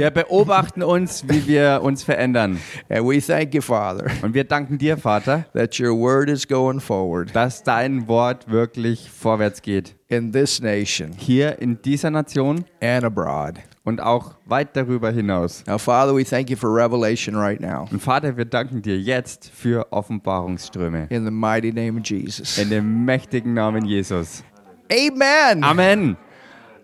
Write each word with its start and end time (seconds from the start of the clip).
Wir 0.00 0.10
beobachten 0.10 0.82
uns, 0.82 1.28
wie 1.28 1.46
wir 1.46 1.80
uns 1.82 2.02
verändern. 2.02 2.58
And 2.88 3.06
we 3.06 3.20
thank 3.20 3.52
you, 3.54 3.60
Father, 3.60 4.06
Und 4.22 4.32
wir 4.32 4.44
danken 4.44 4.78
dir, 4.78 4.96
Vater, 4.96 5.44
that 5.52 5.78
your 5.78 5.94
word 5.94 6.30
is 6.30 6.48
going 6.48 6.80
forward 6.80 7.36
dass 7.36 7.62
dein 7.62 8.08
Wort 8.08 8.50
wirklich 8.50 9.10
vorwärts 9.10 9.60
geht. 9.60 9.94
in 10.08 10.32
this 10.32 10.62
nation 10.62 11.10
Hier 11.18 11.60
in 11.60 11.82
dieser 11.82 12.10
Nation 12.10 12.64
and 12.82 13.04
abroad. 13.04 13.56
und 13.84 14.00
auch 14.00 14.36
weit 14.46 14.74
darüber 14.74 15.10
hinaus. 15.10 15.64
Now, 15.66 15.76
Father, 15.76 16.16
we 16.16 16.24
thank 16.24 16.48
you 16.48 16.56
for 16.56 16.74
revelation 16.74 17.36
right 17.36 17.60
now. 17.60 17.86
Und 17.92 18.00
Vater, 18.00 18.34
wir 18.38 18.46
danken 18.46 18.80
dir 18.80 18.98
jetzt 18.98 19.50
für 19.54 19.92
Offenbarungsströme. 19.92 21.08
In 21.10 21.26
the 21.26 21.30
mighty 21.30 21.72
name 21.74 22.00
of 22.00 22.06
Jesus. 22.06 22.56
In 22.56 22.70
dem 22.70 23.04
mächtigen 23.04 23.52
Namen 23.52 23.84
Jesus. 23.84 24.42
Amen. 24.90 25.62
Amen. 25.62 26.16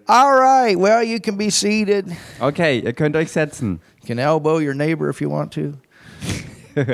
All 0.09 0.38
right. 0.38 0.79
Well, 0.79 1.02
you 1.02 1.20
can 1.20 1.36
be 1.36 1.50
seated. 1.50 2.16
Okay, 2.41 2.79
ihr 2.79 2.93
könnt 2.93 3.16
euch 3.16 3.32
setzen. 3.32 3.80
You 4.00 4.06
can 4.06 4.18
elbow 4.18 4.59
your 4.59 4.75
neighbor 4.75 5.09
if 5.09 5.20
you 5.20 5.28
want 5.28 5.52
to. 5.55 5.74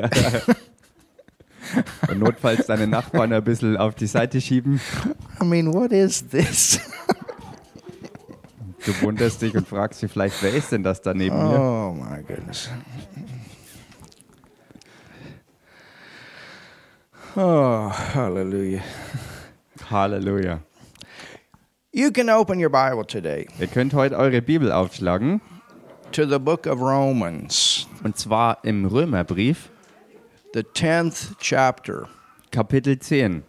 Und 2.09 2.19
notfalls 2.19 2.67
deine 2.67 2.87
Nachbarn 2.87 3.33
ein 3.33 3.45
bisschen 3.45 3.77
auf 3.77 3.95
die 3.95 4.07
Seite 4.07 4.41
schieben. 4.41 4.81
I 5.41 5.45
mean, 5.45 5.73
what 5.73 5.93
is 5.93 6.27
this? 6.29 6.81
Du 8.85 8.93
wunderst 9.03 9.41
dich 9.43 9.55
und 9.55 9.69
fragst 9.69 10.03
dich 10.03 10.11
vielleicht, 10.11 10.43
wer 10.43 10.53
ist 10.55 10.73
denn 10.73 10.83
das 10.83 11.01
da 11.01 11.15
neben 11.15 11.37
mir? 11.37 11.61
oh, 11.61 11.93
my 11.93 12.21
goodness. 12.23 12.69
Oh, 17.37 17.91
hallelujah. 18.15 18.83
Halleluja. 19.89 20.61
You 21.95 22.11
can 22.11 22.31
open 22.31 22.59
your 22.59 22.71
Bible 22.71 23.05
today 23.07 23.47
Ihr 23.59 23.67
könnt 23.67 23.93
heute 23.95 24.17
eure 24.17 24.41
Bibel 24.41 24.73
aufschlagen. 24.73 25.41
to 26.13 26.25
the 26.27 26.39
book 26.39 26.67
of 26.67 26.81
Romans, 26.81 27.87
Und 28.03 28.17
zwar 28.19 28.59
im 28.65 28.85
Römerbrief, 28.87 29.69
the 30.55 30.61
10th 30.61 31.35
chapter. 31.39 32.09
Kapitel 32.51 32.99
10. 32.99 33.43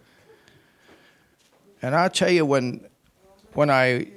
And 1.82 1.94
I'll 1.96 2.10
tell 2.10 2.32
you, 2.32 2.46
when, 2.46 2.82
when 3.54 3.70
I 3.70 4.08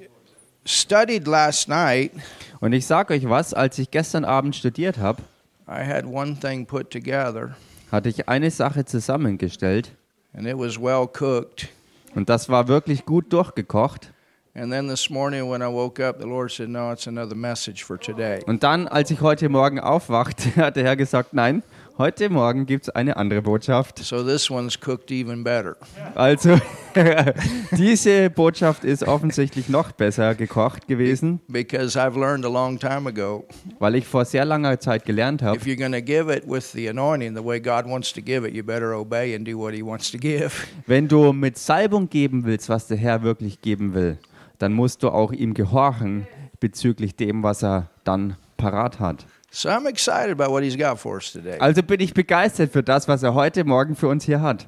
studied 0.65 1.27
last 1.27 1.67
night, 1.69 2.11
Und 2.59 2.73
ich 2.73 2.85
sage 2.85 3.13
euch 3.13 3.27
was, 3.29 3.53
als 3.53 3.77
ich 3.79 3.91
gestern 3.91 4.25
Abend 4.25 4.55
studiert 4.55 4.97
habe, 4.97 5.21
I 5.69 5.83
had 5.85 6.05
one 6.05 6.37
thing 6.39 6.65
put 6.65 6.89
together, 6.91 7.55
hatte 7.91 8.09
ich 8.09 8.27
eine 8.29 8.51
Sache 8.51 8.83
zusammengestellt. 8.85 9.91
and 10.33 10.45
it 10.47 10.57
was 10.57 10.77
well 10.79 11.07
cooked. 11.07 11.69
Und 12.15 12.29
das 12.29 12.47
war 12.49 12.67
wirklich 12.67 13.05
gut 13.05 13.31
durchgekocht. 13.33 14.11
And 14.59 14.71
then 14.71 14.87
this 14.87 15.11
morning, 15.11 15.47
when 15.47 15.61
I 15.61 15.67
woke 15.67 15.99
up, 15.99 16.17
the 16.19 16.25
Lord 16.25 16.51
said, 16.51 16.69
No, 16.69 16.91
it's 16.91 17.05
another 17.05 17.35
message 17.35 17.83
for 17.83 17.99
today. 17.99 18.39
Und 18.47 18.63
dann, 18.63 18.87
als 18.87 19.11
ich 19.11 19.21
heute 19.21 19.49
Morgen 19.49 19.79
aufwachte, 19.79 20.55
hat 20.55 20.75
der 20.77 20.83
Herr 20.83 20.95
gesagt, 20.95 21.35
nein, 21.35 21.61
heute 21.99 22.27
Morgen 22.31 22.65
gibt 22.65 22.87
es 22.87 22.89
eine 22.89 23.17
andere 23.17 23.43
Botschaft. 23.43 23.99
So 23.99 24.23
this 24.23 24.49
one's 24.49 24.75
cooked 24.79 25.11
even 25.11 25.43
better. 25.43 25.75
Also, 26.15 26.57
diese 27.77 28.31
Botschaft 28.31 28.83
ist 28.83 29.07
offensichtlich 29.07 29.69
noch 29.69 29.91
besser 29.91 30.33
gekocht 30.33 30.87
gewesen, 30.87 31.39
Because 31.47 31.95
I've 31.99 32.19
learned 32.19 32.43
a 32.43 32.49
long 32.49 32.79
time 32.79 33.07
ago 33.07 33.45
weil 33.77 33.93
ich 33.93 34.07
vor 34.07 34.25
sehr 34.25 34.43
langer 34.45 34.79
Zeit 34.79 35.05
gelernt 35.05 35.43
habe, 35.43 35.55
if 35.57 35.67
you're 35.67 35.77
going 35.77 35.91
to 35.91 36.01
give 36.01 36.33
it 36.33 36.43
with 36.47 36.71
the 36.71 36.89
anointing 36.89 37.35
the 37.35 37.45
way 37.45 37.59
God 37.59 37.85
wants 37.85 38.11
to 38.13 38.21
give 38.21 38.43
it, 38.47 38.55
you 38.55 38.63
better 38.63 38.95
obey 38.95 39.35
and 39.35 39.47
do 39.47 39.55
what 39.55 39.75
He 39.75 39.83
wants 39.83 40.09
to 40.11 40.17
give. 40.17 40.51
wenn 40.87 41.07
du 41.07 41.31
mit 41.31 41.59
Salbung 41.59 42.09
geben 42.09 42.43
willst, 42.45 42.69
was 42.69 42.87
der 42.87 42.97
Herr 42.97 43.21
wirklich 43.21 43.61
geben 43.61 43.93
will, 43.93 44.17
dann 44.59 44.73
musst 44.73 45.03
du 45.03 45.09
auch 45.09 45.31
ihm 45.31 45.53
gehorchen 45.53 46.27
bezüglich 46.59 47.15
dem, 47.15 47.43
was 47.43 47.63
er 47.63 47.89
dann 48.03 48.35
parat 48.57 48.99
hat. 48.99 49.25
So 49.51 49.69
I'm 49.69 49.87
excited 49.87 50.31
about 50.31 50.51
what 50.51 50.63
He's 50.63 50.77
got 50.77 50.99
for 50.99 51.15
us 51.15 51.31
today. 51.31 51.57
Also 51.59 51.81
bin 51.81 51.99
ich 51.99 52.13
begeistert 52.13 52.71
für 52.71 52.83
das, 52.83 53.07
was 53.07 53.23
er 53.23 53.33
heute 53.33 53.63
Morgen 53.63 53.95
für 53.95 54.07
uns 54.07 54.25
hier 54.25 54.41
hat. 54.41 54.67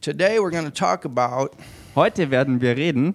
Today 0.00 0.38
we're 0.38 0.50
going 0.50 0.64
to 0.64 0.70
talk 0.70 1.04
about 1.04 1.56
Heute 1.94 2.30
werden 2.30 2.60
wir 2.60 2.76
reden 2.76 3.14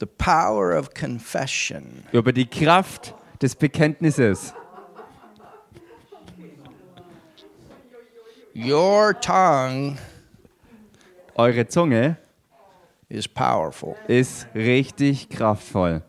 the 0.00 0.06
power 0.06 0.76
of 0.78 0.94
confession. 0.94 2.04
über 2.12 2.32
die 2.32 2.46
Kraft 2.46 3.14
des 3.42 3.54
Bekenntnisses. 3.54 4.54
Your 8.54 9.14
tongue 9.20 9.98
Eure 11.34 11.66
Zunge 11.68 12.16
is 13.08 13.26
powerful. 13.28 13.96
ist 14.08 14.46
richtig 14.54 15.28
kraftvoll. 15.28 16.02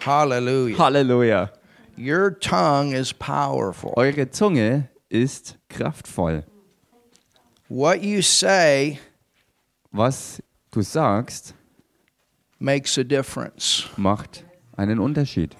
Hallelujah. 0.00 0.76
Halleluja. 0.76 1.50
Your 1.96 2.30
tongue 2.30 2.92
is 2.92 3.12
powerful. 3.12 3.92
Eure 3.96 4.26
Zunge 4.30 4.88
ist 5.10 5.56
kraftvoll. 5.68 6.44
What 7.68 8.02
you 8.02 8.22
say 8.22 8.98
Was 9.92 10.42
du 10.72 10.82
sagst, 10.82 11.54
makes 12.58 12.96
a 12.98 13.04
difference. 13.04 13.88
macht 13.96 14.44
einen 14.76 14.98
Unterschied. 14.98 15.54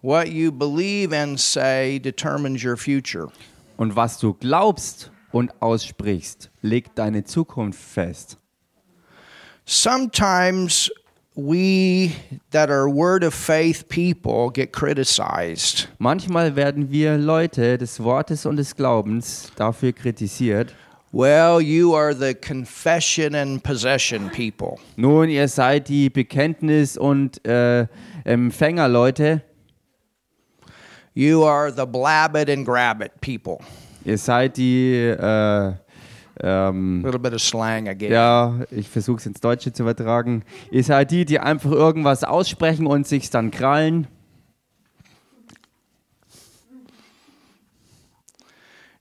What 0.00 0.28
you 0.30 0.50
believe 0.50 1.12
and 1.12 1.38
say 1.38 1.98
determines 1.98 2.64
your 2.64 2.76
future. 2.76 3.28
Und 3.76 3.94
was 3.94 4.18
du 4.18 4.32
glaubst 4.34 5.10
und 5.32 5.52
aussprichst, 5.60 6.50
legt 6.62 6.98
deine 6.98 7.24
Zukunft 7.24 7.80
fest. 7.80 8.38
Sometimes 9.64 10.90
we 11.36 12.12
that 12.50 12.70
are 12.70 12.88
word 12.88 13.22
of 13.22 13.32
faith 13.32 13.88
people 13.88 14.50
get 14.50 14.72
criticized. 14.72 15.88
Manchmal 15.98 16.56
werden 16.56 16.90
wir 16.90 17.16
Leute 17.16 17.78
des 17.78 18.00
Wortes 18.00 18.44
und 18.44 18.56
des 18.56 18.74
Glaubens 18.74 19.52
dafür 19.56 19.92
kritisiert. 19.92 20.74
Well, 21.12 21.60
you 21.60 21.94
are 21.94 22.12
the 22.12 22.34
confession 22.34 23.34
and 23.34 23.62
possession 23.62 24.30
people. 24.30 24.78
Nun, 24.96 25.30
ihr 25.30 25.48
seid 25.48 25.88
die 25.88 26.10
Bekenntnis- 26.10 26.98
und 26.98 27.42
äh, 27.46 27.86
Empfängerleute. 28.24 29.42
You 31.14 31.44
are 31.44 31.72
the 31.72 31.86
blab 31.86 32.36
it 32.36 32.50
and 32.50 32.66
grab 32.66 33.00
it 33.00 33.12
people. 33.20 33.58
Ihr 34.04 34.18
seid 34.18 34.56
die, 34.56 34.94
äh, 34.94 35.72
A 36.40 36.68
ähm, 36.68 37.02
little 37.04 37.18
bit 37.18 37.34
of 37.34 37.40
slang 37.40 37.88
again. 37.88 38.12
ja, 38.12 38.60
ich 38.70 38.88
versuche 38.88 39.18
es 39.18 39.26
ins 39.26 39.40
Deutsche 39.40 39.72
zu 39.72 39.82
übertragen. 39.82 40.44
Ihr 40.70 40.84
seid 40.84 41.10
die, 41.10 41.24
die 41.24 41.40
einfach 41.40 41.72
irgendwas 41.72 42.22
aussprechen 42.22 42.86
und 42.86 43.08
sich 43.08 43.30
dann 43.30 43.50
krallen. 43.50 44.06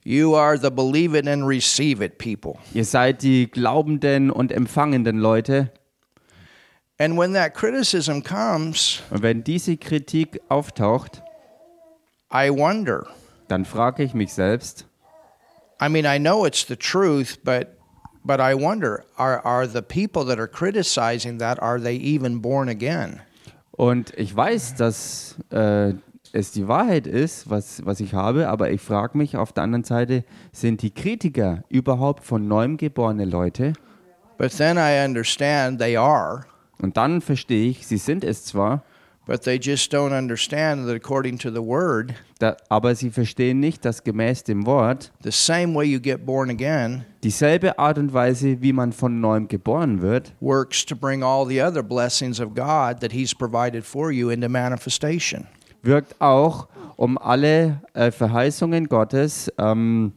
You 0.03 0.35
are 0.35 0.58
the 0.58 0.72
believe 0.72 1.14
it 1.18 1.28
and 1.28 1.46
receive 1.46 2.03
it 2.03 2.18
people. 2.18 2.56
Ihr 2.74 2.85
seid 2.85 3.22
die 3.24 3.52
glaubenden 3.52 4.31
und 4.31 4.52
empfangenden 4.52 5.19
Leute. 5.19 5.72
And 6.97 7.18
when 7.18 7.34
that 7.34 7.53
criticism 7.53 8.22
comes, 8.24 9.03
Und 9.12 9.22
wenn 9.22 9.44
diese 9.44 9.78
Kritik 9.78 10.40
auftaucht, 10.50 11.22
I 12.34 12.50
wonder. 12.50 13.06
dann 13.50 13.66
frage 13.66 14.02
ich 14.02 14.14
mich 14.16 14.34
selbst, 14.34 14.86
I 15.79 15.89
mean, 15.89 16.05
I 16.05 16.17
know 16.17 16.45
it's 16.45 16.65
the 16.65 16.75
truth, 16.75 17.38
but 17.43 17.77
but 18.23 18.39
I 18.39 18.55
wonder 18.55 19.03
are 19.17 19.39
are 19.45 19.67
the 19.67 19.81
people 19.81 20.25
that 20.25 20.39
are 20.39 20.47
criticizing 20.47 21.39
that 21.39 21.61
are 21.61 21.79
they 21.79 21.95
even 21.95 22.41
born 22.41 22.69
again? 22.69 23.21
und 23.77 24.11
ich 24.17 24.35
weiß, 24.35 24.75
dass 24.75 25.35
äh, 25.51 25.93
es 26.33 26.51
die 26.51 26.67
Wahrheit 26.67 27.07
ist, 27.07 27.49
was, 27.49 27.85
was 27.85 27.99
ich 27.99 28.13
habe, 28.13 28.49
aber 28.49 28.71
ich 28.71 28.81
frage 28.81 29.17
mich 29.17 29.37
auf 29.37 29.53
der 29.53 29.63
anderen 29.63 29.83
Seite, 29.83 30.25
sind 30.51 30.81
die 30.81 30.91
Kritiker 30.91 31.63
überhaupt 31.69 32.25
von 32.25 32.47
neuem 32.47 32.77
geborene 32.77 33.25
Leute? 33.25 33.73
But 34.37 34.51
then 34.57 34.77
I 34.77 35.03
understand 35.05 35.79
they 35.79 35.95
are, 35.95 36.45
Und 36.79 36.97
dann 36.97 37.21
verstehe 37.21 37.69
ich, 37.69 37.87
sie 37.87 37.97
sind 37.97 38.23
es 38.23 38.46
zwar, 38.46 38.84
but 39.25 39.43
they 39.43 39.57
just 39.57 39.93
don't 39.93 40.16
understand 40.16 40.85
that 40.87 40.96
according 40.96 41.37
to 41.40 41.49
the 41.49 41.63
word, 41.63 42.13
da, 42.37 42.57
aber 42.69 42.95
sie 42.95 43.09
verstehen 43.09 43.59
nicht, 43.59 43.85
dass 43.85 44.03
gemäß 44.03 44.43
dem 44.43 44.66
Wort 44.66 45.11
the 45.23 45.31
same 45.31 45.73
way 45.75 45.85
you 45.85 45.99
get 45.99 46.25
born 46.25 46.49
again 46.49 47.05
dieselbe 47.23 47.78
Art 47.78 47.97
und 47.97 48.13
Weise, 48.13 48.61
wie 48.61 48.73
man 48.73 48.91
von 48.91 49.19
neuem 49.19 49.47
geboren 49.47 50.01
wird, 50.01 50.34
works 50.39 50.85
to 50.85 50.95
bring 50.95 51.23
all 51.23 51.45
the 51.47 51.61
other 51.61 51.84
blessings 51.84 52.39
of 52.39 52.53
God 52.55 52.99
that 53.01 53.11
he's 53.11 53.34
provided 53.34 53.84
for 53.84 54.11
you 54.11 54.29
into 54.29 54.49
manifestation. 54.49 55.47
wirkt 55.84 56.16
auch, 56.19 56.67
um 56.95 57.17
alle 57.17 57.81
äh, 57.93 58.11
Verheißungen 58.11 58.87
Gottes 58.87 59.51
ähm, 59.57 60.13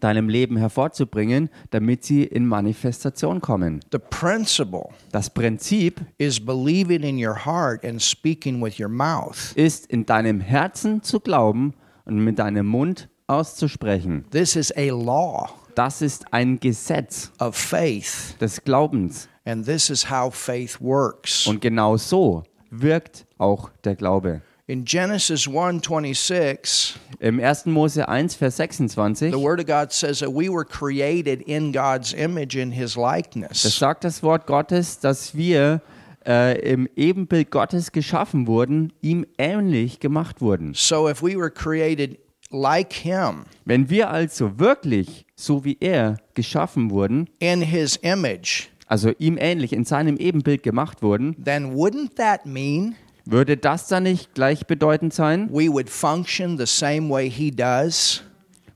deinem 0.00 0.28
Leben 0.28 0.56
hervorzubringen, 0.56 1.50
damit 1.70 2.04
sie 2.04 2.24
in 2.24 2.46
Manifestation 2.46 3.40
kommen. 3.40 3.80
The 3.92 3.98
principle 3.98 4.90
Das 5.10 5.30
Prinzip 5.30 6.00
is 6.18 6.44
believing 6.44 7.02
in 7.02 7.24
your 7.24 7.44
heart 7.44 7.84
and 7.84 8.00
speaking 8.02 8.62
with 8.62 8.80
your 8.80 8.88
mouth. 8.88 9.52
ist, 9.54 9.86
in 9.86 10.06
deinem 10.06 10.40
Herzen 10.40 11.02
zu 11.02 11.20
glauben 11.20 11.74
und 12.04 12.18
mit 12.22 12.38
deinem 12.38 12.66
Mund 12.66 13.08
auszusprechen. 13.26 14.24
This 14.30 14.56
is 14.56 14.72
a 14.76 14.88
law 14.90 15.48
Das 15.74 16.02
ist 16.02 16.32
ein 16.32 16.60
Gesetz 16.60 17.32
of 17.38 17.56
faith 17.56 18.36
des 18.40 18.62
Glaubens. 18.62 19.28
And 19.44 19.64
this 19.64 19.88
is 19.90 20.10
how 20.10 20.34
faith 20.34 20.80
works. 20.80 21.46
Und 21.46 21.60
genau 21.60 21.96
so 21.96 22.44
wirkt 22.70 23.26
auch 23.38 23.70
der 23.84 23.96
Glaube. 23.96 24.42
In 24.68 24.84
Genesis 24.84 25.48
1:26, 25.48 26.94
Im 27.18 27.40
1. 27.40 27.66
Mose 27.66 28.08
1, 28.08 28.36
Vers 28.36 28.56
26, 28.58 29.32
the 29.32 29.40
word 29.40 29.58
of 29.58 29.66
God 29.66 29.92
says 29.92 30.20
that 30.20 30.32
we 30.32 30.48
were 30.48 30.64
created 30.64 31.42
in 31.42 31.72
God's 31.72 32.12
image 32.12 32.54
in 32.56 32.70
his 32.70 32.94
das 32.94 32.96
likeness. 32.96 33.62
sagt 33.76 34.04
das 34.04 34.22
Wort 34.22 34.46
Gottes, 34.46 35.00
dass 35.00 35.34
wir 35.34 35.82
äh, 36.24 36.60
im 36.60 36.88
Ebenbild 36.94 37.50
Gottes 37.50 37.90
geschaffen 37.90 38.46
wurden, 38.46 38.92
ihm 39.02 39.26
ähnlich 39.36 39.98
gemacht 39.98 40.40
wurden. 40.40 40.74
So 40.74 41.08
if 41.08 41.22
we 41.22 41.36
were 41.36 41.50
created 41.50 42.18
like 42.52 42.92
him 42.92 43.46
Wenn 43.64 43.90
wir 43.90 44.10
also 44.10 44.60
wirklich, 44.60 45.26
so 45.34 45.64
wie 45.64 45.76
er, 45.80 46.18
geschaffen 46.34 46.92
wurden, 46.92 47.28
in 47.40 47.62
his 47.62 47.96
image, 47.96 48.68
also 48.86 49.10
ihm 49.18 49.38
ähnlich 49.38 49.72
in 49.72 49.84
seinem 49.84 50.16
Ebenbild 50.18 50.62
gemacht 50.62 51.02
wurden, 51.02 51.34
then 51.42 51.74
wouldn't 51.74 52.14
that 52.14 52.46
mean 52.46 52.94
würde 53.24 53.56
das 53.56 53.88
dann 53.88 54.04
nicht 54.04 54.34
gleichbedeutend 54.34 55.14
sein 55.14 55.48
we 55.50 55.68
would 55.68 55.88
function 55.88 56.58
the 56.58 56.66
same 56.66 57.08
way 57.08 57.30
he 57.30 57.50
does? 57.50 58.22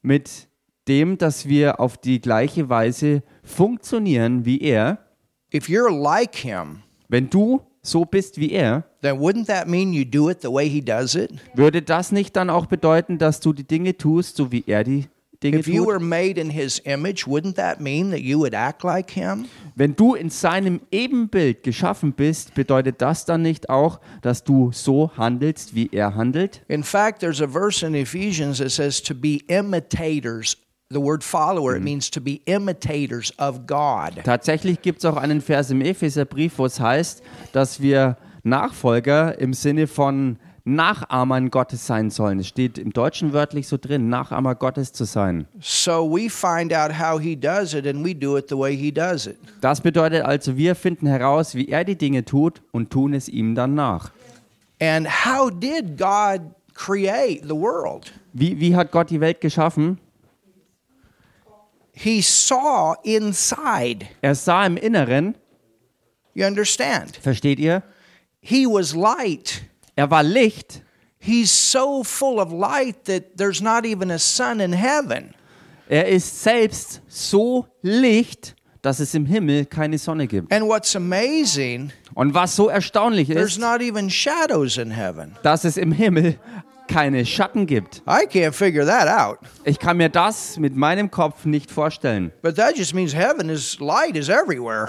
mit 0.02 0.48
dem, 0.88 1.18
dass 1.18 1.46
wir 1.48 1.80
auf 1.80 1.96
die 1.98 2.20
gleiche 2.20 2.68
Weise 2.68 3.22
funktionieren 3.42 4.44
wie 4.44 4.60
er? 4.60 4.98
If 5.52 5.68
you're 5.68 5.90
like 5.90 6.34
him, 6.36 6.82
Wenn 7.08 7.28
du 7.30 7.60
so 7.82 8.04
bist 8.04 8.38
wie 8.38 8.50
er, 8.52 8.84
then 9.02 9.16
wouldn't 9.18 9.46
that 9.46 9.68
mean 9.68 9.92
you 9.92 10.04
do 10.04 10.28
it 10.30 10.42
the 10.42 10.48
way 10.48 10.68
he 10.68 10.80
does 10.80 11.14
it? 11.14 11.30
würde 11.54 11.82
das 11.82 12.12
nicht 12.12 12.36
dann 12.36 12.50
auch 12.50 12.66
bedeuten, 12.66 13.18
dass 13.18 13.40
du 13.40 13.52
die 13.52 13.66
Dinge 13.66 13.96
tust, 13.96 14.36
so 14.36 14.52
wie 14.52 14.64
er 14.66 14.84
die 14.84 15.06
Dinge 15.42 15.58
If 15.58 15.68
you 15.68 15.84
tut? 15.84 15.86
were 15.86 16.00
made 16.00 16.38
in 16.40 16.50
his 16.50 16.80
image, 16.84 17.26
wouldn't 17.26 17.56
that 17.56 17.80
mean 17.80 18.10
that 18.10 18.20
you 18.22 18.38
would 18.38 18.54
act 18.54 18.84
like 18.84 19.10
him? 19.10 19.46
Wenn 19.74 19.94
du 19.94 20.14
in 20.14 20.30
seinem 20.30 20.80
Ebenbild 20.90 21.62
geschaffen 21.62 22.12
bist, 22.12 22.54
bedeutet 22.54 23.02
das 23.02 23.24
dann 23.26 23.42
nicht 23.42 23.68
auch, 23.68 24.00
dass 24.22 24.42
du 24.44 24.70
so 24.72 25.10
handelst, 25.16 25.74
wie 25.74 25.90
er 25.92 26.14
handelt? 26.14 26.62
In 26.68 26.82
fact, 26.82 27.20
there's 27.20 27.42
a 27.42 27.48
verse 27.48 27.86
in 27.86 27.94
Ephesians 27.94 28.58
that 28.58 28.70
says 28.70 29.02
to 29.02 29.14
be 29.14 29.42
imitators. 29.48 30.56
The 30.88 31.00
word 31.00 31.24
follower, 31.24 31.74
it 31.74 31.82
means 31.82 32.08
to 32.12 32.20
be 32.20 32.40
imitators 32.46 33.32
of 33.40 33.66
God. 33.66 34.22
Tatsächlich 34.22 34.80
gibt 34.82 35.00
es 35.00 35.04
auch 35.04 35.16
einen 35.16 35.40
Vers 35.40 35.70
im 35.70 35.80
Epheserbrief, 35.80 36.58
wo 36.58 36.64
es 36.66 36.78
heißt, 36.78 37.22
dass 37.52 37.80
wir 37.82 38.16
Nachfolger 38.44 39.36
im 39.40 39.52
Sinne 39.52 39.88
von 39.88 40.38
Nachahmern 40.66 41.50
Gottes 41.50 41.86
sein 41.86 42.10
sollen. 42.10 42.40
Es 42.40 42.48
steht 42.48 42.76
im 42.76 42.92
Deutschen 42.92 43.32
wörtlich 43.32 43.68
so 43.68 43.76
drin, 43.76 44.08
Nachahmer 44.08 44.56
Gottes 44.56 44.92
zu 44.92 45.04
sein. 45.04 45.46
So 45.60 46.10
we 46.10 46.28
find 46.28 46.72
out 46.74 46.98
how 46.98 47.20
he 47.20 47.36
does 47.36 47.72
it 47.72 47.86
and 47.86 48.04
we 48.04 48.14
do 48.14 48.36
it 48.36 48.48
the 48.48 48.58
way 48.58 48.76
he 48.76 48.90
does 48.92 49.26
it. 49.26 49.38
Das 49.60 49.80
bedeutet 49.80 50.24
also, 50.24 50.56
wir 50.56 50.74
finden 50.74 51.06
heraus, 51.06 51.54
wie 51.54 51.68
er 51.68 51.84
die 51.84 51.96
Dinge 51.96 52.24
tut 52.24 52.62
und 52.72 52.90
tun 52.90 53.14
es 53.14 53.28
ihm 53.28 53.54
dann 53.54 53.74
nach. 53.74 54.10
And 54.80 55.06
how 55.24 55.50
did 55.50 55.96
God 55.96 56.40
create 56.74 57.42
the 57.44 57.54
world? 57.54 58.12
Wie, 58.32 58.58
wie 58.60 58.74
hat 58.74 58.90
Gott 58.90 59.10
die 59.10 59.20
Welt 59.20 59.40
geschaffen? 59.40 59.98
He 61.92 62.20
saw 62.20 62.94
inside. 63.04 64.04
Er 64.20 64.34
sah 64.34 64.66
im 64.66 64.76
Inneren, 64.76 65.36
You 66.34 66.44
understand? 66.44 67.16
versteht 67.16 67.58
ihr? 67.58 67.82
He 68.40 68.66
was 68.66 68.94
light. 68.94 69.62
Er 69.96 70.10
war 70.10 70.22
Licht. 70.22 70.82
He's 71.18 71.50
so 71.72 72.04
full 72.04 72.38
of 72.38 72.52
light 72.52 73.06
that 73.06 73.36
there's 73.36 73.60
not 73.60 73.84
even 73.84 74.10
a 74.10 74.18
sun 74.18 74.60
in 74.60 74.72
heaven. 74.72 75.34
Er 75.88 76.06
ist 76.06 76.42
selbst 76.42 77.00
so 77.08 77.66
Licht, 77.82 78.54
dass 78.82 79.00
es 79.00 79.14
im 79.14 79.24
Himmel 79.26 79.64
keine 79.66 79.98
Sonne 79.98 80.26
gibt. 80.26 80.52
And 80.52 80.66
what's 80.68 80.94
amazing, 80.94 81.90
Und 82.14 82.34
was 82.34 82.54
so 82.54 82.68
erstaunlich 82.68 83.28
there's 83.28 83.52
ist, 83.52 83.58
not 83.60 83.80
even 83.80 84.10
shadows 84.10 84.76
in 84.76 84.90
heaven. 84.90 85.34
dass 85.42 85.64
es 85.64 85.76
im 85.76 85.90
Himmel 85.92 86.38
keine 86.86 87.24
Schatten 87.26 87.66
gibt. 87.66 88.02
I 88.06 88.26
can't 88.26 88.52
figure 88.52 88.84
that 88.86 89.08
out. 89.08 89.38
Ich 89.64 89.78
kann 89.80 89.96
mir 89.96 90.08
das 90.08 90.56
mit 90.58 90.76
meinem 90.76 91.10
Kopf 91.10 91.44
nicht 91.44 91.70
vorstellen. 91.70 92.30
But 92.42 92.56
that 92.56 92.76
just 92.76 92.94
means 92.94 93.12
heaven 93.14 93.48
is 93.48 93.80
light 93.80 94.16
is 94.16 94.28
everywhere. 94.28 94.88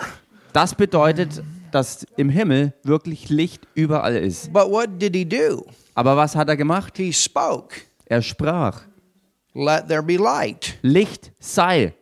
Das 0.54 0.76
bedeutet, 0.76 1.42
dass 1.72 2.06
im 2.16 2.30
Himmel 2.30 2.74
wirklich 2.84 3.30
Licht 3.30 3.68
überall 3.74 4.16
ist. 4.16 4.52
But 4.54 4.70
what 4.70 5.02
did 5.02 5.16
he 5.16 5.26
do? 5.28 5.66
Aber 5.96 6.16
was 6.16 6.36
hat 6.36 6.50
er 6.50 6.58
gemacht? 6.58 6.98
He 6.98 7.12
spoke, 7.14 7.76
Er 8.06 8.22
sprach, 8.22 8.82
let 9.54 9.88
there 9.88 10.04
be 10.04 10.16
light. 10.18 10.78
Licht 10.82 11.32
sei. 11.40 11.94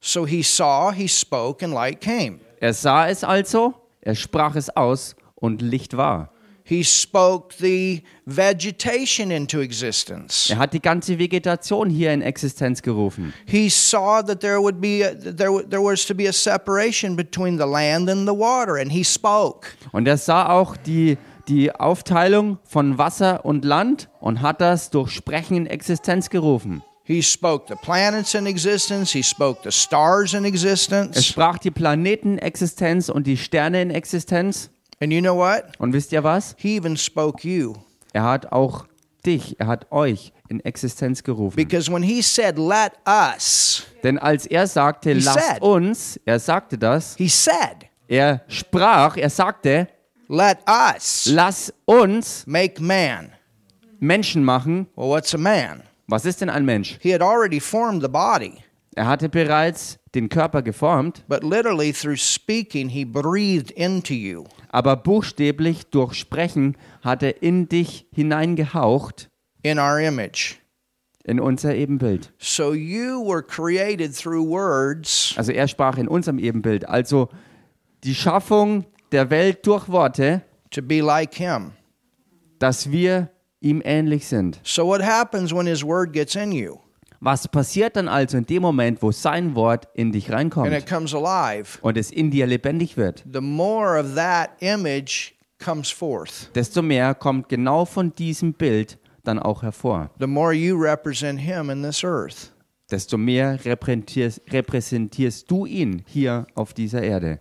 So 0.00 0.26
he 0.26 0.42
saw, 0.42 0.92
he 0.92 1.08
spoke, 1.08 1.64
and 1.64 1.74
light 1.74 2.00
came. 2.00 2.40
Er 2.60 2.72
sah 2.72 3.08
es 3.08 3.24
also, 3.24 3.74
er 4.00 4.14
sprach 4.14 4.54
es 4.54 4.68
aus 4.74 5.16
und 5.34 5.60
Licht 5.62 5.96
war. 5.96 6.30
He 6.66 6.82
spoke 6.82 7.54
the 7.60 8.02
vegetation 8.24 9.30
into 9.30 9.60
existence. 9.60 10.48
Er 10.50 10.56
hat 10.56 10.72
die 10.72 10.80
ganze 10.80 11.18
Vegetation 11.18 11.90
hier 11.90 12.10
in 12.12 12.22
Existenz 12.22 12.80
gerufen. 12.80 13.34
He 13.46 13.68
saw 13.68 14.22
that 14.22 14.40
there 14.40 14.60
would 14.62 14.80
be 14.80 15.04
a, 15.04 15.12
there, 15.14 15.62
there 15.68 15.82
was 15.82 16.06
to 16.06 16.14
be 16.14 16.26
a 16.26 16.32
separation 16.32 17.16
between 17.16 17.58
the 17.58 17.66
land 17.66 18.08
and 18.08 18.26
the 18.26 18.34
water, 18.34 18.76
and 18.80 18.90
he 18.90 19.04
spoke. 19.04 19.68
Und 19.92 20.08
er 20.08 20.16
sah 20.16 20.48
auch 20.48 20.74
die, 20.78 21.18
die 21.48 21.70
Aufteilung 21.70 22.56
von 22.64 22.96
Wasser 22.96 23.44
und 23.44 23.66
Land 23.66 24.08
und 24.20 24.40
hat 24.40 24.62
das 24.62 24.88
durch 24.88 25.10
Sprechen 25.10 25.56
in 25.58 25.66
Existenz 25.66 26.30
gerufen. 26.30 26.82
He 27.06 27.22
spoke 27.22 27.66
the 27.68 27.74
planets 27.82 28.32
in 28.32 28.46
existence. 28.46 29.12
He 29.12 29.22
spoke 29.22 29.60
the 29.62 29.70
stars 29.70 30.32
in 30.32 30.44
Er 30.44 30.48
existence. 30.48 31.22
sprach 31.26 31.58
die 31.58 31.70
Planeten 31.70 32.32
in 32.32 32.38
Existenz 32.38 33.10
und 33.10 33.26
die 33.26 33.36
Sterne 33.36 33.82
in 33.82 33.90
Existenz. 33.90 34.70
And 35.04 35.12
you 35.12 35.20
know 35.20 35.36
what? 35.36 35.64
Und 35.78 35.92
wisst 35.92 36.12
ihr 36.12 36.24
was? 36.24 36.56
He 36.58 36.76
even 36.76 36.96
spoke 36.96 37.46
you. 37.46 37.74
Er 38.14 38.22
hat 38.22 38.50
auch 38.52 38.86
dich, 39.26 39.54
er 39.60 39.66
hat 39.66 39.92
euch 39.92 40.32
in 40.48 40.60
Existenz 40.64 41.22
gerufen. 41.22 41.56
Because 41.56 41.92
when 41.92 42.02
he 42.02 42.22
said, 42.22 42.58
let 42.58 42.92
us, 43.06 43.82
Denn 44.02 44.18
als 44.18 44.46
er 44.46 44.66
sagte, 44.66 45.10
He 45.12 45.20
lasst 45.20 45.38
said. 45.46 45.60
uns, 45.62 46.18
er 46.24 46.38
sagte 46.38 46.78
das, 46.78 47.16
he 47.16 47.28
said, 47.28 47.84
er 48.08 48.40
sprach, 48.48 49.18
er 49.18 49.28
sagte, 49.28 49.88
let 50.28 50.56
us 50.66 51.26
lass 51.26 51.70
uns 51.84 52.46
make 52.46 52.82
man. 52.82 53.30
Menschen 54.00 54.42
machen. 54.42 54.86
Well, 54.96 55.08
what's 55.10 55.34
a 55.34 55.38
man? 55.38 55.82
Was 56.06 56.24
ist 56.24 56.40
denn 56.40 56.48
ein 56.48 56.64
Mensch? 56.64 56.96
He 57.02 57.12
had 57.12 57.20
already 57.20 57.60
formed 57.60 58.00
the 58.00 58.08
body, 58.08 58.64
Er 58.96 59.06
hatte 59.08 59.28
bereits 59.28 59.98
den 60.14 60.28
Körper 60.28 60.62
geformt, 60.62 61.24
but 61.28 61.42
literally 61.42 61.92
through 61.92 62.16
speaking, 62.16 62.88
he 62.88 63.04
breathed 63.04 63.70
into 63.72 64.14
you. 64.14 64.44
aber 64.68 64.96
buchstäblich 64.96 65.86
durch 65.90 66.14
Sprechen 66.14 66.76
hat 67.02 67.22
er 67.24 67.42
in 67.42 67.68
dich 67.68 68.06
hineingehaucht, 68.14 69.30
in 69.62 69.78
our 69.78 69.98
image. 69.98 70.56
in 71.24 71.40
unser 71.40 71.74
Ebenbild. 71.74 72.32
So 72.38 72.72
you 72.74 73.20
were 73.26 73.42
created 73.42 74.14
through 74.16 74.46
words, 74.48 75.34
Also 75.36 75.50
er 75.52 75.66
sprach 75.66 75.96
in 75.98 76.06
unserem 76.06 76.38
Ebenbild. 76.38 76.88
Also 76.88 77.28
die 78.04 78.14
Schaffung 78.14 78.84
der 79.10 79.30
Welt 79.30 79.66
durch 79.66 79.88
Worte, 79.88 80.42
to 80.70 80.82
be 80.82 81.00
like 81.00 81.34
him. 81.34 81.72
dass 82.60 82.90
wir 82.92 83.30
ihm 83.60 83.82
ähnlich 83.84 84.26
sind. 84.28 84.60
So 84.62 84.86
what 84.86 85.02
happens 85.02 85.52
when 85.52 85.66
his 85.66 85.82
word 85.82 86.12
gets 86.12 86.36
in 86.36 86.52
you 86.52 86.78
Was 87.24 87.48
passiert 87.48 87.96
dann 87.96 88.06
also 88.06 88.36
in 88.36 88.44
dem 88.44 88.60
Moment, 88.60 89.00
wo 89.00 89.10
sein 89.10 89.54
Wort 89.54 89.88
in 89.94 90.12
dich 90.12 90.26
and 90.26 90.34
reinkommt 90.34 90.70
it 90.74 90.86
comes 90.86 91.14
alive? 91.14 91.78
und 91.80 91.96
es 91.96 92.10
in 92.10 92.30
dir 92.30 92.46
lebendig 92.46 92.98
wird? 92.98 93.24
The 93.32 93.40
more 93.40 93.98
of 93.98 94.14
that 94.14 94.50
image 94.60 95.32
comes 95.58 95.90
forth. 95.90 96.50
Desto 96.54 96.82
mehr 96.82 97.14
kommt 97.14 97.48
genau 97.48 97.86
von 97.86 98.14
diesem 98.14 98.52
Bild 98.52 98.98
dann 99.22 99.38
auch 99.38 99.62
hervor. 99.62 100.10
The 100.20 100.26
more 100.26 100.52
you 100.52 100.76
represent 100.76 101.40
him 101.40 101.70
in 101.70 101.82
this 101.82 102.04
earth. 102.04 102.52
Desto 102.90 103.16
mehr 103.16 103.58
repräsentierst, 103.64 104.42
repräsentierst 104.52 105.50
du 105.50 105.64
ihn 105.64 106.02
hier 106.04 106.46
auf 106.54 106.74
dieser 106.74 107.02
Erde. 107.02 107.40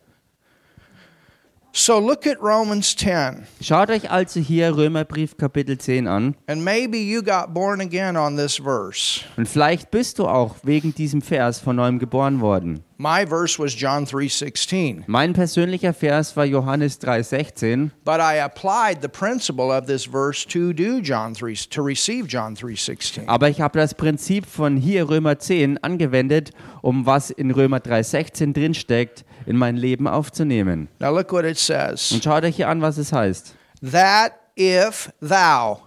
So 1.75 1.97
look 1.97 2.27
at 2.27 2.39
Romans 2.39 2.95
10. 2.95 3.47
Schaut 3.59 3.89
euch 3.89 4.11
also 4.11 4.39
hier 4.39 4.77
Römerbrief 4.77 5.37
Kapitel 5.37 5.75
10 5.75 6.07
an. 6.07 6.35
And 6.45 6.63
maybe 6.63 6.99
you 6.99 7.23
got 7.23 7.51
born 7.51 7.81
again 7.81 8.15
on 8.15 8.37
this 8.37 8.57
verse. 8.57 9.21
Und 9.37 9.47
vielleicht 9.47 9.89
bist 9.89 10.19
du 10.19 10.27
auch 10.27 10.57
wegen 10.61 10.93
diesem 10.93 11.23
Vers 11.23 11.59
von 11.59 11.77
neuem 11.77 11.97
geboren 11.97 12.41
worden. 12.41 12.83
My 13.03 13.25
verse 13.25 13.59
was 13.59 13.75
John 13.75 14.05
3:16. 14.05 15.03
Mein 15.07 15.33
persönlicher 15.33 15.93
Vers 15.93 16.37
war 16.37 16.45
Johannes 16.45 17.01
3,16. 17.01 17.91
But 18.05 18.21
I 18.21 18.39
applied 18.39 19.01
the 19.01 19.09
principle 19.09 19.77
of 19.77 19.87
this 19.87 20.05
verse 20.05 20.47
to 20.47 20.71
do 20.71 21.01
John 21.01 21.35
3 21.35 21.67
to 21.69 21.83
receive 21.83 22.27
John 22.29 22.55
3:16. 22.55 23.27
Aber 23.27 23.49
ich 23.49 23.59
habe 23.59 23.77
das 23.77 23.93
Prinzip 23.93 24.45
von 24.45 24.77
hier 24.77 25.09
Römer 25.09 25.37
10 25.37 25.83
angewendet, 25.83 26.51
um 26.81 27.05
was 27.05 27.29
in 27.29 27.51
Römer 27.51 27.81
3,16 27.81 28.53
drinsteckt, 28.53 29.25
in 29.45 29.57
mein 29.57 29.75
Leben 29.75 30.07
aufzunehmen. 30.07 30.87
Now 31.01 31.13
look 31.13 31.33
what 31.33 31.43
it 31.43 31.57
says. 31.57 32.09
Und 32.13 32.23
schaut 32.23 32.45
euch 32.45 32.55
hier 32.55 32.69
an, 32.69 32.81
was 32.81 32.97
es 32.97 33.11
heißt. 33.11 33.53
that 33.81 34.31
if 34.57 35.11
thou 35.19 35.81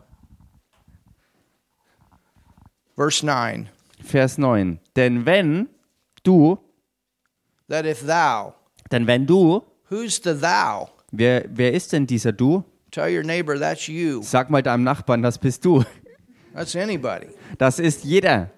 verse 2.95 3.25
9 3.25 3.71
Vers 4.05 4.37
9. 4.37 4.81
Denn 4.97 5.25
wenn 5.25 5.71
du, 6.23 6.59
that 7.69 7.85
if 7.85 8.07
thou 8.07 8.55
denn 8.91 9.07
wenn 9.07 9.27
du 9.27 9.63
Who's 9.89 10.21
the 10.23 10.35
thou? 10.35 10.89
Wer, 11.13 11.45
wer 11.49 11.73
ist 11.73 11.93
denn 11.93 12.07
dieser 12.07 12.33
Du? 12.33 12.65
Tell 12.91 13.09
your 13.09 13.23
neighbor 13.23 13.59
that's 13.59 13.87
you. 13.87 14.21
Sag 14.23 14.51
mal 14.51 14.63
deinem 14.63 14.83
Nachbarn, 14.83 15.23
das 15.23 15.39
bist 15.39 15.65
du. 15.65 15.85
That's 16.55 16.75
anybody. 16.75 17.29
Das 17.59 17.79
ist 17.79 18.03
jeder. 18.05 18.51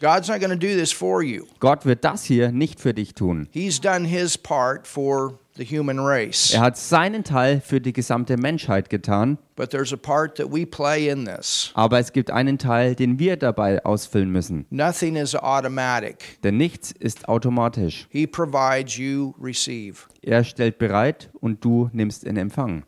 God's 0.00 0.28
not 0.28 0.40
going 0.40 0.50
to 0.50 0.56
do 0.56 0.74
this 0.74 0.92
for 0.92 1.22
you. 1.22 1.46
Gott 1.60 1.86
wird 1.86 2.04
das 2.04 2.24
hier 2.24 2.52
nicht 2.52 2.80
für 2.80 2.92
dich 2.92 3.14
tun. 3.14 3.48
He's 3.52 3.80
done 3.80 4.06
his 4.06 4.36
part 4.36 4.86
for 4.86 5.38
the 5.56 5.64
human 5.64 5.98
race. 6.00 6.52
Er 6.52 6.60
hat 6.60 6.76
seinen 6.76 7.22
Teil 7.24 7.60
für 7.60 7.80
die 7.80 7.92
gesamte 7.92 8.36
Menschheit 8.36 8.90
getan, 8.90 9.38
But 9.56 9.70
there's 9.70 9.92
a 9.92 9.96
part 9.96 10.36
that 10.38 10.52
we 10.52 10.66
play 10.66 11.08
in 11.08 11.24
this. 11.26 11.70
aber 11.74 11.98
es 12.00 12.12
gibt 12.12 12.30
einen 12.30 12.58
Teil, 12.58 12.94
den 12.96 13.18
wir 13.18 13.36
dabei 13.36 13.84
ausfüllen 13.84 14.30
müssen. 14.30 14.66
Nothing 14.70 15.16
is 15.16 15.34
automatic. 15.36 16.40
Denn 16.42 16.56
nichts 16.56 16.90
ist 16.92 17.28
automatisch. 17.28 18.06
He 18.10 18.26
provides, 18.26 18.96
you 18.96 19.34
receive. 19.40 20.08
Er 20.22 20.42
stellt 20.44 20.78
bereit 20.78 21.30
und 21.40 21.64
du 21.64 21.88
nimmst 21.92 22.24
in 22.24 22.36
Empfang. 22.36 22.84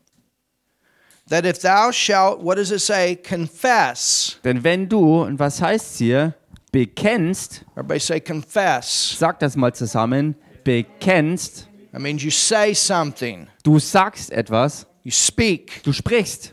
That 1.28 1.44
if 1.44 1.58
thou 1.58 1.90
shalt, 1.92 2.40
what 2.44 2.56
does 2.56 2.70
it 2.70 2.80
say? 2.80 3.16
Confess. 3.16 4.38
Denn 4.44 4.62
wenn 4.62 4.88
du, 4.88 5.23
und 5.23 5.38
was 5.40 5.61
heißt 5.61 5.99
hier, 5.99 6.35
bekennst, 6.70 7.64
Everybody 7.75 8.00
say 8.00 8.20
confess. 8.20 9.16
sag 9.18 9.40
das 9.40 9.56
mal 9.56 9.73
zusammen, 9.75 10.37
bekennst, 10.62 11.68
That 11.96 12.02
means 12.02 12.22
you 12.22 12.30
say 12.30 12.74
something, 12.74 13.48
du 13.62 13.78
sagst 13.78 14.30
etwas, 14.30 14.84
you 15.02 15.10
speak. 15.10 15.82
du 15.82 15.94
sprichst. 15.94 16.52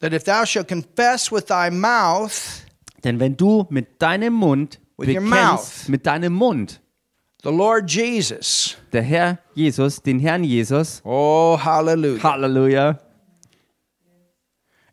That 0.00 0.12
if 0.12 0.24
thou 0.24 0.44
shalt 0.44 0.66
confess 0.66 1.30
with 1.30 1.46
thy 1.46 1.70
mouth 1.70 2.66
Denn 3.04 3.20
wenn 3.20 3.36
du 3.36 3.64
mit 3.70 4.02
deinem 4.02 4.32
Mund 4.32 4.80
bekennst, 4.96 5.88
mit 5.88 6.04
deinem 6.04 6.32
Mund, 6.32 6.80
the 7.44 7.50
Lord 7.50 7.88
Jesus, 7.88 8.76
der 8.92 9.02
Herr 9.02 9.38
Jesus, 9.54 10.02
den 10.02 10.18
Herrn 10.18 10.42
Jesus, 10.42 11.00
oh, 11.04 11.56
hallelujah, 11.56 12.24
Halleluja, 12.24 12.98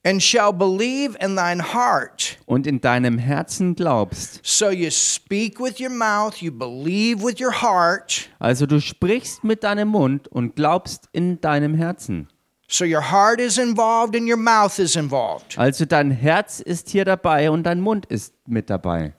and 0.10 0.24
shall 0.24 0.52
believe 0.52 1.16
in 1.22 1.36
thine 1.36 1.60
heart. 1.60 2.38
und 2.48 2.66
in 2.66 2.82
deinem 2.82 3.20
Herzen 3.20 3.76
glaubst. 3.76 4.40
So 4.44 4.70
you 4.72 4.90
speak 4.90 5.60
with 5.60 5.80
your 5.80 5.92
mouth, 5.92 6.42
you 6.42 6.52
believe 6.52 7.24
with 7.24 7.40
your 7.40 7.52
heart. 7.62 8.28
Also 8.40 8.66
du 8.66 8.82
sprichst 8.82 9.44
mit 9.44 9.64
deinem 9.64 9.90
Mund 9.90 10.28
und 10.28 10.56
glaubst 10.56 11.08
in 11.12 11.40
deinem 11.42 11.76
Herzen. 11.76 12.28
So 12.68 12.86
your 12.86 13.12
heart 13.12 13.40
is 13.40 13.58
involved 13.58 14.16
and 14.16 14.28
your 14.28 14.38
mouth 14.38 14.80
is 14.80 14.96
involved. 14.96 15.58
Also 15.58 15.86
dein 15.86 16.10
Herz 16.10 16.60
ist 16.60 16.90
hier 16.90 17.06
dabei 17.06 17.52
und 17.52 17.64
dein 17.64 17.80
Mund 17.80 18.08
ist 18.08 18.34
mit 18.48 18.70
dabei. 18.70 19.14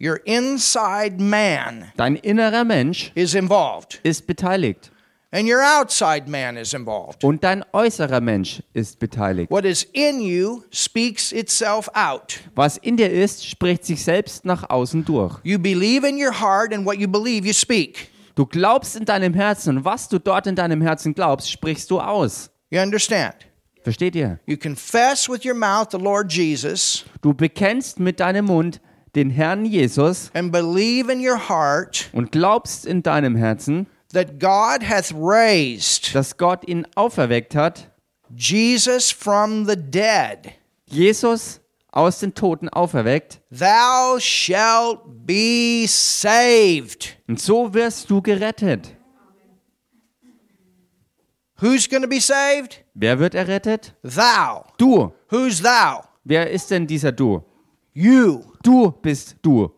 Your 0.00 0.24
inside 0.26 1.16
man 1.18 1.90
Dein 1.96 2.16
innerer 2.16 2.64
Mensch 2.64 3.12
is 3.14 3.34
involved, 3.34 3.98
ist 4.02 4.26
beteiligt 4.26 4.92
and 5.30 5.48
your 5.48 5.62
outside 5.62 6.28
man 6.28 6.56
is 6.56 6.72
involved. 6.72 7.22
und 7.24 7.42
dein 7.44 7.64
äußerer 7.72 8.20
Mensch 8.20 8.62
ist 8.72 8.98
beteiligt. 8.98 9.50
What 9.50 9.64
is 9.64 9.84
in 9.92 10.20
you 10.20 10.62
speaks 10.70 11.32
itself 11.32 11.88
out. 11.94 12.40
Was 12.54 12.76
in 12.78 12.96
dir 12.96 13.10
ist, 13.10 13.46
spricht 13.46 13.84
sich 13.84 14.02
selbst 14.02 14.44
nach 14.44 14.68
außen 14.70 15.04
durch. 15.04 15.38
You 15.42 15.58
believe 15.58 16.06
in 16.06 16.16
your 16.16 16.32
heart, 16.40 16.72
and 16.72 16.86
what 16.86 16.96
you 16.96 17.08
believe, 17.08 17.46
you 17.46 17.52
speak. 17.52 18.10
Du 18.34 18.46
glaubst 18.46 18.94
in 18.96 19.04
deinem 19.04 19.34
Herzen 19.34 19.78
und 19.78 19.84
was 19.84 20.08
du 20.08 20.18
dort 20.20 20.46
in 20.46 20.54
deinem 20.54 20.80
Herzen 20.80 21.12
glaubst, 21.12 21.50
sprichst 21.50 21.90
du 21.90 22.00
aus. 22.00 22.50
You 22.70 22.80
understand? 22.80 23.34
Versteht 23.82 24.14
ihr? 24.14 24.38
You 24.46 24.56
confess 24.56 25.28
with 25.28 25.44
your 25.44 25.54
mouth 25.54 25.88
the 25.90 25.98
Lord 25.98 26.30
Jesus 26.32 27.04
Du 27.22 27.32
bekennst 27.32 27.98
mit 27.98 28.20
deinem 28.20 28.44
Mund 28.44 28.80
den 29.16 29.30
Herrn 29.30 29.64
Jesus 29.64 30.30
and 30.34 30.52
believe 30.52 31.10
in 31.10 31.18
your 31.26 31.48
heart 31.48 32.10
und 32.12 32.30
glaubst 32.30 32.86
in 32.86 33.02
deinem 33.02 33.34
Herzen, 33.34 33.86
that 34.12 34.38
God 34.38 34.82
hath 34.88 35.12
raised 35.12 36.14
dass 36.14 36.36
Gott 36.36 36.66
ihn 36.68 36.86
auferweckt 36.94 37.54
hat, 37.54 37.90
Jesus 38.34 39.10
from 39.10 39.66
the 39.66 39.76
dead. 39.76 40.52
Jesus 40.86 41.60
aus 41.90 42.20
den 42.20 42.34
Toten 42.34 42.68
auferweckt, 42.68 43.40
Thou 43.50 44.18
shalt 44.18 45.00
be 45.26 45.84
saved. 45.86 47.16
und 47.28 47.40
so 47.40 47.72
wirst 47.74 48.08
du 48.10 48.20
gerettet. 48.22 48.94
Who's 51.60 51.88
going 51.88 52.02
to 52.02 52.08
be 52.08 52.20
saved? 52.20 52.84
Wer 52.94 53.18
wird 53.18 53.34
errettet? 53.34 53.94
Thou. 54.02 54.64
Du. 54.78 55.12
Who's 55.30 55.60
thou? 55.60 56.04
Wer 56.24 56.50
ist 56.50 56.70
denn 56.70 56.86
dieser 56.86 57.10
Du? 57.10 57.42
You. 57.92 58.42
Du 58.62 58.92
bist 58.92 59.36
du. 59.42 59.70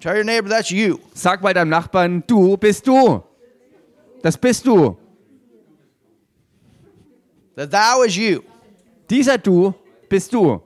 Tell 0.00 0.14
your 0.14 0.24
neighbor 0.24 0.48
that's 0.48 0.70
you. 0.70 1.00
Sag 1.14 1.42
mal 1.42 1.52
deinem 1.52 1.70
Nachbarn, 1.70 2.22
du 2.26 2.56
bist 2.56 2.86
du. 2.86 3.22
Das 4.22 4.36
bist 4.36 4.64
du. 4.64 4.96
The 7.56 7.66
thou 7.66 8.02
is 8.04 8.16
you. 8.16 8.42
Dieser 9.10 9.38
Du 9.38 9.74
bist 10.08 10.32
du. 10.32 10.62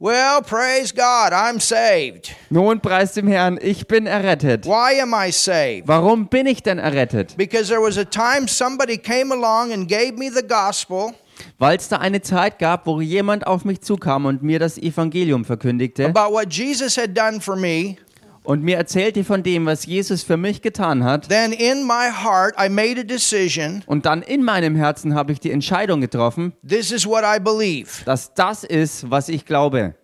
Well, 0.00 0.42
praise 0.42 0.92
God, 0.92 1.32
I'm 1.32 1.58
saved. 1.58 2.32
Nun 2.50 2.78
preis 2.78 3.14
dem 3.14 3.26
Herrn, 3.26 3.58
ich 3.60 3.88
bin 3.88 4.06
errettet. 4.06 4.64
Why 4.64 5.00
am 5.00 5.12
I 5.12 5.32
saved? 5.32 5.88
Warum 5.88 6.28
bin 6.28 6.46
ich 6.46 6.62
denn 6.62 6.78
errettet? 6.78 7.36
Because 7.36 7.68
there 7.68 7.80
was 7.80 7.98
a 7.98 8.04
time 8.04 8.46
somebody 8.46 8.96
came 8.96 9.32
along 9.32 9.72
and 9.72 9.88
gave 9.88 10.16
me 10.16 10.30
the 10.30 10.46
gospel 10.46 11.14
Weil 11.58 11.76
es 11.76 11.88
da 11.88 11.96
eine 11.98 12.20
Zeit 12.22 12.58
gab, 12.58 12.86
wo 12.86 13.00
jemand 13.00 13.46
auf 13.46 13.64
mich 13.64 13.80
zukam 13.80 14.26
und 14.26 14.42
mir 14.42 14.58
das 14.58 14.78
Evangelium 14.78 15.44
verkündigte 15.44 16.06
about 16.06 16.32
what 16.32 16.52
Jesus 16.52 16.96
had 16.96 17.16
done 17.16 17.40
for 17.40 17.56
me. 17.56 17.96
und 18.44 18.62
mir 18.62 18.76
erzählte 18.76 19.24
von 19.24 19.42
dem, 19.42 19.66
was 19.66 19.84
Jesus 19.84 20.22
für 20.22 20.36
mich 20.38 20.62
getan 20.62 21.04
hat. 21.04 21.28
Then 21.28 21.52
in 21.52 21.86
my 21.86 22.08
heart, 22.10 22.54
I 22.58 22.68
made 22.70 22.98
a 22.98 23.04
decision. 23.04 23.82
Und 23.86 24.06
dann 24.06 24.22
in 24.22 24.42
meinem 24.42 24.74
Herzen 24.74 25.14
habe 25.14 25.32
ich 25.32 25.40
die 25.40 25.50
Entscheidung 25.50 26.00
getroffen, 26.00 26.54
This 26.66 26.90
is 26.90 27.06
what 27.06 27.24
I 27.24 27.38
believe. 27.38 28.04
dass 28.06 28.32
das 28.34 28.64
ist, 28.64 29.10
was 29.10 29.28
ich 29.28 29.44
glaube. 29.44 29.94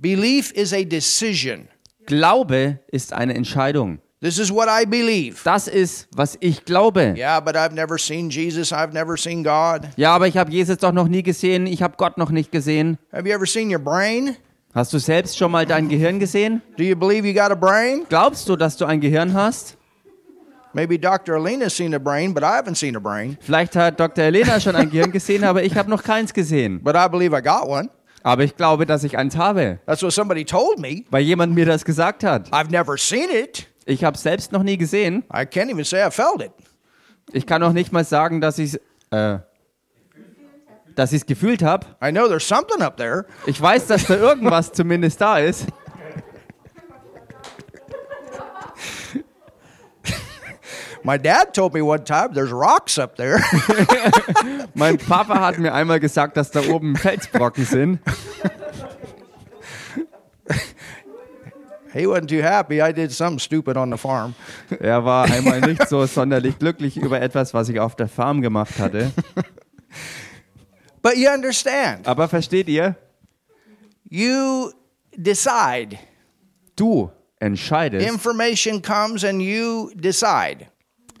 Belief 0.00 0.52
is 0.52 0.72
a 0.72 0.82
decision. 0.84 1.68
Glaube 2.06 2.80
ist 2.88 3.12
eine 3.12 3.34
Entscheidung. 3.34 3.98
This 4.22 4.38
is 4.38 4.50
what 4.50 4.66
I 4.68 4.86
believe. 4.86 5.42
Das 5.44 5.68
ist, 5.68 6.08
was 6.16 6.38
ich 6.40 6.64
glaube. 6.64 7.14
Yeah, 7.16 7.38
but 7.38 7.54
I've 7.54 7.74
never 7.74 7.98
seen 7.98 8.30
Jesus. 8.30 8.72
I've 8.72 8.92
never 8.94 9.16
seen 9.18 9.44
God. 9.44 9.88
Ja, 9.96 10.14
aber 10.14 10.26
ich 10.26 10.38
habe 10.38 10.50
Jesus 10.50 10.78
doch 10.78 10.92
noch 10.92 11.06
nie 11.06 11.22
gesehen. 11.22 11.66
Ich 11.66 11.82
habe 11.82 11.94
Gott 11.98 12.16
noch 12.16 12.30
nicht 12.30 12.50
gesehen. 12.50 12.96
Have 13.12 13.28
you 13.28 13.34
ever 13.34 13.44
seen 13.46 13.70
your 13.70 13.78
brain? 13.78 14.36
Hast 14.74 14.92
du 14.94 14.98
selbst 14.98 15.36
schon 15.36 15.50
mal 15.52 15.66
dein 15.66 15.88
Gehirn 15.90 16.18
gesehen? 16.18 16.62
Do 16.78 16.82
you 16.84 16.96
believe 16.96 17.26
you 17.26 17.34
got 17.34 17.50
a 17.50 17.54
brain? 17.54 18.04
Glaubst 18.08 18.48
du, 18.48 18.56
dass 18.56 18.76
du 18.78 18.86
ein 18.86 19.00
Gehirn 19.00 19.34
hast? 19.34 19.76
Maybe 20.72 20.98
Dr. 20.98 21.36
Alina's 21.36 21.74
seen 21.76 21.94
a 21.94 21.98
brain, 21.98 22.32
but 22.34 22.42
I 22.42 22.58
haven't 22.58 22.76
seen 22.76 22.96
a 22.96 23.00
brain. 23.00 23.36
Vielleicht 23.40 23.76
hat 23.76 23.98
Dr. 24.00 24.24
Elena 24.24 24.60
schon 24.60 24.76
ein 24.76 24.90
Gehirn 24.90 25.12
gesehen, 25.12 25.44
aber 25.44 25.62
ich 25.62 25.74
habe 25.76 25.88
noch 25.90 26.02
keins 26.02 26.32
gesehen. 26.34 26.82
But 26.82 26.94
I 26.96 27.08
believe 27.08 27.34
I 27.36 27.42
got 27.42 27.66
one. 27.68 27.88
Aber 28.22 28.44
ich 28.44 28.56
glaube, 28.56 28.86
dass 28.86 29.04
ich 29.04 29.16
eins 29.16 29.36
habe, 29.36 29.78
That's 29.86 30.02
what 30.02 30.12
somebody 30.12 30.44
told 30.44 30.78
me. 30.78 31.04
weil 31.10 31.22
jemand 31.22 31.54
mir 31.54 31.64
das 31.66 31.84
gesagt 31.84 32.24
hat. 32.24 32.48
I've 32.50 32.70
never 32.70 32.96
seen 32.98 33.28
it. 33.30 33.66
Ich 33.86 34.02
habe 34.02 34.16
es 34.16 34.22
selbst 34.22 34.50
noch 34.50 34.64
nie 34.64 34.76
gesehen. 34.76 35.22
I 35.32 35.46
can't 35.46 35.70
even 35.70 35.84
say 35.84 36.04
I 36.04 36.10
felt 36.10 36.42
it. 36.42 36.50
Ich 37.32 37.46
kann 37.46 37.62
auch 37.62 37.72
nicht 37.72 37.92
mal 37.92 38.04
sagen, 38.04 38.40
dass 38.40 38.58
ich 38.58 38.80
äh, 39.10 39.38
dass 40.96 41.12
ich 41.12 41.20
es 41.20 41.26
gefühlt 41.26 41.62
habe. 41.62 41.86
I 42.02 42.10
know 42.10 42.26
there's 42.26 42.46
something 42.46 42.82
up 42.82 42.96
there. 42.96 43.26
Ich 43.46 43.60
weiß, 43.60 43.86
dass 43.86 44.06
da 44.06 44.16
irgendwas 44.16 44.72
zumindest 44.72 45.20
da 45.20 45.38
ist. 45.38 45.66
My 51.04 51.16
dad 51.16 51.54
told 51.54 51.72
me 51.72 51.84
one 51.84 52.02
time 52.02 52.32
there's 52.34 52.50
rocks 52.50 52.98
up 52.98 53.14
there. 53.14 53.38
Mein 54.74 54.98
Papa 54.98 55.38
hat 55.38 55.58
mir 55.58 55.72
einmal 55.72 56.00
gesagt, 56.00 56.36
dass 56.36 56.50
da 56.50 56.60
oben 56.68 56.96
Felsbrocken 56.96 57.64
sind. 57.64 58.00
he 61.96 62.06
wasn't 62.06 62.28
too 62.28 62.42
happy. 62.42 62.80
I 62.82 62.92
did 62.92 63.10
something 63.12 63.38
stupid 63.38 63.76
on 63.76 63.90
the 63.90 63.98
farm. 63.98 64.34
Er 64.80 65.04
war 65.04 65.24
einmal 65.24 65.60
nicht 65.60 65.88
so 65.88 66.04
sonderlich 66.06 66.58
glücklich 66.58 66.96
über 66.96 67.20
etwas, 67.20 67.54
was 67.54 67.68
ich 67.68 67.80
auf 67.80 67.96
der 67.96 68.08
Farm 68.08 68.42
gemacht 68.42 68.78
hatte. 68.78 69.12
But 71.02 71.16
you 71.16 71.28
understand, 71.30 72.06
Aber 72.06 72.28
versteht 72.28 72.68
ihr? 72.68 72.96
you 74.08 74.70
decide. 75.16 75.98
Du 76.74 77.10
entscheidest. 77.40 78.06
Information 78.06 78.82
comes 78.82 79.24
and 79.24 79.40
you 79.40 79.90
decide. 79.94 80.66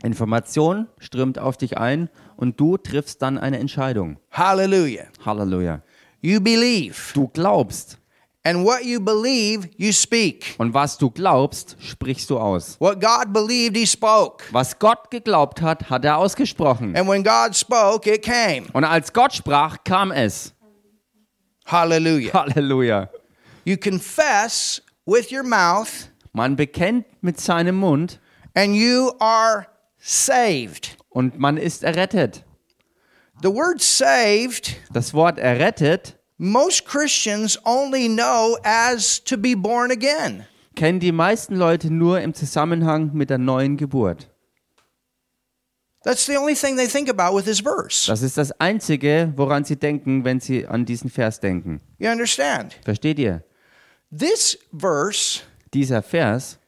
Information 0.02 0.88
strömt 0.98 1.38
auf 1.38 1.56
dich 1.56 1.78
ein 1.78 2.10
und 2.36 2.60
du 2.60 2.76
triffst 2.76 3.22
dann 3.22 3.38
eine 3.38 3.58
Entscheidung. 3.58 4.18
Hallelujah. 4.30 5.06
Halleluja. 5.24 5.82
You 6.20 6.40
believe. 6.40 7.12
Du 7.14 7.28
glaubst. 7.28 7.98
And 8.46 8.64
what 8.64 8.84
you 8.84 9.00
believe, 9.00 9.68
you 9.76 9.90
speak. 9.90 10.54
Und 10.58 10.72
was 10.72 10.96
du 10.96 11.10
glaubst, 11.10 11.76
sprichst 11.80 12.30
du 12.30 12.38
aus. 12.38 12.76
What 12.78 13.00
God 13.00 13.32
believed, 13.32 13.76
he 13.76 13.84
spoke. 13.84 14.44
Was 14.52 14.78
Gott 14.78 15.10
geglaubt 15.10 15.60
hat, 15.60 15.90
hat 15.90 16.04
er 16.04 16.16
ausgesprochen. 16.18 16.94
And 16.96 17.08
when 17.08 17.24
God 17.24 17.56
spoke, 17.56 18.06
it 18.08 18.22
came. 18.22 18.68
Und 18.72 18.84
als 18.84 19.12
Gott 19.12 19.32
sprach, 19.32 19.78
kam 19.82 20.12
es. 20.12 20.54
Hallelujah. 21.64 22.32
Halleluja. 22.32 23.08
You 23.64 23.76
confess 23.76 24.80
with 25.04 25.32
your 25.32 25.42
mouth 25.42 26.08
Man 26.32 26.54
bekennt 26.54 27.04
mit 27.22 27.40
seinem 27.40 27.74
Mund 27.74 28.20
and 28.54 28.76
you 28.76 29.10
are 29.18 29.66
saved. 29.98 30.96
und 31.08 31.36
man 31.36 31.56
ist 31.56 31.82
errettet. 31.82 32.44
The 33.42 33.48
word 33.52 33.82
saved, 33.82 34.76
Das 34.92 35.12
Wort 35.14 35.40
errettet 35.40 36.16
most 36.38 36.84
Christians 36.84 37.58
only 37.64 38.08
know 38.08 38.56
as 38.64 39.22
to 39.24 39.36
be 39.36 39.54
born 39.54 39.90
again. 39.90 40.46
kennen 40.74 41.00
die 41.00 41.12
meisten 41.12 41.56
Leute 41.56 41.90
nur 41.90 42.20
im 42.20 42.34
Zusammenhang 42.34 43.12
mit 43.14 43.30
der 43.30 43.38
neuen 43.38 43.76
Geburt. 43.76 44.28
That's 46.04 46.26
the 46.26 46.36
only 46.36 46.54
thing 46.54 46.76
they 46.76 46.86
think 46.86 47.08
about 47.08 47.34
with 47.34 47.46
this 47.46 47.60
verse. 47.60 48.06
Das 48.06 48.22
ist 48.22 48.36
das 48.36 48.52
Einzige, 48.60 49.32
woran 49.34 49.64
sie 49.64 49.76
denken, 49.76 50.24
wenn 50.24 50.38
sie 50.38 50.64
an 50.66 50.84
diesen 50.84 51.10
Vers 51.10 51.40
denken. 51.40 51.80
You 51.98 52.10
understand? 52.10 52.78
Versteht 52.84 53.18
ihr? 53.18 53.42
This 54.16 54.56
verse 54.72 55.40
Dieser 55.74 56.02
Vers 56.02 56.58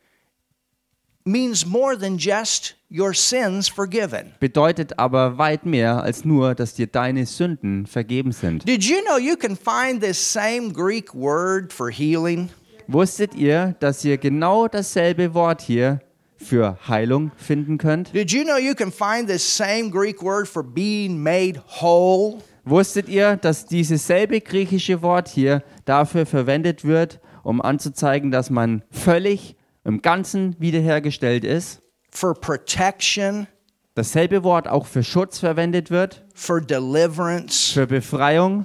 means 1.25 1.65
more 1.65 1.97
than 1.97 2.19
just 2.19 2.75
your 2.91 3.15
sins 3.15 3.69
forgiven. 3.69 4.33
bedeutet 4.41 4.99
aber 4.99 5.39
weit 5.39 5.67
mehr 5.67 6.03
als 6.03 6.25
nur, 6.25 6.55
dass 6.55 6.75
dir 6.75 6.87
deine 6.87 7.27
Sünden 7.27 7.87
vergeben 7.87 8.33
sind. 8.33 8.67
Did 8.69 8.85
you 8.85 8.97
know 9.07 9.19
you 9.19 9.37
can 9.37 9.57
find 9.57 10.03
this 10.03 10.33
same 10.33 10.73
Greek 10.73 11.15
word 11.15 11.73
for 11.73 11.91
healing? 11.91 12.49
Wusstet 12.87 13.35
ihr, 13.35 13.75
dass 13.81 14.05
ihr 14.05 14.17
genau 14.17 14.67
dasselbe 14.69 15.35
Wort 15.35 15.61
hier 15.61 16.01
für 16.39 16.79
Heilung 16.89 17.33
finden 17.37 17.77
könnt? 17.77 18.15
Did 18.15 18.33
you 18.33 18.45
know 18.45 18.57
you 18.57 18.75
can 18.75 18.91
find 18.91 19.29
this 19.29 19.45
same 19.45 19.91
Greek 19.91 20.23
word 20.23 20.49
for 20.49 20.63
being 20.63 21.23
made 21.23 21.61
whole? 21.81 22.39
Wusstet 22.65 23.09
ihr, 23.09 23.37
dass 23.37 23.67
dieses 23.67 24.07
selbe 24.07 24.41
griechische 24.41 25.03
Wort 25.03 25.29
hier 25.29 25.63
dafür 25.85 26.27
verwendet 26.27 26.85
wird, 26.85 27.21
um 27.43 27.61
anzuzeigen, 27.61 28.31
dass 28.31 28.51
man 28.51 28.83
völlig 28.91 29.57
im 29.85 30.03
Ganzen 30.03 30.57
wiederhergestellt 30.59 31.45
ist? 31.45 31.83
For 32.11 32.35
protection, 32.35 33.47
Dasselbe 33.95 34.45
Wort 34.45 34.69
auch 34.69 34.87
für 34.87 35.03
Schutz 35.03 35.41
verwendet 35.41 35.91
wird, 35.91 36.25
for 36.35 36.61
deliverance. 36.61 37.73
für 37.73 37.87
Befreiung. 37.87 38.65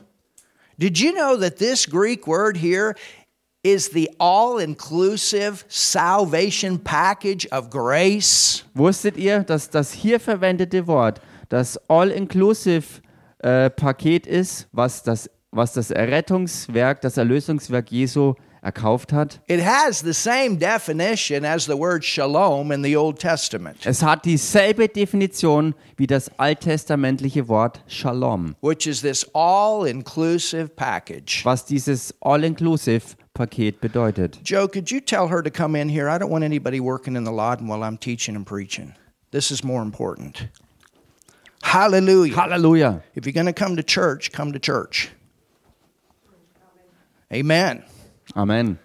Did 0.78 1.00
you 1.00 1.12
know 1.12 1.36
that 1.38 1.58
this 1.58 1.88
Greek 1.90 2.28
word 2.28 2.58
here 2.58 2.94
is 3.64 3.90
the 3.94 4.10
all 4.20 4.60
inclusive 4.60 5.64
salvation 5.68 6.80
package 6.80 7.48
of 7.52 7.70
grace? 7.70 8.64
Wusstet 8.76 9.18
ihr, 9.18 9.44
dass 9.44 9.70
das 9.70 9.92
hier 9.92 10.20
verwendete 10.20 10.88
Wort 10.88 11.22
das 11.50 11.78
All-Inclusive-Paket 11.88 14.28
ist, 14.28 14.68
was 14.72 15.04
das, 15.04 15.30
was 15.52 15.74
das 15.74 15.92
Errettungswerk, 15.92 17.02
das 17.02 17.18
Erlösungswerk 17.18 17.92
Jesu 17.92 18.34
erkauft 18.64 19.12
hat? 19.12 19.40
It 19.48 19.60
has 19.60 20.02
the 20.02 20.14
same 20.14 20.58
definition 20.58 21.44
as 21.46 21.66
the 21.66 21.76
word 21.76 22.04
shalom 22.04 22.72
in 22.72 22.82
the 22.82 22.96
Old 22.96 23.20
Testament, 23.20 23.86
Es 23.86 24.02
hat 24.02 24.24
dieselbe 24.26 24.88
Definition 24.88 25.76
wie 25.98 26.08
das 26.08 26.30
alttestamentliche 26.40 27.48
Wort 27.48 27.82
Shalom, 27.88 28.56
which 28.62 28.88
is 28.88 29.02
this 29.02 29.26
all 29.34 29.86
inclusive 29.86 30.76
package. 30.76 31.44
was 31.46 31.66
dieses 31.66 32.14
All-Inclusive-Paket 32.22 33.82
bedeutet. 33.82 34.40
Joe, 34.44 34.68
could 34.68 34.90
you 34.92 35.00
tell 35.02 35.28
her 35.28 35.42
to 35.44 35.50
come 35.52 35.76
in 35.76 35.90
here? 35.90 36.08
I 36.10 36.18
don't 36.18 36.30
want 36.32 36.44
anybody 36.44 36.80
working 36.80 37.16
in 37.16 37.24
the 37.26 37.32
Laden 37.32 37.68
while 37.68 37.84
I'm 37.84 37.98
teaching 37.98 38.36
and 38.36 38.46
preaching. 38.46 38.94
This 39.32 39.52
is 39.52 39.64
more 39.64 39.82
important. 39.82 40.48
Hallelujah. 41.64 42.36
Halleluja! 42.36 43.02
If 43.16 43.26
you're 43.26 43.34
going 43.34 43.48
to 43.48 43.54
come 43.54 43.76
to 43.78 43.84
church, 43.84 44.32
come 44.32 44.52
to 44.54 44.60
church. 44.60 45.10
Amen. 47.32 47.84
Amen. 48.36 48.78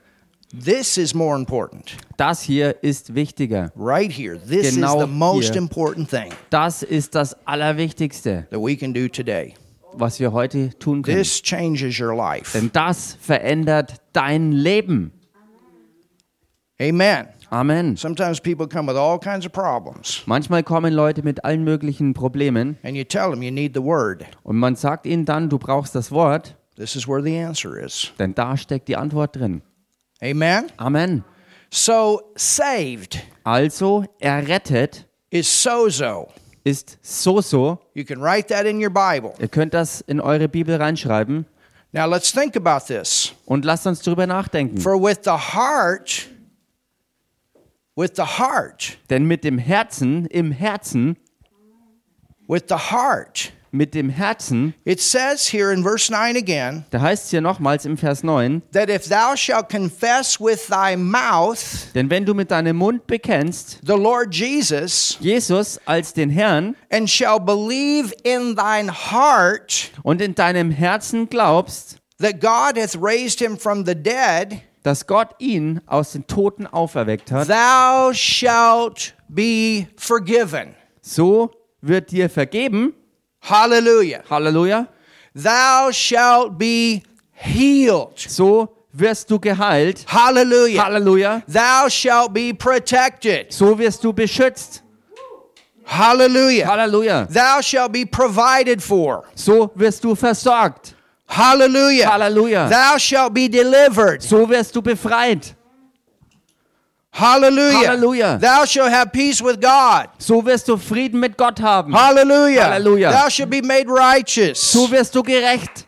This 0.52 0.96
is 0.96 1.14
more 1.14 1.36
important. 1.38 1.96
Das 2.16 2.40
hier 2.42 2.82
ist 2.82 3.14
wichtiger. 3.14 3.70
Right 3.76 4.10
here. 4.10 4.38
This 4.38 4.74
Genau 4.74 5.00
is 5.00 5.06
the 5.06 5.12
most 5.12 5.52
hier. 5.52 5.58
important 5.60 6.08
thing 6.08 6.32
Das 6.50 6.82
ist 6.82 7.14
das 7.14 7.36
Allerwichtigste, 7.46 8.46
that 8.50 8.60
we 8.60 8.74
can 8.76 8.94
do 8.94 9.08
today. 9.08 9.54
was 9.92 10.18
wir 10.20 10.32
heute 10.32 10.70
tun 10.78 11.02
können. 11.02 11.18
This 11.18 11.42
changes 11.42 12.00
your 12.00 12.14
life. 12.14 12.56
Denn 12.58 12.70
das 12.72 13.16
verändert 13.20 13.94
dein 14.12 14.52
Leben. 14.52 15.12
Amen. 16.80 17.28
Amen. 17.50 17.96
Sometimes 17.96 18.40
people 18.40 18.68
come 18.68 18.86
with 18.92 18.96
all 18.98 19.18
kinds 19.18 19.46
of 19.46 19.52
problems, 19.52 20.22
Manchmal 20.26 20.62
kommen 20.62 20.92
Leute 20.92 21.22
mit 21.22 21.44
allen 21.44 21.64
möglichen 21.64 22.12
Problemen 22.12 22.76
and 22.82 22.94
you 22.94 23.04
tell 23.04 23.30
them 23.30 23.42
you 23.42 23.50
need 23.50 23.72
the 23.74 23.82
word. 23.82 24.24
und 24.44 24.56
man 24.58 24.76
sagt 24.76 25.06
ihnen 25.06 25.24
dann, 25.24 25.48
du 25.48 25.58
brauchst 25.58 25.94
das 25.94 26.12
Wort, 26.12 26.56
This 26.78 26.94
is 26.94 27.08
where 27.08 27.20
the 27.22 27.36
answer 27.36 27.76
is. 27.76 28.12
denn 28.18 28.34
da 28.34 28.56
steckt 28.56 28.88
die 28.88 28.96
Antwort 28.96 29.34
drin. 29.36 29.62
Amen. 30.22 30.70
Amen. 30.78 31.24
So, 31.70 32.22
saved 32.36 33.18
Also 33.44 34.04
errettet 34.20 35.06
is 35.30 35.48
sozo. 35.62 36.28
ist 36.64 36.98
so 37.02 37.40
so. 37.40 37.78
You 37.94 38.04
can 38.04 38.20
write 38.20 38.48
that 38.54 38.64
in 38.64 38.82
your 38.82 38.90
Bible. 38.90 39.34
Ihr 39.40 39.48
könnt 39.48 39.74
das 39.74 40.00
in 40.02 40.20
eure 40.20 40.48
Bibel 40.48 40.76
reinschreiben 40.76 41.46
Now, 41.92 42.06
let's 42.06 42.30
think 42.32 42.54
about 42.56 42.86
this. 42.86 43.32
und 43.46 43.64
lasst 43.64 43.86
uns 43.86 44.00
drüber 44.02 44.26
nachdenken. 44.26 44.78
For 44.78 44.94
with 45.02 45.20
the 45.24 45.30
heart, 45.54 46.28
with 47.96 48.12
the 48.16 48.22
heart, 48.38 48.98
Denn 49.10 49.24
mit 49.26 49.42
dem 49.42 49.58
Herzen, 49.58 50.26
im 50.26 50.52
Herzen, 50.52 51.16
with 52.46 52.64
the 52.68 52.76
heart, 52.76 53.52
mit 53.70 53.94
dem 53.94 54.08
Herzen, 54.10 54.74
it 54.84 55.00
says 55.00 55.52
here 55.52 55.72
in 55.72 55.82
verse 55.82 56.10
9 56.10 56.36
again 56.36 56.84
da 56.90 57.00
heißt 57.00 57.24
es 57.24 57.30
hier 57.30 57.40
nochmals 57.40 57.84
im 57.84 57.96
Vers 57.96 58.22
9, 58.22 58.62
that 58.72 58.88
if 58.88 59.08
thou 59.08 59.34
shalt 59.36 59.68
confess 59.68 60.40
with 60.40 60.66
thy 60.68 60.96
mouth 60.96 61.92
denn 61.94 62.10
wenn 62.10 62.24
du 62.24 62.34
mit 62.34 62.50
deinem 62.50 62.76
Mund 62.76 63.06
bekennst, 63.06 63.80
the 63.86 63.94
Lord 63.94 64.34
Jesus 64.34 65.18
Jesus 65.20 65.78
als 65.84 66.12
den 66.12 66.30
Herrn 66.30 66.76
and 66.90 67.08
shall 67.08 67.38
believe 67.38 68.14
in 68.24 68.56
thine 68.56 68.90
heart 68.90 69.90
und 70.02 70.20
in 70.20 70.34
deinem 70.34 70.70
Herzen 70.70 71.28
glaubst, 71.28 71.98
that 72.18 72.40
God 72.40 72.76
hath 72.76 72.96
raised 73.00 73.40
him 73.40 73.56
from 73.58 73.84
the 73.84 73.94
dead, 73.94 74.62
dass 74.82 75.06
Gott 75.06 75.34
ihn 75.38 75.80
aus 75.86 76.12
den 76.12 76.26
Toten 76.26 76.66
auferweckt 76.66 77.30
hat, 77.30 77.48
thou 77.48 78.12
shalt 78.12 79.14
be 79.28 79.86
forgiven. 79.96 80.74
so 81.02 81.50
wird 81.80 82.10
dir 82.10 82.28
vergeben. 82.28 82.94
Hallelujah. 83.48 84.22
Halleluja. 84.28 84.88
Thou 85.34 85.90
shalt 85.90 86.58
be 86.58 87.02
healed. 87.32 88.18
So 88.18 88.68
wirst 88.92 89.30
du 89.30 89.38
geheilt. 89.38 90.04
Hallelujah. 90.06 90.82
Halleluja. 90.82 91.42
Thou 91.46 91.88
shalt 91.88 92.34
be 92.34 92.52
protected. 92.52 93.52
So 93.52 93.78
wirst 93.78 94.02
du 94.04 94.12
beschützt. 94.12 94.82
Hallelujah. 95.84 96.66
Halleluja. 96.66 97.26
Thou 97.32 97.62
shalt 97.62 97.92
be 97.92 98.04
provided 98.04 98.82
for. 98.82 99.24
So 99.34 99.70
wirst 99.74 100.04
du 100.04 100.14
versorgt. 100.14 100.94
Hallelujah. 101.26 102.06
Halleluja. 102.06 102.68
Thou 102.68 102.98
shalt 102.98 103.32
be 103.32 103.48
delivered. 103.48 104.22
So 104.22 104.46
wirst 104.46 104.74
du 104.74 104.82
befreit. 104.82 105.54
Hallelujah. 107.12 107.88
Hallelujah. 107.88 108.38
Thou 108.40 108.64
shalt 108.64 108.90
have 108.90 109.12
peace 109.12 109.42
with 109.42 109.60
God. 109.60 110.08
So 110.18 110.40
wirst 110.40 110.68
du 110.68 110.76
Frieden 110.76 111.20
mit 111.20 111.36
Gott 111.36 111.60
haben. 111.60 111.92
Hallelujah. 111.92 112.64
Hallelujah. 112.64 113.10
Thou 113.10 113.28
shalt 113.28 113.50
be 113.50 113.62
made 113.62 113.88
righteous. 113.88 114.60
So 114.60 114.86
wirst 114.90 115.14
du 115.14 115.22
gerecht. 115.22 115.86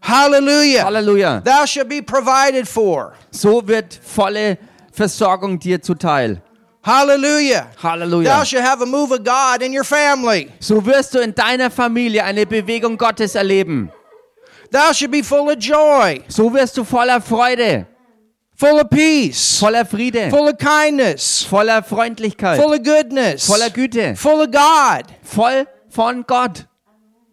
Hallelujah. 0.00 0.84
Halleluja. 0.84 1.44
Thou 1.44 1.66
shalt 1.66 1.88
be 1.88 2.02
provided 2.02 2.66
for. 2.66 3.14
So 3.30 3.60
wird 3.66 4.00
volle 4.02 4.58
Versorgung 4.92 5.58
dir 5.58 5.80
zuteil. 5.80 6.40
Hallelujah. 6.82 7.68
Halleluja. 7.82 8.24
Thou 8.24 8.44
shalt 8.44 8.64
have 8.64 8.80
a 8.82 8.86
move 8.86 9.12
of 9.12 9.22
God 9.22 9.62
in 9.62 9.72
your 9.72 9.84
family. 9.84 10.50
So 10.58 10.80
wirst 10.84 11.14
du 11.14 11.20
in 11.20 11.34
deiner 11.34 11.70
Familie 11.70 12.24
eine 12.24 12.46
Bewegung 12.46 12.96
Gottes 12.96 13.34
erleben. 13.34 13.90
Thou 14.70 14.92
shalt 14.92 15.10
be 15.10 15.22
full 15.22 15.50
of 15.50 15.58
joy, 15.58 16.22
So 16.28 16.52
wirst 16.52 16.76
du 16.76 16.84
voller 16.84 17.20
Freude, 17.20 17.86
full 18.60 18.78
of 18.80 18.90
peace, 18.90 19.58
voller 19.60 19.84
Friede, 19.86 20.28
full 20.30 20.48
of 20.48 20.58
kindness, 20.58 21.46
voller 21.50 21.82
Freundlichkeit, 21.82 22.60
full 22.60 22.74
of 22.74 22.82
goodness, 22.82 23.48
voller 23.48 23.70
Güte, 23.70 24.14
full 24.16 24.40
of 24.42 24.50
God. 24.50 25.04
voll 25.22 25.66
von 25.88 26.24
Gott. 26.26 26.66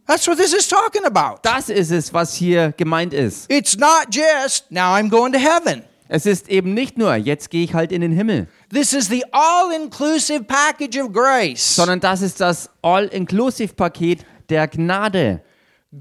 That's 0.08 0.26
what 0.26 0.38
this 0.38 0.54
is 0.54 0.68
talking 0.68 1.04
about. 1.06 1.40
Das 1.44 1.68
ist 1.70 1.92
es, 1.92 2.13
was 2.13 2.34
hier 2.34 2.74
gemeint 2.78 3.13
ist. 3.13 3.52
It's 3.52 3.78
not 3.78 4.08
just, 4.10 4.72
now 4.72 4.94
I'm 4.96 5.10
going 5.10 5.34
to 5.34 5.40
heaven. 5.40 5.84
Es 6.08 6.26
ist 6.26 6.48
eben 6.48 6.74
nicht 6.74 6.98
nur, 6.98 7.13
jetzt 7.16 7.50
gehe 7.50 7.66
ich 7.66 7.74
halt 7.74 7.92
in 7.92 8.00
den 8.00 8.13
Himmel, 8.13 8.48
This 8.74 8.94
is 8.94 9.10
the 9.10 9.26
all 9.34 9.74
inclusive 9.76 10.46
package 10.46 10.98
of 11.02 11.12
grace. 11.12 11.76
sondern 11.76 12.00
das 12.00 12.22
ist 12.22 12.40
das 12.40 12.70
All-Inclusive-Paket 12.82 14.26
der 14.50 14.68
Gnade. 14.68 15.42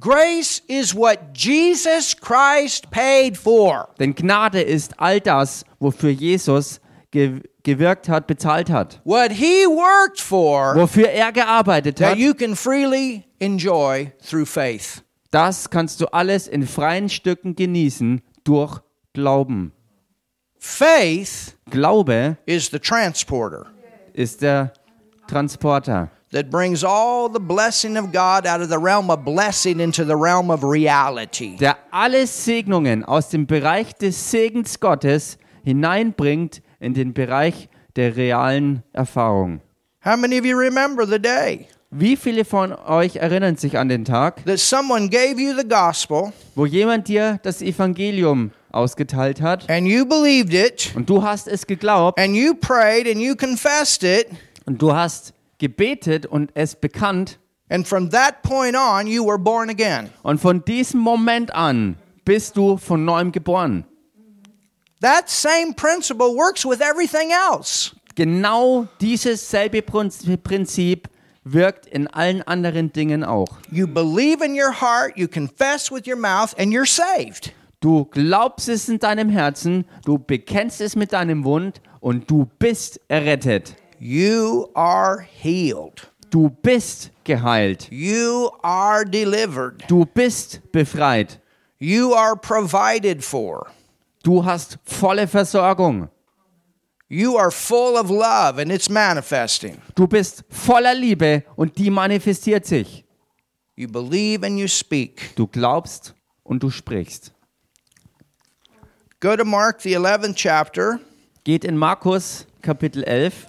Grace 0.01 0.62
is 0.68 0.94
what 0.94 1.33
Jesus 1.33 2.14
Christ 2.14 2.90
paid 2.90 3.37
for. 3.37 3.88
Denn 4.01 4.14
Gnade 4.14 4.61
ist 4.61 4.99
all 4.99 5.20
das, 5.20 5.64
wofür 5.79 6.11
Jesus 6.11 6.81
ge 7.12 7.40
gewirkt 7.62 8.09
hat, 8.09 8.27
bezahlt 8.27 8.68
hat. 8.70 9.01
What 9.05 9.33
he 9.33 9.66
worked 9.66 10.20
for 10.20 10.75
Wofür 10.77 11.09
er 11.09 11.33
gearbeitet 11.33 11.96
that 11.99 12.12
hat, 12.12 12.18
you 12.18 12.35
can 12.35 12.55
freely 12.57 13.25
enjoy 13.40 14.12
through 14.22 14.46
faith. 14.46 15.03
das 15.31 15.70
kannst 15.70 16.01
du 16.01 16.07
alles 16.12 16.49
in 16.49 16.66
freien 16.66 17.09
Stücken 17.09 17.55
genießen 17.55 18.22
durch 18.44 18.81
Glauben. 19.14 19.72
Faith 20.59 21.57
Glaube 21.70 22.37
is 22.46 22.70
the 22.70 22.79
transporter 22.79 23.66
ist 24.12 24.42
der 24.42 24.72
Transporter, 25.29 26.11
that 26.33 26.51
brings 26.51 26.83
all 26.85 27.29
the 27.33 27.41
blessing 27.41 27.97
of 27.97 28.12
God 28.12 28.47
out 28.47 28.61
of 28.61 28.69
the 28.69 28.79
realm 28.79 29.11
of 29.11 29.25
blessing 29.25 29.81
into 29.81 30.05
the 30.05 30.17
realm 30.17 30.51
of 30.51 30.62
reality. 30.65 31.57
der 31.57 31.77
alle 31.91 32.27
Segnungen 32.27 33.05
aus 33.05 33.31
dem 33.31 33.47
Bereich 33.47 33.95
des 33.95 34.31
Segens 34.31 34.81
Gottes 34.81 35.39
hineinbringt 35.65 36.62
in 36.81 36.95
den 36.95 37.15
Bereich 37.15 37.69
der 37.97 38.17
realen 38.17 38.83
Erfahrung. 38.93 39.61
How 40.05 40.17
many 40.17 40.39
of 40.39 40.45
you 40.45 40.57
remember 40.57 41.07
the 41.07 41.19
day 41.19 41.69
Wie 41.91 42.17
viele 42.17 42.45
von 42.45 42.73
euch 42.73 43.17
erinnern 43.17 43.57
sich 43.57 43.79
an 43.79 43.89
den 43.89 44.05
Tag, 44.05 44.45
that 44.45 44.59
someone 44.59 45.09
gave 45.09 45.41
you 45.41 45.55
the 45.57 45.67
gospel 45.67 46.33
wo 46.57 46.67
jemand 46.67 47.07
dir 47.09 47.39
das 47.43 47.62
Evangelium 47.62 48.51
ausgeteilt 48.73 49.41
hat 49.41 49.71
and 49.71 49.87
you 49.87 50.05
believed 50.05 50.53
it 50.53 50.93
und 50.97 51.09
du 51.09 51.23
hast 51.23 51.47
es 51.49 51.67
geglaubt 51.67 52.19
and 52.19 52.35
you 52.35 52.55
prayed 52.55 53.07
and 53.07 53.19
you 53.19 53.35
confessed 53.37 54.03
it 54.03 54.27
und 54.67 54.83
du 54.83 54.93
hast 54.93 55.33
gebetet 55.59 56.27
und 56.27 56.51
es 56.55 56.77
bekannt 56.77 57.38
and 57.69 57.87
from 57.87 58.11
that 58.11 58.42
point 58.42 58.77
on 58.77 59.07
you 59.07 59.25
were 59.27 59.38
born 59.38 59.71
again? 59.71 60.11
und 60.23 60.40
von 60.40 60.64
diesem 60.64 61.01
Moment 61.01 61.55
an 61.55 61.97
bist 62.25 62.57
du 62.57 62.77
von 62.77 63.05
neuem 63.05 63.33
geboren. 63.33 63.85
That 65.01 65.29
same 65.29 65.75
principle 65.75 66.35
works 66.35 66.64
with 66.64 66.81
everything 66.81 67.31
else. 67.31 67.92
Genau 68.14 68.88
dieses 69.01 69.51
selbe 69.51 69.83
Prinz- 69.83 70.25
Prinzip 70.42 71.09
wirkt 71.45 71.87
in 71.87 72.07
allen 72.09 72.42
anderen 72.42 72.92
Dingen 72.92 73.23
auch. 73.23 73.59
You 73.71 73.87
believe 73.87 74.42
in 74.45 74.55
your 74.55 74.73
heart, 74.81 75.16
you 75.16 75.29
confess 75.29 75.92
with 75.92 76.07
your 76.07 76.16
mouth, 76.16 76.55
and 76.59 76.73
you're 76.73 76.87
saved. 76.87 77.53
Du 77.81 78.07
glaubst 78.07 78.69
es 78.71 78.88
in 78.88 78.99
deinem 78.99 79.29
Herzen, 79.29 79.85
du 80.05 80.19
bekennst 80.19 80.81
es 80.81 80.97
mit 80.97 81.12
deinem 81.12 81.40
Mund 81.40 81.83
und 82.01 82.31
du 82.31 82.47
bist 82.59 82.99
errettet. 83.09 83.77
You 83.99 84.71
are 84.75 85.21
healed. 85.21 86.09
Du 86.31 86.51
bist 86.51 87.11
geheilt. 87.25 87.89
You 87.91 88.51
are 88.63 89.05
delivered. 89.05 89.85
Du 89.89 90.05
bist 90.05 90.61
befreit. 90.73 91.41
You 91.79 92.15
are 92.15 92.37
provided 92.37 93.25
for. 93.25 93.69
Du 94.23 94.45
hast 94.45 94.79
volle 94.85 95.27
Versorgung. 95.27 96.09
You 97.09 97.37
are 97.37 97.51
full 97.51 97.97
of 97.97 98.11
love 98.11 98.59
and 98.59 98.73
it's 98.73 98.89
manifesting. 98.89 99.81
Du 99.95 100.07
bist 100.07 100.43
voller 100.51 100.95
Liebe 100.95 101.45
und 101.55 101.79
die 101.79 101.91
manifestiert 101.91 102.67
sich. 102.67 103.05
You 103.77 103.89
believe 103.89 104.45
and 104.45 104.59
you 104.59 104.67
speak. 104.67 105.35
Du 105.37 105.47
glaubst 105.47 106.15
und 106.43 106.63
du 106.63 106.71
sprichst. 106.71 107.33
Go 109.21 109.37
to 109.37 109.45
Mark, 109.45 109.81
the 109.81 109.95
11th 109.95 110.35
chapter, 110.35 111.01
Geht 111.45 111.65
in 111.65 111.79
Markus 111.79 112.45
Kapitel 112.61 113.05
11 113.05 113.47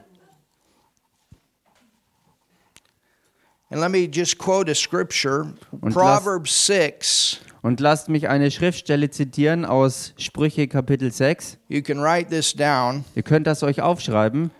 and 3.69 3.81
let 3.81 3.91
me 3.91 4.07
just 4.11 4.37
quote 4.37 4.69
a 4.69 4.75
scripture 4.75 5.53
Und 5.81 5.93
Proverbs 5.93 6.65
6. 6.67 7.39
und 7.61 7.79
lasst 7.79 8.09
mich 8.09 8.29
eine 8.29 8.49
Schriftstelle 8.51 9.09
zitieren 9.09 9.65
aus 9.65 10.13
Sprüche 10.17 10.67
Kapitel 10.67 11.11
6. 11.11 11.57
You 11.67 11.81
can 11.81 11.99
write 11.99 12.29
this 12.29 12.53
down. 12.53 13.03
Ihr 13.15 13.23
könnt 13.23 13.47
das 13.47 13.63
euch 13.63 13.81
aufschreiben. 13.81 14.51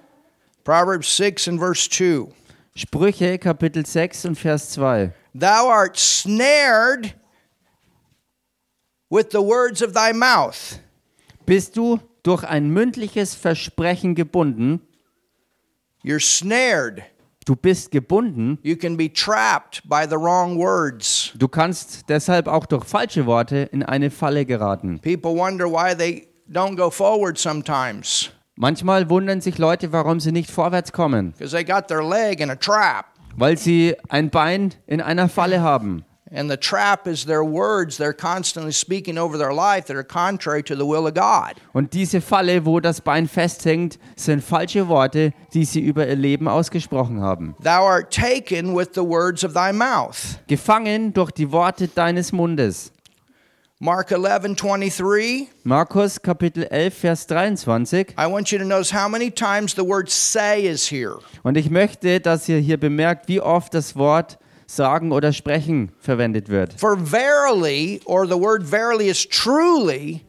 Proverbs 0.63 1.15
6 1.17 1.47
and 1.47 1.59
verse 1.59 1.89
2. 1.89 2.27
Sprüche 2.75 3.39
Kapitel 3.39 3.85
6 3.85 4.25
und 4.25 4.35
Vers 4.35 4.71
2. 4.71 5.13
Thou 5.33 5.69
art 5.69 5.97
snared 5.97 7.15
with 9.09 9.27
the 9.31 9.39
words 9.39 9.81
of 9.81 9.93
thy 9.93 10.13
mouth. 10.13 10.79
Bist 11.45 11.77
du 11.77 11.99
durch 12.23 12.43
ein 12.43 12.69
mündliches 12.69 13.33
Versprechen 13.33 14.15
gebunden? 14.15 14.81
You're 16.03 16.19
snared. 16.19 17.03
Du 17.47 17.55
bist 17.55 17.91
gebunden. 17.91 18.59
You 18.61 18.75
can 18.75 18.97
be 18.97 19.09
trapped 19.09 19.81
by 19.87 20.05
the 20.05 20.17
wrong 20.17 20.57
words. 20.57 21.31
Du 21.37 21.47
kannst 21.47 22.09
deshalb 22.09 22.45
auch 22.49 22.65
durch 22.65 22.83
falsche 22.83 23.25
Worte 23.25 23.69
in 23.71 23.83
eine 23.83 24.11
Falle 24.11 24.45
geraten. 24.45 24.99
People 24.99 25.33
wonder 25.33 25.65
why 25.65 25.95
they 25.95 26.27
don't 26.51 26.75
go 26.75 26.89
forward 26.89 27.37
sometimes 27.37 28.31
Manchmal 28.57 29.09
wundern 29.09 29.39
sich 29.39 29.59
Leute, 29.59 29.93
warum 29.93 30.19
sie 30.19 30.33
nicht 30.33 30.51
vorwärts 30.51 30.91
kommen, 30.91 31.31
because 31.37 31.55
they 31.55 31.63
got 31.63 31.87
their 31.87 32.03
leg 32.03 32.41
in 32.41 32.49
a 32.49 32.55
trap. 32.55 33.05
weil 33.37 33.57
sie 33.57 33.95
ein 34.09 34.29
Bein 34.29 34.73
in 34.85 34.99
einer 34.99 35.29
Falle 35.29 35.61
haben. 35.61 36.03
And 36.31 36.49
the 36.49 36.57
trap 36.57 37.07
is 37.07 37.25
their 37.25 37.43
words 37.43 37.97
they're 37.97 38.13
constantly 38.13 38.73
speaking 38.73 39.17
over 39.17 39.37
their 39.37 39.53
life 39.53 39.85
that 39.87 39.95
are 39.95 40.03
contrary 40.03 40.61
to 40.63 40.75
the 40.75 40.85
will 40.85 41.07
of 41.07 41.13
God. 41.13 41.55
Und 41.73 41.93
diese 41.93 42.19
Falle, 42.21 42.65
wo 42.65 42.79
das 42.79 43.01
Bein 43.01 43.27
festhängt, 43.27 43.97
sind 44.15 44.43
falsche 44.43 44.87
Worte, 44.87 45.33
die 45.53 45.63
sie 45.63 45.79
über 45.79 46.07
ihr 46.07 46.15
Leben 46.15 46.47
ausgesprochen 46.47 47.21
haben. 47.21 47.55
Thou 47.61 47.85
art 47.85 48.13
taken 48.13 48.75
with 48.75 48.89
the 48.93 49.03
words 49.03 49.43
of 49.43 49.53
thy 49.53 49.71
mouth. 49.71 50.39
Gefangen 50.47 51.13
durch 51.13 51.31
die 51.31 51.51
Worte 51.51 51.87
deines 51.87 52.31
Mundes. 52.31 52.91
Mark 53.79 54.11
11, 54.11 54.55
23. 54.55 55.49
Markus 55.63 56.19
Kapitel 56.19 56.63
11, 56.63 56.95
Vers 56.95 57.27
23. 57.27 58.15
I 58.17 58.25
want 58.25 58.51
you 58.51 58.57
to 58.57 58.65
notice 58.65 58.91
how 58.91 59.07
many 59.07 59.29
times 59.29 59.75
the 59.75 59.83
word 59.83 60.09
say 60.09 60.65
is 60.65 60.91
here. 60.91 61.19
Und 61.43 61.57
ich 61.57 61.69
möchte, 61.69 62.19
dass 62.19 62.49
ihr 62.49 62.57
hier 62.57 62.77
bemerkt, 62.77 63.27
wie 63.27 63.39
oft 63.39 63.75
das 63.75 63.95
Wort 63.95 64.39
sagen 64.67 65.11
oder 65.11 65.33
sprechen 65.33 65.91
verwendet 65.99 66.49
wird. 66.49 66.73
For 66.79 66.97
verily, 66.97 68.01
or 68.05 68.27
the 68.27 68.35
word 68.39 68.63
verily 68.63 69.09
is 69.09 69.27
truly, 69.27 70.21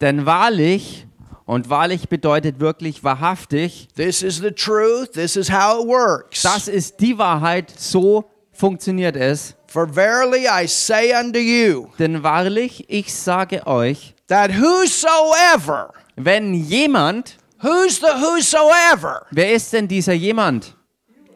Denn 0.00 0.26
wahrlich, 0.26 1.06
und 1.46 1.70
wahrlich 1.70 2.08
bedeutet 2.08 2.58
wirklich 2.60 3.04
wahrhaftig, 3.04 3.88
this 3.96 4.22
is 4.22 4.38
the 4.38 4.50
truth, 4.50 5.12
this 5.12 5.36
is 5.36 5.50
how 5.50 5.80
it 5.80 5.86
works. 5.88 6.42
das 6.42 6.66
ist 6.68 7.00
die 7.00 7.16
Wahrheit, 7.16 7.72
so 7.78 8.24
funktioniert 8.52 9.16
es. 9.16 9.54
For 9.68 9.86
verily 9.88 10.46
I 10.48 10.66
say 10.66 11.12
unto 11.18 11.38
you, 11.38 11.86
Denn 11.98 12.22
wahrlich, 12.22 12.84
ich 12.88 13.14
sage 13.14 13.66
euch, 13.66 14.14
that 14.28 14.50
whosoever, 14.50 15.92
wenn 16.16 16.54
jemand, 16.54 17.36
who's 17.62 18.00
the 18.00 18.06
whosoever? 18.20 19.26
wer 19.30 19.52
ist 19.52 19.72
denn 19.72 19.86
dieser 19.88 20.14
jemand? 20.14 20.75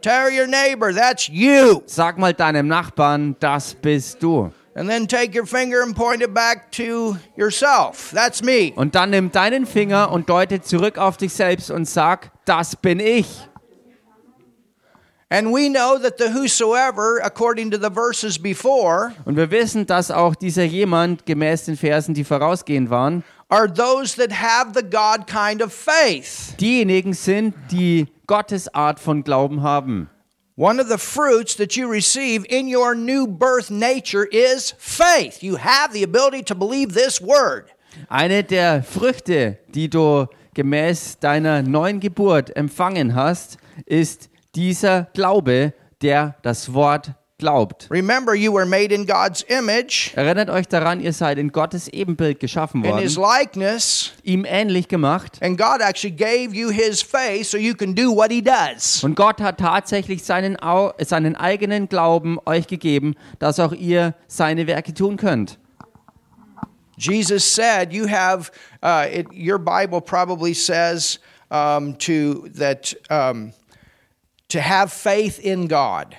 Tell 0.03 0.31
your 0.31 0.47
neighbor, 0.47 0.93
that's 0.95 1.29
you. 1.29 1.83
Sag 1.87 2.19
mal 2.19 2.33
deinem 2.33 2.69
Nachbarn, 2.69 3.37
das 3.41 3.75
bist 3.75 4.23
du. 4.23 4.51
And 4.75 4.89
then 4.89 5.07
take 5.09 5.35
your 5.37 5.47
finger 5.47 5.83
and 5.83 5.95
point 5.95 6.23
it 6.23 6.33
back 6.33 6.71
to 6.73 7.17
yourself. 7.37 8.13
That's 8.15 8.43
me. 8.43 8.73
Und 8.77 8.95
dann 8.95 9.11
nimm 9.11 9.31
deinen 9.33 9.67
Finger 9.67 10.11
und 10.13 10.29
deute 10.31 10.63
zurück 10.63 10.97
auf 10.97 11.17
dich 11.17 11.33
selbst 11.33 11.71
und 11.71 11.87
sag, 11.87 12.31
das 12.45 12.77
bin 12.77 13.01
ich. 13.01 13.27
And 15.33 15.53
we 15.53 15.69
know 15.69 15.97
that 15.99 16.19
the 16.19 16.33
whosoever, 16.35 17.21
according 17.23 17.71
to 17.71 17.79
the 17.79 17.91
verses 17.91 18.37
before, 18.37 19.13
Und 19.25 19.37
wir 19.37 19.51
wissen, 19.51 19.87
dass 19.87 20.11
auch 20.11 20.35
dieser 20.35 20.65
jemand 20.65 21.25
gemäß 21.25 21.67
den 21.67 21.77
Versen, 21.77 22.15
die 22.15 22.25
vorausgehend 22.25 22.91
waren, 22.91 23.23
are 23.49 23.73
those 23.73 24.17
that 24.17 24.33
have 24.33 24.73
the 24.75 24.83
God 24.83 25.27
kind 25.29 25.63
of 25.63 25.73
faith. 25.73 26.57
diejenigen 26.59 27.13
sind, 27.13 27.55
die 27.71 28.07
Gottes 28.31 28.73
Art 28.73 29.01
von 29.01 29.25
Glauben 29.25 29.65
haben. 29.65 30.09
One 30.57 30.81
of 30.81 30.89
the 30.89 30.99
fruits 30.99 31.57
that 31.57 31.75
you 31.75 31.91
receive 31.91 32.45
in 32.49 32.73
your 32.73 32.95
new 32.95 33.27
birth 33.27 33.73
nature 33.73 34.25
is 34.31 34.73
faith. 34.79 35.43
You 35.43 35.57
have 35.57 35.93
the 35.93 36.05
ability 36.05 36.45
to 36.45 36.55
believe 36.55 36.95
this 36.95 37.21
word. 37.21 37.73
Eine 38.09 38.45
der 38.45 38.85
Früchte, 38.85 39.59
die 39.75 39.91
du 39.91 40.29
gemäß 40.55 41.19
deiner 41.19 41.63
neuen 41.63 41.99
Geburt 41.99 42.55
empfangen 42.57 43.17
hast, 43.17 43.59
ist 43.85 44.31
dieser 44.55 45.09
Glaube, 45.13 45.75
der 46.01 46.37
das 46.43 46.73
Wort 46.73 47.15
glaubt. 47.41 47.89
Remember, 47.91 48.35
you 48.35 48.55
were 48.55 48.65
made 48.65 48.95
in 48.95 49.07
God's 49.07 49.43
image, 49.49 50.13
Erinnert 50.15 50.49
euch 50.49 50.69
daran, 50.69 51.01
ihr 51.01 51.13
seid 51.13 51.39
in 51.39 51.51
Gottes 51.51 51.89
Ebenbild 51.89 52.39
geschaffen 52.39 52.85
in 52.85 52.99
His 52.99 53.17
worden, 53.17 53.41
likeness, 53.41 54.13
ihm 54.23 54.45
ähnlich 54.45 54.87
gemacht. 54.87 55.39
and 55.43 55.59
God 55.59 55.81
actually 55.81 56.15
gave 56.15 56.55
you 56.55 56.71
His 56.71 57.03
faith 57.03 57.49
so 57.49 57.57
you 57.59 57.75
can 57.75 57.95
do 57.95 58.15
what 58.15 58.31
He 58.31 58.41
does. 58.41 59.03
Und 59.03 59.17
Gott 59.17 59.41
hat 59.41 59.59
tatsächlich 59.59 60.23
seinen, 60.23 60.57
seinen 60.99 61.35
eigenen 61.35 61.89
Glauben 61.89 62.39
euch 62.47 62.69
gegeben, 62.69 63.17
dass 63.41 63.59
auch 63.59 63.73
ihr 63.73 64.15
seine 64.29 64.69
Werke 64.69 64.95
tun 64.95 65.17
könnt. 65.17 65.59
Jesus 66.97 67.43
said, 67.45 67.93
"You 67.93 68.07
have 68.07 68.51
uh, 68.83 69.07
it, 69.11 69.27
your 69.33 69.59
Bible 69.59 70.03
probably 70.03 70.53
says 70.53 71.19
um, 71.51 71.97
to 71.99 72.47
that 72.59 72.95
um, 73.09 73.53
to 74.49 74.61
have 74.61 74.93
faith 74.93 75.39
in 75.39 75.67
God." 75.67 76.15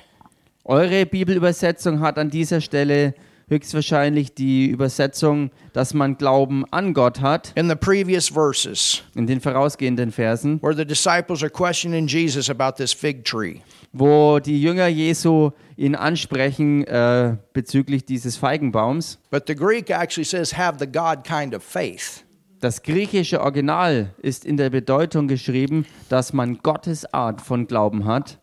Eure 0.64 1.06
Bibelübersetzung 1.06 2.00
hat 2.02 2.18
an 2.18 2.30
dieser 2.30 2.62
Stelle 2.62 3.14
höchstwahrscheinlich 3.50 4.34
die 4.34 4.68
Übersetzung, 4.68 5.52
dass 5.74 5.94
man 5.94 6.18
Glauben 6.18 6.64
an 6.72 6.94
Gott 6.94 7.20
hat, 7.20 7.52
In 7.56 7.68
the 7.68 7.76
previous 7.76 8.30
verses, 8.30 9.04
in 9.14 9.28
den 9.28 9.42
vorausgehenden 9.42 10.12
Versen, 10.12 10.62
where 10.62 10.74
the 10.76 10.86
disciples 10.86 11.42
are 11.44 11.50
questioning 11.50 12.08
Jesus 12.08 12.50
about 12.50 12.78
this 12.78 12.94
fig 12.94 13.26
tree. 13.26 13.60
wo 13.92 14.40
die 14.40 14.62
Jünger 14.62 14.88
Jesu 14.88 15.52
ihn 15.76 15.96
ansprechen 15.96 16.86
äh, 16.86 17.36
bezüglich 17.52 18.06
dieses 18.06 18.38
Feigenbaums. 18.38 19.20
But 19.32 19.44
the 19.48 19.56
Greek 19.56 19.90
actually 19.90 20.24
says, 20.26 20.58
have 20.58 20.78
the 20.80 20.88
God 20.88 21.26
kind 21.26 21.54
of 21.54 21.62
faith. 21.62 22.24
Das 22.62 22.84
griechische 22.84 23.42
Original 23.42 24.14
ist 24.22 24.46
in 24.46 24.56
der 24.56 24.70
Bedeutung 24.70 25.28
geschrieben, 25.28 25.86
dass 26.10 26.32
man 26.32 26.60
Gottes 26.60 27.12
Art 27.12 27.42
von 27.42 27.66
Glauben 27.68 28.06
hat. 28.06 28.38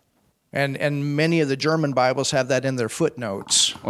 Und 0.51 0.79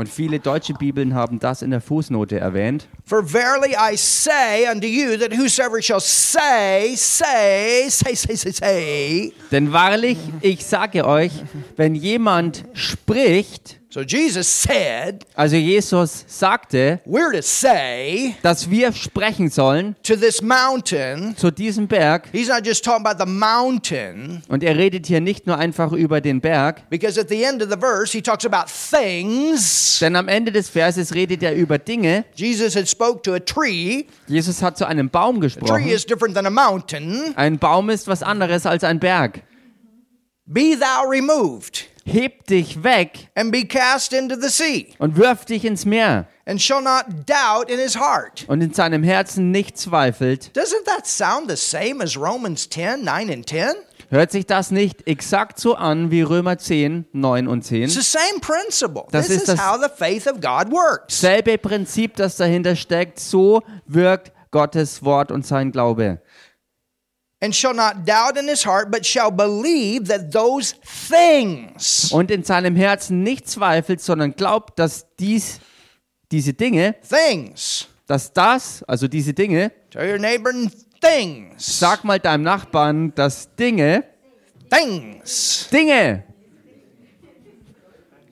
viele 0.08 0.40
deutsche 0.40 0.74
Bibeln 0.74 1.14
haben 1.14 1.38
das 1.38 1.62
in 1.62 1.70
der 1.70 1.80
Fußnote 1.80 2.40
erwähnt. 2.40 2.88
For 3.04 3.24
verily 3.24 3.76
I 3.76 3.96
say 3.96 4.68
unto 4.70 4.86
you 4.88 5.16
that 5.18 5.32
whosoever 5.32 5.80
shall 5.80 6.00
say, 6.00 6.96
say, 6.96 7.88
say, 7.88 8.14
say, 8.14 8.34
say, 8.34 8.50
say. 8.50 9.32
Denn 9.52 9.72
wahrlich, 9.72 10.18
ich 10.40 10.66
sage 10.66 11.06
euch, 11.06 11.32
wenn 11.76 11.94
jemand 11.94 12.64
spricht, 12.72 13.77
So 13.98 14.04
Jesus 14.04 14.46
said, 14.46 15.26
also 15.34 15.56
Jesus 15.56 16.24
sagte, 16.28 17.00
we're 17.04 17.32
to 17.32 17.42
say 17.42 18.36
dass 18.44 18.70
wir 18.70 18.92
sprechen 18.92 19.50
sollen 19.50 19.96
to 20.04 20.14
this 20.14 20.40
mountain. 20.40 21.34
zu 21.36 21.50
diesem 21.50 21.88
Berg. 21.88 22.28
He's 22.30 22.46
not 22.46 22.64
just 22.64 22.84
talking 22.84 23.04
about 23.04 23.18
the 23.18 23.28
mountain, 23.28 24.44
Und 24.46 24.62
er 24.62 24.76
redet 24.76 25.06
hier 25.06 25.20
nicht 25.20 25.48
nur 25.48 25.58
einfach 25.58 25.90
über 25.90 26.20
den 26.20 26.40
Berg, 26.40 26.88
because 26.90 27.20
at 27.20 27.28
the 27.28 27.42
end 27.42 27.60
of 27.60 27.70
the 27.72 27.76
verse 27.76 28.12
he 28.16 28.22
talks 28.22 28.46
about 28.46 28.66
things. 28.70 29.98
denn 29.98 30.14
am 30.14 30.28
Ende 30.28 30.52
des 30.52 30.68
Verses 30.68 31.12
redet 31.12 31.42
er 31.42 31.56
über 31.56 31.78
Dinge. 31.78 32.24
Jesus 32.36 32.76
had 32.76 32.88
spoke 32.88 33.22
to 33.24 33.34
a 33.34 33.40
tree. 33.40 34.04
Jesus 34.28 34.62
hat 34.62 34.78
zu 34.78 34.86
einem 34.86 35.10
Baum 35.10 35.38
A 35.38 35.40
tree 35.40 35.46
gesprochen. 35.48 35.88
is 35.88 36.06
different 36.06 36.36
than 36.36 36.46
a 36.46 36.50
mountain. 36.50 37.34
Ein 37.34 37.58
Baum 37.58 37.90
ist 37.90 38.06
was 38.06 38.22
anderes 38.22 38.64
als 38.64 38.84
ein 38.84 39.00
Berg. 39.00 39.42
Be 40.46 40.76
thou 40.78 41.02
removed 41.10 41.88
Heb 42.12 42.46
dich 42.46 42.82
weg 42.82 43.28
and 43.34 43.52
be 43.52 43.64
cast 43.66 44.12
into 44.12 44.34
the 44.40 44.48
sea, 44.48 44.88
und 44.98 45.16
wirf 45.16 45.44
dich 45.44 45.64
ins 45.64 45.84
Meer 45.84 46.26
and 46.46 46.60
shall 46.60 46.80
not 46.82 47.04
doubt 47.26 47.70
in 47.70 47.78
his 47.78 47.96
heart. 47.98 48.44
und 48.48 48.60
in 48.62 48.72
seinem 48.72 49.02
Herzen 49.02 49.50
nicht 49.50 49.76
zweifelt. 49.78 50.50
Doesn't 50.56 50.84
that 50.86 51.06
sound 51.06 51.50
the 51.50 51.56
same 51.56 52.02
as 52.02 52.16
Romans 52.16 52.68
10 52.70 53.04
9 53.04 53.30
and 53.30 53.48
10? 53.48 53.72
Hört 54.10 54.30
sich 54.32 54.46
das 54.46 54.70
nicht 54.70 55.06
exakt 55.06 55.60
so 55.60 55.74
an 55.74 56.10
wie 56.10 56.22
Römer 56.22 56.56
10, 56.56 57.04
9 57.12 57.46
und 57.46 57.60
10? 57.62 57.82
It's 57.84 57.94
the 57.94 58.00
same 58.00 58.40
principle. 58.40 59.04
Das 59.10 59.26
this 59.26 59.36
ist 59.36 59.48
is 59.50 59.56
das- 59.56 59.60
how 59.70 59.78
the 59.78 59.90
faith 59.94 60.26
of 60.26 60.40
God 60.40 60.72
works. 60.72 61.20
Selbe 61.20 61.58
Prinzip, 61.58 62.16
das 62.16 62.36
dahinter 62.36 62.74
steckt, 62.74 63.20
so 63.20 63.62
wirkt 63.86 64.32
Gottes 64.50 65.04
Wort 65.04 65.30
und 65.30 65.46
sein 65.46 65.72
Glaube. 65.72 66.22
And 67.40 67.54
shall 67.54 67.74
not 67.74 68.04
doubt 68.04 68.36
in 68.36 68.48
his 68.48 68.64
heart, 68.64 68.90
but 68.90 69.06
shall 69.06 69.30
believe 69.30 70.08
that 70.08 70.32
those 70.32 70.74
things, 70.82 72.10
Und 72.10 72.32
in 72.32 72.42
seinem 72.42 72.74
Herzen 72.74 73.22
nicht 73.22 73.48
zweifelt, 73.48 74.00
sondern 74.00 74.32
glaubt, 74.34 74.78
dass 74.78 75.06
dies, 75.20 75.60
diese 76.32 76.52
Dinge, 76.52 76.96
things, 77.08 77.86
dass 78.08 78.32
das, 78.32 78.82
also 78.84 79.06
diese 79.06 79.34
Dinge, 79.34 79.70
tell 79.90 80.10
your 80.10 80.18
neighbor 80.18 80.52
things, 81.00 81.78
sag 81.78 82.02
mal 82.02 82.18
deinem 82.18 82.42
Nachbarn, 82.42 83.14
dass 83.14 83.54
Dinge, 83.54 84.02
things. 84.68 85.68
Dinge, 85.70 86.24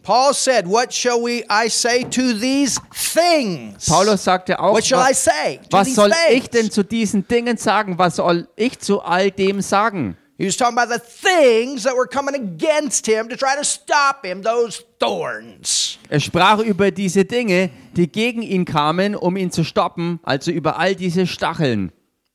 Paul 0.06 0.34
said, 0.34 0.68
What 0.68 0.92
shall 0.92 1.20
we, 1.20 1.42
I 1.50 1.66
say 1.66 2.04
to 2.04 2.32
these 2.32 2.78
things? 2.94 3.86
Paulus 3.88 4.22
sagte 4.22 4.56
auch, 4.56 4.72
What 4.72 4.84
shall 4.84 5.00
I 5.00 5.10
was, 5.10 5.18
say 5.18 5.58
to 5.68 5.76
was 5.76 5.88
these 5.88 5.96
soll 5.96 6.10
things? 6.12 6.44
ich 6.44 6.48
denn 6.48 6.70
zu 6.70 6.84
diesen 6.84 7.26
Dingen 7.26 7.56
sagen? 7.56 7.98
Was 7.98 8.14
soll 8.16 8.46
ich 8.54 8.78
zu 8.78 9.00
all 9.00 9.32
dem 9.32 9.60
sagen? 9.60 10.16
He 10.38 10.46
was 10.46 10.56
talking 10.56 10.78
about 10.78 10.92
the 10.92 11.00
things 11.00 11.82
that 11.82 11.96
were 11.96 12.06
coming 12.06 12.36
against 12.36 13.04
him 13.06 13.28
to 13.30 13.36
try 13.36 13.56
to 13.56 13.64
stop 13.64 14.24
him, 14.24 14.42
those 14.42 14.84
thorns. 15.00 15.98
Er 16.08 16.20
sprach 16.20 16.60
über 16.60 16.92
diese 16.92 17.24
Dinge, 17.24 17.70
die 17.96 18.06
gegen 18.06 18.42
ihn 18.42 18.64
kamen, 18.64 19.16
um 19.16 19.36
ihn 19.36 19.50
zu 19.50 19.64
stoppen, 19.64 20.20
also 20.22 20.52
über 20.52 20.78
all 20.78 20.94
diese 20.94 21.26
Stacheln. 21.26 21.90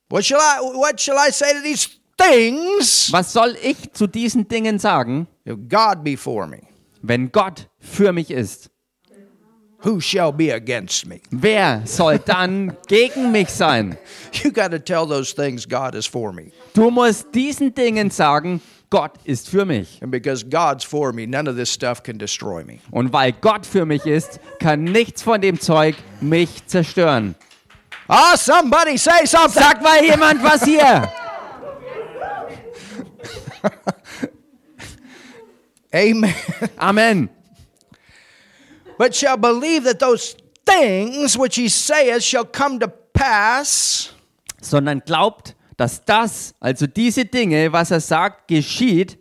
What 0.10 0.26
shall 0.26 0.40
I 0.42 0.60
what 0.76 1.00
shall 1.00 1.18
I 1.18 1.32
say 1.32 1.54
to 1.54 1.62
these 1.64 1.88
things? 2.18 3.14
Was 3.14 3.32
soll 3.32 3.56
ich 3.64 3.94
zu 3.94 4.08
diesen 4.08 4.50
Dingen 4.50 4.78
sagen, 4.78 5.28
If 5.48 5.56
God 5.70 6.04
be 6.04 6.18
for 6.18 6.48
me, 6.48 6.64
wenn 7.02 7.32
Gott 7.32 7.70
für 7.80 8.14
mich 8.14 8.32
ist? 8.32 8.72
who 9.82 10.00
shall 10.00 10.32
be 10.32 10.52
against 10.52 11.06
me? 11.06 11.22
Wer 11.32 11.82
soll 11.86 12.20
dann 12.20 12.78
gegen 12.88 13.32
mich 13.32 13.50
sein? 13.50 13.98
You 14.32 14.52
got 14.52 14.72
to 14.72 14.80
tell 14.80 15.06
those 15.06 15.34
things 15.34 15.66
God 15.66 15.96
is 15.96 16.06
for 16.06 16.32
me. 16.32 16.52
Du 16.74 16.90
musst 16.92 17.34
diesen 17.34 17.74
Dingen 17.74 18.10
sagen, 18.12 18.62
Gott 18.90 19.18
ist 19.24 19.50
für 19.50 19.66
mich. 19.66 20.00
And 20.02 20.12
because 20.12 20.44
God's 20.44 20.84
for 20.84 21.14
me, 21.14 21.26
none 21.26 21.48
of 21.48 21.56
this 21.56 21.72
stuff 21.72 22.04
can 22.04 22.18
destroy 22.18 22.64
me. 22.64 22.80
Und 22.92 23.12
weil 23.14 23.32
Gott 23.32 23.66
für 23.66 23.86
mich 23.86 24.06
ist, 24.06 24.40
kann 24.60 24.84
nichts 24.84 25.24
von 25.24 25.42
dem 25.42 25.60
Zeug 25.60 25.96
mich 26.20 26.66
zerstören. 26.68 27.36
Ah, 28.08 28.36
somebody 28.36 28.98
say 28.98 29.26
something. 29.26 29.64
Sag 29.64 29.82
mal 29.82 30.04
jemand 30.04 30.44
was 30.44 30.64
hier. 30.64 31.10
Amen. 35.94 36.34
Amen. 36.80 37.30
but 38.98 39.16
shall 39.16 39.38
believe 39.38 39.84
that 39.86 40.00
those 40.00 40.36
things 40.66 41.38
which 41.38 41.56
he 41.56 41.68
saith 41.68 42.24
shall 42.24 42.46
come 42.46 42.80
to 42.80 42.88
pass. 42.88 44.14
Sondern 44.62 45.00
glaubt, 45.00 45.56
dass 45.76 46.06
das, 46.06 46.54
also 46.60 46.86
diese 46.86 47.26
Dinge, 47.26 47.72
was 47.74 47.92
er 47.92 48.00
sagt, 48.00 48.48
geschieht, 48.48 49.18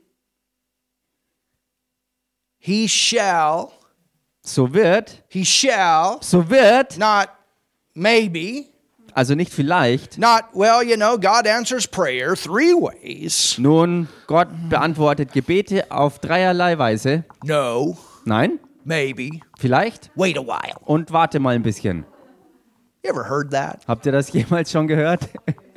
He 2.59 2.87
shall, 2.87 3.73
so 4.43 4.75
wird, 4.75 5.25
he 5.29 5.47
shall, 5.47 6.19
so 6.21 6.43
wird, 6.51 6.99
not 6.99 7.31
maybe, 7.95 8.70
also 9.21 9.35
nicht 9.35 9.53
vielleicht. 9.53 10.17
not, 10.17 10.45
well, 10.55 10.83
you 10.83 10.97
know, 10.97 11.19
God 11.19 11.47
answers 11.47 11.87
prayer 11.87 12.35
three 12.35 12.73
ways. 12.73 13.57
Nun, 13.59 14.09
Gott 14.27 14.49
beantwortet 14.71 15.33
Gebete 15.35 15.91
auf 15.91 16.19
dreierlei 16.21 16.79
Weise. 16.79 17.25
No, 17.45 17.99
Nein, 18.25 18.59
maybe, 18.85 19.41
vielleicht 19.59 20.11
wait 20.15 20.39
a 20.39 20.43
while. 20.43 20.77
und 20.87 21.13
warte 21.13 21.39
mal 21.39 21.55
ein 21.55 21.63
bisschen. 21.63 22.07
You 23.05 23.11
ever 23.11 23.29
heard 23.29 23.51
that? 23.51 23.81
Habt 23.87 24.07
ihr 24.07 24.13
das 24.13 24.33
jemals 24.33 24.71
schon 24.71 24.87
gehört? 24.89 25.29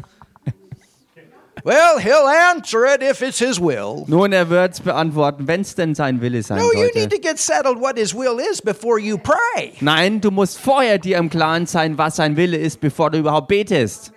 Well, 1.65 1.97
he'll 1.97 2.27
answer 2.27 2.85
it 2.85 3.01
if 3.01 3.21
it's 3.21 3.39
his 3.39 3.57
will. 3.57 4.03
Nun, 4.07 4.33
er 4.33 4.49
wird 4.49 4.73
es 4.73 4.79
beantworten, 4.81 5.47
wenn 5.47 5.61
es 5.61 5.75
denn 5.75 5.95
sein 5.95 6.19
Wille 6.19 6.43
sein 6.43 6.57
No, 6.57 6.71
you 6.73 6.83
need 6.93 6.93
sollte. 6.93 7.09
to 7.09 7.21
get 7.21 7.39
settled 7.39 7.79
what 7.79 7.97
his 7.97 8.13
will 8.13 8.37
is 8.37 8.61
before 8.61 8.99
you 8.99 9.17
pray. 9.17 9.71
Nein, 9.79 10.19
du 10.19 10.29
musst 10.29 10.59
vorher 10.59 10.97
dir 10.99 11.17
im 11.17 11.29
Klaren 11.29 11.65
sein, 11.65 11.97
was 11.97 12.17
sein 12.17 12.35
Wille 12.35 12.57
ist, 12.57 12.81
bevor 12.81 13.11
du 13.11 13.19
überhaupt 13.19 13.47
betest. 13.47 14.11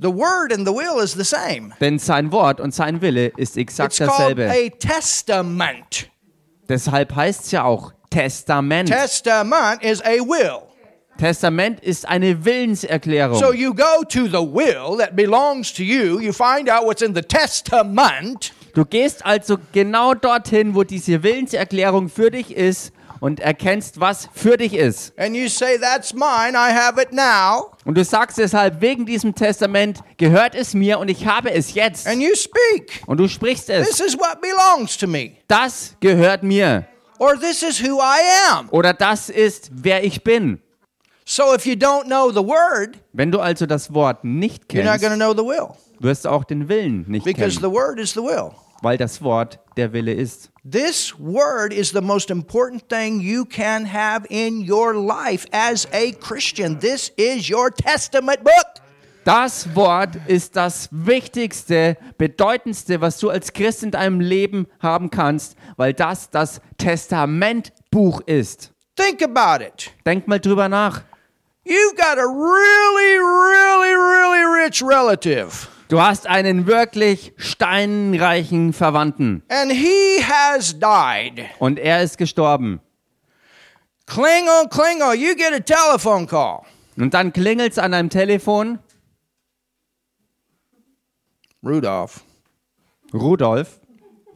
The 0.00 0.08
word 0.12 0.52
and 0.52 0.66
the 0.66 0.72
will 0.72 1.00
is 1.02 1.12
the 1.12 1.24
same. 1.24 1.74
Denn 1.80 1.98
sein 2.00 2.32
Wort 2.32 2.60
und 2.60 2.74
sein 2.74 3.00
Wille 3.02 3.28
ist 3.36 3.56
exakt 3.56 3.92
It's 3.92 4.08
called 4.08 4.38
dasselbe. 4.38 4.50
a 4.50 4.68
testament. 4.80 6.10
Deshalb 6.68 7.14
heißt 7.14 7.44
es 7.46 7.50
ja 7.52 7.64
auch 7.64 7.92
Testament. 8.10 8.88
Testament 8.88 9.82
is 9.84 10.00
a 10.02 10.18
will. 10.20 10.67
Testament 11.18 11.80
ist 11.80 12.08
eine 12.08 12.44
Willenserklärung. 12.44 13.38
So 13.38 13.52
you 13.52 13.74
go 13.74 14.02
to 14.08 14.26
the 14.26 14.38
will 14.38 14.96
that 14.98 15.14
belongs 15.16 15.72
to 15.74 15.82
you, 15.82 16.18
you 16.20 16.32
find 16.32 16.70
out 16.70 16.84
what's 16.86 17.02
in 17.02 17.14
the 17.14 17.20
testament, 17.22 18.52
Du 18.74 18.84
gehst 18.84 19.24
also 19.26 19.56
genau 19.72 20.14
dorthin, 20.14 20.74
wo 20.74 20.84
diese 20.84 21.22
Willenserklärung 21.22 22.08
für 22.08 22.30
dich 22.30 22.54
ist 22.54 22.92
und 23.18 23.40
erkennst, 23.40 23.98
was 23.98 24.28
für 24.32 24.56
dich 24.56 24.74
ist. 24.74 25.12
and 25.18 25.34
you 25.34 25.48
say, 25.48 25.76
That's 25.80 26.12
mine, 26.14 26.54
I 26.54 26.72
have 26.72 27.00
it 27.02 27.12
now, 27.12 27.72
Und 27.84 27.96
du 27.98 28.04
sagst 28.04 28.38
deshalb, 28.38 28.80
wegen 28.80 29.04
diesem 29.06 29.34
Testament 29.34 30.00
gehört 30.16 30.54
es 30.54 30.74
mir 30.74 31.00
und 31.00 31.08
ich 31.08 31.26
habe 31.26 31.50
es 31.50 31.74
jetzt. 31.74 32.06
and 32.06 32.22
you 32.22 32.34
speak. 32.36 33.02
Und 33.06 33.18
du 33.18 33.26
sprichst 33.26 33.68
es. 33.70 33.88
This 33.88 34.00
is 34.00 34.16
what 34.16 34.40
belongs 34.40 34.96
to 34.98 35.08
me, 35.08 35.32
Das 35.48 35.96
gehört 35.98 36.44
mir. 36.44 36.84
or 37.18 37.34
this 37.40 37.62
is 37.64 37.82
who 37.82 37.98
I 38.00 38.20
am. 38.52 38.68
Oder 38.70 38.92
das 38.94 39.28
ist, 39.28 39.70
wer 39.72 40.04
ich 40.04 40.22
bin. 40.22 40.60
So 41.30 41.52
if 41.54 41.66
you 41.66 41.74
don't 41.74 42.06
know 42.06 42.30
the 42.32 42.40
word, 42.42 42.96
Wenn 43.12 43.30
du 43.30 43.38
also 43.38 43.66
das 43.66 43.92
Wort 43.92 44.24
nicht 44.24 44.72
you're 44.72 44.82
not 44.82 44.92
kennst, 44.98 45.04
going 45.04 45.12
to 45.12 45.16
know 45.18 45.34
the 45.34 45.46
will, 45.46 45.76
wirst 46.00 46.24
du 46.24 46.30
auch 46.30 46.42
den 46.42 46.70
Willen 46.70 47.04
nicht 47.06 47.24
because 47.26 47.56
kennen, 47.60 47.70
the 47.70 47.70
word 47.70 48.00
is 48.00 48.14
the 48.14 48.22
will. 48.22 48.50
weil 48.80 48.96
das 48.96 49.20
Wort 49.20 49.58
der 49.76 49.92
Wille 49.92 50.14
ist. 50.14 50.50
This 50.64 51.14
word 51.18 51.74
is 51.74 51.90
the 51.90 52.00
most 52.00 52.30
important 52.30 52.88
thing 52.88 53.20
you 53.20 53.44
can 53.44 53.84
have 53.92 54.26
in 54.30 54.66
your 54.70 54.94
life 54.94 55.46
as 55.52 55.86
a 55.92 56.12
Christian. 56.12 56.78
This 56.80 57.12
is 57.18 57.50
your 57.50 57.70
testament 57.74 58.42
book. 58.42 58.82
Das 59.24 59.68
Wort 59.76 60.16
ist 60.28 60.56
das 60.56 60.88
Wichtigste, 60.90 61.98
Bedeutendste, 62.16 63.02
was 63.02 63.18
du 63.18 63.28
als 63.28 63.52
Christ 63.52 63.82
in 63.82 63.90
deinem 63.90 64.20
Leben 64.20 64.66
haben 64.80 65.10
kannst, 65.10 65.58
weil 65.76 65.92
das 65.92 66.30
das 66.30 66.62
Testamentbuch 66.78 68.22
ist. 68.22 68.72
Think 68.96 69.22
about 69.22 69.62
it. 69.62 69.90
Denk 70.06 70.26
mal 70.26 70.40
drüber 70.40 70.70
nach. 70.70 71.02
You've 71.68 71.96
got 71.96 72.18
a 72.18 72.26
really, 72.26 73.18
really, 73.18 73.94
really 73.94 74.64
rich 74.64 74.82
relative, 74.82 75.68
Du 75.88 76.00
hast 76.00 76.26
einen 76.26 76.66
wirklich 76.66 77.32
steinreichen 77.36 78.72
Verwandten 78.72 79.42
and 79.48 79.70
he 79.72 80.22
has 80.22 80.74
died. 80.78 81.44
und 81.58 81.78
er 81.78 82.02
ist 82.02 82.16
gestorben. 82.18 82.80
Klingle, 84.06 84.68
klingle, 84.70 85.14
you 85.14 85.34
get 85.34 85.52
a 85.52 85.60
telephone 85.60 86.26
call. 86.26 86.62
Und 86.96 87.12
dann 87.14 87.32
klingelt's 87.32 87.78
an 87.78 87.92
deinem 87.92 88.08
Telefon 88.10 88.78
Rudolph, 91.64 92.20
Rudolf, 93.12 93.80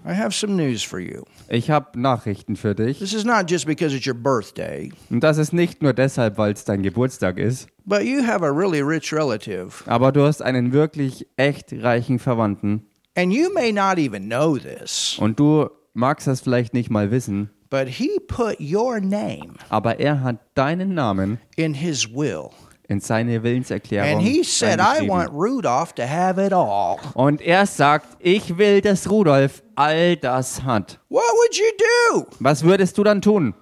I 0.04 0.14
have 0.14 0.32
some 0.34 0.54
news 0.56 0.82
for 0.82 0.98
you. 0.98 1.22
ich 1.48 1.70
habe 1.70 1.98
Nachrichten 2.00 2.56
für 2.56 2.74
dich. 2.74 2.98
This 2.98 3.12
is 3.14 3.24
not 3.24 3.48
just 3.48 3.66
because 3.66 3.94
it's 3.96 4.06
your 4.06 4.14
birthday, 4.14 4.90
Und 5.10 5.20
das 5.22 5.38
ist 5.38 5.52
nicht 5.52 5.82
nur 5.82 5.92
deshalb, 5.92 6.38
weil 6.38 6.52
es 6.52 6.64
dein 6.64 6.82
Geburtstag 6.82 7.38
ist, 7.38 7.68
but 7.84 8.02
you 8.02 8.26
have 8.26 8.44
a 8.44 8.50
really 8.50 8.80
rich 8.80 9.12
relative. 9.12 9.84
aber 9.86 10.10
du 10.12 10.22
hast 10.24 10.42
einen 10.42 10.72
wirklich 10.72 11.26
echt 11.36 11.72
reichen 11.72 12.18
Verwandten. 12.18 12.86
And 13.16 13.32
you 13.32 13.50
may 13.54 13.72
not 13.72 13.98
even 13.98 14.24
know 14.28 14.56
this, 14.58 15.16
Und 15.20 15.38
du 15.38 15.68
magst 15.94 16.26
das 16.26 16.40
vielleicht 16.40 16.74
nicht 16.74 16.90
mal 16.90 17.10
wissen, 17.10 17.50
but 17.70 17.86
he 17.86 18.10
put 18.26 18.58
your 18.60 18.98
name 19.00 19.54
aber 19.68 20.00
er 20.00 20.22
hat 20.22 20.38
deinen 20.54 20.94
Namen 20.94 21.38
in 21.56 21.74
his 21.74 22.08
will. 22.12 22.48
In 22.92 23.00
seine 23.00 23.42
Willenserklärung 23.42 24.18
And 24.18 24.22
he 24.22 24.44
said, 24.44 24.78
I 24.78 25.08
want 25.08 25.30
Rudolph 25.32 25.94
to 25.94 26.02
have 26.02 26.38
it 26.38 26.52
all. 26.52 26.98
Und 27.14 27.40
er 27.40 27.66
sagt, 27.66 28.06
ich 28.20 28.56
will, 28.58 28.80
dass 28.80 29.10
Rudolf 29.10 29.62
all 29.74 30.16
das 30.16 30.62
hat. 30.62 31.00
What 31.08 31.24
would 31.24 31.56
you 31.56 31.70
do? 31.78 32.26
Was 32.38 32.62
würdest 32.62 32.96
du 32.98 33.04
dann 33.04 33.20
tun? 33.20 33.54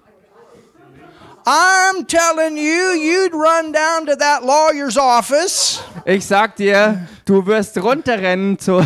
I'm 1.43 2.05
telling 2.05 2.55
you, 2.55 2.93
you'd 2.93 3.33
run 3.33 3.71
down 3.71 4.05
to 4.05 4.15
that 4.15 4.43
lawyer's 4.43 4.95
office 4.95 5.81
Ich 6.05 6.23
sag 6.25 6.55
dir, 6.55 7.07
du 7.25 7.43
wirst 7.47 7.81
runterrennen 7.81 8.59
zu, 8.59 8.85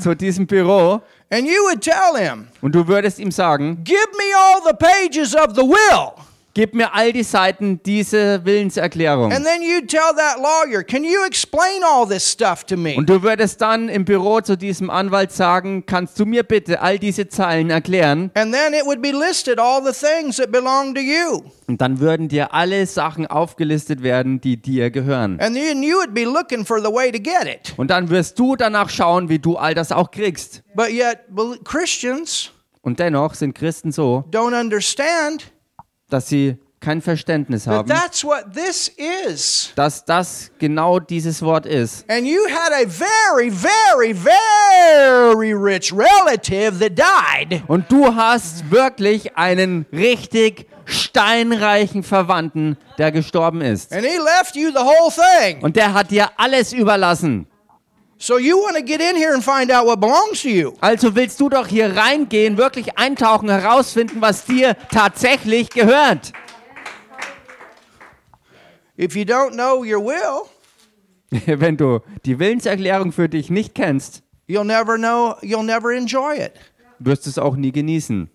zu 0.00 0.16
diesem 0.16 0.48
Büro 0.48 1.02
and 1.30 1.46
you 1.46 1.62
would 1.68 1.80
tell 1.80 2.16
him, 2.16 2.48
und 2.62 2.74
du 2.74 2.88
würdest 2.88 3.20
ihm 3.20 3.30
sagen, 3.30 3.84
Give 3.84 4.08
me 4.16 4.34
all 4.36 4.60
the 4.66 4.74
pages 4.74 5.36
of 5.36 5.54
the 5.54 5.62
will. 5.62 6.29
Gib 6.54 6.74
mir 6.74 6.94
all 6.94 7.12
die 7.12 7.22
Seiten 7.22 7.82
dieser 7.82 8.44
Willenserklärung. 8.44 9.32
And 9.32 9.44
then 9.44 9.62
you'd 9.62 9.88
tell 9.88 10.14
that 10.16 10.38
lawyer, 10.38 10.82
Can 10.82 11.04
you 11.04 11.24
explain 11.26 11.82
all 11.84 12.06
this 12.08 12.30
stuff 12.30 12.64
to 12.64 12.76
me? 12.76 12.96
Und 12.96 13.08
du 13.08 13.22
würdest 13.22 13.60
dann 13.60 13.88
im 13.88 14.04
Büro 14.04 14.40
zu 14.40 14.56
diesem 14.56 14.90
Anwalt 14.90 15.32
sagen, 15.32 15.84
kannst 15.86 16.18
du 16.18 16.26
mir 16.26 16.42
bitte 16.42 16.80
all 16.80 16.98
diese 16.98 17.28
Zeilen 17.28 17.70
erklären? 17.70 18.30
And 18.34 18.52
then 18.52 18.74
it 18.74 18.84
would 18.84 19.00
be 19.02 19.12
listed 19.12 19.58
all 19.58 19.80
the 19.84 19.92
things 19.92 20.36
that 20.36 20.50
belong 20.50 20.94
to 20.94 21.00
you. 21.00 21.42
Und 21.68 21.80
dann 21.80 22.00
würden 22.00 22.28
dir 22.28 22.52
alle 22.52 22.84
Sachen 22.86 23.26
aufgelistet 23.28 24.02
werden, 24.02 24.40
die 24.40 24.56
dir 24.60 24.90
gehören. 24.90 25.38
And 25.40 25.54
then 25.54 25.82
you 25.82 25.96
would 25.98 26.14
be 26.14 26.24
looking 26.24 26.64
for 26.66 26.80
the 26.80 26.92
way 26.92 27.12
to 27.12 27.18
get 27.18 27.44
it. 27.46 27.74
Und 27.76 27.90
dann 27.90 28.10
wirst 28.10 28.38
du 28.38 28.56
danach 28.56 28.90
schauen, 28.90 29.28
wie 29.28 29.38
du 29.38 29.56
all 29.56 29.74
das 29.74 29.92
auch 29.92 30.10
kriegst. 30.10 30.62
But 30.74 30.90
yet, 30.90 31.18
bel- 31.28 31.58
Christians 31.64 32.50
Und 32.82 32.98
dennoch 32.98 33.34
sind 33.34 33.54
Christen 33.54 33.92
so, 33.92 34.24
don't 34.32 34.58
understand 34.58 35.44
dass 36.12 36.28
sie 36.28 36.56
kein 36.80 37.02
Verständnis 37.02 37.66
haben, 37.66 37.88
that's 37.88 38.24
what 38.24 38.54
this 38.54 38.90
is. 39.28 39.70
dass 39.76 40.04
das 40.04 40.50
genau 40.58 40.98
dieses 40.98 41.42
Wort 41.42 41.66
ist. 41.66 42.08
And 42.10 42.26
you 42.26 42.40
had 42.48 42.72
a 42.72 42.88
very, 42.88 43.50
very, 43.50 44.14
very 44.14 45.52
rich 45.52 45.92
relative 45.92 46.78
that 46.78 46.96
died. 46.96 47.62
Und 47.68 47.92
du 47.92 48.14
hast 48.14 48.70
wirklich 48.70 49.36
einen 49.36 49.84
richtig 49.92 50.66
steinreichen 50.86 52.02
Verwandten, 52.02 52.76
der 52.96 53.12
gestorben 53.12 53.60
ist. 53.60 53.92
And 53.92 54.02
he 54.02 54.16
left 54.16 54.56
you 54.56 54.70
the 54.70 54.78
whole 54.78 55.12
thing. 55.12 55.62
Und 55.62 55.76
der 55.76 55.92
hat 55.92 56.10
dir 56.10 56.30
alles 56.36 56.72
überlassen. 56.72 57.46
So 58.22 58.36
you 58.36 58.58
want 58.58 58.76
to 58.76 58.82
get 58.82 59.00
in 59.00 59.16
here 59.16 59.32
and 59.32 59.42
find 59.42 59.70
out 59.70 59.86
what 59.86 59.98
belongs 59.98 60.42
to 60.42 60.50
you. 60.50 60.74
Also 60.82 61.14
willst 61.14 61.40
du 61.40 61.48
doch 61.48 61.66
hier 61.66 61.96
reingehen, 61.96 62.58
wirklich 62.58 62.98
eintauchen, 62.98 63.48
herausfinden, 63.48 64.20
was 64.20 64.44
dir 64.44 64.76
tatsächlich 64.90 65.70
gehört. 65.70 66.32
If 68.98 69.16
you 69.16 69.24
don't 69.24 69.52
know 69.52 69.82
your 69.82 70.04
will, 70.04 70.42
Wenn 71.46 71.78
du 71.78 72.00
die 72.26 72.38
Willenserklärung 72.38 73.12
für 73.12 73.30
dich 73.30 73.48
nicht 73.48 73.74
kennst, 73.74 74.22
you'll 74.46 74.64
never 74.64 74.98
know, 74.98 75.36
you'll 75.40 75.64
never 75.64 75.90
enjoy 75.90 76.34
it. 76.36 76.52
wirst 76.98 77.24
du 77.24 77.30
es 77.30 77.38
auch 77.38 77.56
nie 77.56 77.72
genießen. 77.72 78.28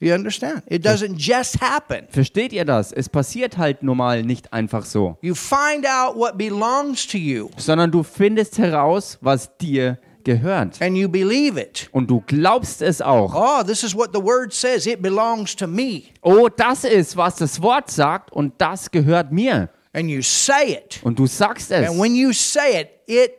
You 0.00 0.14
understand? 0.14 0.62
It 0.66 0.84
doesn't 0.86 1.16
just 1.16 1.60
happen. 1.60 2.06
Versteht 2.10 2.52
ihr 2.52 2.64
das? 2.64 2.92
Es 2.92 3.08
passiert 3.08 3.58
halt 3.58 3.82
normal 3.82 4.22
nicht 4.22 4.52
einfach 4.52 4.84
so, 4.84 5.18
You 5.22 5.34
find 5.34 5.86
out 5.86 6.14
what 6.16 6.38
belongs 6.38 7.06
to 7.08 7.18
you 7.18 7.50
sondern 7.56 7.90
du 7.90 8.02
findest 8.02 8.58
heraus, 8.58 9.18
was 9.20 9.56
dir 9.58 9.98
gehört. 10.24 10.80
and 10.80 10.96
you 10.96 11.08
believe 11.08 11.58
it. 11.60 11.88
Und 11.90 12.08
du 12.10 12.22
glaubst 12.26 12.80
es 12.82 13.02
auch. 13.02 13.34
Oh, 13.34 13.64
this 13.64 13.82
is 13.82 13.94
what 13.94 14.10
the 14.12 14.22
word 14.22 14.52
says. 14.52 14.86
It 14.86 15.02
belongs 15.02 15.56
to 15.56 15.66
me. 15.66 16.02
Oh, 16.22 16.48
das 16.48 16.84
ist, 16.84 17.16
was 17.16 17.36
das 17.36 17.60
Wort 17.60 17.90
sagt 17.90 18.32
und 18.32 18.54
das 18.58 18.90
gehört 18.90 19.32
mir. 19.32 19.68
And 19.92 20.08
you 20.10 20.22
say 20.22 20.74
it. 20.74 21.00
Und 21.02 21.18
du 21.18 21.26
sagst 21.26 21.72
es. 21.72 21.88
And 21.88 21.98
when 22.00 22.14
you 22.14 22.32
say 22.32 22.82
it, 22.82 22.88
it 23.06 23.32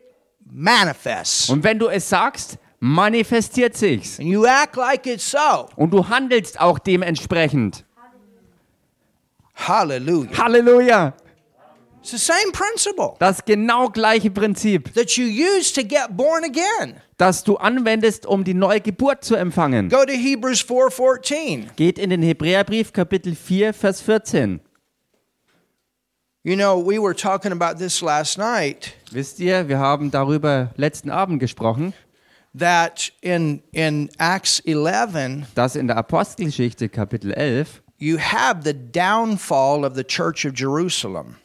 manifests. 0.52 1.50
Und 1.50 1.64
wenn 1.64 1.80
du 1.80 1.88
es 1.88 2.10
sagst, 2.10 2.58
manifestiert 2.80 3.76
sich's. 3.76 4.20
And 4.20 4.28
you 4.28 4.46
act 4.46 4.76
like 4.76 5.06
it's 5.06 5.30
so. 5.30 5.70
Und 5.76 5.92
du 5.92 6.08
handelst 6.08 6.60
auch 6.60 6.80
dementsprechend. 6.80 7.86
Hallelujah. 9.56 10.38
Halleluja! 10.38 11.14
It's 12.02 12.12
the 12.12 12.18
same 12.18 12.54
principle 12.54 13.16
Das 13.20 13.44
genau 13.44 13.90
gleiche 13.90 14.32
Prinzip, 14.32 14.94
that 14.94 15.12
you 15.18 15.26
use 15.26 15.74
to 15.74 15.82
get 15.82 16.16
born 16.16 16.46
again. 16.46 16.96
das 17.18 17.44
du 17.44 17.58
anwendest, 17.58 18.26
um 18.26 18.46
die 18.46 18.54
neue 18.54 18.80
Geburt 18.80 19.26
zu 19.26 19.36
empfangen. 19.36 19.90
Go 19.90 20.06
to 20.06 20.14
Hebrews 20.14 20.62
4:14. 20.62 21.68
Geht 21.76 22.00
in 22.00 22.10
den 22.10 22.24
Hebräerbrief 22.24 22.94
Kapitel 22.94 23.36
4, 23.36 23.74
Vers 23.74 24.00
14. 24.02 24.62
You 26.44 26.56
know, 26.56 26.80
we 26.82 26.98
were 26.98 27.14
talking 27.14 27.52
about 27.52 27.78
this 27.80 28.00
last 28.02 28.38
night 28.38 28.94
Wisst 29.12 29.42
ihr, 29.42 29.68
wir 29.68 29.80
haben 29.80 30.10
darüber 30.10 30.70
letzten 30.78 31.10
Abend 31.10 31.42
gesprochen, 31.42 31.94
that 32.58 33.12
in 33.22 33.62
in 33.72 34.10
Acts 34.18 34.60
11 34.66 35.44
dass 35.56 35.76
in 35.76 35.88
der 35.88 35.98
Apostelgeschichte 35.98 36.90
Kapitel 36.90 37.32
11 37.32 37.82
you 37.98 38.18
have 38.18 38.62
the 38.64 38.74
downfall 38.74 39.84
of 39.86 39.96
the 39.96 40.04
church 40.04 40.46
of 40.46 40.54
Jerusalem. 40.56 41.36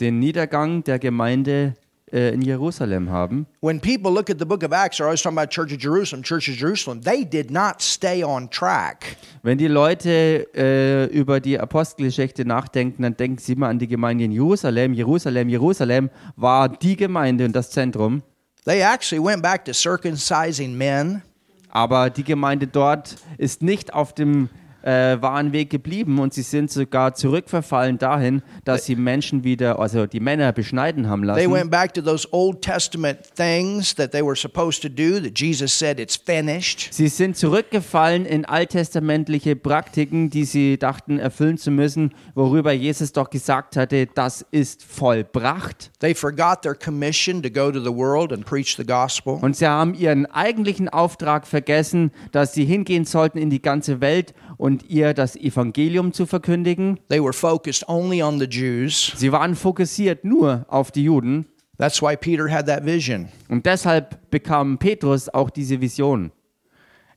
den 0.00 0.18
Niedergang 0.18 0.82
der 0.84 0.98
Gemeinde 0.98 1.74
äh, 2.12 2.32
in 2.32 2.42
Jerusalem 2.42 3.10
haben. 3.10 3.46
When 3.60 3.80
people 3.80 4.10
look 4.12 4.30
at 4.30 4.38
the 4.38 4.44
book 4.44 4.62
of 4.62 4.72
Acts, 4.72 4.98
they're 4.98 5.06
always 5.06 5.22
talking 5.22 5.38
about 5.38 5.50
Church 5.50 5.72
of 5.72 5.78
Jerusalem, 5.80 6.22
Church 6.22 6.48
of 6.48 6.56
Jerusalem. 6.56 7.00
They 7.02 7.24
did 7.24 7.50
not 7.50 7.80
stay 7.80 8.22
on 8.22 8.48
track. 8.50 9.16
Wenn 9.42 9.58
die 9.58 9.66
Leute 9.68 10.46
äh, 10.54 11.06
über 11.06 11.40
die 11.40 11.58
Apostelgeschichte 11.58 12.44
nachdenken, 12.44 13.02
dann 13.02 13.16
denken 13.16 13.38
sie 13.38 13.52
immer 13.54 13.68
an 13.68 13.78
die 13.78 13.88
Gemeinde 13.88 14.24
in 14.24 14.32
Jerusalem. 14.32 14.92
Jerusalem, 14.94 15.48
Jerusalem 15.48 16.10
war 16.36 16.68
die 16.68 16.96
Gemeinde 16.96 17.44
und 17.44 17.54
das 17.54 17.70
Zentrum. 17.70 18.22
They 18.64 18.82
actually 18.82 19.22
went 19.22 19.42
back 19.42 19.64
to 19.66 19.72
circumcising 19.72 20.76
men. 20.76 21.22
Aber 21.70 22.08
die 22.08 22.24
Gemeinde 22.24 22.66
dort 22.66 23.16
ist 23.36 23.62
nicht 23.62 23.92
auf 23.92 24.14
dem 24.14 24.48
äh, 24.84 25.20
wahren 25.22 25.52
Weg 25.52 25.70
geblieben 25.70 26.18
und 26.18 26.34
sie 26.34 26.42
sind 26.42 26.70
sogar 26.70 27.14
zurückverfallen 27.14 27.96
dahin, 27.98 28.42
dass 28.64 28.84
sie 28.84 28.96
Menschen 28.96 29.42
wieder, 29.42 29.78
also 29.78 30.06
die 30.06 30.20
Männer 30.20 30.52
beschneiden 30.52 31.08
haben 31.08 31.22
They 31.22 31.28
lassen. 31.46 31.52
went 31.52 31.70
back 31.70 31.94
to 31.94 32.02
those 32.02 32.28
Old 32.32 32.60
Testament 32.60 33.18
things 33.34 33.94
that 33.94 34.12
they 34.12 34.22
were 34.22 34.36
supposed 34.36 34.82
to 34.82 34.88
do 34.88 35.18
that 35.20 35.38
Jesus 35.38 35.76
said 35.78 35.98
it's 35.98 36.16
finished. 36.16 36.92
Sie 36.92 37.08
sind 37.08 37.36
zurückgefallen 37.36 38.26
in 38.26 38.44
alttestamentliche 38.44 39.56
Praktiken, 39.56 40.28
die 40.28 40.44
sie 40.44 40.78
dachten 40.78 41.18
erfüllen 41.18 41.56
zu 41.56 41.70
müssen, 41.70 42.12
worüber 42.34 42.72
Jesus 42.72 43.12
doch 43.12 43.30
gesagt 43.30 43.76
hatte, 43.76 44.06
das 44.06 44.44
ist 44.50 44.82
vollbracht. 44.84 45.90
They 46.00 46.14
forgot 46.14 46.62
their 46.62 46.74
commission 46.74 47.42
to 47.42 47.48
go 47.48 47.70
to 47.70 47.80
the 47.80 47.94
world 47.94 48.32
and 48.32 48.44
preach 48.44 48.76
the 48.76 48.84
gospel. 48.84 49.38
Und 49.40 49.56
sie 49.56 49.66
haben 49.66 49.94
ihren 49.94 50.26
eigentlichen 50.26 50.88
Auftrag 50.90 51.46
vergessen, 51.46 52.10
dass 52.32 52.52
sie 52.52 52.64
hingehen 52.66 53.04
sollten 53.06 53.38
in 53.38 53.48
die 53.48 53.62
ganze 53.62 54.00
Welt 54.00 54.34
und 54.56 54.88
ihr 54.88 55.14
das 55.14 55.36
Evangelium 55.36 56.12
zu 56.12 56.26
verkündigen. 56.26 56.98
They 57.08 57.22
were 57.22 57.32
focused 57.32 57.88
only 57.88 58.22
on 58.22 58.38
the 58.38 58.46
Jews. 58.46 59.12
Sie 59.16 59.32
waren 59.32 59.54
fokussiert 59.54 60.24
nur 60.24 60.64
auf 60.68 60.90
die 60.90 61.04
Juden 61.04 61.46
That's 61.76 62.00
why 62.00 62.16
Peter 62.16 62.48
had 62.48 62.66
that 62.66 62.84
vision. 62.86 63.28
und 63.48 63.66
deshalb 63.66 64.30
bekam 64.30 64.78
Petrus 64.78 65.28
auch 65.28 65.50
diese 65.50 65.80
Vision. 65.80 66.30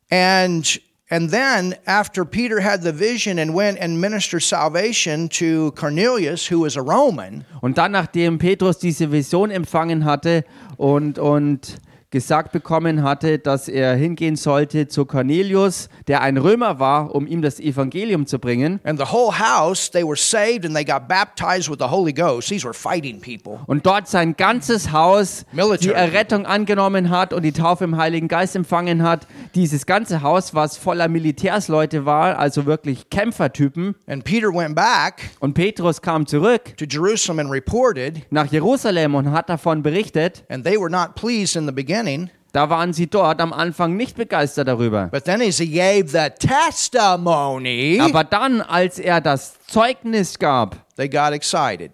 And 0.10 0.80
and 1.10 1.32
then 1.32 1.76
after 1.86 2.26
Peter 2.26 2.62
had 2.62 2.82
the 2.82 2.92
vision 2.92 3.40
and 3.40 3.54
went 3.56 3.80
and 3.80 4.00
ministered 4.02 4.44
salvation 4.44 5.30
to 5.30 5.72
Cornelius, 5.74 6.50
who 6.52 6.62
was 6.66 6.76
a 6.76 6.82
Roman, 6.82 7.46
Und 7.62 7.78
dann, 7.78 7.92
nachdem 7.92 8.40
Petrus 8.40 8.80
diese 8.80 9.12
Vision 9.12 9.52
empfangen 9.52 10.06
hatte 10.06 10.44
und, 10.78 11.18
und 11.20 11.78
gesagt 12.10 12.54
bekommen 12.54 13.04
hatte, 13.04 13.38
dass 13.38 13.68
er 13.68 13.96
hingehen 13.96 14.38
sollte 14.38 14.88
zu 14.88 15.06
Cornelius, 15.06 15.90
der 16.08 16.22
ein 16.22 16.38
Römer 16.38 16.80
war, 16.80 17.14
um 17.14 17.28
ihm 17.28 17.42
das 17.42 17.60
Evangelium 17.60 18.26
zu 18.26 18.40
bringen. 18.40 18.80
And 18.86 18.98
the 18.98 19.12
whole 19.12 19.38
house, 19.38 19.92
they 19.92 20.06
were 20.06 20.16
saved 20.16 20.66
and 20.66 20.74
they 20.74 20.86
got 20.86 21.08
baptized 21.10 21.70
with 21.70 21.78
the 21.80 21.90
Holy 21.90 22.14
Ghost. 22.14 22.48
These 22.48 22.66
were 22.66 22.74
fighting 22.74 23.20
people. 23.20 23.60
Und 23.68 23.86
dort 23.86 24.08
sein 24.08 24.36
ganzes 24.38 24.92
Haus 24.94 25.46
die 25.52 25.56
Military. 25.58 25.94
Errettung 25.96 26.46
angenommen 26.46 27.10
hat 27.10 27.34
und 27.34 27.44
die 27.44 27.52
Taufe 27.52 27.84
im 27.84 27.98
Heiligen 27.98 28.30
Geist 28.30 28.56
empfangen 28.56 29.04
hat. 29.04 29.28
Dieses 29.56 29.86
ganze 29.86 30.22
Haus, 30.22 30.54
was 30.54 30.78
voller 30.78 31.10
Militärsleute 31.10 32.06
war, 32.06 32.40
also 32.40 32.66
wirklich 32.66 33.10
Kämpfertypen. 33.10 33.96
And 34.08 34.24
Peter 34.24 34.48
went 34.54 34.76
back 34.76 35.30
Und 35.40 35.56
Petrus 35.56 36.02
kam 36.02 36.26
zurück 36.26 36.78
to 36.78 36.86
Jerusalem 36.86 37.40
and 37.40 37.52
reported, 37.52 38.22
nach 38.32 38.50
Jerusalem 38.52 39.16
und 39.16 39.32
hat 39.32 39.50
davon 39.50 39.84
berichtet. 39.84 40.46
and 40.50 40.64
they 40.64 40.78
were 40.80 40.90
not 40.90 41.16
pleased 41.16 41.56
in 41.58 41.66
the 41.66 41.72
beginning. 41.74 41.97
Da 42.54 42.70
waren 42.70 42.94
sie 42.94 43.08
dort 43.08 43.40
am 43.42 43.54
Anfang 43.54 43.96
nicht 43.98 44.16
begeistert 44.16 44.68
darüber. 44.68 45.08
But 45.12 45.26
then 45.26 45.42
as 45.42 45.58
he 45.58 45.68
gave 45.68 46.08
the 46.10 46.30
testimony, 46.40 48.00
Aber 48.02 48.24
dann, 48.24 48.62
als 48.62 49.00
er 49.00 49.22
das 49.22 49.56
Zeugnis 49.68 50.40
gab, 50.40 50.78
they 50.96 51.10
got 51.10 51.34
excited. 51.34 51.92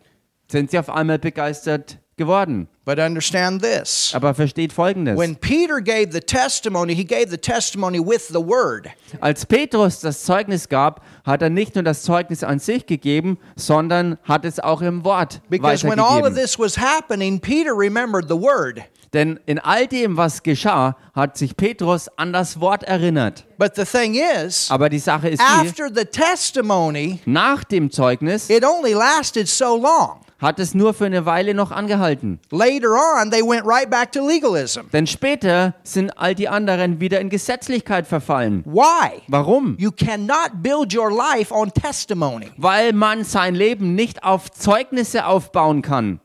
sind 0.49 0.71
sie 0.71 0.79
auf 0.79 0.89
einmal 0.89 1.19
begeistert 1.19 1.97
geworden. 2.17 2.67
But 2.85 2.99
understand 2.99 3.63
this. 3.63 4.11
Aber 4.13 4.33
versteht 4.33 4.73
Folgendes. 4.73 5.17
When 5.17 5.37
Peter 5.37 5.79
gave 5.81 6.11
the 6.11 6.19
testimony, 6.19 6.93
he 6.93 7.05
gave 7.05 7.29
the 7.29 7.37
testimony 7.37 7.99
with 7.99 8.27
the 8.27 8.45
word. 8.45 8.89
Als 9.21 9.45
Petrus 9.45 10.01
das 10.01 10.23
Zeugnis 10.23 10.67
gab, 10.67 11.01
hat 11.25 11.41
er 11.41 11.49
nicht 11.49 11.75
nur 11.75 11.83
das 11.83 12.03
Zeugnis 12.03 12.43
an 12.43 12.59
sich 12.59 12.85
gegeben, 12.85 13.37
sondern 13.55 14.17
hat 14.23 14.43
es 14.45 14.59
auch 14.59 14.81
im 14.81 15.03
Wort 15.05 15.41
Because 15.49 15.83
when 15.87 15.97
all 15.99 16.19
of 16.19 16.23
weitergegeben. 16.25 16.35
this 16.35 16.59
was 16.59 16.77
happening, 16.77 17.39
Peter 17.39 17.71
remembered 17.73 18.27
the 18.27 18.35
word. 18.39 18.81
Denn 19.13 19.39
in 19.45 19.59
all 19.59 19.85
dem, 19.85 20.17
was 20.17 20.41
geschah, 20.41 20.95
hat 21.13 21.37
sich 21.37 21.55
Petrus 21.55 22.09
an 22.17 22.33
das 22.33 22.59
Wort 22.59 22.83
erinnert. 22.83 23.45
But 23.59 23.75
the 23.75 23.85
thing 23.85 24.15
is, 24.15 24.71
Aber 24.71 24.89
die 24.89 24.99
Sache 24.99 25.29
ist 25.29 25.39
die, 25.39 25.67
after 25.67 25.87
the 25.93 26.05
testimony, 26.05 27.19
nach 27.25 27.63
dem 27.63 27.91
Zeugnis 27.91 28.49
it 28.49 28.65
only 28.65 28.93
lasted 28.93 29.47
so 29.47 29.77
long. 29.77 30.19
hat 30.39 30.59
es 30.59 30.73
nur 30.73 30.93
für 30.93 31.05
eine 31.05 31.25
Weile 31.27 31.53
noch 31.53 31.71
angehalten. 31.71 32.39
Later 32.51 32.89
on, 32.91 33.29
they 33.31 33.41
went 33.41 33.63
right 33.65 33.89
back 33.89 34.11
to 34.11 34.27
legalism. 34.27 34.81
Denn 34.91 35.05
später 35.07 35.75
sind 35.83 36.17
all 36.17 36.33
die 36.35 36.49
anderen 36.49 36.99
wieder 36.99 37.21
in 37.21 37.29
Gesetzlichkeit 37.29 38.07
verfallen. 38.07 38.63
Why? 38.65 39.21
Warum? 39.27 39.77
You 39.79 39.91
cannot 39.91 40.61
build 40.63 40.93
your 40.93 41.11
life 41.11 41.53
on 41.53 41.71
testimony. 41.71 42.47
Weil 42.57 42.93
man 42.93 43.23
sein 43.23 43.53
Leben 43.55 43.93
nicht 43.95 44.23
auf 44.23 44.51
Zeugnisse 44.51 45.27
aufbauen 45.27 45.81
kann. 45.83 46.19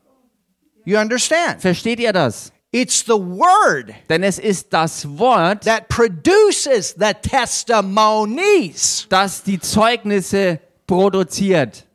You 0.85 0.97
understand? 0.97 1.61
Versteht 1.61 1.99
ihr 1.99 2.11
das? 2.11 2.51
It's 2.71 3.03
the 3.03 3.13
word 3.13 3.93
Denn 4.09 4.21
es 4.21 4.37
ist 4.37 4.71
das 4.71 5.17
Wort, 5.17 5.63
that 5.65 5.87
produces 5.89 6.95
the 6.97 7.13
testimonies. 7.21 9.07
das 9.09 9.41
die 9.43 9.59
Zeugnisse 9.59 10.59
produziert. 10.85 11.85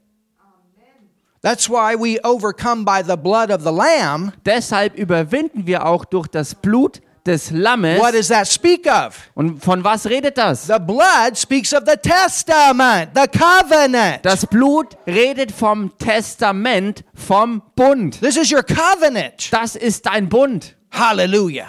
That's 1.43 1.69
why 1.69 1.95
we 1.95 2.19
overcome 2.25 2.85
by 2.85 3.03
the 3.07 3.17
blood 3.17 3.51
of 3.51 3.63
the 3.63 3.71
Lamb. 3.71 4.33
Deshalb 4.47 4.97
überwinden 4.97 5.67
wir 5.67 5.87
auch 5.87 6.05
durch 6.07 6.27
das 6.27 6.55
Blut 6.55 7.03
des 7.25 7.51
Lammes. 7.51 7.99
What 7.99 8.13
does 8.13 8.29
that 8.29 8.47
speak 8.47 8.87
of? 8.87 9.31
Und 9.35 9.63
von 9.65 9.83
was 9.83 10.07
redet 10.07 10.37
das? 10.37 10.67
The 10.67 10.79
blood 10.79 11.37
speaks 11.37 11.73
of 11.73 11.85
the 11.87 11.97
testament, 11.97 13.11
the 13.15 13.27
covenant. 13.29 14.25
Das 14.25 14.47
Blut 14.47 14.97
redet 15.07 15.51
vom 15.53 15.93
Testament, 15.99 17.03
vom 17.15 17.63
Bund. 17.75 18.21
This 18.21 18.37
is 18.37 18.53
your 18.53 18.63
covenant. 18.63 19.53
Das 19.53 19.77
ist 19.77 20.07
dein 20.07 20.29
Bund. 20.29 20.75
Hallelujah. 20.91 21.69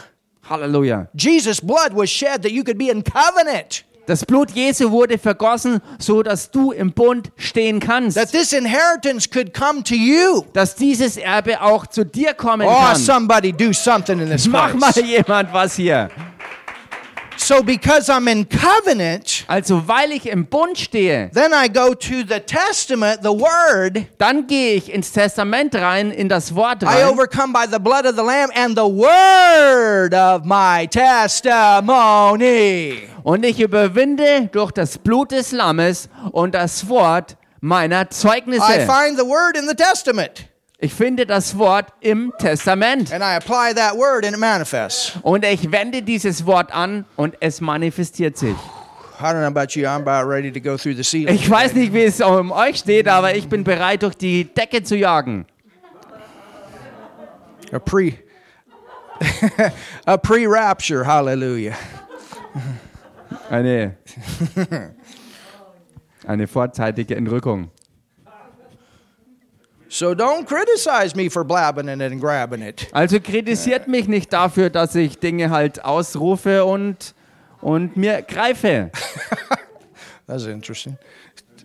Halleluja. 0.49 1.07
Jesus' 1.15 1.59
blood 1.59 1.93
was 1.93 2.09
shed 2.09 2.43
that 2.43 2.51
you 2.51 2.63
could 2.63 2.77
be 2.77 2.89
in 2.89 3.03
covenant. 3.03 3.83
Das 4.07 4.23
Blut 4.25 4.51
Jesu 4.51 4.91
wurde 4.91 5.17
vergossen, 5.17 5.79
so 5.97 6.21
dass 6.21 6.51
du 6.51 6.71
im 6.71 6.91
Bund 6.91 7.31
stehen 7.37 7.79
kannst. 7.79 8.17
That 8.17 8.31
this 8.31 8.53
inheritance 8.53 9.27
could 9.29 9.53
come 9.53 9.83
to 9.83 9.95
you. 9.95 10.43
Dass 10.53 10.75
dieses 10.75 11.17
Erbe 11.17 11.61
auch 11.61 11.87
zu 11.87 12.05
dir 12.05 12.33
kommen 12.33 12.67
Oh, 12.69 12.73
kann. 12.73 12.95
somebody 12.95 13.51
do 13.51 13.73
something 13.73 14.19
in 14.19 14.29
this 14.29 14.47
Mach 14.47 14.73
mal 14.73 14.91
jemand 14.99 15.51
was 15.53 15.75
hier. 15.75 16.09
So 17.47 17.61
because 17.61 18.09
I'm 18.09 18.27
in 18.27 18.47
covenant, 18.49 19.43
Also, 19.47 19.87
weil 19.87 20.11
ich 20.13 20.25
im 20.27 20.47
Bund 20.47 20.79
stehe, 20.79 21.29
then 21.31 21.51
I 21.53 21.67
go 21.71 21.93
to 21.93 22.23
the 22.27 22.39
testament, 22.39 23.19
the 23.21 23.29
word. 23.29 24.03
dann 24.17 24.47
gehe 24.47 24.73
ich 24.73 24.91
ins 24.91 25.11
Testament 25.11 25.75
rein, 25.75 26.09
in 26.09 26.27
das 26.27 26.55
Wort 26.55 26.81
I 26.81 26.87
rein. 26.87 27.05
overcome 27.07 27.53
by 27.53 27.67
the 27.71 27.77
blood 27.77 28.07
of 28.07 28.15
the 28.15 28.23
Lamb 28.23 28.49
and 28.55 28.75
the 28.75 28.81
word 28.83 30.15
of 30.15 30.43
my 30.43 30.87
testimony. 30.87 33.03
Und 33.23 33.45
ich 33.45 33.59
überwinde 33.59 34.49
durch 34.51 34.71
das 34.71 34.97
Blut 34.97 35.29
des 35.31 35.51
Lammes 35.51 36.09
und 36.31 36.55
das 36.55 36.89
Wort 36.89 37.37
meiner 37.61 38.05
I 38.05 38.09
Zeugnisse. 38.09 38.87
find 38.87 39.19
the 39.19 39.25
word 39.25 39.55
in 39.55 39.67
the 39.67 39.75
testament 39.75 40.47
Ich 40.85 40.93
finde 40.93 41.25
das 41.25 41.57
Wort 41.57 41.87
im 41.99 42.31
Testament. 42.37 43.11
and 43.11 43.23
I 43.23 43.37
apply 43.37 43.73
that 43.73 43.97
word 43.97 44.23
and 44.23 44.35
it 44.35 44.39
manifests. 44.39 45.13
Und 45.23 45.43
ich 45.43 45.71
wende 45.71 46.03
dieses 46.03 46.45
Wort 46.45 46.71
an 46.71 47.05
und 47.15 47.35
es 47.39 47.59
manifestiert 47.59 48.37
sich. 48.37 48.55
Ich 49.15 49.19
weiß 51.49 51.73
nicht, 51.73 51.91
wie 51.91 52.03
es 52.03 52.21
um 52.21 52.51
euch 52.51 52.77
steht, 52.77 53.07
aber 53.07 53.33
ich 53.33 53.49
bin 53.49 53.63
bereit, 53.63 54.03
durch 54.03 54.13
die 54.13 54.43
Decke 54.43 54.83
zu 54.83 54.95
jagen. 54.95 55.47
A 57.71 57.79
pre 57.79 58.13
a 60.05 60.17
pre-rapture, 60.17 61.03
hallelujah. 61.03 61.73
Eine, 63.49 63.97
eine 66.27 66.47
vorzeitige 66.47 67.15
Entrückung. 67.15 67.71
So 69.87 70.15
don't 70.15 70.45
criticize 70.47 71.15
me 71.15 71.29
for 71.29 71.43
blabbing 71.43 71.87
it 71.89 72.01
and 72.01 72.19
grabbing 72.19 72.61
it. 72.61 72.87
Also 72.91 73.19
kritisiert 73.19 73.87
mich 73.87 74.07
nicht 74.07 74.33
dafür, 74.33 74.69
dass 74.69 74.95
ich 74.95 75.19
Dinge 75.19 75.51
halt 75.51 75.85
ausrufe 75.85 76.65
und, 76.65 77.13
und 77.61 77.95
mir 77.95 78.21
greife. 78.23 78.91
That's 80.27 80.45
interesting. 80.45 80.97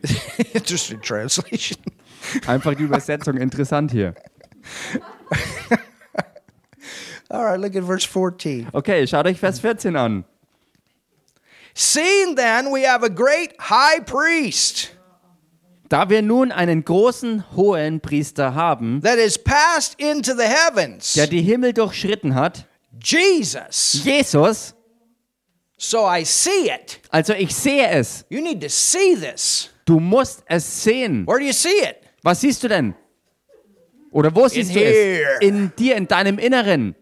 interesting 0.52 1.00
translation. 1.00 1.78
Einfach 2.46 2.74
die 2.74 2.84
Übersetzung 2.84 3.36
interessant 3.38 3.90
hier. 3.90 4.14
All 7.30 7.44
right, 7.44 7.60
look 7.60 7.76
at 7.76 7.84
verse 7.84 8.06
14. 8.06 8.68
Okay, 8.72 9.06
schaut 9.06 9.26
euch 9.26 9.38
Vers 9.38 9.60
14 9.60 9.96
an. 9.96 10.24
Seeing 11.74 12.34
then 12.34 12.72
we 12.72 12.82
have 12.82 13.04
a 13.04 13.08
great 13.08 13.54
high 13.60 14.00
priest 14.00 14.90
Da 15.90 16.08
wir 16.08 16.22
nun 16.22 16.52
einen 16.52 16.84
großen 16.84 17.44
hohen 17.56 18.00
Priester 18.00 18.54
haben, 18.54 19.02
that 19.02 19.18
is 19.18 19.36
passed 19.36 20.00
into 20.00 20.32
the 20.34 20.44
heavens, 20.44 21.14
der 21.14 21.26
die 21.26 21.42
Himmel 21.42 21.72
durchschritten 21.72 22.34
hat, 22.36 22.64
Jesus. 23.02 24.00
Jesus, 24.04 24.74
So 25.76 26.06
I 26.08 26.24
see 26.24 26.68
it. 26.70 27.00
also 27.10 27.32
ich 27.34 27.54
sehe 27.54 27.88
es. 27.88 28.24
You 28.28 28.40
need 28.40 28.60
to 28.62 28.68
see 28.68 29.16
this. 29.16 29.70
Du 29.84 29.98
musst 29.98 30.42
es 30.46 30.82
sehen. 30.84 31.26
Where 31.26 31.38
do 31.40 31.44
you 31.46 31.52
see 31.52 31.68
it? 31.82 31.96
Was 32.22 32.40
siehst 32.40 32.62
du 32.62 32.68
denn? 32.68 32.94
Oder 34.12 34.34
wo 34.34 34.46
siehst 34.46 34.74
du 34.74 34.78
here. 34.78 35.38
es? 35.40 35.40
In 35.40 35.72
dir, 35.76 35.96
in 35.96 36.06
deinem 36.06 36.38
Inneren. 36.38 36.94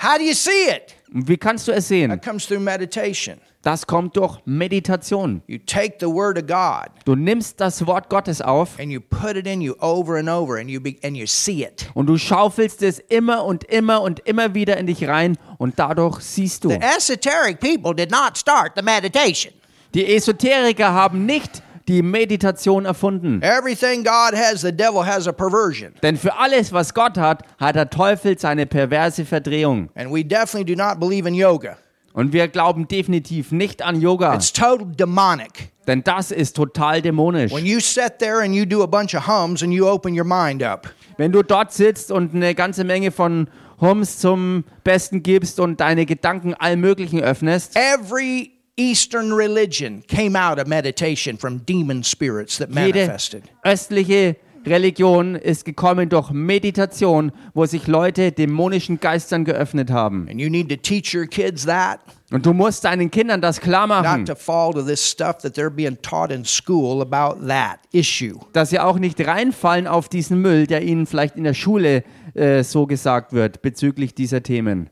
How 0.00 0.18
do 0.18 0.22
you 0.24 0.34
see 0.34 0.68
it? 0.68 0.94
Wie 1.08 1.36
kannst 1.36 1.68
du 1.68 1.72
es 1.72 1.88
sehen? 1.88 2.10
That 2.10 2.24
comes 2.24 2.46
through 2.46 2.60
meditation. 2.60 3.36
Das 3.62 3.84
kommt 3.86 4.16
durch 4.16 4.38
Meditation. 4.44 5.42
You 5.48 5.58
take 5.58 5.96
the 5.98 6.06
word 6.06 6.38
of 6.38 6.46
God 6.46 6.88
Du 7.04 7.16
nimmst 7.16 7.60
das 7.60 7.84
Wort 7.84 8.08
Gottes 8.08 8.40
auf 8.40 8.78
and 8.78 8.92
you 8.92 9.00
put 9.00 9.36
it 9.36 9.46
in 9.46 9.60
you 9.60 9.74
over 9.80 10.18
and 10.18 10.28
over 10.28 10.58
and 10.58 10.70
you 10.70 10.80
be, 10.80 10.96
and 11.02 11.16
you 11.16 11.26
see 11.26 11.64
it. 11.64 11.90
und 11.94 12.06
du 12.06 12.16
schaufelst 12.16 12.82
es 12.82 13.00
immer 13.00 13.44
und 13.44 13.64
immer 13.64 14.02
und 14.02 14.20
immer 14.20 14.54
wieder 14.54 14.76
in 14.76 14.86
dich 14.86 15.06
rein 15.08 15.36
und 15.58 15.78
dadurch 15.78 16.20
siehst 16.20 16.62
du. 16.64 16.70
The 16.70 16.80
esoteric 16.80 17.58
people 17.58 17.94
did 17.94 18.10
not 18.10 18.38
start 18.38 18.72
the 18.76 18.82
meditation. 18.82 19.52
Die 19.94 20.14
Esoteriker 20.14 20.92
haben 20.92 21.26
nicht 21.26 21.62
die 21.88 22.02
Meditation 22.02 22.84
erfunden. 22.84 23.40
Everything 23.42 24.02
God 24.04 24.34
has, 24.34 24.60
the 24.62 24.72
devil 24.72 25.04
has 25.06 25.26
a 25.28 25.32
perversion. 25.32 25.92
Denn 26.02 26.16
für 26.16 26.36
alles, 26.36 26.72
was 26.72 26.94
Gott 26.94 27.16
hat, 27.18 27.42
hat 27.58 27.76
der 27.76 27.90
Teufel 27.90 28.38
seine 28.38 28.66
perverse 28.66 29.24
Verdrehung. 29.24 29.88
And 29.94 30.12
we 30.12 30.24
definitely 30.24 30.64
do 30.74 30.82
not 30.82 30.98
believe 31.00 31.28
in 31.28 31.34
yoga. 31.34 31.76
Und 32.12 32.32
wir 32.32 32.48
glauben 32.48 32.88
definitiv 32.88 33.52
nicht 33.52 33.82
an 33.82 34.00
Yoga, 34.00 34.34
It's 34.34 34.50
total 34.50 34.86
demonic. 34.86 35.70
denn 35.86 36.02
das 36.02 36.30
ist 36.30 36.56
total 36.56 37.02
dämonisch. 37.02 37.52
When 37.52 37.66
you 37.66 37.78
sit 37.78 38.18
there 38.20 38.40
and 38.42 38.54
you 38.54 38.64
do 38.64 38.82
a 38.82 38.86
bunch 38.86 39.14
of 39.14 39.26
hums 39.28 39.62
and 39.62 39.70
you 39.70 39.86
open 39.86 40.18
your 40.18 40.24
mind 40.24 40.62
up, 40.62 40.88
Wenn 41.18 41.30
du 41.30 41.42
dort 41.42 41.74
sitzt 41.74 42.10
und 42.10 42.34
eine 42.34 42.54
ganze 42.54 42.84
Menge 42.84 43.10
von 43.10 43.48
Hums 43.82 44.18
zum 44.18 44.64
Besten 44.82 45.22
gibst 45.22 45.60
und 45.60 45.78
deine 45.80 46.06
Gedanken 46.06 46.54
allem 46.54 46.80
Möglichen 46.80 47.20
öffnest, 47.20 47.76
every 47.76 48.52
Eastern 48.78 49.32
religion 49.32 50.02
came 50.06 50.36
out 50.36 50.58
of 50.58 50.66
meditation 50.66 51.38
from 51.38 51.60
demon 51.64 52.02
spirits 52.04 52.58
that 52.58 52.68
jede 52.68 52.98
manifested. 52.98 53.44
östliche 53.64 54.36
Religion 54.66 55.36
ist 55.36 55.64
gekommen 55.64 56.08
durch 56.08 56.32
Meditation, 56.32 57.30
wo 57.54 57.66
sich 57.66 57.86
Leute 57.86 58.32
dämonischen 58.32 58.98
Geistern 58.98 59.44
geöffnet 59.44 59.92
haben. 59.92 60.26
And 60.28 60.40
you 60.40 60.50
need 60.50 60.68
to 60.68 60.74
teach 60.76 61.14
your 61.14 61.26
kids 61.26 61.64
that, 61.66 62.00
Und 62.32 62.44
du 62.44 62.52
musst 62.52 62.84
deinen 62.84 63.08
Kindern 63.12 63.40
das 63.40 63.60
klar 63.60 63.86
machen, 63.86 64.22
not 64.22 64.28
to 64.28 64.34
fall 64.34 64.72
to 64.72 64.82
this 64.82 65.08
stuff 65.08 65.38
that 65.38 65.56
they're 65.56 65.70
being 65.70 65.96
taught 66.02 66.32
in 66.32 66.44
school 66.44 67.00
about 67.00 67.46
that 67.46 67.78
issue. 67.92 68.40
dass 68.54 68.70
sie 68.70 68.80
auch 68.80 68.98
nicht 68.98 69.24
reinfallen 69.24 69.86
auf 69.86 70.08
diesen 70.08 70.42
Müll, 70.42 70.66
der 70.66 70.82
ihnen 70.82 71.06
vielleicht 71.06 71.36
in 71.36 71.44
der 71.44 71.54
Schule 71.54 72.02
äh, 72.34 72.64
so 72.64 72.86
gesagt 72.88 73.32
wird 73.32 73.62
bezüglich 73.62 74.16
dieser 74.16 74.42
Themen. 74.42 74.90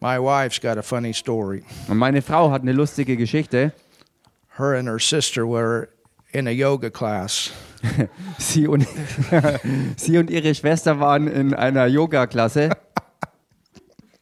My 0.00 0.18
wife's 0.18 0.60
got 0.60 0.76
a 0.78 0.82
funny 0.82 1.12
story. 1.14 1.64
Und 1.88 1.96
meine 1.98 2.20
Frau 2.22 2.50
hat 2.50 2.62
eine 2.62 2.72
lustige 2.72 3.16
Geschichte. 3.16 3.72
Her 4.58 4.74
and 4.74 4.88
her 4.88 4.98
sister 4.98 5.46
were 5.46 5.88
in 6.32 6.46
a 6.46 6.50
yoga 6.50 6.90
class. 6.90 7.50
Sie 8.38 8.66
und, 8.66 8.86
sie 9.96 10.18
und 10.18 10.30
ihre 10.30 10.54
Schwester 10.54 10.98
waren 10.98 11.28
in 11.28 11.54
einer 11.54 11.86
Yoga-Klasse 11.86 12.70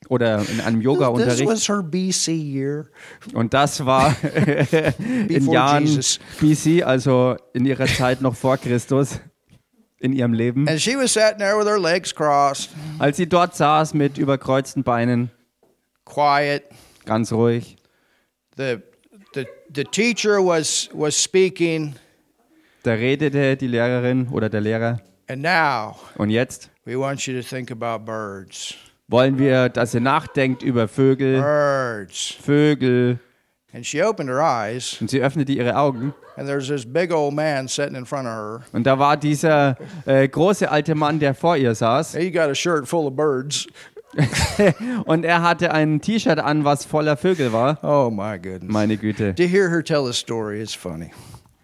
oder 0.09 0.41
in 0.41 0.61
einem 0.61 0.77
This 0.81 0.85
Yoga-Unterricht. 0.85 1.47
was 1.47 1.69
her 1.69 1.83
BC 1.83 2.29
year. 2.33 2.87
Und 3.33 3.55
das 3.55 3.85
war 3.87 4.15
in 5.29 5.51
Jahren 5.51 5.87
Jesus. 5.87 6.21
BC, 6.41 6.83
also 6.85 7.37
in 7.55 7.65
ihrer 7.65 7.87
Zeit 7.87 8.21
noch 8.21 8.35
vor 8.35 8.59
Christus, 8.59 9.21
in 9.99 10.13
ihrem 10.13 10.35
Leben. 10.35 10.69
And 10.69 10.81
she 10.81 10.97
was 10.97 11.13
sitting 11.13 11.39
there 11.39 11.57
with 11.59 11.67
her 11.67 11.79
legs 11.81 12.15
crossed, 12.15 12.71
Als 12.99 13.17
sie 13.17 13.27
dort 13.29 13.57
saß 13.57 13.95
mit 13.95 14.19
überkreuzten 14.19 14.83
Beinen, 14.83 15.31
quiet. 16.05 16.65
ganz 17.07 17.33
ruhig. 17.33 17.77
The, 18.57 18.81
the, 19.35 19.47
the 19.75 19.85
teacher 19.85 20.39
was, 20.45 20.89
was 20.93 21.17
speaking, 21.21 21.95
Da 22.83 22.93
redete 22.93 23.57
die 23.57 23.67
Lehrerin 23.67 24.29
oder 24.31 24.49
der 24.49 24.61
Lehrer. 24.61 25.01
and 25.29 25.41
now 25.43 25.97
Und 26.17 26.31
jetzt 26.31 26.71
we 26.85 26.99
want 26.99 27.27
you 27.27 27.35
to 27.41 27.47
think 27.47 27.71
about 27.71 28.05
birds. 28.05 28.75
wollen 29.09 29.39
wir, 29.39 29.69
dass 29.71 29.95
ihr 29.95 30.01
nachdenkt 30.01 30.63
über 30.63 30.87
Vögel, 30.89 31.41
Birds. 31.41 32.35
Vögel. 32.43 33.19
And 33.73 33.85
she 33.85 34.01
opened 34.03 34.29
her 34.31 34.41
eyes, 34.41 34.99
Und 35.01 35.11
sie 35.11 35.21
öffnete 35.21 35.53
ihre 35.53 35.77
Augen. 35.77 36.15
and 36.37 36.47
there's 36.47 36.69
this 36.69 36.85
big 36.85 37.11
old 37.13 37.35
man 37.35 37.67
sitting 37.69 37.97
in 37.97 38.05
front 38.05 38.27
of 38.29 38.33
her. 38.35 38.61
Und 38.73 38.85
da 38.87 38.99
war 38.99 39.17
dieser 39.17 39.77
äh, 40.07 40.29
große 40.29 40.71
alte 40.71 40.95
Mann, 40.95 41.19
der 41.19 41.35
vor 41.35 41.57
ihr 41.57 41.75
saß. 41.75 42.15
He 42.17 42.31
got 42.31 42.49
a 42.51 42.55
shirt 42.55 42.87
full 42.87 43.07
of 43.07 43.17
birds. 43.17 43.67
Und 45.05 45.25
er 45.25 45.43
hatte 45.43 45.73
ein 45.73 46.01
T-Shirt 46.01 46.39
an, 46.39 46.65
was 46.65 46.85
voller 46.85 47.17
Vögel 47.17 47.53
war. 47.53 47.79
Oh 47.83 48.11
my 48.11 48.39
goodness. 48.39 48.73
Meine 48.73 48.97
Güte. 48.97 49.35
To 49.35 49.43
hear 49.45 49.71
her 49.71 49.83
tell 49.83 50.07
a 50.09 50.13
story 50.13 50.61
is 50.61 50.75
funny. 50.75 51.11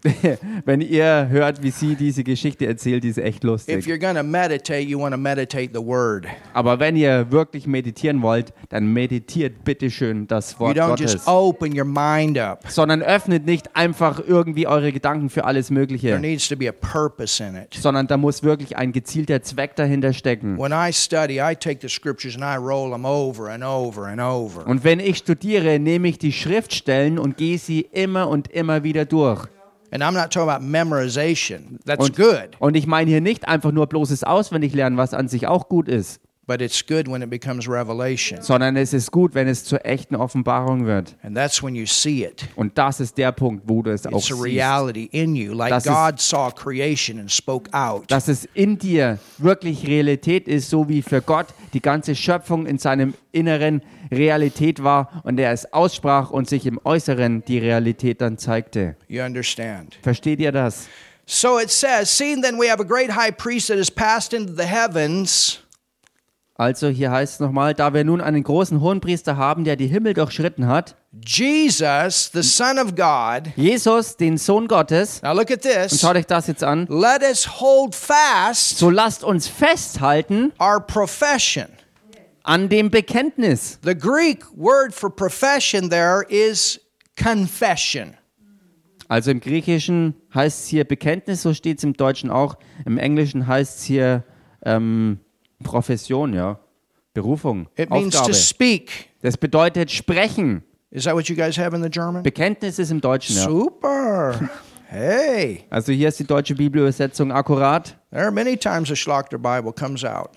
Wenn 0.64 0.80
ihr 0.80 1.28
hört, 1.28 1.62
wie 1.62 1.70
sie 1.70 1.94
diese 1.94 2.24
Geschichte 2.24 2.66
erzählt, 2.66 3.04
die 3.04 3.08
ist 3.08 3.18
echt 3.18 3.38
If 3.38 3.44
lustig. 3.44 3.86
you're 3.86 3.98
going 3.98 4.16
to 4.16 4.22
meditate, 4.22 4.80
you 4.80 4.98
want 4.98 5.12
to 5.14 5.20
meditate 5.20 5.70
the 5.74 5.84
word. 5.84 6.26
Aber 6.54 6.78
wenn 6.80 6.96
ihr 6.96 7.30
wirklich 7.30 7.66
meditieren 7.66 8.22
wollt, 8.22 8.52
dann 8.70 8.92
meditiert 8.92 9.62
bitte 9.64 9.90
schön 9.90 10.26
das 10.26 10.52
You 10.52 10.60
Wort 10.60 10.78
don't 10.78 10.88
Gottes. 10.90 11.12
just 11.12 11.28
open 11.28 11.78
your 11.78 11.84
mind 11.84 12.38
up. 12.38 12.64
Sondern 12.68 13.02
öffnet 13.02 13.44
nicht 13.44 13.76
einfach 13.76 14.22
irgendwie 14.26 14.66
eure 14.66 14.90
Gedanken 14.92 15.28
für 15.28 15.44
alles 15.44 15.66
There 15.66 15.78
Mögliche. 15.78 16.18
needs 16.18 16.48
to 16.48 16.56
be 16.56 16.68
a 16.68 16.72
purpose 16.72 17.42
in 17.44 17.54
it. 17.56 17.74
Sondern 17.74 18.06
da 18.06 18.16
muss 18.16 18.42
wirklich 18.42 18.76
ein 18.78 18.92
gezielter 18.92 19.42
Zweck 19.42 19.76
dahinter 19.76 20.12
stecken. 20.14 20.58
When 20.58 20.72
I 20.72 20.92
study, 20.92 21.40
I 21.40 21.54
take 21.54 21.78
the 21.82 21.88
scriptures 21.88 22.36
and 22.36 22.44
I 22.44 22.56
roll 22.56 22.90
them 22.90 23.04
over 23.04 23.50
and 23.50 23.62
over 23.62 24.06
and 24.06 24.20
over. 24.20 24.66
Und 24.66 24.82
wenn 24.82 24.98
ich 25.00 25.18
studiere, 25.18 25.78
nehme 25.78 26.08
ich 26.08 26.18
die 26.18 26.32
Schriftstellen 26.32 27.18
und 27.18 27.36
gehe 27.36 27.58
sie 27.58 27.80
immer 27.92 28.28
und 28.28 28.48
immer 28.50 28.82
wieder 28.82 29.04
durch. 29.04 29.46
And 29.92 30.02
I'm 30.02 30.14
not 30.14 30.30
talking 30.30 30.48
about 30.48 30.64
memorization. 30.64 31.78
That's 31.84 32.04
Und, 32.04 32.16
good, 32.16 32.50
und 32.58 32.76
ich 32.76 32.86
meine 32.86 33.10
hier 33.10 33.20
nicht 33.20 33.48
einfach 33.48 33.72
nur 33.72 33.86
bloßes 33.86 34.24
Auswendiglernen, 34.24 34.96
was 34.96 35.14
an 35.14 35.28
sich 35.28 35.46
auch 35.46 35.68
gut 35.68 35.88
ist, 35.88 36.20
but 36.50 36.60
it's 36.60 36.84
good 36.84 37.06
when 37.06 37.22
it 37.22 37.30
becomes 37.30 37.68
revelation. 37.68 38.42
sondern 38.42 38.74
es 38.76 38.92
ist 38.92 39.12
gut, 39.12 39.34
wenn 39.34 39.46
es 39.46 39.62
zur 39.64 39.86
echten 39.86 40.16
Offenbarung 40.16 40.84
wird. 40.84 41.14
And 41.22 41.36
that's 41.36 41.62
when 41.62 41.76
you 41.76 41.86
see 41.86 42.24
it. 42.24 42.48
Und 42.56 42.76
das 42.76 42.98
ist 42.98 43.16
der 43.18 43.30
Punkt, 43.30 43.62
wo 43.68 43.82
du 43.82 43.92
es 43.92 44.04
auch 44.04 44.18
It's 44.18 44.32
a 44.32 44.34
siehst. 44.34 44.44
reality 44.44 45.08
in 45.12 45.36
you, 45.36 45.52
like 45.54 45.70
Das 45.70 45.86
ist- 45.86 45.92
God 45.92 46.20
saw 46.20 46.50
creation 46.50 47.20
and 47.20 47.30
spoke 47.30 47.72
out. 47.72 48.10
Dass 48.10 48.26
es 48.26 48.48
in 48.54 48.76
dir 48.78 49.18
wirklich 49.38 49.86
Realität 49.86 50.48
ist, 50.48 50.70
so 50.70 50.88
wie 50.88 51.02
für 51.02 51.22
Gott 51.22 51.46
die 51.72 51.80
ganze 51.80 52.16
Schöpfung 52.16 52.66
in 52.66 52.78
seinem 52.78 53.14
Inneren 53.30 53.80
Realität 54.10 54.82
war 54.82 55.20
und 55.22 55.38
er 55.38 55.52
es 55.52 55.72
aussprach 55.72 56.30
und 56.30 56.48
sich 56.48 56.66
im 56.66 56.80
Äußeren 56.82 57.44
die 57.46 57.58
Realität 57.58 58.20
dann 58.20 58.38
zeigte. 58.38 58.96
You 59.06 59.22
understand? 59.22 59.98
Versteht 60.02 60.40
ihr 60.40 60.50
das? 60.50 60.88
So 61.26 61.60
it 61.60 61.70
says, 61.70 62.08
Seeing 62.18 62.42
then 62.42 62.58
we 62.58 62.68
have 62.68 62.80
a 62.82 62.84
great 62.84 63.14
high 63.14 63.30
priest 63.30 63.68
that 63.68 63.78
has 63.78 63.88
passed 63.88 64.32
into 64.34 64.52
the 64.52 64.64
heavens. 64.66 65.60
Also 66.60 66.88
hier 66.88 67.10
heißt 67.10 67.32
es 67.34 67.40
nochmal, 67.40 67.72
da 67.72 67.94
wir 67.94 68.04
nun 68.04 68.20
einen 68.20 68.42
großen 68.42 68.82
Hohenpriester 68.82 69.38
haben, 69.38 69.64
der 69.64 69.76
die 69.76 69.86
Himmel 69.86 70.12
durchschritten 70.12 70.66
hat, 70.66 70.94
Jesus, 71.26 72.30
the 72.34 72.42
Son 72.42 72.78
of 72.78 72.94
God. 72.94 73.50
Jesus, 73.56 74.18
den 74.18 74.36
Sohn 74.36 74.68
Gottes, 74.68 75.22
Now 75.22 75.32
look 75.32 75.50
at 75.50 75.64
und 75.64 75.72
this. 75.72 75.98
schaut 75.98 76.16
euch 76.16 76.26
das 76.26 76.48
jetzt 76.48 76.62
an, 76.62 76.86
Let 76.90 77.22
us 77.22 77.62
hold 77.62 77.94
fast 77.94 78.76
so 78.76 78.90
lasst 78.90 79.24
uns 79.24 79.48
festhalten 79.48 80.52
our 80.60 80.78
profession. 80.86 81.64
an 82.42 82.68
dem 82.68 82.90
Bekenntnis. 82.90 83.78
The 83.82 83.96
Greek 83.96 84.44
word 84.54 84.92
for 84.92 85.08
profession 85.08 85.88
there 85.88 86.26
is 86.28 86.78
confession. 87.16 88.12
Also 89.08 89.30
im 89.30 89.40
Griechischen 89.40 90.14
heißt 90.34 90.64
es 90.64 90.66
hier 90.68 90.84
Bekenntnis, 90.84 91.40
so 91.40 91.54
steht 91.54 91.78
es 91.78 91.84
im 91.84 91.94
Deutschen 91.94 92.30
auch. 92.30 92.58
Im 92.84 92.98
Englischen 92.98 93.46
heißt 93.46 93.78
es 93.78 93.84
hier 93.84 94.24
ähm, 94.62 95.20
Profession, 95.62 96.34
ja. 96.34 96.58
Berufung, 97.14 97.66
It 97.76 97.90
means 97.90 98.14
to 98.22 98.32
speak. 98.32 99.10
Das 99.22 99.36
bedeutet 99.36 99.90
sprechen. 99.90 100.62
Is 100.92 101.04
that 101.04 101.14
what 101.14 101.28
you 101.28 101.36
guys 101.36 101.56
have 101.58 101.74
in 101.74 101.82
the 101.82 101.90
German? 101.90 102.22
Bekenntnis 102.22 102.78
ist 102.78 102.90
im 102.90 103.00
Deutschen, 103.00 103.36
ja. 103.36 103.44
Super. 103.44 104.48
Hey, 104.86 105.64
Also 105.70 105.92
hier 105.92 106.08
ist 106.08 106.18
die 106.18 106.24
deutsche 106.26 106.54
Bibelübersetzung 106.54 107.30
akkurat. 107.30 107.96
there 108.10 108.22
are 108.24 108.32
many 108.32 108.56
times 108.56 108.88
the 108.88 108.96
Schlachter 108.96 109.38
Bible 109.38 109.72
comes 109.72 110.04
out 110.04 110.30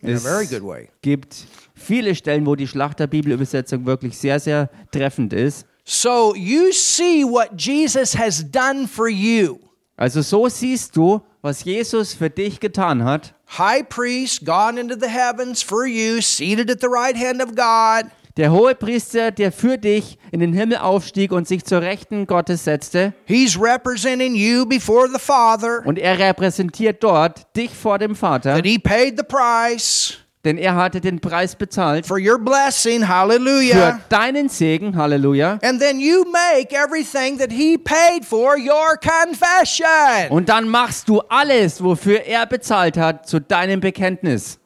in 0.00 0.08
a 0.10 0.12
Es 0.14 0.22
very 0.24 0.46
good 0.46 0.62
way. 0.62 0.88
gibt 1.02 1.36
viele 1.74 2.14
Stellen, 2.16 2.44
wo 2.46 2.56
die 2.56 2.66
Schlachter-Bibelübersetzung 2.66 3.86
wirklich 3.86 4.18
sehr, 4.18 4.40
sehr 4.40 4.70
treffend 4.90 5.32
ist. 5.32 5.66
So 5.84 6.34
you 6.34 6.72
see 6.72 7.22
what 7.24 7.50
Jesus 7.56 8.16
has 8.18 8.44
done 8.50 8.88
for 8.88 9.08
you. 9.08 9.58
Also 9.96 10.20
so 10.22 10.48
siehst 10.48 10.96
du, 10.96 11.20
was 11.40 11.62
Jesus 11.64 12.12
für 12.14 12.30
dich 12.30 12.58
getan 12.58 13.04
hat. 13.04 13.34
High 13.58 13.82
priest, 13.82 14.44
gone 14.44 14.78
into 14.78 14.96
the 14.96 15.08
heavens 15.08 15.62
for 15.62 15.86
you, 15.86 16.22
seated 16.22 16.70
at 16.70 16.80
the 16.80 16.88
right 16.88 17.14
hand 17.14 17.42
of 17.42 17.54
God. 17.54 18.10
Der 18.38 18.50
hohe 18.50 18.74
Priester, 18.74 19.30
der 19.30 19.52
für 19.52 19.76
dich 19.76 20.16
in 20.30 20.40
den 20.40 20.54
Himmel 20.54 20.78
aufstieg 20.78 21.32
und 21.32 21.46
sich 21.46 21.66
zur 21.66 21.82
Rechten 21.82 22.26
Gottes 22.26 22.64
setzte. 22.64 23.12
He's 23.26 23.60
representing 23.60 24.34
you 24.34 24.64
before 24.64 25.06
the 25.06 25.18
Father. 25.18 25.82
Und 25.84 25.98
er 25.98 26.18
repräsentiert 26.18 27.04
dort 27.04 27.54
dich 27.54 27.74
vor 27.74 27.98
dem 27.98 28.16
Vater, 28.16 28.54
That 28.54 28.64
he 28.64 28.78
paid 28.78 29.18
the 29.18 29.24
price 29.24 30.21
denn 30.44 30.58
er 30.58 30.74
hatte 30.74 31.00
den 31.00 31.20
Preis 31.20 31.54
bezahlt 31.54 32.06
for 32.06 32.18
your 32.18 32.38
blessing. 32.38 33.00
für 33.00 33.08
Hallelujah. 33.08 34.00
deinen 34.08 34.48
Segen. 34.48 34.96
Halleluja. 34.96 35.58
And 35.62 35.80
then 35.80 36.00
you 36.00 36.24
make 36.24 36.74
everything 36.74 37.38
that 37.38 37.52
he 37.52 37.78
paid 37.78 38.24
for 38.24 38.56
your 38.56 38.96
confession. 38.98 40.30
Und 40.30 40.48
dann 40.48 40.68
machst 40.68 41.08
du 41.08 41.20
alles, 41.28 41.82
wofür 41.82 42.22
er 42.24 42.46
bezahlt 42.46 42.96
hat, 42.96 43.28
zu 43.28 43.40
deinem 43.40 43.80
Bekenntnis. 43.80 44.58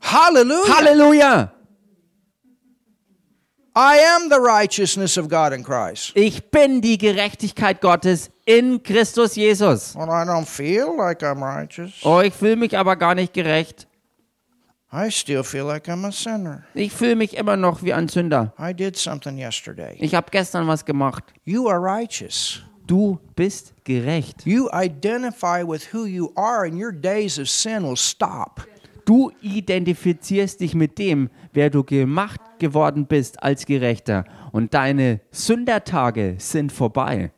Hallelujah. 0.00 0.76
Halleluja. 0.76 1.52
I 3.78 3.98
am 4.16 4.30
the 4.30 4.40
righteousness 4.40 5.18
of 5.18 5.28
God 5.28 5.52
in 5.52 5.62
Christ. 5.62 6.12
Ich 6.14 6.50
bin 6.50 6.80
die 6.80 6.96
Gerechtigkeit 6.96 7.80
Gottes 7.82 8.30
in 8.46 8.82
Christus 8.82 9.34
Jesus. 9.34 9.94
Well, 9.94 10.08
I 10.08 10.24
don't 10.24 10.46
feel 10.46 10.96
like 10.96 11.22
I'm 11.22 11.42
righteous. 11.42 11.92
Oh, 12.02 12.20
ich 12.20 12.32
fühle 12.32 12.56
mich 12.56 12.78
aber 12.78 12.96
gar 12.96 13.14
nicht 13.14 13.34
gerecht. 13.34 13.86
I 14.92 15.10
still 15.10 15.42
feel 15.42 15.64
like 15.64 15.88
I'm 15.88 16.06
a 16.06 16.12
sinner. 16.12 16.62
Ich 16.72 16.92
fühle 16.92 17.16
mich 17.16 17.36
immer 17.36 17.56
noch 17.56 17.82
wie 17.82 17.92
ein 17.92 18.08
Sünder. 18.08 18.54
I 18.58 18.72
did 18.72 18.96
something 18.96 19.36
yesterday. 19.36 19.96
Ich 19.98 20.14
habe 20.14 20.28
gestern 20.30 20.66
was 20.68 20.84
gemacht. 20.84 21.24
You 21.44 21.68
are 21.68 21.80
righteous. 21.80 22.62
Du 22.86 23.18
bist 23.34 23.74
gerecht. 23.84 24.46
You 24.46 24.68
identify 24.72 25.64
with 25.66 25.92
who 25.92 26.06
you 26.06 26.32
are, 26.36 26.64
and 26.64 26.80
your 26.80 26.92
days 26.92 27.38
of 27.38 27.48
sin 27.48 27.82
will 27.82 27.96
stop. 27.96 28.64
Du 29.04 29.32
identifizierst 29.42 30.60
dich 30.60 30.74
mit 30.74 30.98
dem, 30.98 31.30
wer 31.52 31.68
du 31.68 31.82
gemacht 31.82 32.40
geworden 32.58 33.06
bist 33.06 33.42
als 33.42 33.66
Gerechter. 33.66 34.24
Und 34.52 34.72
deine 34.72 35.20
Sündertage 35.30 36.36
sind 36.38 36.72
vorbei. 36.72 37.32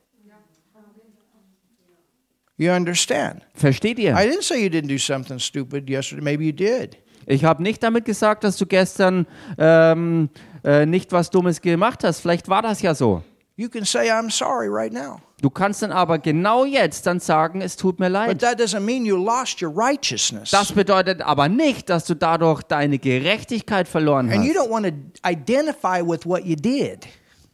You 2.58 2.72
understand? 2.72 3.42
Versteht 3.54 3.98
I 3.98 4.02
ihr? 4.02 4.14
didn't 4.16 4.42
say 4.42 4.62
you 4.62 4.68
didn't 4.68 4.88
do 4.88 4.98
something 4.98 5.38
stupid 5.38 5.88
yesterday. 5.88 6.22
Maybe 6.22 6.44
you 6.44 6.52
did. 6.52 6.96
Ich 7.26 7.44
habe 7.44 7.62
nicht 7.62 7.82
damit 7.82 8.04
gesagt, 8.04 8.42
dass 8.42 8.56
du 8.56 8.66
gestern 8.66 9.26
ähm, 9.58 10.28
äh, 10.64 10.84
nicht 10.86 11.12
was 11.12 11.30
Dummes 11.30 11.60
gemacht 11.60 12.02
hast. 12.04 12.20
Vielleicht 12.20 12.48
war 12.48 12.62
das 12.62 12.82
ja 12.82 12.94
so. 12.94 13.22
You 13.56 13.68
can 13.68 13.84
say, 13.84 14.10
I'm 14.10 14.30
sorry 14.30 14.68
right 14.68 14.92
now. 14.92 15.20
Du 15.40 15.50
kannst 15.50 15.82
dann 15.82 15.92
aber 15.92 16.18
genau 16.18 16.64
jetzt 16.64 17.06
dann 17.06 17.20
sagen, 17.20 17.60
es 17.60 17.76
tut 17.76 18.00
mir 18.00 18.06
But 18.06 18.12
leid. 18.12 18.40
that 18.40 18.58
doesn't 18.60 18.80
mean 18.80 19.04
you 19.04 19.16
lost 19.16 19.62
your 19.62 19.72
righteousness. 19.76 20.50
Das 20.50 20.72
bedeutet 20.72 21.20
aber 21.22 21.48
nicht, 21.48 21.88
dass 21.90 22.06
du 22.06 22.14
dadurch 22.14 22.62
deine 22.62 22.98
Gerechtigkeit 22.98 23.86
verloren 23.86 24.30
And 24.32 24.44
you 24.44 24.54
hast. 24.54 24.66
don't 24.66 24.70
want 24.70 24.86
to 24.86 24.92
identify 25.28 26.00
with 26.04 26.24
what 26.26 26.44
you 26.44 26.56
did. 26.56 27.06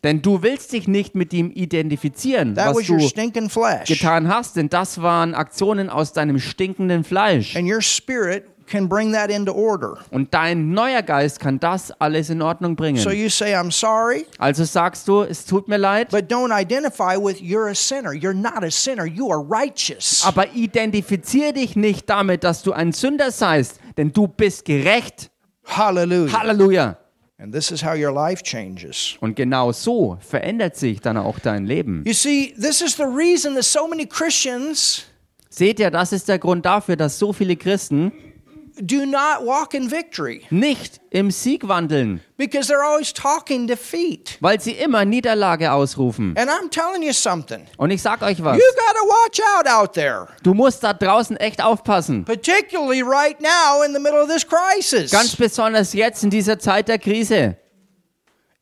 Denn 0.05 0.23
du 0.23 0.43
willst 0.43 0.73
dich 0.73 0.87
nicht 0.87 1.15
mit 1.17 1.33
ihm 1.33 1.51
identifizieren, 1.51 2.55
That 2.55 2.69
was 2.69 2.83
was 2.83 2.89
your 2.91 2.99
du 2.99 3.09
stinking 3.09 3.51
flesh. 3.51 3.89
getan 3.89 4.29
hast, 4.29 4.55
denn 4.57 4.69
das 4.69 5.03
waren 5.03 5.35
Aktionen 5.35 5.91
aus 5.91 6.13
deinem 6.13 6.39
stinkenden 6.39 7.03
Fleisch. 7.03 7.57
And 7.57 7.69
your 7.69 7.81
spirit 7.81 8.45
can 8.67 8.89
bring 8.89 9.13
that 9.13 9.31
into 9.31 9.53
order. 9.53 9.99
Und 10.11 10.33
dein 10.33 10.71
neuer 10.71 11.03
Geist 11.03 11.39
kann 11.41 11.59
das 11.61 11.91
alles 12.01 12.31
in 12.31 12.41
Ordnung 12.43 12.73
So 12.73 12.77
bringen. 12.77 12.97
you 13.19 13.29
say, 13.29 13.55
I'm 13.55 13.71
sorry, 13.71 14.27
Also 14.39 14.65
sagst 14.65 15.07
du, 15.09 15.23
es 15.23 15.45
tut 15.45 15.69
mir 15.69 15.77
leid, 15.79 16.11
but 16.11 16.31
don't 16.31 16.51
identify 16.55 17.17
with 17.19 17.41
you're 17.41 17.71
a 17.71 17.75
sinner. 17.75 18.13
You're 18.13 18.33
not 18.35 18.63
a 18.63 18.71
sinner. 18.71 19.07
You 19.07 19.31
are 19.31 19.41
righteous. 19.43 20.23
aber 20.25 20.55
identifizier 20.55 21.53
dich 21.53 21.77
nicht 21.77 22.09
damit, 22.09 22.45
dass 22.45 22.63
du 22.63 22.73
ein 22.73 22.93
Sünder 22.93 23.31
seist, 23.31 23.81
denn 23.97 24.13
du 24.13 24.29
bist 24.29 24.65
gerecht. 24.65 25.31
Hallelujah. 25.67 26.39
Halleluja. 26.39 26.97
And 27.45 27.53
this 27.53 27.71
is 27.71 27.85
how 27.85 27.93
your 27.93 28.11
life 28.11 28.43
changes. 28.43 29.19
Und 29.21 29.37
genau 29.37 29.71
so 29.71 30.17
verändert 30.23 30.77
sich 30.77 31.03
dann 31.03 31.19
auch 31.19 31.39
dein 31.39 31.67
Leben. 31.67 32.03
You 32.07 32.15
see, 32.15 32.55
this 32.59 32.81
is 32.81 32.97
the 32.97 33.03
reason 33.03 33.55
that 33.57 33.65
so 33.65 33.87
many 33.87 34.07
Christians 34.07 35.05
Seht 35.51 35.79
ihr, 35.79 35.91
das 35.91 36.13
ist 36.13 36.27
der 36.27 36.39
Grund 36.39 36.65
dafür, 36.65 36.97
dass 36.97 37.19
so 37.19 37.35
viele 37.35 37.55
Christen 37.57 38.13
do 38.77 39.07
not 39.07 39.45
walk 39.45 39.73
in 39.75 39.89
victory 39.89 40.43
nicht 40.51 41.01
im 41.11 41.31
Sieg 41.31 41.69
wandeln, 41.69 42.21
because 42.37 42.67
they're 42.69 42.83
always 42.83 43.13
talking 43.13 43.67
defeat. 43.67 44.37
weil 44.41 44.61
sie 44.61 44.73
immer 44.73 45.05
Niederlage 45.05 45.71
ausrufen. 45.73 46.35
And 46.37 46.51
I'm 46.51 46.71
telling 46.71 47.03
you 47.03 47.13
something. 47.13 47.67
Und 47.77 47.91
ich 47.91 48.03
sag 48.03 48.23
euch 48.23 48.43
was, 48.43 48.57
You 48.57 48.65
got 48.77 48.97
to 48.97 49.07
watch 49.09 49.41
out 49.57 49.67
out 49.69 49.95
there, 49.95 50.29
du 50.43 50.55
musst 50.55 50.83
da 50.83 50.93
draußen 50.93 51.37
echt 51.37 51.63
aufpassen. 51.63 52.25
particularly 52.25 53.03
right 53.03 53.41
now 53.41 53.83
in 53.85 53.93
the 53.95 54.01
middle 54.01 54.21
of 54.21 54.29
this 54.29 54.45
crisis. 54.47 55.11
Ganz 55.11 55.37
besonders 55.37 55.93
jetzt 55.93 56.25
in 56.25 56.31
dieser 56.31 56.59
Zeit 56.59 56.89
der 56.89 56.99
Krise. 56.99 57.57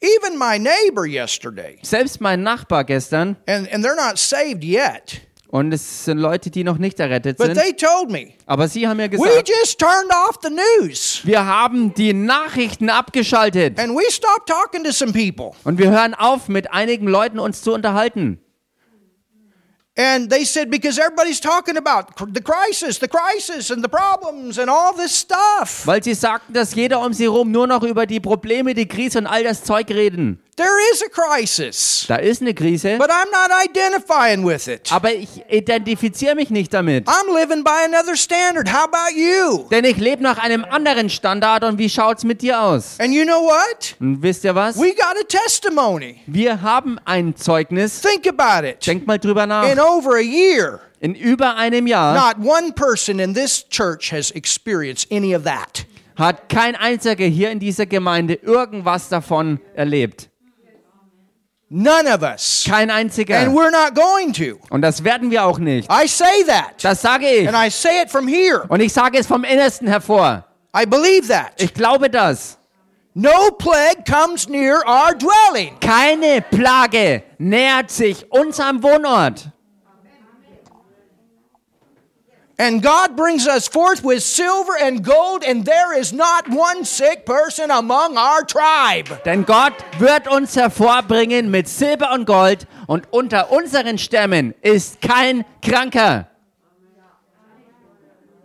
Even 0.00 0.36
my 0.36 0.58
neighbor 0.58 1.06
yesterday, 1.06 1.78
Selbst 1.82 2.20
mein 2.20 2.42
Nachbar 2.42 2.82
gestern, 2.84 3.36
and, 3.46 3.68
and 3.72 3.84
they're 3.84 3.94
not 3.94 4.18
saved 4.18 4.64
yet, 4.64 5.20
und 5.52 5.70
es 5.72 6.06
sind 6.06 6.16
Leute, 6.16 6.50
die 6.50 6.64
noch 6.64 6.78
nicht 6.78 6.98
errettet 6.98 7.36
but 7.36 7.48
sind, 7.48 7.58
they 7.58 7.74
told 7.74 8.10
me, 8.10 8.32
aber 8.46 8.68
sie 8.68 8.88
haben 8.88 8.96
mir 8.96 9.04
we 9.04 9.16
gesagt, 9.18 9.48
just 9.48 9.78
turned 9.78 10.10
off 10.26 10.38
the 10.42 10.48
news 10.80 11.20
wir 11.24 11.44
haben 11.44 11.92
die 11.92 12.14
Nachrichten 12.14 12.88
abgeschaltet 12.88 13.78
and 13.78 13.94
we 13.94 14.02
stopped 14.10 14.48
talking 14.48 14.82
to 14.82 14.90
some 14.92 15.12
people. 15.12 15.52
und 15.64 15.78
wir 15.78 15.90
hören 15.90 16.14
auf, 16.14 16.48
mit 16.48 16.72
einigen 16.72 17.06
Leuten 17.06 17.38
uns 17.38 17.62
zu 17.62 17.72
unterhalten. 17.72 18.38
And 19.94 20.30
they 20.30 20.46
said, 20.46 20.70
because 20.70 20.98
everybody's 20.98 21.38
talking 21.38 21.76
about 21.76 22.14
the 22.32 22.40
crisis, 22.40 22.98
the 22.98 23.08
crisis, 23.08 23.70
and 23.70 23.82
the 23.82 23.90
problems, 23.90 24.58
and 24.58 24.70
all 24.70 24.94
this 24.94 25.14
stuff. 25.14 25.86
Weil 25.86 26.02
sie 26.02 26.14
sagten, 26.14 26.54
dass 26.54 26.74
jeder 26.74 27.04
um 27.04 27.12
sie 27.12 27.24
herum 27.24 27.50
nur 27.50 27.66
noch 27.66 27.82
über 27.82 28.06
die 28.06 28.18
Probleme, 28.18 28.72
die 28.72 28.88
Krise 28.88 29.18
und 29.18 29.26
all 29.26 29.44
das 29.44 29.64
Zeug 29.64 29.90
reden. 29.90 30.41
There 30.54 30.92
is 30.92 31.02
a 31.02 31.08
crisis, 31.08 32.04
Da 32.08 32.16
ist 32.16 32.42
eine 32.42 32.52
Krise, 32.52 32.98
but 32.98 33.08
I'm 33.08 33.30
not 33.32 33.50
identifying 33.64 34.44
with 34.46 34.68
it. 34.68 34.92
aber 34.92 35.14
ich 35.14 35.42
identifiziere 35.50 36.34
mich 36.34 36.50
nicht 36.50 36.74
damit. 36.74 37.08
I'm 37.08 37.34
living 37.34 37.64
by 37.64 37.84
another 37.86 38.14
standard. 38.16 38.70
How 38.70 38.84
about 38.84 39.16
you? 39.16 39.66
Denn 39.70 39.84
ich 39.86 39.96
lebe 39.96 40.22
nach 40.22 40.36
einem 40.36 40.66
anderen 40.68 41.08
Standard 41.08 41.64
und 41.64 41.78
wie 41.78 41.88
schaut's 41.88 42.22
mit 42.24 42.42
dir 42.42 42.60
aus? 42.60 42.96
And 43.00 43.14
you 43.14 43.24
know 43.24 43.40
what? 43.44 43.96
Und 43.98 44.22
wisst 44.22 44.44
ihr 44.44 44.54
was? 44.54 44.76
We 44.76 44.90
got 44.94 45.16
a 45.18 45.24
testimony. 45.26 46.20
Wir 46.26 46.60
haben 46.60 46.98
ein 47.06 47.34
Zeugnis. 47.34 48.02
Think 48.02 48.26
about 48.28 48.66
it. 48.66 48.86
Denkt 48.86 49.06
mal 49.06 49.18
drüber 49.18 49.44
In 49.44 49.48
nach. 49.48 49.64
over 49.78 50.16
a 50.16 50.20
year, 50.20 50.80
In 51.00 51.14
über 51.14 51.56
einem 51.56 51.86
Jahr 51.86 52.14
not 52.14 52.46
one 52.46 52.72
person 52.72 53.18
in 53.20 53.32
this 53.32 53.66
church 53.70 54.12
has 54.12 54.30
experienced 54.32 55.10
any 55.10 55.34
of 55.34 55.44
that. 55.44 55.86
hat 56.16 56.50
kein 56.50 56.76
einziger 56.76 57.24
hier 57.24 57.50
in 57.50 57.58
dieser 57.58 57.86
Gemeinde 57.86 58.34
irgendwas 58.34 59.08
davon 59.08 59.58
erlebt. 59.74 60.28
None 61.74 62.06
of 62.06 62.22
us. 62.22 62.64
Kein 62.68 62.90
And 62.90 62.92
einziger. 62.92 63.46
we're 63.50 63.70
not 63.70 63.94
going 63.94 64.34
to. 64.34 64.58
Und 64.68 64.82
das 64.82 65.02
werden 65.04 65.30
wir 65.30 65.42
auch 65.44 65.58
nicht. 65.58 65.90
I 65.90 66.06
say 66.06 66.44
that. 66.46 66.74
Das 66.82 67.00
sage 67.00 67.26
ich. 67.26 67.48
And 67.48 67.56
I 67.56 67.70
say 67.70 68.02
it 68.02 68.10
from 68.10 68.28
here. 68.28 68.64
Und 68.68 68.80
ich 68.80 68.92
sage 68.92 69.18
es 69.18 69.26
vom 69.26 69.42
Innersten 69.42 69.88
hervor. 69.88 70.44
I 70.76 70.84
believe 70.84 71.28
that. 71.28 71.52
Ich 71.56 71.72
glaube 71.72 72.10
das. 72.10 72.58
No 73.14 73.50
plague 73.58 74.04
comes 74.06 74.48
near 74.48 74.82
our 74.86 75.14
dwelling. 75.14 75.78
Keine 75.80 76.42
Plage 76.42 77.22
nähert 77.38 77.90
sich 77.90 78.30
unserem 78.30 78.82
Wohnort. 78.82 79.48
And 82.58 82.82
God 82.82 83.16
brings 83.16 83.46
us 83.46 83.66
forth 83.66 84.04
with 84.04 84.22
silver 84.22 84.76
and 84.80 85.02
gold, 85.02 85.42
and 85.42 85.64
there 85.64 85.98
is 85.98 86.12
not 86.12 86.48
one 86.48 86.84
sick 86.84 87.24
person 87.24 87.70
among 87.70 88.16
our 88.16 88.42
tribe. 88.44 89.08
Denn 89.24 89.44
Gott 89.44 89.72
wird 89.98 90.28
uns 90.28 90.54
hervorbringen 90.54 91.50
mit 91.50 91.68
Silber 91.68 92.12
und 92.12 92.26
Gold 92.26 92.66
und 92.86 93.06
unter 93.10 93.50
unseren 93.50 93.98
Stämmen 93.98 94.54
ist 94.62 95.00
kein 95.00 95.44
Kranker. 95.62 96.31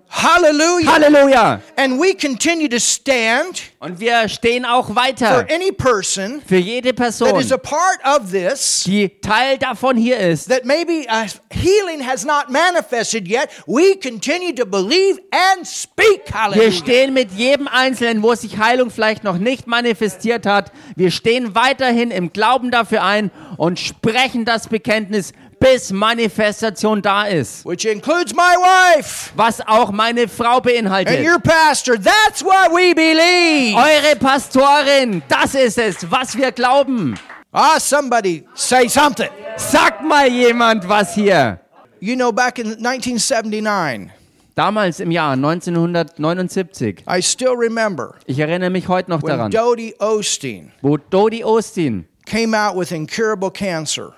Hallelujah. 0.10 0.88
Halleluja. 0.91 1.62
And 1.76 1.99
we 1.99 2.14
continue 2.14 2.70
to 2.70 2.80
stand 2.80 3.62
Und 3.80 3.99
wir 3.99 4.28
stehen 4.30 4.66
auch 4.66 4.88
for 4.88 4.95
weiter 4.95 5.45
any 5.53 5.72
person 5.72 6.41
für 6.47 6.58
jede 6.58 6.89
that 6.89 6.95
Person, 6.95 7.39
is 7.39 7.51
a 7.51 7.58
part 7.58 7.99
of 8.03 8.32
this. 8.32 8.84
die 8.86 9.10
Teil 9.22 9.58
davon 9.58 9.97
hier 9.97 10.18
ist. 10.18 10.49
That 10.49 10.66
maybe 10.66 11.05
a 11.10 11.26
healing 11.51 12.05
has 12.05 12.26
not 12.26 12.49
manifested 12.49 13.28
yet, 13.28 13.49
we 13.68 13.95
continue 13.95 14.53
to 14.55 14.66
believe 14.66 15.20
and 15.32 15.68
speak. 15.68 16.24
Wir 16.28 16.34
Hallelujah. 16.34 16.72
stehen 16.72 17.14
mit 17.14 17.32
jedem 17.34 17.68
Einzelnen, 17.68 18.24
wo 18.24 18.34
sich 18.34 18.58
Heilung 18.58 18.89
vielleicht 18.89 19.24
noch 19.24 19.38
nicht 19.38 19.68
manifestiert 19.68 20.45
hat. 20.45 20.72
Wir 20.95 21.12
stehen 21.12 21.53
weiterhin 21.53 22.12
im 22.12 22.32
Glauben 22.34 22.72
dafür 22.72 23.03
ein 23.03 23.30
und 23.58 23.80
sprechen 23.80 24.45
das 24.45 24.68
Bekenntnis, 24.70 25.34
bis 25.60 25.91
Manifestation 25.91 27.01
da 27.01 27.26
ist. 27.26 27.66
Which 27.66 27.86
includes 27.86 28.34
my 28.34 28.55
wife 28.58 29.32
Was 29.36 29.62
auch 29.68 29.91
meine 29.91 30.28
Frau 30.28 30.55
and 30.58 30.64
beinhaltet. 30.64 31.26
your 31.26 31.39
pastor. 31.39 31.95
That's 31.97 32.43
what 32.43 32.72
we 32.72 32.93
believe. 32.93 33.76
Eure 33.76 34.16
Pastorin, 34.16 35.22
das 35.28 35.55
ist 35.55 35.78
es, 35.78 36.10
was 36.10 36.38
wir 36.38 36.51
glauben. 36.51 37.16
Ah, 37.51 37.80
somebody 37.80 38.45
say 38.53 38.88
something. 38.88 39.30
Sag 39.58 40.03
mal 40.03 40.28
jemand 40.28 40.88
was 40.88 41.16
hier. 41.16 41.60
You 41.99 42.16
know, 42.16 42.32
back 42.32 42.60
in 42.60 42.78
1979, 42.78 44.12
Damals 44.53 44.99
im 44.99 45.12
Jahr 45.12 45.34
1979, 45.34 47.03
I 47.08 47.22
still 47.22 47.55
remember 47.55 48.16
ich 48.26 48.39
erinnere 48.39 48.70
mich 48.72 48.88
heute 48.88 49.12
noch 49.12 49.22
daran, 49.22 49.51
Dodie 49.51 49.95
Osteen 49.99 50.72
wo 50.82 50.97
Dodie 50.97 51.43
Osteen 51.43 52.05
came 52.26 52.55
out 52.55 52.76
with 52.76 52.91
incurable 52.91 53.51
cancer. 53.51 54.14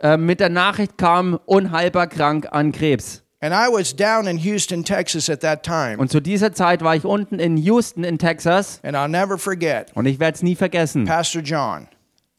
Äh, 0.00 0.16
mit 0.16 0.40
der 0.40 0.48
Nachricht 0.48 0.98
kam, 0.98 1.38
unheilbar 1.46 2.06
krank 2.06 2.48
an 2.50 2.72
Krebs. 2.72 3.22
And 3.42 3.54
I 3.54 3.72
was 3.72 3.96
down 3.96 4.26
in 4.26 4.36
Houston, 4.36 4.84
Texas 4.84 5.30
at 5.30 5.40
that 5.40 5.62
time. 5.62 5.96
Und 5.96 6.10
zu 6.10 6.20
dieser 6.20 6.52
Zeit 6.52 6.82
war 6.82 6.94
ich 6.94 7.04
unten 7.06 7.38
in 7.38 7.56
Houston 7.56 8.04
in 8.04 8.18
Texas 8.18 8.80
And 8.82 8.94
I'll 8.94 9.08
never 9.08 9.38
forget 9.38 9.92
und 9.94 10.04
ich 10.06 10.20
werde 10.20 10.34
es 10.36 10.42
nie 10.42 10.54
vergessen. 10.54 11.06
Pastor 11.06 11.40
John. 11.40 11.88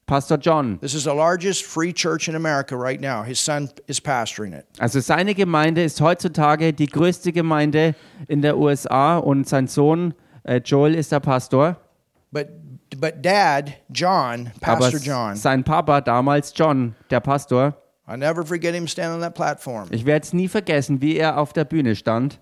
Pastor 0.05 0.37
John, 0.37 0.77
This 0.81 0.93
is 0.93 1.05
the 1.05 1.11
largest 1.15 1.63
free 1.63 1.93
church 1.93 2.27
in 2.27 2.35
America 2.35 2.75
right 2.75 2.99
now. 3.01 3.23
His 3.23 3.39
son 3.39 3.69
is 3.87 3.99
pastoring 4.01 4.53
it. 4.53 4.65
also 4.77 4.99
seine 4.99 5.33
Gemeinde 5.33 5.83
ist 5.83 6.01
heutzutage 6.01 6.73
die 6.73 6.87
größte 6.87 7.31
Gemeinde 7.31 7.95
in 8.27 8.41
der 8.41 8.57
USA 8.57 9.17
und 9.17 9.47
sein 9.47 9.67
Sohn 9.67 10.13
äh, 10.43 10.57
Joel 10.57 10.95
ist 10.95 11.11
der 11.13 11.21
Pastor. 11.21 11.77
But 12.31 12.47
but 13.01 13.21
dad, 13.21 13.73
John, 13.91 14.51
Aber 14.61 14.77
Pastor 14.77 14.99
John, 14.99 15.35
sein 15.35 15.63
Papa 15.65 15.99
damals 16.01 16.53
John, 16.55 16.95
der 17.09 17.19
Pastor, 17.19 17.75
I'll 18.07 18.17
never 18.17 18.45
forget 18.45 18.73
him 18.73 18.87
standing 18.87 19.15
on 19.15 19.21
that 19.21 19.35
platform 19.35 19.87
ich 19.91 20.05
werde 20.05 20.23
es 20.23 20.31
nie 20.33 20.47
vergessen, 20.47 21.01
wie 21.01 21.17
er 21.17 21.37
auf 21.37 21.51
der 21.51 21.65
Bühne 21.65 21.95
stand 21.95 22.39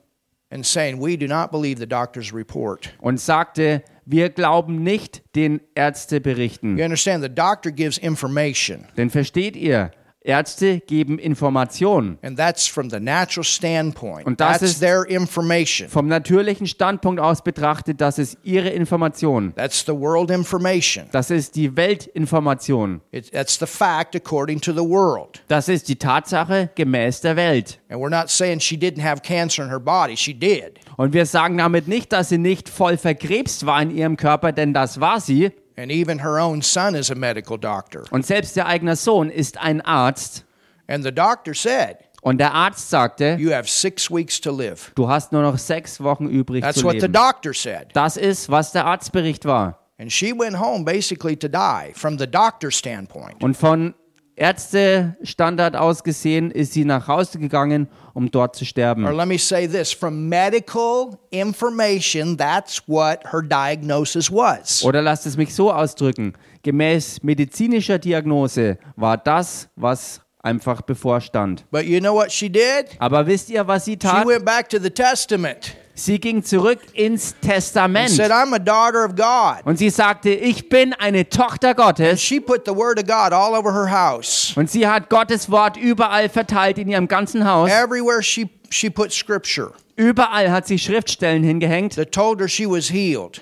and 0.51 0.65
saying, 0.65 0.99
We 0.99 1.17
do 1.17 1.27
not 1.27 1.51
believe 1.51 1.79
the 1.79 1.87
doctor's 1.87 2.33
report. 2.33 2.91
und 2.99 3.19
sagte, 3.19 3.83
wir 4.05 4.29
glauben 4.29 4.81
nicht 4.83 5.21
den 5.35 5.61
Ärzteberichten. 5.75 6.77
You 6.77 6.83
understand, 6.83 7.23
the 7.23 7.29
doctor 7.29 7.71
gives 7.71 7.97
information, 7.99 8.85
Denn 8.97 9.09
versteht 9.11 9.55
ihr, 9.55 9.91
Ärzte 10.29 10.79
geben 10.81 11.17
Informationen. 11.17 12.17
and 12.21 12.37
that's 12.37 12.67
from 12.67 12.89
the 12.89 12.99
natural 12.99 13.43
standpoint. 13.43 14.25
Und 14.27 14.39
das 14.39 14.59
that's 14.59 14.71
ist- 14.73 14.79
their 14.79 15.03
information. 15.09 15.89
Vom 15.89 16.07
natürlichen 16.07 16.67
Standpunkt 16.67 17.19
aus 17.19 17.43
betrachtet, 17.43 17.99
das 17.99 18.19
ist 18.19 18.37
ihre 18.43 18.69
Information. 18.69 19.53
That's 19.55 19.83
the 19.85 19.93
world 19.93 20.29
information. 20.29 21.05
Das 21.11 21.31
ist 21.31 21.55
die 21.55 21.75
Weltinformation. 21.75 23.01
It, 23.11 23.31
that's 23.31 23.57
the 23.59 23.65
fact 23.65 24.15
according 24.15 24.61
to 24.61 24.71
the 24.71 24.79
world. 24.87 25.41
Das 25.47 25.67
ist 25.67 25.87
die 25.87 25.95
Tatsache 25.95 26.69
gemäß 26.75 27.21
der 27.21 27.35
Welt. 27.35 27.79
And 27.89 28.01
we're 28.01 28.09
not 28.09 28.29
saying 28.29 28.59
she 28.59 28.75
didn't 28.75 29.01
have 29.03 29.21
cancer 29.21 29.63
in 29.63 29.69
her 29.69 29.79
body. 29.79 30.15
She 30.15 30.33
did. 30.33 30.79
Und 30.97 31.13
wir 31.13 31.25
sagen 31.25 31.57
damit 31.57 31.87
nicht, 31.87 32.11
dass 32.11 32.29
sie 32.29 32.37
nicht 32.37 32.69
voll 32.69 32.97
verkrebst 32.97 33.65
war 33.65 33.81
in 33.81 33.95
ihrem 33.95 34.17
Körper, 34.17 34.51
denn 34.51 34.73
das 34.73 34.99
war 34.99 35.19
sie. 35.19 35.51
And 35.79 35.91
even 35.91 36.19
her 36.19 36.39
own 36.39 36.61
son 36.61 36.93
is 36.95 37.09
a 37.09 37.15
medical 37.15 37.57
doctor. 37.57 38.03
Und 38.11 38.25
selbst 38.25 38.57
ihr 38.57 38.65
eigener 38.65 38.95
Sohn 38.95 39.29
ist 39.29 39.57
ein 39.57 39.79
Arzt. 39.81 40.43
And 40.87 41.03
the 41.03 41.11
doctor 41.11 41.53
said, 41.53 41.97
Und 42.21 42.39
der 42.39 42.53
Arzt 42.53 42.89
sagte, 42.89 43.37
You 43.39 43.53
have 43.53 43.69
six 43.69 44.11
weeks 44.11 44.41
to 44.41 44.51
live. 44.51 44.91
du 44.95 45.07
hast 45.07 45.31
nur 45.31 45.41
noch 45.41 45.57
sechs 45.57 46.01
Wochen 46.03 46.27
übrig 46.27 46.63
That's 46.63 46.79
zu 46.79 46.85
what 46.85 46.95
the 46.95 47.01
leben. 47.01 47.13
doctor 47.13 47.53
said. 47.53 47.87
Das 47.93 48.17
ist, 48.17 48.49
was 48.49 48.73
der 48.73 48.85
Arztbericht 48.85 49.45
war. 49.45 49.79
And 49.97 50.11
she 50.11 50.33
went 50.33 50.59
home 50.59 50.83
basically 50.83 51.37
to 51.37 51.47
die 51.47 51.93
from 51.93 52.17
the 52.17 52.27
doctor's 52.27 52.77
standpoint. 52.77 53.41
Und 53.41 53.55
von 53.55 53.93
Ärztestandard 54.39 55.75
aus 55.75 56.03
gesehen 56.03 56.51
ist 56.51 56.73
sie 56.73 56.85
nach 56.85 57.07
Hause 57.07 57.39
gegangen, 57.39 57.87
um 58.13 58.31
dort 58.31 58.55
zu 58.55 58.63
Or 58.63 58.67
sterben. 58.67 59.03
let 59.15 59.27
me 59.27 59.37
say 59.37 59.67
this 59.67 59.91
from 59.91 60.27
medical 60.29 61.17
information, 61.31 62.37
that's 62.37 62.81
what 62.87 63.19
her 63.31 63.41
diagnosis 63.41 64.31
was. 64.31 64.83
Oder 64.83 65.01
lasst 65.01 65.25
es 65.25 65.37
mich 65.37 65.53
so 65.53 65.71
ausdrücken. 65.71 66.33
Gemäß 66.63 67.21
medizinischer 67.23 67.99
Diagnose 67.99 68.77
war 68.95 69.17
das, 69.17 69.69
was 69.75 70.21
einfach 70.41 70.81
bevorstand. 70.81 71.65
But 71.71 71.83
you 71.85 71.99
know 71.99 72.13
what 72.15 72.31
she 72.31 72.49
did? 72.49 72.95
Aber 72.99 73.25
wisst 73.27 73.49
ihr, 73.49 73.67
was 73.67 73.85
sie 73.85 73.91
She 73.93 73.97
tat? 73.99 74.25
went 74.27 74.45
back 74.45 74.69
to 74.69 74.79
the 74.79 74.89
Testament 74.89 75.75
Sie 75.99 76.17
ging 76.17 76.43
zurück 76.43 76.79
ins 76.93 77.35
Testament. 77.41 78.09
said, 78.09 78.31
I'm 78.31 78.53
a 78.53 78.59
daughter 78.59 79.03
of 79.03 79.15
God. 79.15 79.65
Und 79.65 79.77
sie 79.77 79.89
sagte, 79.89 80.29
ich 80.29 80.69
bin 80.69 80.93
eine 80.93 81.27
Tochter 81.27 81.75
Gottes. 81.75 82.21
She 82.21 82.39
put 82.39 82.65
the 82.65 82.71
word 82.73 82.97
of 82.97 83.05
God 83.05 83.33
all 83.33 83.53
over 83.53 83.73
her 83.73 83.91
house. 83.91 84.53
Und 84.55 84.71
sie 84.71 84.87
hat 84.87 85.09
Gottes 85.09 85.51
Wort 85.51 85.75
überall 85.75 86.29
verteilt 86.29 86.77
in 86.77 86.87
ihrem 86.87 87.09
ganzen 87.09 87.45
Haus. 87.45 87.69
Everywhere 87.69 88.23
she, 88.23 88.49
she 88.69 88.89
put 88.89 89.11
scripture 89.11 89.73
Überall 89.97 90.49
hat 90.49 90.65
sie 90.65 90.79
Schriftstellen 90.79 91.43
hingehängt, 91.43 91.95
that 91.95 92.13
told 92.13 92.39
her 92.39 92.47
she 92.47 92.65
was 92.65 92.89
healed. 92.89 93.41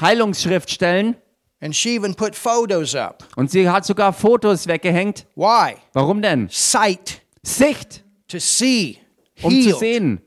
Heilungsschriftstellen. 0.00 1.16
And 1.60 1.76
she 1.76 1.94
even 1.94 2.16
put 2.16 2.34
photos 2.34 2.96
up. 2.96 3.22
Und 3.36 3.52
sie 3.52 3.70
hat 3.70 3.86
sogar 3.86 4.12
Fotos 4.12 4.66
weggehängt. 4.66 5.26
Why? 5.36 5.76
Warum 5.92 6.20
denn? 6.20 6.48
Sight, 6.50 7.22
Sicht, 7.44 8.02
to 8.26 8.40
see, 8.40 8.98
um 9.42 9.50
zu 9.52 9.56
healed. 9.56 9.78
sehen, 9.78 10.20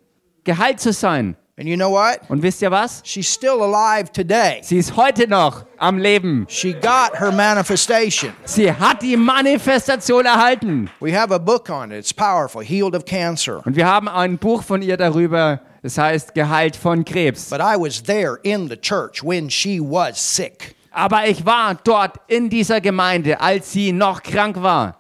geheilt 0.46 0.80
zu 0.80 0.94
sein. 0.94 1.36
And 1.58 1.70
you 1.70 1.78
know 1.78 1.92
what? 1.92 2.20
Und 2.28 2.44
wisst 2.44 2.62
ihr 2.62 2.70
was? 2.70 3.02
She's 3.06 3.30
still 3.30 3.64
alive 3.64 4.12
today. 4.12 4.60
Sie 4.62 4.78
ist 4.78 4.98
heute 4.98 5.26
noch 5.26 5.64
am 5.78 5.98
Leben. 5.98 6.46
She 6.50 6.74
got 6.74 7.18
her 7.18 7.32
manifestation. 7.32 8.34
Sie 8.44 8.70
hat 8.70 9.02
die 9.02 9.16
Manifestation 9.16 10.26
erhalten. 10.26 10.90
We 11.00 11.18
have 11.18 11.34
a 11.34 11.38
book 11.38 11.70
on 11.70 11.92
it. 11.92 12.00
It's 12.00 12.14
powerful. 12.14 12.62
Healed 12.62 12.94
of 12.94 13.06
cancer. 13.06 13.66
Und 13.66 13.78
wir 13.78 13.88
haben 13.88 14.10
ein 14.10 14.38
Buch 14.38 14.64
von 14.64 14.82
ihr 14.82 14.98
darüber, 14.98 15.62
das 15.82 15.98
heißt 15.98 16.36
Geheilt 16.36 16.76
von 16.76 17.06
Krebs. 17.06 17.50
But 17.50 17.62
I 17.62 17.78
was 17.80 18.04
there 18.04 18.38
in 18.44 18.68
the 18.68 18.76
church 18.76 19.24
when 19.24 19.50
she 19.50 19.80
was 19.80 20.18
sick. 20.18 20.76
Aber 20.92 21.26
ich 21.26 21.46
war 21.46 21.76
dort 21.76 22.18
in 22.28 22.50
dieser 22.50 22.82
Gemeinde, 22.82 23.40
als 23.40 23.72
sie 23.72 23.94
noch 23.94 24.22
krank 24.22 24.62
war. 24.62 24.98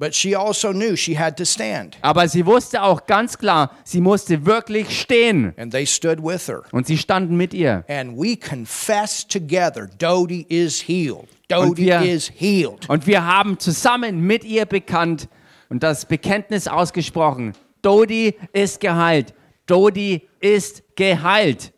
But 0.00 0.14
she 0.14 0.34
also 0.34 0.72
knew 0.72 0.96
she 0.96 1.14
had 1.14 1.36
to 1.36 1.44
stand. 1.44 1.98
Aber 2.00 2.26
sie 2.26 2.46
wusste 2.46 2.82
auch 2.82 3.04
ganz 3.06 3.36
klar, 3.36 3.70
sie 3.84 4.00
musste 4.00 4.46
wirklich 4.46 4.98
stehen. 4.98 5.52
And 5.58 5.70
they 5.70 5.84
stood 5.84 6.22
with 6.24 6.48
her. 6.48 6.62
Und 6.72 6.86
sie 6.86 6.96
standen 6.96 7.36
mit 7.36 7.52
ihr. 7.52 7.84
And 7.86 8.16
we 8.16 8.34
confessed 8.34 9.30
together 9.30 9.90
Dodie 9.98 10.46
is 10.48 10.80
healed. 10.88 11.28
Und 11.52 11.68
Dodie 11.76 11.84
wir- 11.86 12.00
is 12.00 12.32
healed. 12.34 12.88
Und 12.88 13.06
wir 13.06 13.26
haben 13.26 13.58
zusammen 13.58 14.22
mit 14.22 14.42
ihr 14.42 14.64
bekannt 14.64 15.28
und 15.68 15.82
das 15.82 16.06
Bekenntnis 16.06 16.66
ausgesprochen. 16.66 17.52
Dodi 17.82 18.36
ist 18.54 18.80
geheilt. 18.80 19.34
Dodi 19.66 20.26
ist 20.40 20.82
geheilt. 20.96 21.74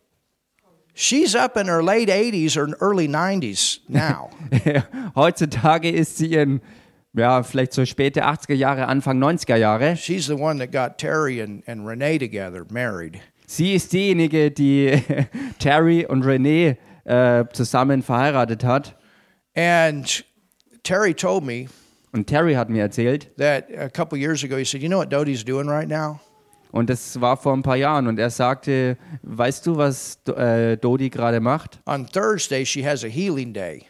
She's 0.94 1.34
up 1.34 1.56
in 1.56 1.66
her 1.66 1.82
late 1.82 2.08
80s 2.08 2.56
or 2.56 2.68
early 2.80 3.08
90s 3.08 3.80
now. 3.88 4.30
Heutzutage 5.16 5.90
ist 5.90 6.18
sie 6.18 6.34
in, 6.34 6.60
ja, 7.14 7.42
vielleicht 7.42 7.72
so 7.72 7.84
späte 7.84 8.24
80er 8.24 8.54
Jahre, 8.54 8.86
Anfang 8.86 9.22
90er 9.22 9.56
Jahre. 9.56 9.96
She's 9.96 10.26
the 10.26 10.34
one 10.34 10.58
that 10.58 10.72
got 10.72 10.98
Terry 10.98 11.42
and, 11.42 11.62
and 11.68 11.86
Renee 11.86 12.18
together, 12.18 12.64
married. 12.70 13.20
Sie 13.46 13.74
ist 13.74 13.92
diejenige, 13.92 14.50
die 14.50 15.02
Terry 15.58 16.06
und 16.06 16.24
Renee 16.24 16.76
äh, 17.04 17.44
zusammen 17.52 18.02
verheiratet 18.02 18.64
hat. 18.64 18.96
And 19.54 20.24
Terry 20.82 21.14
told 21.14 21.44
me 21.44 21.66
Und 22.14 22.26
Terry 22.26 22.54
hat 22.54 22.68
mir 22.68 22.82
erzählt, 22.82 23.30
that 23.38 23.66
a 23.76 23.88
couple 23.88 24.18
years 24.18 24.44
ago, 24.44 24.56
he 24.56 24.64
said, 24.64 24.82
You 24.82 24.88
know 24.88 24.98
what 24.98 25.10
Dodie's 25.10 25.44
doing 25.44 25.68
right 25.68 25.88
now? 25.88 26.20
und 26.72 26.88
das 26.88 27.20
war 27.20 27.36
vor 27.36 27.52
ein 27.52 27.62
paar 27.62 27.76
Jahren, 27.76 28.06
und 28.06 28.18
er 28.18 28.30
sagte, 28.30 28.96
weißt 29.22 29.66
du, 29.66 29.76
was 29.76 30.18
äh, 30.26 30.76
Dodi 30.78 31.10
gerade 31.10 31.40
macht? 31.40 31.80
On 31.86 32.06
Thursday, 32.06 32.64
she 32.64 32.82
has 32.86 33.04
a 33.04 33.08
healing 33.08 33.52
day. 33.52 33.84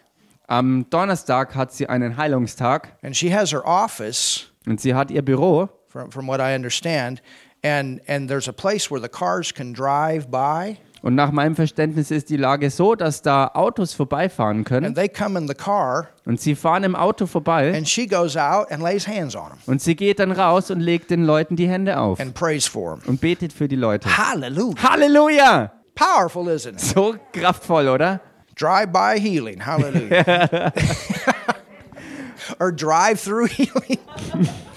Am 0.49 0.87
Donnerstag 0.91 1.55
hat 1.55 1.73
sie 1.73 1.89
einen 1.89 2.17
Heilungstag 2.17 2.97
And 3.03 3.17
she 3.17 3.33
has 3.35 3.53
her 3.53 3.65
office, 3.65 4.51
und 4.67 4.81
sie 4.81 4.95
hat 4.95 5.11
ihr 5.11 5.23
Büro 5.23 5.69
from, 5.89 6.11
from 6.11 6.27
what 6.27 6.41
I 6.41 6.55
understand, 6.55 7.23
and, 7.65 8.01
and 8.09 8.29
there's 8.29 8.49
a 8.49 8.53
place 8.53 8.91
where 8.91 9.01
the 9.01 9.09
cars 9.09 9.53
can 9.55 9.73
drive 9.73 10.29
by, 10.31 10.77
und 11.03 11.17
nach 11.17 11.33
meinem 11.33 11.57
Verständnis 11.57 12.13
ist 12.13 12.31
die 12.31 12.37
Lage 12.37 12.71
so, 12.71 12.95
dass 12.95 13.23
da 13.23 13.51
Autos 13.55 13.93
vorbeifahren 13.93 14.63
können 14.63 14.87
and 14.87 14.97
they 14.97 15.09
come 15.09 15.37
in 15.39 15.49
the 15.49 15.55
car, 15.55 16.09
und 16.27 16.41
sie 16.41 16.55
fahren 16.55 16.85
im 16.85 16.95
Auto 16.97 17.27
vorbei 17.27 17.75
and 17.77 17.89
she 17.89 18.07
goes 18.07 18.37
out 18.37 18.71
and 18.71 18.83
lays 18.83 19.07
hands 19.07 19.35
on 19.35 19.49
them 19.49 19.59
und 19.67 19.81
sie 19.81 19.97
geht 19.97 20.19
dann 20.19 20.33
raus 20.33 20.71
und 20.71 20.81
legt 20.81 21.11
den 21.11 21.25
Leuten 21.25 21.57
die 21.57 21.69
Hände 21.69 21.99
auf 21.99 22.21
and 22.21 22.35
prays 22.35 22.67
for 22.67 22.99
them. 22.99 23.09
und 23.09 23.21
betet 23.21 23.53
für 23.53 23.69
die 23.69 23.77
Leute. 23.77 24.09
Hallelujah. 24.17 24.83
Halleluja! 24.83 25.73
Powerful, 25.95 26.49
isn't 26.49 26.75
it? 26.75 26.81
So 26.81 27.17
kraftvoll, 27.33 27.89
oder? 27.89 28.21
Drive-by 28.55 29.19
healing. 29.19 29.59
Hallelujah. 29.59 30.73
or 32.61 32.71
drive-through 32.73 33.47
healing. 33.47 33.99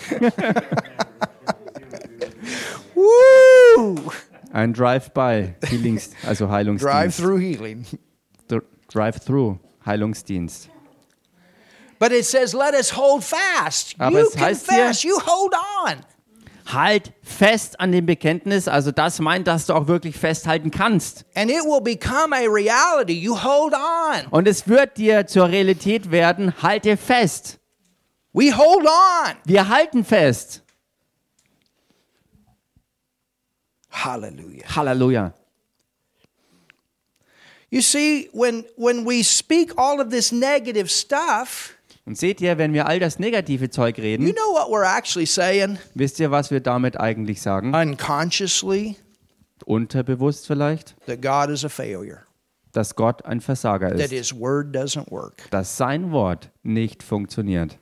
Woo! 2.95 4.11
Ein 4.53 4.71
Drive-by, 4.71 5.55
Healings, 5.67 6.09
also 6.25 6.47
Heilungsdienst. 6.47 6.79
Drive-through 6.79 7.37
healing. 7.37 7.85
Dr- 8.47 8.63
Drive-through, 8.89 9.59
Heilungsdienst. 9.85 10.69
But 11.99 12.11
it 12.11 12.25
says, 12.25 12.53
let 12.53 12.73
us 12.73 12.89
hold 12.91 13.23
fast. 13.23 13.95
Aber 13.99 14.19
you 14.19 14.27
es 14.27 14.35
heißt 14.37 14.67
confess, 14.67 15.01
hier- 15.01 15.11
you 15.11 15.19
hold 15.19 15.53
on. 15.85 16.05
Halt 16.65 17.13
fest 17.21 17.79
an 17.79 17.91
dem 17.91 18.07
Bekenntnis, 18.07 18.67
also 18.67 18.91
das 18.91 19.19
meint, 19.19 19.45
dass 19.47 19.67
du 19.67 19.73
auch 19.73 19.87
wirklich 19.87 20.17
festhalten 20.17 20.71
kannst. 20.71 21.25
And 21.35 21.51
it 21.51 21.63
will 21.63 21.81
become 21.81 22.35
a 22.35 22.47
reality. 22.49 23.13
You 23.13 23.35
hold 23.35 23.73
on. 23.73 24.25
Und 24.31 24.47
es 24.47 24.67
wird 24.67 24.97
dir 24.97 25.27
zur 25.27 25.49
Realität 25.49 26.09
werden, 26.09 26.61
halte 26.63 26.97
fest. 26.97 27.59
We 28.33 28.51
hold 28.51 28.85
on. 28.85 29.35
Wir 29.45 29.69
halten 29.69 30.03
fest. 30.03 30.63
Hallelujah. 33.91 34.65
Halleluja. 34.75 35.33
You 37.69 37.81
see, 37.81 38.29
when 38.33 38.65
when 38.75 39.05
we 39.05 39.23
speak 39.23 39.77
all 39.77 39.99
of 39.99 40.09
this 40.09 40.31
negative 40.31 40.89
stuff, 40.89 41.74
Und 42.07 42.17
seht 42.19 42.39
ihr, 42.39 42.57
wenn 42.59 42.71
wir 42.73 42.87
all 42.87 42.99
das 42.99 43.17
negative 43.17 43.69
Zeug 43.71 43.97
you 43.97 44.03
reden, 44.03 44.25
know 44.33 44.53
what 44.53 44.67
we're 44.69 44.85
actually 44.85 45.25
saying? 45.25 45.79
wisst 45.95 46.19
ihr, 46.19 46.29
was 46.29 46.51
wir 46.51 46.59
damit 46.59 46.99
eigentlich 46.99 47.41
sagen? 47.41 47.73
Unconsciously, 47.73 48.95
Unterbewusst 49.65 50.45
vielleicht, 50.45 50.95
that 51.07 51.21
God 51.21 51.49
is 51.49 51.65
a 51.65 51.69
failure, 51.69 52.19
dass 52.73 52.95
Gott 52.95 53.25
ein 53.25 53.41
Versager 53.41 53.89
that 53.89 54.11
ist, 54.11 54.11
His 54.11 54.33
word 54.39 54.75
doesn't 54.75 55.09
work. 55.09 55.49
dass 55.49 55.77
sein 55.77 56.11
Wort 56.11 56.51
nicht 56.61 57.01
funktioniert. 57.01 57.79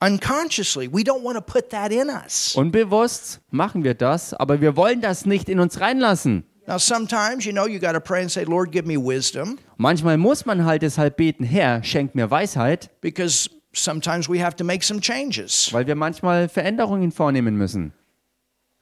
Unconsciously, 0.00 0.88
we 0.92 1.02
don't 1.02 1.22
want 1.24 1.36
to 1.36 1.40
put 1.40 1.70
that 1.70 1.90
in 1.92 2.08
us. 2.08 2.54
Unbewusst 2.54 3.40
machen 3.50 3.82
wir 3.82 3.94
das, 3.94 4.32
aber 4.32 4.60
wir 4.60 4.76
wollen 4.76 5.00
das 5.00 5.26
nicht 5.26 5.48
in 5.48 5.58
uns 5.58 5.80
reinlassen. 5.80 6.44
Now, 6.68 6.76
sometimes, 6.76 7.46
you 7.46 7.52
know, 7.54 7.64
you 7.66 7.78
got 7.78 7.92
to 7.92 8.00
pray 8.00 8.20
and 8.20 8.30
say, 8.30 8.44
Lord, 8.44 8.72
give 8.72 8.84
me 8.86 8.98
wisdom, 8.98 9.58
Manchmal 9.78 10.18
muss 10.18 10.44
man 10.44 10.66
halt 10.66 10.82
deshalb 10.82 11.16
beten, 11.16 11.42
Herr, 11.42 11.82
schenk 11.82 12.14
mir 12.14 12.30
Weisheit, 12.30 12.90
because 13.00 13.48
sometimes 13.72 14.28
we 14.28 14.38
have 14.38 14.54
to 14.56 14.64
make 14.64 14.84
some 14.84 15.00
changes 15.00 15.72
weil 15.72 15.86
wir 15.86 15.94
manchmal 15.94 16.46
Veränderungen 16.46 17.10
vornehmen 17.10 17.56
müssen, 17.56 17.94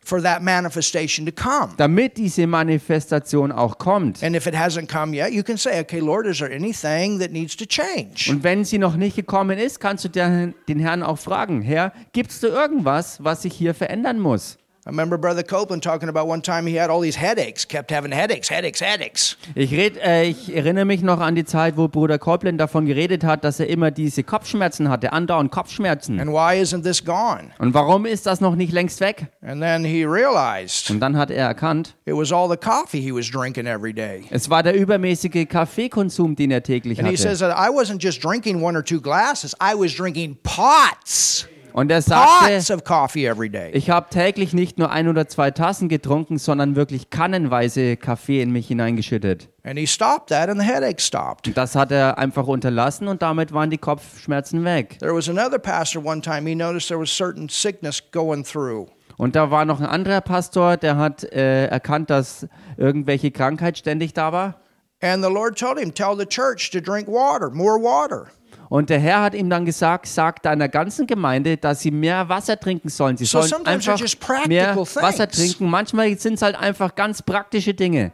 for 0.01 0.21
that 0.21 0.43
manifestation 0.43 1.27
to 1.27 1.31
come. 1.31 1.75
damit 1.77 2.17
diese 2.17 2.49
Manifestation 2.49 3.53
auch 3.53 3.79
kommt. 3.79 4.21
And 4.21 4.35
if 4.35 4.49
it 4.49 4.55
hasn't 4.57 4.89
come 4.89 5.15
yet, 5.15 5.31
you 5.33 5.45
can 5.45 5.57
say, 5.57 5.79
okay, 5.79 6.01
Lord, 6.01 6.27
is 6.27 6.39
there 6.39 6.53
anything 6.53 7.21
that 7.21 7.31
needs 7.31 7.57
to 7.57 7.67
change? 7.67 8.29
Und 8.29 8.43
wenn 8.43 8.65
sie 8.65 8.79
noch 8.79 8.97
nicht 8.97 9.15
gekommen 9.15 9.59
ist, 9.59 9.79
kannst 9.79 10.05
du 10.05 10.09
den 10.09 10.55
den 10.69 10.81
Herrn 10.81 11.05
auch 11.05 11.19
fragen, 11.19 11.63
Herr, 11.63 11.93
gibt 12.13 12.33
es 12.33 12.41
da 12.41 12.49
irgendwas, 12.49 13.23
was 13.23 13.43
sich 13.43 13.55
hier 13.55 13.75
verändern 13.75 14.19
muss? 14.19 14.59
I 14.87 14.91
remember 14.91 15.19
Brother 15.19 15.43
Copeland 15.43 15.83
talking 15.83 16.09
about 16.09 16.29
one 16.29 16.41
time 16.41 16.65
he 16.65 16.79
had 16.79 16.91
all 16.91 17.01
these 17.03 17.19
headaches, 17.19 17.67
kept 17.67 17.91
having 17.91 18.13
headaches, 18.13 18.49
headaches, 18.49 18.81
headaches. 18.81 19.37
Ich, 19.57 19.73
red, 19.73 19.97
äh, 19.97 20.29
ich 20.29 20.55
erinnere 20.55 20.85
mich 20.85 21.03
noch 21.03 21.19
an 21.19 21.35
die 21.35 21.45
Zeit, 21.45 21.77
wo 21.77 21.89
Bruder 21.89 22.21
Copeland 22.21 22.61
davon 22.61 22.87
geredet 22.87 23.25
hat, 23.25 23.43
dass 23.43 23.59
er 23.59 23.67
immer 23.67 23.91
diese 23.91 24.23
Kopfschmerzen 24.23 24.89
hatte, 24.89 25.13
andauernd 25.13 25.51
Kopfschmerzen. 25.51 26.21
And 26.21 26.31
why 26.31 26.63
isn't 26.63 26.85
this 26.85 27.05
gone? 27.05 27.51
Und 27.59 27.75
warum 27.75 28.07
ist 28.07 28.27
das 28.27 28.41
noch 28.41 28.55
nicht 28.55 28.73
längst 28.73 29.01
weg? 29.01 29.27
And 29.43 29.61
then 29.61 29.85
he 29.85 30.05
realized 30.05 30.89
Und 30.89 31.01
dann 31.01 31.17
hat 31.19 31.33
er 31.33 31.49
erkannt, 31.49 31.97
it 32.05 32.15
was 32.15 32.31
all 32.31 32.49
the 32.49 32.57
coffee 32.57 33.01
he 33.01 33.13
was 33.13 33.29
drinking 33.29 33.67
every 33.67 33.93
day. 33.93 34.23
es 34.31 34.49
war 34.49 34.63
der 34.63 34.77
übermäßige 34.77 35.49
Kaffeekonsum, 35.49 36.37
den 36.37 36.53
er 36.53 36.63
täglich 36.63 37.01
And 37.01 37.09
he 37.09 37.15
hatte. 37.15 37.23
says 37.23 37.41
that 37.41 37.51
I 37.59 37.71
wasn't 37.75 38.01
just 38.01 38.23
drinking 38.23 38.63
one 38.63 38.79
or 38.79 38.85
two 38.85 39.01
glasses, 39.01 39.53
I 39.61 39.75
was 39.77 39.93
drinking 39.97 40.37
pots, 40.45 41.49
Und 41.77 41.91
er 41.91 41.99
pots 41.99 42.07
sagte, 42.07 42.75
of 42.75 42.85
coffee 42.85 43.27
every 43.27 43.51
day. 43.51 43.71
ich 43.75 43.91
habe 43.91 44.09
täglich 44.09 44.55
nicht 44.55 44.79
nur 44.79 44.91
ein 44.91 45.09
oder 45.09 45.29
zwei 45.29 45.51
Tassen 45.51 45.91
getrunken, 45.91 46.39
sondern 46.39 46.75
wirklich 46.75 47.11
kannenweise 47.11 47.99
Kaffee 47.99 48.41
in 48.41 48.51
mich 48.51 48.69
hineingeschüttet. 48.69 49.51
And 49.63 49.79
he 49.79 49.87
stopped 49.87 50.31
that 50.31 50.49
and 50.49 50.59
the 50.59 50.67
headache 50.67 51.03
stopped. 51.03 51.55
Das 51.55 51.75
hat 51.75 51.93
er 51.93 52.17
einfach 52.17 52.47
unterlassen 52.47 53.09
und 53.09 53.21
damit 53.21 53.53
waren 53.53 53.69
die 53.69 53.77
Kopfschmerzen 53.77 54.65
weg. 54.65 54.99
There 55.01 55.15
was 55.15 55.29
another 55.29 55.59
pastor 55.59 56.03
one 56.03 56.23
time, 56.23 56.49
he 56.49 56.55
noticed 56.55 56.89
there 56.89 56.99
was 56.99 57.15
certain 57.15 57.51
sickness 57.51 58.03
going 58.11 58.43
through. 58.43 58.87
Und 59.19 59.37
da 59.37 59.51
war 59.51 59.67
noch 59.67 59.79
ein 59.79 59.87
anderer 59.87 60.23
Pastor, 60.23 60.79
der 60.79 60.97
hat 60.97 61.25
äh, 61.25 61.67
erkannt, 61.67 62.09
dass 62.09 62.47
irgendwelche 62.79 63.31
Krankheit 63.31 63.77
ständig 63.77 64.15
da 64.15 64.33
war. 64.33 64.63
And 65.03 65.23
the 65.23 65.31
Lord 65.31 65.59
told 65.59 65.79
him, 65.79 65.93
Tell 65.93 66.17
the 66.17 66.25
church 66.25 66.71
to 66.71 66.81
drink 66.81 67.07
water, 67.07 67.51
more 67.51 67.79
water. 67.79 68.29
Und 68.69 68.91
der 68.91 68.99
Herr 68.99 69.23
hat 69.23 69.35
ihm 69.35 69.49
dann 69.49 69.65
gesagt, 69.65 70.07
sag 70.07 70.43
deiner 70.43 70.69
ganzen 70.69 71.07
Gemeinde, 71.07 71.57
dass 71.57 71.81
sie 71.81 71.91
mehr 71.91 72.29
Wasser 72.29 72.59
trinken 72.59 72.89
sollen. 72.89 73.17
Sie 73.17 73.25
So 73.25 73.43
sollen 73.43 73.67
einfach 73.67 73.99
mehr 74.47 74.75
things. 74.75 74.97
Wasser 74.97 75.29
trinken. 75.29 75.71
Manchmal 75.71 76.19
sind 76.19 76.35
es 76.35 76.43
halt 76.43 76.57
einfach 76.57 76.95
ganz 76.95 77.23
praktische 77.23 77.75
Dinge. 77.75 78.13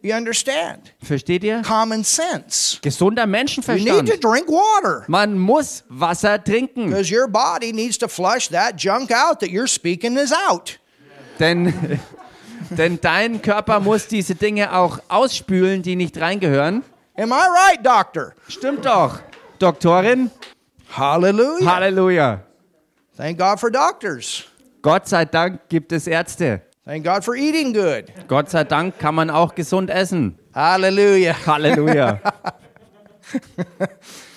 You 0.00 0.14
understand? 0.14 0.94
Versteht 1.02 1.42
ihr? 1.42 1.60
Common 1.62 2.04
sense. 2.04 2.78
Gesunder 2.82 3.22
You 3.22 3.26
need 3.26 3.48
to 3.48 3.56
Menschenverstand. 3.62 4.24
drink 4.24 4.48
water 4.48 5.04
Man 5.08 5.36
muss 5.36 5.82
Wasser 5.88 6.42
trinken, 6.42 6.90
because 6.90 7.12
your 7.12 7.26
body 7.26 7.72
needs 7.72 7.98
to 7.98 8.06
flush 8.06 8.48
that 8.48 8.76
junk 8.80 9.10
out 9.10 9.40
that 9.40 9.48
you're 9.48 9.66
speaking 9.66 10.16
is 10.16 10.32
out. 10.48 10.78
denn, 11.40 11.98
denn 12.70 13.00
dein 13.00 13.42
Körper 13.42 13.80
muss 13.80 14.06
diese 14.06 14.36
Dinge 14.36 14.72
auch 14.72 15.00
ausspülen, 15.08 15.82
die 15.82 15.96
nicht 15.96 16.16
reingehören. 16.20 16.84
Am 17.18 17.32
I 17.32 17.48
right, 17.48 17.82
doctor? 17.82 18.32
Stimmt 18.46 18.86
doch, 18.86 19.18
Doktorin. 19.58 20.30
Hallelujah. 20.88 21.66
Halleluja. 21.66 22.40
Thank 23.16 23.38
God 23.38 23.58
for 23.58 23.70
doctors. 23.70 24.44
Gott 24.82 25.08
sei 25.08 25.24
Dank 25.24 25.68
gibt 25.68 25.90
es 25.90 26.06
Ärzte. 26.06 26.62
Thank 26.84 27.04
God 27.04 27.24
for 27.24 27.34
eating 27.34 27.72
good. 27.72 28.04
Gott 28.28 28.50
sei 28.50 28.62
Dank 28.62 29.00
kann 29.00 29.16
man 29.16 29.30
auch 29.30 29.56
gesund 29.56 29.90
essen. 29.90 30.38
Hallelujah. 30.54 31.34
Halleluja. 31.44 32.20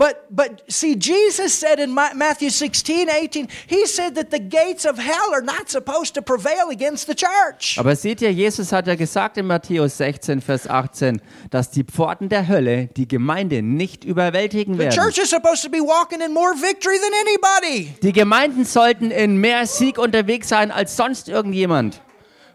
But 0.00 0.16
but 0.30 0.62
see, 0.66 0.96
Jesus 0.96 1.52
said 1.60 1.78
in 1.78 1.90
Ma- 1.90 2.14
Matthew 2.14 2.48
16, 2.48 3.10
18, 3.10 3.48
he 3.66 3.84
said 3.84 4.14
that 4.14 4.30
the 4.30 4.38
gates 4.40 4.86
of 4.86 4.96
hell 4.96 5.34
are 5.34 5.42
not 5.42 5.68
supposed 5.68 6.14
to 6.14 6.22
prevail 6.22 6.70
against 6.70 7.06
the 7.06 7.14
church. 7.14 7.76
Aber 7.78 7.94
seht 7.94 8.22
ihr, 8.22 8.32
Jesus 8.32 8.72
hat 8.72 8.86
ja 8.86 8.94
gesagt 8.94 9.36
in 9.36 9.46
Matthäus 9.46 9.98
16, 9.98 10.40
Vers 10.40 10.66
18, 10.66 11.20
dass 11.50 11.70
die 11.70 11.84
Pforten 11.84 12.30
der 12.30 12.48
Hölle 12.48 12.86
die 12.96 13.08
Gemeinde 13.08 13.60
nicht 13.60 14.04
überwältigen 14.06 14.76
The 14.76 14.84
werden. 14.84 14.94
church 14.98 15.18
is 15.18 15.28
supposed 15.28 15.62
to 15.64 15.68
be 15.68 15.80
walking 15.82 16.22
in 16.22 16.32
more 16.32 16.54
victory 16.54 16.96
than 16.98 17.12
anybody. 17.20 17.92
Die 18.02 18.12
Gemeinden 18.14 18.64
sollten 18.64 19.10
in 19.10 19.36
mehr 19.36 19.66
Sieg 19.66 19.98
unterwegs 19.98 20.48
sein 20.48 20.70
als 20.70 20.96
sonst 20.96 21.28
irgendjemand. 21.28 22.00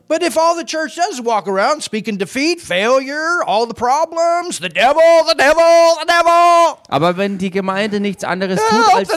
But 0.07 0.21
if 0.21 0.37
all 0.37 0.55
the 0.55 0.63
church 0.63 0.95
does 0.95 1.15
is 1.15 1.21
walk 1.21 1.47
around 1.47 1.81
speaking 1.81 2.17
defeat, 2.17 2.61
failure, 2.61 3.41
all 3.47 3.65
the 3.65 3.73
problems, 3.73 4.59
the 4.59 4.69
devil, 4.69 5.01
the 5.27 5.33
devil, 5.33 5.97
the 5.99 6.05
devil, 6.05 6.77
Aber 6.89 7.17
wenn 7.17 7.39
die 7.39 7.49
Gemeinde 7.49 7.99
nichts 7.99 8.23
anderes 8.23 8.59
tut, 8.69 8.93
als 8.93 9.09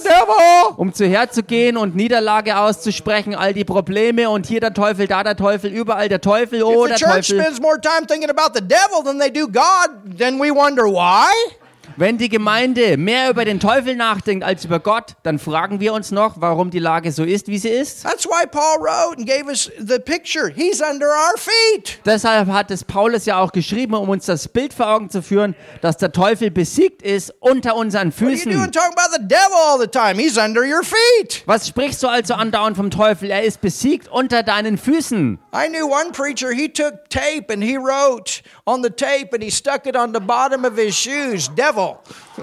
um 0.78 0.94
zu 0.94 1.06
herzugehen 1.06 1.76
und 1.76 1.94
Niederlage 1.94 2.56
auszusprechen, 2.56 3.34
all 3.34 3.52
die 3.52 3.64
Probleme 3.64 4.30
und 4.30 4.46
hier 4.46 4.60
der 4.60 4.72
Teufel, 4.72 5.06
da 5.06 5.22
der 5.22 5.36
Teufel, 5.36 5.70
überall 5.70 6.08
der 6.08 6.22
Teufel, 6.22 6.62
oh 6.62 6.86
if 6.86 6.88
der 6.88 6.96
the 6.96 7.04
church 7.04 7.28
Teufel. 7.28 7.42
spends 7.42 7.60
more 7.60 7.78
time 7.78 8.06
thinking 8.06 8.30
about 8.30 8.54
the 8.54 8.62
devil 8.66 9.02
than 9.04 9.18
they 9.18 9.30
do 9.30 9.46
God, 9.46 9.90
then 10.16 10.40
we 10.40 10.50
wonder 10.50 10.84
why. 10.86 11.28
Wenn 11.98 12.16
die 12.16 12.28
Gemeinde 12.28 12.96
mehr 12.96 13.28
über 13.28 13.44
den 13.44 13.58
Teufel 13.58 13.96
nachdenkt 13.96 14.44
als 14.44 14.64
über 14.64 14.78
Gott, 14.78 15.16
dann 15.24 15.40
fragen 15.40 15.80
wir 15.80 15.92
uns 15.92 16.12
noch, 16.12 16.40
warum 16.40 16.70
die 16.70 16.78
Lage 16.78 17.10
so 17.10 17.24
ist, 17.24 17.48
wie 17.48 17.58
sie 17.58 17.70
ist. 17.70 18.04
That's 18.04 18.24
why 18.24 18.46
Paul 18.46 18.78
wrote 18.78 19.18
and 19.18 19.26
gave 19.28 19.46
us 19.48 19.68
the 19.80 19.98
picture. 19.98 20.48
He's 20.48 20.80
under 20.80 21.06
our 21.08 21.36
feet. 21.36 21.98
Deshalb 22.06 22.52
hat 22.52 22.70
es 22.70 22.84
Paulus 22.84 23.26
ja 23.26 23.40
auch 23.40 23.50
geschrieben, 23.50 23.94
um 23.94 24.08
uns 24.10 24.26
das 24.26 24.46
Bild 24.46 24.74
vor 24.74 24.86
Augen 24.86 25.10
zu 25.10 25.22
führen, 25.22 25.56
dass 25.80 25.96
der 25.96 26.12
Teufel 26.12 26.52
besiegt 26.52 27.02
ist 27.02 27.34
unter 27.40 27.74
unseren 27.74 28.12
What 28.12 28.22
are 28.22 28.30
you 28.30 28.44
doing 28.44 28.56
Füßen. 28.58 28.72
talking 28.72 28.92
about 28.96 29.16
the 29.16 29.26
devil 29.26 29.56
all 29.68 29.80
the 29.80 29.88
time? 29.88 30.22
He's 30.22 30.38
under 30.38 30.62
your 30.62 30.84
feet. 30.84 31.42
Was 31.46 31.66
sprichst 31.66 32.00
du 32.04 32.06
also 32.06 32.34
andauernd 32.34 32.76
vom 32.76 32.92
Teufel? 32.92 33.28
Er 33.28 33.42
ist 33.42 33.60
besiegt 33.60 34.06
unter 34.06 34.44
deinen 34.44 34.78
Füßen. 34.78 35.40
I 35.52 35.66
knew 35.68 35.86
one 35.86 36.12
preacher, 36.12 36.52
he 36.52 36.68
took 36.68 37.10
tape 37.10 37.52
and 37.52 37.60
he 37.60 37.76
wrote 37.76 38.42
on 38.68 38.82
the 38.82 38.90
tape 38.90 39.32
and 39.32 39.42
he 39.42 39.50
stuck 39.50 39.86
it 39.86 39.96
on 39.96 40.12
the 40.12 40.20
bottom 40.20 40.66
of 40.66 40.76
his 40.76 40.94
shoes, 40.94 41.48
devil. 41.48 41.98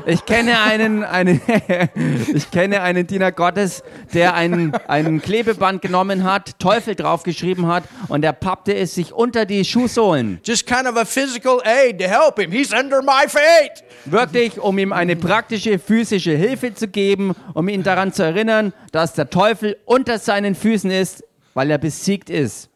Ich 0.07 0.25
kenne 0.25 0.59
einen, 0.59 1.03
einen 1.03 1.39
ich 2.33 2.49
kenne 2.49 2.81
einen 2.81 3.05
Diener 3.05 3.31
Gottes, 3.31 3.83
der 4.13 4.33
einen, 4.33 4.73
einen 4.87 5.21
Klebeband 5.21 5.83
genommen 5.83 6.23
hat, 6.23 6.59
Teufel 6.59 6.95
draufgeschrieben 6.95 7.67
hat 7.67 7.83
und 8.07 8.25
er 8.25 8.33
pappte 8.33 8.75
es 8.75 8.95
sich 8.95 9.13
unter 9.13 9.45
die 9.45 9.63
Schuhsohlen. 9.63 10.39
Just 10.43 10.65
kind 10.65 10.87
of 10.87 10.97
a 10.97 11.05
physical 11.05 11.61
aid 11.63 11.99
to 11.99 12.07
help 12.07 12.39
him. 12.39 12.51
He's 12.51 12.73
under 12.73 13.03
my 13.03 13.27
feet. 13.27 13.83
Wirklich, 14.05 14.59
um 14.59 14.79
ihm 14.79 14.91
eine 14.91 15.15
praktische 15.15 15.77
physische 15.77 16.35
Hilfe 16.35 16.73
zu 16.73 16.87
geben, 16.87 17.35
um 17.53 17.69
ihn 17.69 17.83
daran 17.83 18.11
zu 18.11 18.23
erinnern, 18.23 18.73
dass 18.91 19.13
der 19.13 19.29
Teufel 19.29 19.77
unter 19.85 20.17
seinen 20.17 20.55
Füßen 20.55 20.89
ist, 20.89 21.23
weil 21.53 21.69
er 21.69 21.77
besiegt 21.77 22.31
ist. 22.31 22.69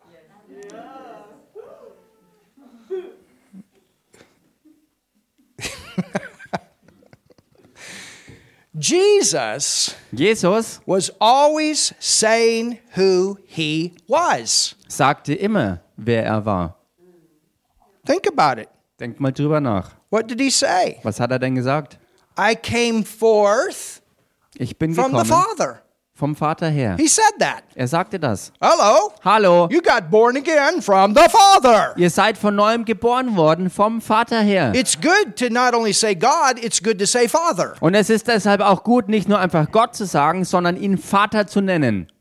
Jesus 8.73 9.95
Jesus 10.11 10.79
was 10.85 11.11
always 11.19 11.93
saying 11.99 12.79
who 12.95 13.37
he 13.45 13.93
was. 14.07 14.75
sagte 14.87 15.33
immer, 15.33 15.81
wer 15.97 16.23
er 16.25 16.45
war. 16.45 16.75
Think 18.05 18.27
about 18.27 18.61
it. 18.61 18.69
Denkt 18.99 19.19
mal 19.19 19.31
drüber 19.31 19.59
nach. 19.59 19.95
What 20.09 20.29
did 20.29 20.39
he 20.39 20.49
say? 20.49 20.99
Was 21.03 21.19
hat 21.19 21.31
er 21.31 21.39
denn 21.39 21.55
gesagt? 21.55 21.97
I 22.37 22.55
came 22.55 23.03
forth 23.03 24.01
Ich 24.57 24.77
bin 24.77 24.93
from 24.93 25.11
the 25.11 25.23
gekommen 25.23 25.25
Father. 25.25 25.81
Vom 26.19 26.35
Vater 26.35 26.67
her. 26.69 26.95
He 26.99 27.07
said 27.07 27.23
that. 27.39 27.63
Er 27.75 27.87
sagte 27.87 28.19
das. 28.19 28.51
Hello. 28.61 29.13
Hallo, 29.23 29.67
You 29.71 29.81
got 29.81 30.11
born 30.11 30.35
again 30.37 30.81
from 30.81 31.15
the 31.15 31.23
Father. 31.29 31.93
ihr 31.97 32.09
seid 32.09 32.37
von 32.37 32.55
neuem 32.55 32.83
geboren 32.85 33.35
worden 33.37 33.69
vom 33.69 34.01
Vater 34.01 34.41
her. 34.41 34.73
It's 34.75 34.99
good 34.99 35.35
to 35.37 35.45
not 35.49 35.73
only 35.73 35.93
say 35.93 36.13
God, 36.13 36.61
it's 36.61 36.83
good 36.83 36.99
to 36.99 37.05
say 37.05 37.27
Father. 37.27 37.73
Und 37.79 37.95
es 37.95 38.09
ist 38.09 38.27
deshalb 38.27 38.61
auch 38.61 38.83
gut, 38.83 39.07
nicht 39.07 39.29
nur 39.29 39.39
einfach 39.39 39.71
Gott 39.71 39.95
zu 39.95 40.05
sagen, 40.05 40.43
sondern 40.43 40.75
ihn 40.75 40.97
Vater 40.97 41.47
zu 41.47 41.61
nennen. 41.61 42.11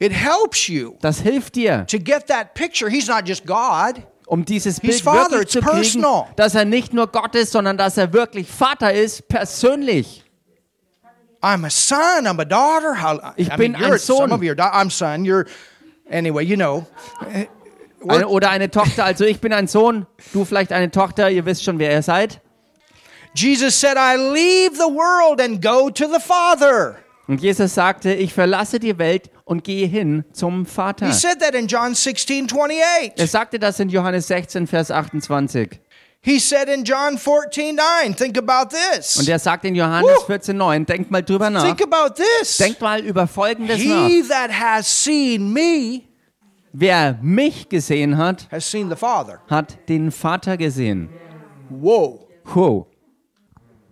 It 0.00 0.12
helps 0.12 0.68
you 0.68 0.92
Das 1.00 1.18
hilft 1.20 1.56
dir, 1.56 1.84
to 1.90 1.98
get 1.98 2.28
that 2.28 2.54
picture. 2.54 2.88
He's 2.88 3.08
not 3.08 3.26
just 3.28 3.44
God. 3.44 4.00
um 4.28 4.44
dieses 4.44 4.78
Bild 4.78 5.00
Father, 5.00 5.30
wirklich 5.32 5.48
zu 5.48 5.60
kriegen, 5.60 5.72
personal. 5.80 6.26
dass 6.36 6.54
er 6.54 6.64
nicht 6.64 6.92
nur 6.94 7.08
Gott 7.08 7.34
ist, 7.34 7.50
sondern 7.50 7.76
dass 7.76 7.96
er 7.96 8.12
wirklich 8.12 8.46
Vater 8.48 8.92
ist, 8.92 9.26
persönlich. 9.26 10.22
I'm 11.42 11.64
a 11.64 11.70
son. 11.70 12.26
I'm 12.26 12.40
a 12.40 12.44
daughter. 12.44 12.94
How, 13.00 13.32
Ich 13.36 13.48
I 13.52 13.56
bin 13.56 13.72
mean, 13.72 13.76
ein 13.76 13.90
you're, 13.90 13.98
some 13.98 14.18
Sohn. 14.28 14.32
of 14.32 14.42
you 14.42 14.50
are, 14.50 14.56
da- 14.56 14.72
I'm 14.72 14.90
son. 14.90 15.24
You're, 15.24 15.46
anyway, 16.10 16.44
you 16.44 16.56
know. 16.56 16.86
Eine, 18.08 18.28
oder 18.28 18.50
eine 18.50 18.70
Tochter. 18.70 19.04
Also 19.04 19.24
ich 19.24 19.40
bin 19.40 19.52
ein 19.52 19.66
Sohn, 19.66 20.06
du 20.32 20.44
vielleicht 20.44 20.72
eine 20.72 20.90
Tochter, 20.90 21.30
ihr 21.30 21.44
wisst 21.46 21.64
schon, 21.64 21.78
wer 21.78 21.92
ihr 21.92 22.02
seid. 22.02 22.40
Jesus 23.34 23.78
said, 23.80 23.96
I 23.96 24.16
leave 24.16 24.74
the 24.76 24.88
world 24.92 25.40
and 25.40 25.60
go 25.62 25.90
to 25.90 26.06
the 26.06 26.20
Father. 26.20 26.96
Und 27.28 27.40
Jesus 27.42 27.74
sagte, 27.74 28.14
ich 28.14 28.32
verlasse 28.32 28.78
die 28.80 28.98
Welt 28.98 29.30
und 29.44 29.62
gehe 29.62 29.86
hin 29.86 30.24
zum 30.32 30.64
Vater. 30.64 31.06
He 31.06 31.12
said 31.12 31.40
that 31.40 31.54
in 31.54 31.66
John 31.66 31.94
16, 31.94 32.46
28. 32.46 33.12
Er 33.16 33.26
sagte 33.26 33.58
das 33.58 33.78
in 33.80 33.90
Johannes 33.90 34.28
16, 34.28 34.66
Vers 34.66 34.90
28. 34.90 35.78
He 36.28 36.38
said 36.38 36.68
in 36.68 36.84
John 36.84 37.16
14, 37.16 37.74
9, 37.74 38.14
think 38.14 38.36
about 38.36 38.68
this. 38.68 39.16
Und 39.16 39.26
er 39.30 39.38
sagt 39.38 39.64
in 39.64 39.74
Johannes 39.74 40.10
Woo! 40.10 40.26
14, 40.26 40.54
9, 40.54 40.84
denkt 40.84 41.10
mal 41.10 41.22
drüber 41.22 41.48
nach. 41.48 41.64
Think 41.64 41.80
about 41.80 42.16
this. 42.16 42.58
Denkt 42.58 42.82
mal 42.82 43.00
über 43.00 43.26
Folgendes 43.26 43.82
nach. 43.82 44.06
He 44.06 44.22
that 44.28 44.50
has 44.50 44.86
seen 44.86 45.50
me 45.50 46.02
Wer 46.74 47.18
mich 47.22 47.70
gesehen 47.70 48.18
hat, 48.18 48.46
has 48.50 48.70
seen 48.70 48.90
the 48.90 48.94
Father. 48.94 49.40
hat 49.48 49.78
den 49.88 50.10
Vater 50.10 50.58
gesehen. 50.58 51.08
Whoa. 51.70 52.28
Wow. 52.44 52.88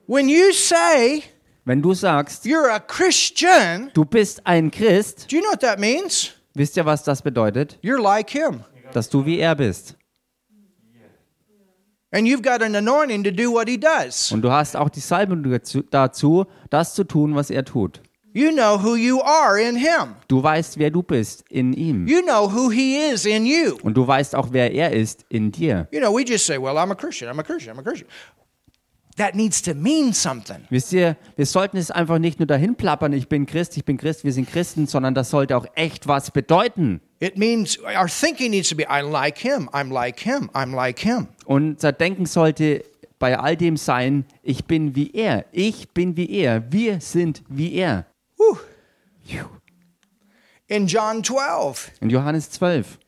When 0.06 0.28
you 0.28 0.52
say 0.52 1.22
Wenn 1.64 1.80
du 1.80 1.94
sagst, 1.94 2.44
you're 2.44 2.70
a 2.70 2.78
Christian, 2.78 3.90
du 3.94 4.04
bist 4.04 4.46
ein 4.46 4.70
Christ, 4.70 5.32
do 5.32 5.36
you 5.36 5.42
know 5.42 5.52
what 5.52 5.60
that 5.62 5.78
means? 5.78 6.32
Wisst 6.52 6.76
ihr, 6.76 6.84
was 6.84 7.02
das 7.02 7.22
bedeutet? 7.22 7.78
You're 7.82 7.98
like 7.98 8.28
him. 8.28 8.62
Dass 8.92 9.08
du 9.08 9.24
wie 9.24 9.38
er 9.38 9.54
bist. 9.54 9.96
And 12.12 12.26
you've 12.26 12.42
got 12.42 12.62
an 12.62 12.74
anointing 12.76 13.24
to 13.24 13.30
do 13.32 13.50
what 13.52 13.68
he 13.68 13.76
does. 13.78 14.30
Und 14.32 14.42
du 14.42 14.50
hast 14.50 14.76
auch 14.76 14.88
die 14.88 15.00
Salbung 15.00 15.42
dazu- 15.90 16.46
das 16.70 16.94
zu 16.94 17.04
tun, 17.04 17.34
was 17.34 17.50
er 17.50 17.64
tut. 17.64 18.00
You 18.32 18.50
know 18.52 18.76
who 18.78 18.96
you 18.96 19.20
are 19.22 19.58
in 19.58 19.76
him. 19.76 20.14
Du 20.28 20.42
weißt, 20.42 20.78
wer 20.78 20.90
du 20.90 21.02
bist 21.02 21.42
in 21.48 21.72
ihm. 21.72 22.06
You 22.06 22.20
know 22.22 22.46
who 22.52 22.70
he 22.70 22.96
is 22.98 23.24
in 23.24 23.46
you. 23.46 23.78
Und 23.82 23.94
du 23.96 24.06
weißt 24.06 24.34
auch, 24.34 24.48
wer 24.52 24.72
er 24.72 24.92
ist 24.92 25.24
in 25.30 25.50
dir. 25.50 25.88
You 25.90 26.00
know, 26.00 26.14
we 26.14 26.22
just 26.22 26.44
say, 26.46 26.58
well, 26.58 26.76
I'm 26.76 26.90
a 26.92 26.94
Christian, 26.94 27.30
I'm 27.30 27.40
a 27.40 27.42
Christian, 27.42 27.74
I'm 27.74 27.80
a 27.80 27.82
Christian. 27.82 28.08
That 29.16 29.34
needs 29.34 29.62
to 29.62 29.74
mean 29.74 30.12
something. 30.12 30.58
Wisst 30.68 30.92
ihr, 30.92 31.16
wir 31.36 31.46
sollten 31.46 31.78
es 31.78 31.90
einfach 31.90 32.18
nicht 32.18 32.38
nur 32.38 32.46
dahin 32.46 32.74
plappern, 32.74 33.14
ich 33.14 33.28
bin 33.28 33.46
Christ, 33.46 33.76
ich 33.78 33.84
bin 33.84 33.96
Christ, 33.96 34.24
wir 34.24 34.32
sind 34.32 34.50
Christen, 34.50 34.86
sondern 34.86 35.14
das 35.14 35.30
sollte 35.30 35.56
auch 35.56 35.66
echt 35.74 36.06
was 36.06 36.30
bedeuten. 36.30 37.00
It 37.18 37.38
means 37.38 37.78
our 37.78 38.08
thinking 38.08 38.50
needs 38.50 38.68
to 38.68 38.76
be, 38.76 38.84
I 38.90 39.00
like 39.00 39.38
him, 39.38 39.70
I'm 39.72 39.90
like 39.90 40.20
him, 40.20 40.50
I'm 40.52 40.74
like 40.74 40.98
him. 40.98 41.28
Und 41.46 41.76
unser 41.76 41.92
Denken 41.92 42.26
sollte 42.26 42.84
bei 43.18 43.38
all 43.38 43.56
dem 43.56 43.78
sein, 43.78 44.26
ich 44.42 44.66
bin 44.66 44.94
wie 44.94 45.10
er, 45.12 45.46
ich 45.50 45.88
bin 45.90 46.16
wie 46.18 46.30
er, 46.30 46.70
wir 46.70 47.00
sind 47.00 47.42
wie 47.48 47.72
er. 47.74 48.04
Whew. 48.36 48.58
In 50.68 50.86
John 50.88 51.22
12, 51.24 51.92
In 52.00 52.10
Johannes 52.10 52.50
12, 52.50 52.98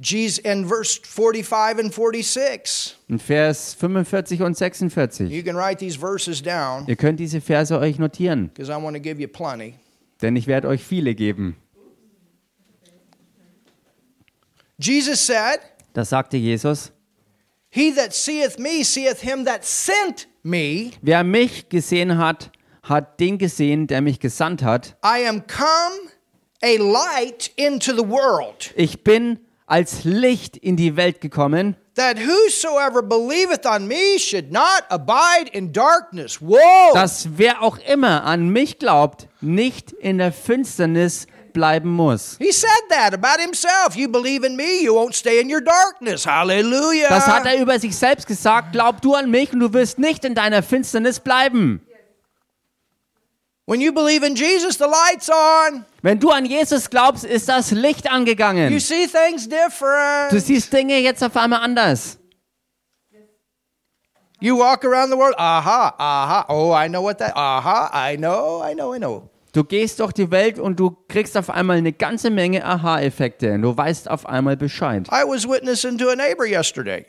Jesus, 0.00 0.38
in 0.38 0.64
verse 0.68 1.00
45 1.02 1.78
and 1.80 1.92
46, 1.92 2.96
in 3.08 3.18
Vers 3.18 3.74
45 3.74 4.42
und 4.42 4.56
46. 4.56 5.28
you 5.30 5.42
can 5.42 5.56
write 5.56 5.78
these 5.80 5.96
verses 5.98 6.40
down 6.40 6.84
Ihr 6.86 6.94
könnt 6.96 7.18
diese 7.18 7.40
Verse 7.40 7.76
euch 7.76 7.98
notieren, 7.98 8.48
because 8.54 8.70
I 8.70 8.76
want 8.80 8.94
to 8.96 9.00
give 9.02 9.20
you 9.20 9.26
plenty. 9.26 9.74
denn 10.22 10.36
ich 10.36 10.46
werde 10.46 10.68
euch 10.68 10.84
viele 10.84 11.14
geben. 11.16 11.56
Jesus 14.78 15.18
said, 15.26 15.60
Da 15.94 16.04
sagte 16.04 16.36
Jesus, 16.36 16.92
He 17.70 17.90
that 17.94 18.14
seeth 18.14 18.58
me 18.58 18.84
seeth 18.84 19.20
him 19.20 19.44
that 19.44 19.64
sent 19.64 20.28
me. 20.42 20.92
wer 21.02 21.24
mich 21.24 21.68
gesehen 21.68 22.16
hat, 22.18 22.50
hat 22.82 23.18
den 23.20 23.36
gesehen, 23.38 23.86
der 23.88 24.00
mich 24.00 24.20
gesandt 24.20 24.62
hat. 24.62 24.96
I 25.04 25.26
am 25.26 25.42
come 25.46 26.10
a 26.62 26.76
light 26.78 27.50
into 27.56 27.92
the 27.92 28.08
world, 28.08 28.72
Ich 28.76 29.02
bin 29.02 29.40
als 29.68 30.04
Licht 30.04 30.56
in 30.56 30.76
die 30.76 30.96
Welt 30.96 31.20
gekommen, 31.20 31.76
that 31.94 32.16
whosoever 32.18 33.02
believeth 33.02 33.66
on 33.66 33.86
me 33.86 34.18
should 34.18 34.50
not 34.50 34.84
abide 34.88 35.48
in 35.52 35.72
darkness. 35.72 36.40
Whoa! 36.40 36.94
dass 36.94 37.28
wer 37.36 37.62
auch 37.62 37.78
immer 37.78 38.24
an 38.24 38.48
mich 38.48 38.78
glaubt, 38.78 39.28
nicht 39.40 39.92
in 39.92 40.18
der 40.18 40.32
Finsternis 40.32 41.26
bleiben 41.52 41.90
muss. 41.90 42.36
he 42.38 42.52
said 42.52 42.70
that 42.88 43.12
about 43.12 43.40
himself. 43.40 43.96
You 43.96 44.08
believe 44.08 44.46
in 44.46 44.56
me, 44.56 44.82
you 44.82 44.94
won't 44.94 45.14
stay 45.14 45.40
in 45.40 45.52
your 45.52 45.60
darkness. 45.60 46.24
Hallelujah. 46.26 47.08
Das 47.08 47.26
hat 47.26 47.46
er 47.46 47.60
über 47.60 47.78
sich 47.78 47.96
selbst 47.96 48.26
gesagt. 48.26 48.72
Glaub 48.72 49.00
du 49.02 49.14
an 49.14 49.30
mich 49.30 49.52
und 49.52 49.60
du 49.60 49.72
wirst 49.72 49.98
nicht 49.98 50.24
in 50.24 50.34
deiner 50.34 50.62
Finsternis 50.62 51.20
bleiben. 51.20 51.82
When 53.68 53.80
you 53.80 53.92
believe 53.92 54.24
in 54.26 54.34
Jesus, 54.34 54.78
the 54.78 54.86
light's 54.86 55.28
on. 55.28 55.84
Wenn 56.02 56.18
du 56.18 56.30
an 56.30 56.46
Jesus 56.46 56.88
glaubst, 56.88 57.24
ist 57.24 57.48
das 57.48 57.70
Licht 57.70 58.06
You 58.06 58.10
angegangen. 58.10 58.80
see 58.80 59.06
things 59.06 59.48
different. 59.48 60.32
Du 60.32 60.40
siehst 60.40 60.72
Dinge 60.72 60.98
jetzt 61.00 61.22
auf 61.22 61.36
einmal 61.36 61.60
anders. 61.60 62.18
You 64.40 64.56
walk 64.56 64.84
around 64.84 65.10
the 65.10 65.16
world. 65.18 65.34
Aha, 65.36 65.94
aha. 65.98 66.46
Oh, 66.48 66.72
I 66.72 66.88
know 66.88 67.02
what 67.02 67.18
that. 67.18 67.32
Aha, 67.34 67.90
I 67.92 68.16
know, 68.16 68.62
I 68.62 68.74
know, 68.74 68.94
I 68.94 68.98
know. 68.98 69.28
Du 69.52 69.64
gehst 69.64 69.98
durch 69.98 70.12
die 70.12 70.30
Welt 70.30 70.58
und 70.58 70.78
du 70.78 70.96
kriegst 71.08 71.36
auf 71.36 71.50
einmal 71.50 71.78
eine 71.78 71.92
ganze 71.92 72.30
Menge 72.30 72.64
Aha-Effekte. 72.64 73.54
Und 73.54 73.62
Du 73.62 73.76
weißt 73.76 74.08
auf 74.08 74.26
einmal 74.26 74.56
Bescheid. 74.56 75.08
I 75.08 75.24
was 75.26 75.48
witnessing 75.48 75.98
to 75.98 76.08
a 76.10 76.14
neighbor 76.14 76.46
yesterday. 76.46 77.04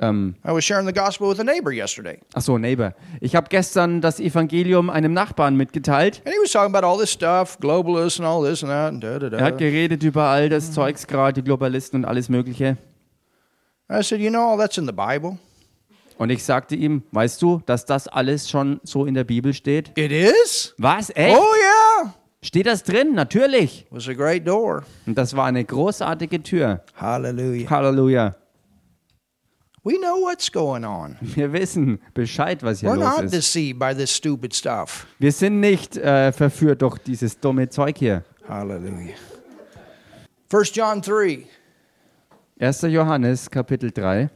Ähm, 0.00 0.34
I 0.46 0.48
was 0.48 0.64
sharing 0.64 0.86
the 0.86 0.92
gospel 0.94 1.28
with 1.30 1.38
a 1.40 1.44
neighbor 1.44 1.70
yesterday. 1.72 2.18
ach 2.34 2.42
so, 2.42 2.56
Neighbor. 2.56 2.94
Ich 3.20 3.36
habe 3.36 3.48
gestern 3.50 4.00
das 4.00 4.18
Evangelium 4.18 4.88
einem 4.88 5.12
Nachbarn 5.12 5.56
mitgeteilt. 5.56 6.22
And 6.24 6.34
he 6.34 6.40
was 6.42 6.52
talking 6.52 6.74
about 6.74 6.86
all 6.86 6.98
this 6.98 7.10
stuff, 7.12 7.58
globalists 7.60 8.18
and 8.18 8.26
all 8.26 8.42
this 8.42 8.62
and 8.62 8.72
that, 8.72 8.88
and 8.94 9.02
da 9.04 9.18
da 9.18 9.36
Er 9.36 9.44
hat 9.44 9.58
geredet 9.58 10.02
über 10.02 10.24
all 10.24 10.48
das 10.48 10.72
Zeugs 10.72 11.06
gerade, 11.06 11.42
die 11.42 11.44
Globalisten 11.44 12.00
und 12.00 12.04
alles 12.06 12.28
Mögliche. 12.30 12.78
I 13.92 14.02
said, 14.02 14.20
you 14.20 14.30
know, 14.30 14.50
all 14.52 14.56
that's 14.58 14.78
in 14.78 14.86
the 14.86 14.92
Bible. 14.92 15.38
Und 16.16 16.30
ich 16.30 16.44
sagte 16.44 16.76
ihm, 16.76 17.02
weißt 17.12 17.40
du, 17.42 17.62
dass 17.66 17.86
das 17.86 18.06
alles 18.06 18.48
schon 18.48 18.80
so 18.82 19.06
in 19.06 19.14
der 19.14 19.24
Bibel 19.24 19.52
steht? 19.54 19.90
It 19.98 20.12
is? 20.12 20.74
Was? 20.78 21.10
Echt? 21.10 21.36
Oh, 21.36 21.42
yeah. 22.04 22.14
Steht 22.42 22.66
das 22.66 22.84
drin? 22.84 23.14
Natürlich. 23.14 23.86
Was 23.90 24.08
a 24.08 24.12
great 24.12 24.46
door. 24.46 24.84
Und 25.06 25.16
das 25.18 25.34
war 25.36 25.46
eine 25.46 25.64
großartige 25.64 26.42
Tür. 26.42 26.84
Hallelujah. 26.96 27.68
Halleluja. 27.68 28.34
We 29.82 29.96
know 29.98 30.16
what's 30.20 30.50
going 30.52 30.84
on. 30.84 31.16
Wir 31.20 31.52
wissen 31.52 32.00
Bescheid, 32.12 32.62
was 32.62 32.80
hier 32.80 32.90
We're 32.90 32.96
los 32.96 33.16
not 33.16 33.24
ist. 33.24 33.32
deceived 33.34 33.78
by 33.78 33.94
this 33.94 34.14
stupid 34.14 34.54
stuff. 34.54 35.06
Wir 35.18 35.32
sind 35.32 35.60
nicht 35.60 35.96
äh, 35.96 36.32
verführt 36.32 36.82
durch 36.82 36.98
dieses 36.98 37.38
dumme 37.40 37.68
Zeug 37.70 37.96
hier. 37.98 38.22
Hallelujah. 38.46 39.14
1 40.52 40.74
John 40.74 41.00
3. 41.00 41.46
1. 42.60 42.82
Johannes, 42.82 43.50
Kapitel 43.50 43.90
3. 43.90 44.28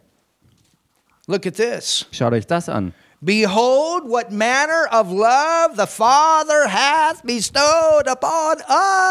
Look 1.27 1.47
at 1.47 1.57
this. 1.57 2.07
Schaut 2.11 2.33
euch 2.33 2.47
das 2.47 2.69
an. 2.69 2.95
Behold, 3.21 4.05
what 4.09 4.31
manner 4.31 4.87
of 4.93 5.11
love 5.11 5.77
the 5.77 5.87
Father 5.87 6.69
hath 6.69 7.23
bestowed 7.23 8.07
upon 8.07 8.59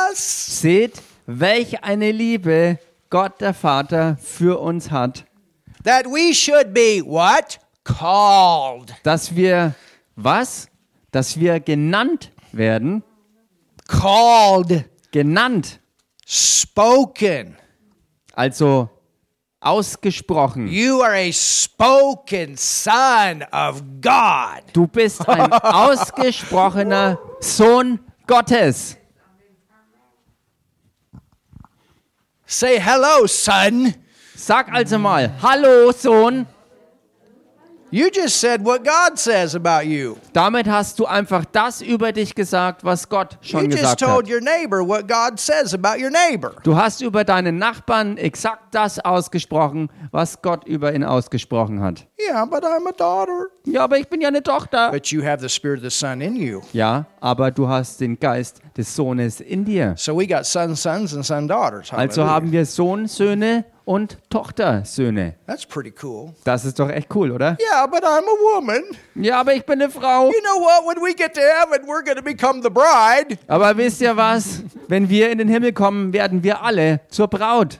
us. 0.10 0.62
Seht, 0.62 1.02
welch 1.26 1.84
eine 1.84 2.12
Liebe 2.12 2.80
Gott 3.10 3.42
der 3.42 3.54
Vater 3.54 4.18
für 4.22 4.60
uns 4.60 4.90
hat, 4.92 5.26
that 5.84 6.06
we 6.08 6.34
should 6.34 6.74
be 6.74 7.02
what? 7.02 7.60
Called. 7.84 8.94
dass 9.04 9.36
wir 9.36 9.76
was? 10.16 10.68
Dass 11.12 11.40
wir 11.40 11.60
genannt 11.60 12.32
werden, 12.52 13.04
Called. 13.88 14.86
genannt, 15.12 15.80
Spoken. 16.26 17.58
also 18.34 18.90
ausgesprochen. 19.60 20.68
You 20.68 21.02
are 21.02 21.14
a 21.14 21.32
spoken 21.32 22.56
son 22.58 23.44
of 23.52 23.82
God. 24.02 24.64
Du 24.74 24.88
bist 24.88 25.28
ein 25.28 25.52
ausgesprochener 25.64 27.18
Sohn 27.40 28.00
Gottes. 28.28 28.98
Say 32.46 32.80
hello, 32.80 33.26
son. 33.26 33.94
Sag 34.46 34.74
also 34.74 35.00
mal, 35.00 35.32
hallo 35.42 35.94
Sohn. 35.94 36.46
You 37.92 38.10
just 38.14 38.42
said 38.42 38.66
what 38.66 38.84
God 38.84 39.18
says 39.18 39.56
about 39.56 39.86
you. 39.86 40.18
Damit 40.34 40.68
hast 40.68 41.00
du 41.00 41.06
einfach 41.06 41.46
das 41.46 41.82
über 41.82 42.12
dich 42.12 42.36
gesagt, 42.36 42.84
was 42.84 43.08
Gott 43.08 43.38
You 43.42 43.50
schon 43.50 43.66
just 43.72 43.78
gesagt 43.78 44.02
told 44.02 44.26
hat. 44.26 44.30
your 44.30 44.42
neighbor 44.42 44.86
what 44.86 45.08
God 45.08 45.40
says 45.40 45.74
about 45.74 45.98
your 45.98 46.10
neighbor. 46.10 46.56
Du 46.64 46.76
hast 46.76 47.02
über 47.02 47.24
deinen 47.24 47.58
Nachbarn 47.58 48.18
exakt 48.18 48.76
das 48.76 49.00
ausgesprochen, 49.00 49.90
was 50.12 50.42
Gott 50.42 50.68
über 50.68 50.94
ihn 50.94 51.06
ausgesprochen 51.06 51.80
hat. 51.82 52.06
Yeah, 52.20 52.44
but 52.44 52.66
I'm 52.66 52.86
a 52.86 52.92
daughter. 52.92 53.46
Ja, 53.66 53.86
aber 53.86 53.98
ich 53.98 54.10
bin 54.10 54.20
ja 54.20 54.28
eine 54.28 54.44
Tochter. 54.44 54.92
But 54.92 55.08
you 55.08 55.24
have 55.24 55.40
the 55.40 55.48
spirit 55.48 55.78
of 55.78 55.90
the 55.90 55.98
son 55.98 56.20
in 56.20 56.36
you. 56.36 56.60
Ja, 56.74 57.06
aber 57.22 57.50
du 57.50 57.70
hast 57.70 58.02
den 58.02 58.20
Geist 58.20 58.60
des 58.76 58.94
Sohnes 58.94 59.40
in 59.40 59.64
dir. 59.64 59.94
So 59.96 60.20
we 60.20 60.28
got 60.28 60.46
son 60.46 60.76
sons 60.76 61.16
and 61.16 61.26
son 61.26 61.48
daughters. 61.48 61.94
Also 61.94 62.26
haben 62.26 62.52
wir 62.52 62.66
Sohnsöhne 62.66 63.64
und 63.86 64.18
Tochtersöhne. 64.30 65.36
That's 65.46 65.66
pretty 65.66 65.94
cool. 66.04 66.34
Das 66.44 66.66
ist 66.66 66.80
doch 66.80 66.90
echt 66.90 67.14
cool, 67.16 67.32
oder? 67.32 67.58
Yeah, 67.60 67.86
but 67.86 68.04
I'm 68.04 68.24
a 68.24 68.56
woman. 68.56 68.84
Ja, 69.16 69.40
aber 69.40 69.54
ich 69.54 69.66
bin 69.66 69.82
eine 69.82 69.90
Frau. 69.92 70.28
You 70.28 70.42
know 70.42 70.62
what? 70.62 70.86
When 70.88 71.04
we 71.04 71.14
get 71.14 71.34
to 71.34 71.42
heaven, 71.42 71.86
we're 71.88 72.04
going 72.04 72.18
to 72.18 72.24
become 72.24 72.62
the 72.62 72.70
bride. 72.70 73.38
Aber 73.48 73.76
wisst 73.78 74.02
ihr 74.02 74.16
was? 74.16 74.64
Wenn 74.88 75.10
wir 75.10 75.32
in 75.32 75.38
den 75.38 75.48
Himmel 75.48 75.74
kommen, 75.74 76.14
werden 76.14 76.44
wir 76.44 76.62
alle 76.64 77.02
zur 77.10 77.28
Braut. 77.28 77.80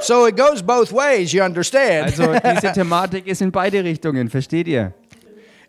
So 0.00 0.26
it 0.26 0.36
goes 0.36 0.62
both 0.62 0.92
ways, 0.92 1.32
you 1.32 1.44
understand? 1.44 2.06
Also 2.06 2.34
diese 2.34 2.72
Thematik 2.74 3.26
ist 3.28 3.40
in 3.40 3.52
beide 3.52 3.84
Richtungen, 3.84 4.28
versteht 4.28 4.66
ihr? 4.66 4.92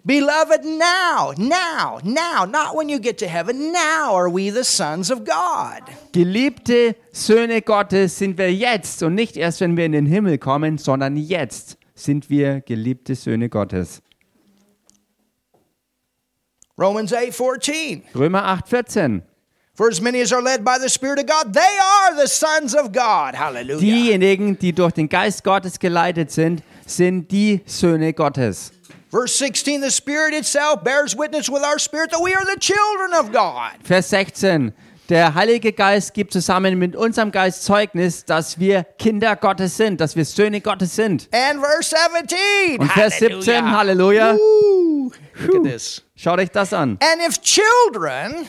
Beloved, 0.06 0.66
now, 0.66 1.34
now, 1.38 2.00
now, 2.04 2.44
not 2.44 2.76
when 2.76 2.90
you 2.90 3.00
get 3.00 3.18
to 3.20 3.28
heaven, 3.28 3.72
now 3.72 4.14
are 4.14 4.30
we 4.30 4.50
the 4.50 4.66
sons 4.66 5.10
of 5.10 5.24
God. 5.24 5.82
Geliebte 6.12 6.98
Söhne 7.14 7.62
Gottes 7.62 8.18
sind 8.18 8.38
wir 8.38 8.54
jetzt 8.54 9.02
und 9.02 9.16
nicht 9.16 9.38
erst, 9.38 9.62
wenn 9.62 9.78
wir 9.78 9.86
in 9.86 9.94
den 9.94 10.06
Himmel 10.06 10.38
kommen, 10.38 10.78
sondern 10.78 11.16
jetzt 11.16 11.78
sind 11.96 12.30
wir 12.30 12.60
geliebte 12.60 13.16
Söhne 13.16 13.48
Gottes. 13.48 14.02
Romans 16.78 17.14
8 17.14 17.34
14. 17.34 18.04
Römer 18.14 18.44
8,14. 18.44 19.22
For 19.76 19.88
as 19.88 20.02
many 20.02 20.22
as 20.22 20.34
are 20.34 20.42
led 20.42 20.66
by 20.66 20.78
the 20.80 20.90
Spirit 20.90 21.18
of 21.20 21.28
God, 21.28 21.54
they 21.54 21.62
are 21.62 22.14
the 22.16 22.28
sons 22.28 22.76
of 22.76 22.92
God. 22.92 23.36
Hallelujah. 23.36 23.80
Diejenigen, 23.80 24.60
die 24.60 24.74
durch 24.74 24.92
den 24.94 25.08
Geist 25.08 25.44
Gottes 25.44 25.80
geleitet 25.80 26.30
sind, 26.30 26.62
sind 26.86 27.32
die 27.32 27.62
Söhne 27.66 28.14
Gottes. 28.14 28.72
Verse 29.14 29.38
16 29.38 29.82
The 29.82 29.92
Spirit 29.92 30.34
itself 30.34 30.84
bears 30.84 31.16
witness 31.16 31.48
with 31.48 31.62
our 31.64 31.78
spirit 31.78 32.10
that 32.10 32.20
we 32.20 32.34
are 32.34 32.44
the 32.46 32.60
children 32.60 33.14
of 33.14 33.32
God. 33.32 33.74
Vers 33.84 34.10
16. 34.10 34.74
Der 35.08 35.36
Heilige 35.36 35.72
Geist 35.72 36.16
gibt 36.16 36.34
zusammen 36.34 36.80
mit 36.80 36.96
unserem 36.96 37.32
Geist 37.32 37.64
Zeugnis, 37.64 38.26
dass 38.26 38.58
wir 38.58 38.84
Kinder 38.98 39.36
Gottes 39.36 39.78
sind, 39.78 40.02
dass 40.02 40.16
wir 40.16 40.26
Söhne 40.26 40.62
Gottes 40.62 40.96
sind. 40.96 41.30
And 41.32 41.60
verse 41.62 41.96
17. 41.96 42.80
Und 42.80 42.92
Vers 42.92 43.20
17, 43.20 43.78
Halleluja. 43.78 44.36
Schaut 46.16 46.40
euch 46.40 46.50
das 46.50 46.74
an. 46.74 46.98
And 47.02 47.22
if 47.28 47.40
children, 47.42 48.48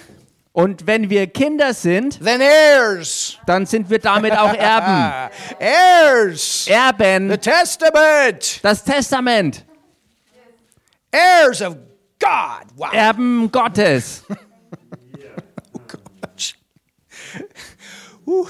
Und 0.53 0.87
wenn 0.87 1.11
wir 1.11 1.27
Kinder 1.27 1.75
sind, 1.75 2.25
then 2.25 2.41
heirs. 2.41 3.37
dann 3.45 3.67
sind 3.67 3.91
wir 3.91 3.99
damit 3.99 4.33
auch 4.33 4.55
Erben. 4.55 5.31
Heirs. 5.61 6.67
Erben, 6.69 7.29
The 7.31 7.37
Testament. 7.37 8.61
das 8.63 8.85
Testament, 8.85 9.65
Heirs 11.15 11.63
of 11.63 11.77
God. 12.19 12.65
Wow. 12.77 12.91
Erben 12.93 13.51
Gottes. 13.53 14.25
Ooh. 18.29 18.49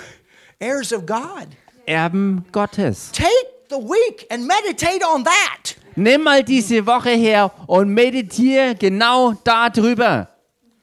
Heirs 0.61 0.93
of 0.93 1.05
God. 1.05 1.49
Erben 1.87 2.45
Gottes. 2.53 3.11
Take 3.13 3.69
the 3.69 3.79
week 3.79 4.27
and 4.31 4.47
meditate 4.47 5.03
on 5.03 5.25
that. 5.25 5.75
Nimm 5.97 6.23
mal 6.23 6.43
diese 6.43 6.87
Woche 6.87 7.11
her 7.11 7.51
und 7.69 7.93
meditiere 7.95 8.75
genau 8.75 9.35
darüber. 9.45 10.29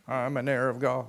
I'm 0.07 0.37
an 0.37 0.47
heir 0.47 0.69
of 0.69 0.79
God. 0.79 1.07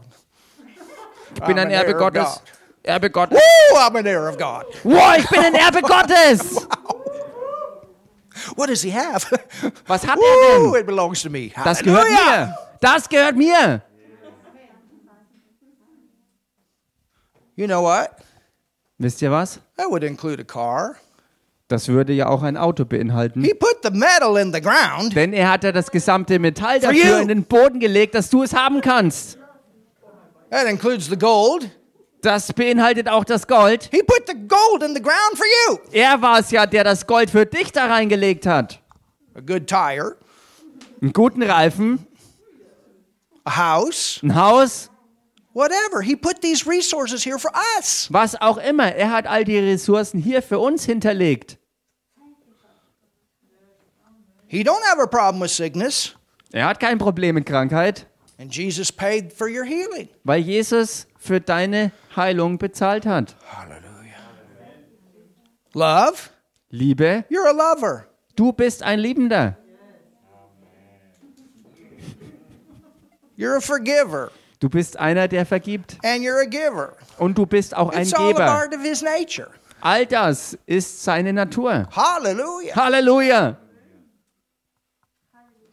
Ich 1.35 1.43
bin 1.43 1.59
ein 1.59 1.70
Erbe 1.70 1.95
Gottes. 1.95 2.41
Erbe 2.83 3.11
Gottes. 3.11 3.39
Woo, 3.39 3.77
I'm 3.79 3.97
an 3.97 4.07
heir 4.07 4.29
of 4.29 4.39
God. 4.39 4.64
Wow, 4.85 5.16
ich 5.18 5.29
bin 5.29 5.41
ein 5.41 5.55
Erbe 5.55 5.83
Gottes. 5.83 6.66
What 8.57 8.68
does 8.68 8.82
he 8.82 8.90
have? 8.90 9.26
Was 9.86 10.07
hat 10.07 10.18
er 10.18 10.59
denn? 10.59 10.80
it 10.80 10.86
belongs 10.86 11.22
to 11.22 11.30
me. 11.30 11.50
Das 11.64 11.80
gehört 11.80 12.09
mir. 12.09 12.57
Das 12.80 13.09
gehört 13.09 13.36
mir. 13.36 13.82
You 17.57 17.66
know 17.66 17.82
what? 17.82 18.11
Wisst 18.98 19.20
ihr 19.22 19.30
was? 19.30 19.61
That 19.76 19.90
would 19.90 20.03
include 20.05 20.40
a 20.40 20.44
car. 20.44 20.96
Das 21.68 21.88
würde 21.88 22.12
ja 22.12 22.28
auch 22.28 22.42
ein 22.42 22.57
Auto 22.57 22.84
beinhalten. 22.84 23.42
He 23.42 23.55
put 23.55 23.78
the 23.82 23.90
metal 23.90 24.36
in 24.36 24.53
the 24.53 24.61
ground. 24.61 25.14
Denn 25.16 25.32
er 25.32 25.50
hat 25.50 25.64
ja 25.64 25.72
das 25.72 25.90
gesamte 25.90 26.38
Metall 26.38 26.80
dafür 26.80 27.20
in 27.20 27.28
den 27.28 27.44
Boden 27.44 27.80
gelegt, 27.80 28.14
dass 28.14 28.28
du 28.30 28.42
es 28.42 28.55
haben 28.55 28.80
kannst. 28.80 29.38
That 30.50 30.66
includes 30.66 31.07
the 31.09 31.16
gold. 31.16 31.70
Das 32.23 32.53
beinhaltet 32.53 33.09
auch 33.09 33.25
das 33.25 33.47
Gold. 33.47 33.89
He 33.91 34.03
put 34.03 34.27
the 34.29 34.35
gold 34.35 34.83
in 34.83 34.95
the 34.95 35.03
ground 35.03 35.37
for 35.37 35.45
you. 35.47 35.79
Er 35.93 36.23
war 36.23 36.39
es 36.39 36.51
ja, 36.51 36.66
der 36.66 36.85
das 36.85 37.07
Gold 37.07 37.31
für 37.31 37.45
dich 37.47 37.73
da 37.73 37.87
reingelegt 37.87 38.47
hat. 38.47 38.81
A 39.35 39.41
good 39.41 39.66
tire, 39.66 40.16
Einen 41.01 41.12
guten 41.12 41.43
Reifen, 41.43 42.07
a 43.45 43.57
house, 43.57 44.20
ein 44.23 44.35
Haus, 44.37 44.89
whatever. 45.53 46.01
He 46.01 46.14
put 46.14 46.41
these 46.43 46.64
resources 46.68 47.25
here 47.25 47.39
for 47.41 47.51
us. 47.77 48.07
was 48.12 48.41
auch 48.41 48.59
immer. 48.59 48.95
Er 48.95 49.11
hat 49.11 49.27
all 49.27 49.43
die 49.45 49.59
Ressourcen 49.59 50.20
hier 50.20 50.43
für 50.43 50.61
uns 50.61 50.85
hinterlegt. 50.85 51.59
He 54.47 54.62
don't 54.62 54.83
have 54.85 55.01
a 55.01 55.07
problem 55.07 55.41
with 55.41 55.51
sickness. 55.53 56.14
Er 56.53 56.66
hat 56.66 56.79
kein 56.79 56.99
Problem 56.99 57.35
mit 57.37 57.47
Krankheit, 57.47 58.07
And 58.39 58.55
Jesus 58.55 58.93
paid 58.93 59.33
for 59.33 59.49
your 59.49 59.64
healing. 59.64 60.09
weil 60.25 60.41
Jesus 60.41 61.07
für 61.23 61.41
deine 61.41 61.93
Heilung 62.16 62.59
bezahlt 62.59 63.07
hat. 63.07 63.37
Hallelujah. 63.47 63.83
Love, 65.73 66.31
Liebe, 66.70 67.25
you're 67.31 67.49
a 67.49 67.53
lover. 67.53 68.07
du 68.35 68.53
bist 68.53 68.83
ein 68.83 68.99
Liebender. 68.99 69.57
You're 73.37 73.57
a 73.57 73.61
forgiver. 73.61 74.31
Du 74.61 74.68
bist 74.68 74.99
einer, 74.99 75.27
der 75.29 75.47
vergibt. 75.47 75.97
And 76.05 76.23
you're 76.23 76.41
a 76.41 76.45
giver. 76.45 76.97
Und 77.18 77.37
du 77.39 77.47
bist 77.47 77.75
auch 77.77 77.91
ein 77.91 78.03
It's 78.03 78.14
all 78.14 78.27
a 78.31 78.33
Geber. 78.33 78.47
part 78.47 78.75
of 78.75 78.83
his 78.83 79.03
nature. 79.03 79.49
All 79.81 80.07
das 80.07 80.57
ist 80.66 81.03
seine 81.03 81.33
Natur. 81.33 81.89
Hallelujah. 81.91 82.75
Halleluja. 82.77 83.57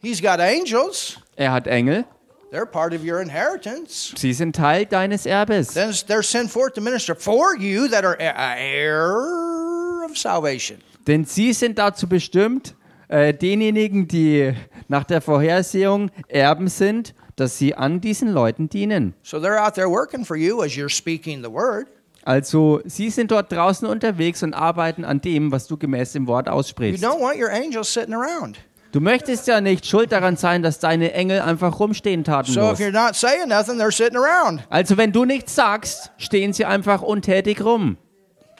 He's 0.00 0.20
got 0.20 0.40
angels. 0.40 1.18
Er 1.36 1.52
hat 1.52 1.66
Engel. 1.66 2.04
They're 2.50 2.66
part 2.66 2.92
of 2.92 3.04
your 3.04 3.20
inheritance. 3.20 4.12
Sie 4.16 4.32
sind 4.32 4.56
Teil 4.56 4.84
deines 4.84 5.24
Erbes. 5.24 5.72
Then 5.74 5.94
they're 6.08 6.22
sent 6.22 6.50
forth 6.50 6.74
to 6.74 6.80
minister 6.80 7.14
for 7.14 7.56
you 7.56 7.86
that 7.88 8.04
are 8.04 8.16
heir 8.18 10.04
of 10.04 10.16
salvation. 10.18 10.78
Denn 11.06 11.24
sie 11.24 11.52
sind 11.52 11.78
dazu 11.78 12.08
bestimmt, 12.08 12.74
äh, 13.08 13.32
denjenigen, 13.32 14.08
die 14.08 14.52
nach 14.88 15.04
der 15.04 15.20
Vorhersehung 15.20 16.10
Erben 16.28 16.66
sind, 16.68 17.14
dass 17.36 17.56
sie 17.56 17.74
an 17.74 18.00
diesen 18.00 18.32
Leuten 18.32 18.68
dienen. 18.68 19.14
So 19.22 19.38
they're 19.38 19.64
out 19.64 19.74
there 19.74 19.88
working 19.88 20.24
for 20.24 20.36
you 20.36 20.62
as 20.62 20.72
you're 20.72 20.90
speaking 20.90 21.42
the 21.44 21.50
word. 21.50 21.86
Also 22.24 22.80
sie 22.84 23.08
sind 23.10 23.30
dort 23.30 23.50
draußen 23.50 23.88
unterwegs 23.88 24.42
und 24.42 24.52
arbeiten 24.52 25.04
an 25.04 25.20
dem, 25.20 25.52
was 25.52 25.66
du 25.66 25.76
gemäß 25.78 26.12
dem 26.12 26.26
Wort 26.26 26.48
You 26.48 26.52
aussprichst. 26.52 27.02
don't 27.02 27.20
want 27.20 27.38
your 27.40 27.50
angels 27.50 27.92
sitting 27.92 28.12
around. 28.14 28.58
Du 28.92 29.00
möchtest 29.00 29.46
ja 29.46 29.60
nicht 29.60 29.86
schuld 29.86 30.10
daran 30.10 30.36
sein, 30.36 30.62
dass 30.62 30.80
deine 30.80 31.12
Engel 31.12 31.40
einfach 31.40 31.78
rumstehen 31.78 32.24
tatenlos. 32.24 32.78
nothing. 32.90 34.60
Also 34.68 34.96
wenn 34.96 35.12
du 35.12 35.24
nichts 35.24 35.54
sagst, 35.54 36.10
stehen 36.18 36.52
sie 36.52 36.64
einfach 36.64 37.02
untätig 37.02 37.64
rum. 37.64 37.98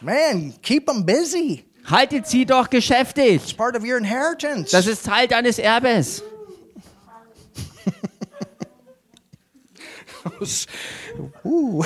Man, 0.01 0.53
keep 0.61 0.87
them 0.87 1.05
busy. 1.05 1.65
Haltet 1.85 2.27
sie 2.27 2.45
doch 2.45 2.69
geschäftig. 2.69 3.35
It's 3.43 3.53
part 3.53 3.75
of 3.75 3.83
your 3.83 3.97
inheritance. 3.97 4.71
Das 4.71 4.87
ist 4.87 5.05
Teil 5.05 5.27
deines 5.27 5.59
Erbes. 5.59 6.23
Ooh. 11.43 11.83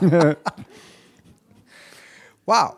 wow. 2.46 2.76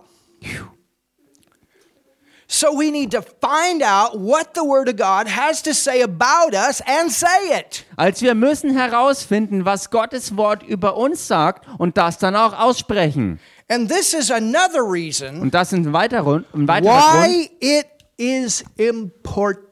So 2.57 2.69
we 2.69 2.91
need 2.91 3.11
to 3.11 3.21
find 3.21 3.83
out 3.83 4.19
what 4.19 4.55
the 4.55 4.65
Word 4.65 4.89
of 4.89 4.97
God 4.97 5.29
has 5.29 5.63
to 5.65 5.75
say 5.75 6.01
about 6.01 6.55
us 6.55 6.81
and 6.87 7.13
say 7.13 7.59
it. 7.61 7.85
Als 7.97 8.23
wir 8.23 8.35
müssen 8.35 8.71
herausfinden, 8.71 9.67
was 9.67 9.91
Gottes 9.91 10.39
Wort 10.39 10.63
über 10.63 10.97
uns 10.97 11.29
sagt 11.29 11.67
und 11.77 11.99
das 11.99 12.17
dann 12.17 12.35
auch 12.35 12.59
aussprechen. 12.59 13.41
And 13.69 13.91
this 13.91 14.15
is 14.15 14.31
another 14.31 14.81
reason 14.81 15.43
Und 15.43 15.53
das 15.53 15.71
ist 15.75 15.81
ein 15.81 15.93
weiterer, 15.93 16.45
ein 16.55 16.67
weiterer 16.67 16.99
Grund, 16.99 17.27
why 17.27 17.51
it 17.61 17.89
is 18.17 18.65
important 18.79 19.63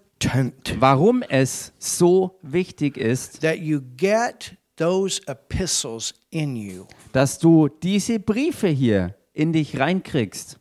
warum 0.79 1.23
es 1.23 1.73
so 1.79 2.39
wichtig 2.43 2.99
ist, 2.99 3.41
that 3.41 3.61
you 3.61 3.81
get 3.97 4.59
those 4.77 5.23
epistles 5.27 6.13
in 6.29 6.55
you. 6.55 6.85
dass 7.15 7.39
du 7.39 7.69
diese 7.69 8.19
Briefe 8.19 8.69
hier 8.69 9.15
in 9.33 9.55
dich 9.55 9.81
reinkriegst. 9.81 10.59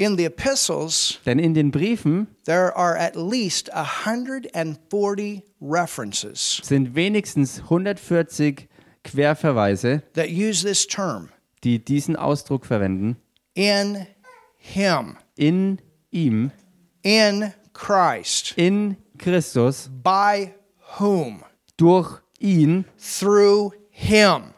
In 0.00 0.16
the 0.16 0.26
epistles, 0.26 1.18
Denn 1.26 1.40
in 1.40 1.54
den 1.54 1.72
Briefen 1.72 2.28
there 2.44 2.72
are 2.76 2.96
at 2.96 3.16
least 3.16 3.68
140 3.74 5.42
references 5.60 6.60
sind 6.62 6.94
wenigstens 6.94 7.62
140 7.64 8.68
Querverweise, 9.02 10.02
that 10.14 10.28
use 10.30 10.62
this 10.62 10.86
term 10.86 11.30
die 11.64 11.80
diesen 11.84 12.14
Ausdruck 12.14 12.64
verwenden. 12.64 13.16
in 13.54 14.06
Him, 14.56 15.16
In 15.36 15.80
ihm, 16.12 16.52
in 17.02 17.52
Christ, 17.72 18.54
in 18.56 18.96
Christus, 19.18 19.90
by 20.04 20.52
whom, 21.00 21.42
durch 21.76 22.20
ihn 22.38 22.84
through 22.98 23.72
Him. 23.90 24.54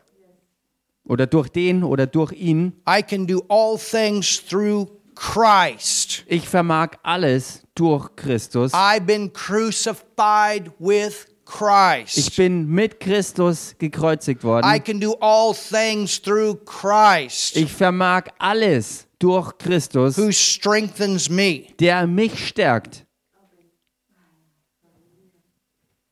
oder 1.05 1.27
durch 1.27 1.49
den 1.49 1.83
oder 1.83 2.07
durch 2.07 2.33
ihn. 2.33 2.75
I 2.87 3.03
can 3.03 3.27
do 3.27 3.43
all 3.49 3.79
things 3.79 4.39
through 4.47 4.87
Christ. 5.21 6.25
Ich 6.29 6.49
vermag 6.49 6.97
alles 7.03 7.63
durch 7.75 8.09
Christus. 8.17 8.73
I've 8.73 9.05
been 9.05 9.31
crucified 9.31 10.73
with 10.79 11.27
Christ. 11.45 12.17
Ich 12.17 12.37
bin 12.37 12.67
mit 12.67 13.01
Christus 13.01 13.75
gekreuzigt 13.79 14.41
I 14.43 14.47
worden. 14.47 14.83
can 14.83 14.99
do 14.99 15.15
all 15.21 15.55
things 15.55 16.21
through 16.23 16.65
Christ 16.65 17.55
Ich 17.55 17.71
vermag 17.71 18.29
alles 18.39 19.07
durch 19.19 19.59
Christus, 19.59 20.17
who 20.17 20.33
strengthens 20.33 21.29
me. 21.29 21.67
der 21.79 22.07
mich 22.07 22.49
stärkt. 22.49 23.05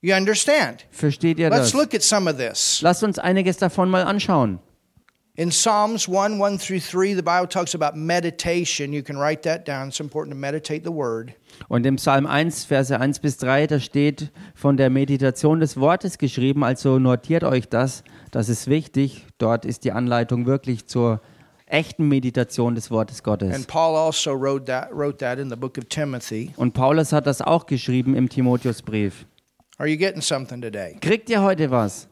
You 0.03 0.15
understand? 0.15 0.87
Versteht 0.91 1.39
ihr 1.39 1.49
Let's 1.49 1.73
das? 1.73 1.75
look 1.75 1.95
at 1.95 2.03
some 2.03 2.31
of 2.31 2.37
this. 2.37 2.83
Lasst 2.83 3.03
uns 3.03 3.19
einiges 3.19 3.57
davon 3.57 3.89
mal 3.89 4.05
anschauen. 4.05 4.61
In 5.39 5.53
Psalms 5.53 6.09
1 6.09 6.41
1 6.41 6.59
through 6.59 6.81
3, 6.81 7.15
the 7.15 7.23
Bible 7.23 7.47
talks 7.47 7.73
about 7.73 7.97
meditation. 7.97 8.93
You 8.93 9.05
can 9.05 9.17
write 9.17 9.43
that 9.45 9.65
down. 9.65 9.87
It's 9.87 10.01
important 10.01 10.35
to 10.35 10.37
meditate 10.37 10.83
the 10.83 10.91
word. 10.91 11.33
Und 11.69 11.87
im 11.87 11.95
Psalm 11.95 12.27
1, 12.27 12.65
Verse 12.65 12.99
1 12.99 13.21
bis 13.21 13.37
3, 13.37 13.69
da 13.69 13.79
steht 13.79 14.33
von 14.57 14.77
der 14.77 14.91
Meditation 14.91 15.61
des 15.61 15.77
Wortes 15.77 16.19
geschrieben, 16.19 16.65
also 16.65 16.99
notiert 16.99 17.45
euch 17.45 17.69
das, 17.69 18.03
das 18.33 18.49
ist 18.49 18.67
wichtig. 18.67 19.27
Dort 19.39 19.65
ist 19.65 19.85
die 19.85 19.93
Anleitung 19.93 20.45
wirklich 20.45 20.89
zur 20.89 21.21
echten 21.67 22.09
Meditation 22.09 22.75
des 22.75 22.91
Wortes 22.91 23.23
Gottes. 23.23 23.55
And 23.55 23.69
Paul 23.69 23.95
also 23.95 24.33
wrote 24.33 24.65
that, 24.65 24.89
wrote 24.91 25.19
that 25.19 25.39
in 25.39 25.51
the 25.51 25.57
book 25.57 25.79
of 25.79 25.85
Timothy. 25.85 26.51
Und 26.57 26.75
Paulus 26.75 27.13
hat 27.13 27.29
das 27.29 27.43
auch 27.43 27.67
geschrieben 27.67 28.17
im 28.17 28.29
Timotheusbrief. 28.29 29.25
Are 29.77 29.89
you 29.89 29.97
getting 29.97 30.21
something 30.21 30.61
today? 30.61 30.97
Kriegt 31.01 31.31
ihr 31.31 31.41
heute 31.41 31.71
was? 31.71 32.08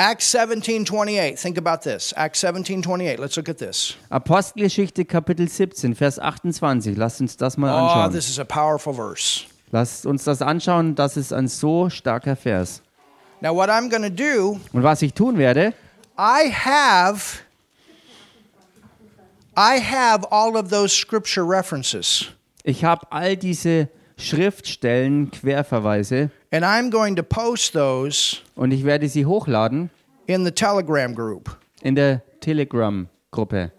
Acts 0.00 0.30
17 0.30 0.86
28. 0.86 1.38
Think 1.38 1.58
about 1.58 1.82
this. 1.82 2.14
Acts 2.16 2.40
17 2.40 2.80
28. 2.80 3.18
Let's 3.18 3.36
look 3.36 3.50
at 3.50 3.58
this. 3.58 3.96
Apostelgeschichte 4.08 5.04
Kapitel 5.04 5.46
17, 5.46 5.94
Vers 5.94 6.18
28. 6.18 6.96
Lasst 6.96 7.20
uns 7.20 7.36
das 7.36 7.58
mal 7.58 7.70
Oh, 7.70 7.86
anschauen. 7.86 8.10
this 8.12 8.30
is 8.30 8.38
a 8.38 8.44
powerful 8.46 8.94
verse. 8.94 9.44
Lasst 9.72 10.06
uns 10.06 10.24
das 10.24 10.40
anschauen. 10.40 10.94
Das 10.94 11.18
ist 11.18 11.34
ein 11.34 11.48
so 11.48 11.90
starker 11.90 12.34
Vers. 12.34 12.80
Now, 13.42 13.54
what 13.54 13.68
I'm 13.68 13.90
going 13.90 14.02
to 14.02 14.08
do, 14.08 14.58
Und 14.72 14.82
was 14.82 15.02
ich 15.02 15.12
tun 15.12 15.36
werde, 15.36 15.74
I 16.18 16.50
have. 16.50 17.40
I 19.54 19.78
have 19.82 20.24
all 20.30 20.56
of 20.56 20.70
those 20.70 20.94
scripture 20.94 21.44
references, 21.46 22.26
ich 22.64 22.84
habe 22.84 23.06
all 23.10 23.36
diese 23.36 23.88
Schriftstellen, 24.16 25.30
Querverweise 25.30 26.30
and 26.50 26.64
I'm 26.64 26.90
going 26.90 27.16
to 27.16 27.22
post 27.22 27.72
those 27.72 28.38
und 28.54 28.72
ich 28.72 28.84
werde 28.84 29.08
sie 29.08 29.26
hochladen 29.26 29.90
in 30.26 30.44
the 30.44 30.50
Telegram 30.52 31.14
group. 31.14 31.56
in 31.82 31.94
der 31.94 32.22
Telegram-Gruppe. 32.40 33.72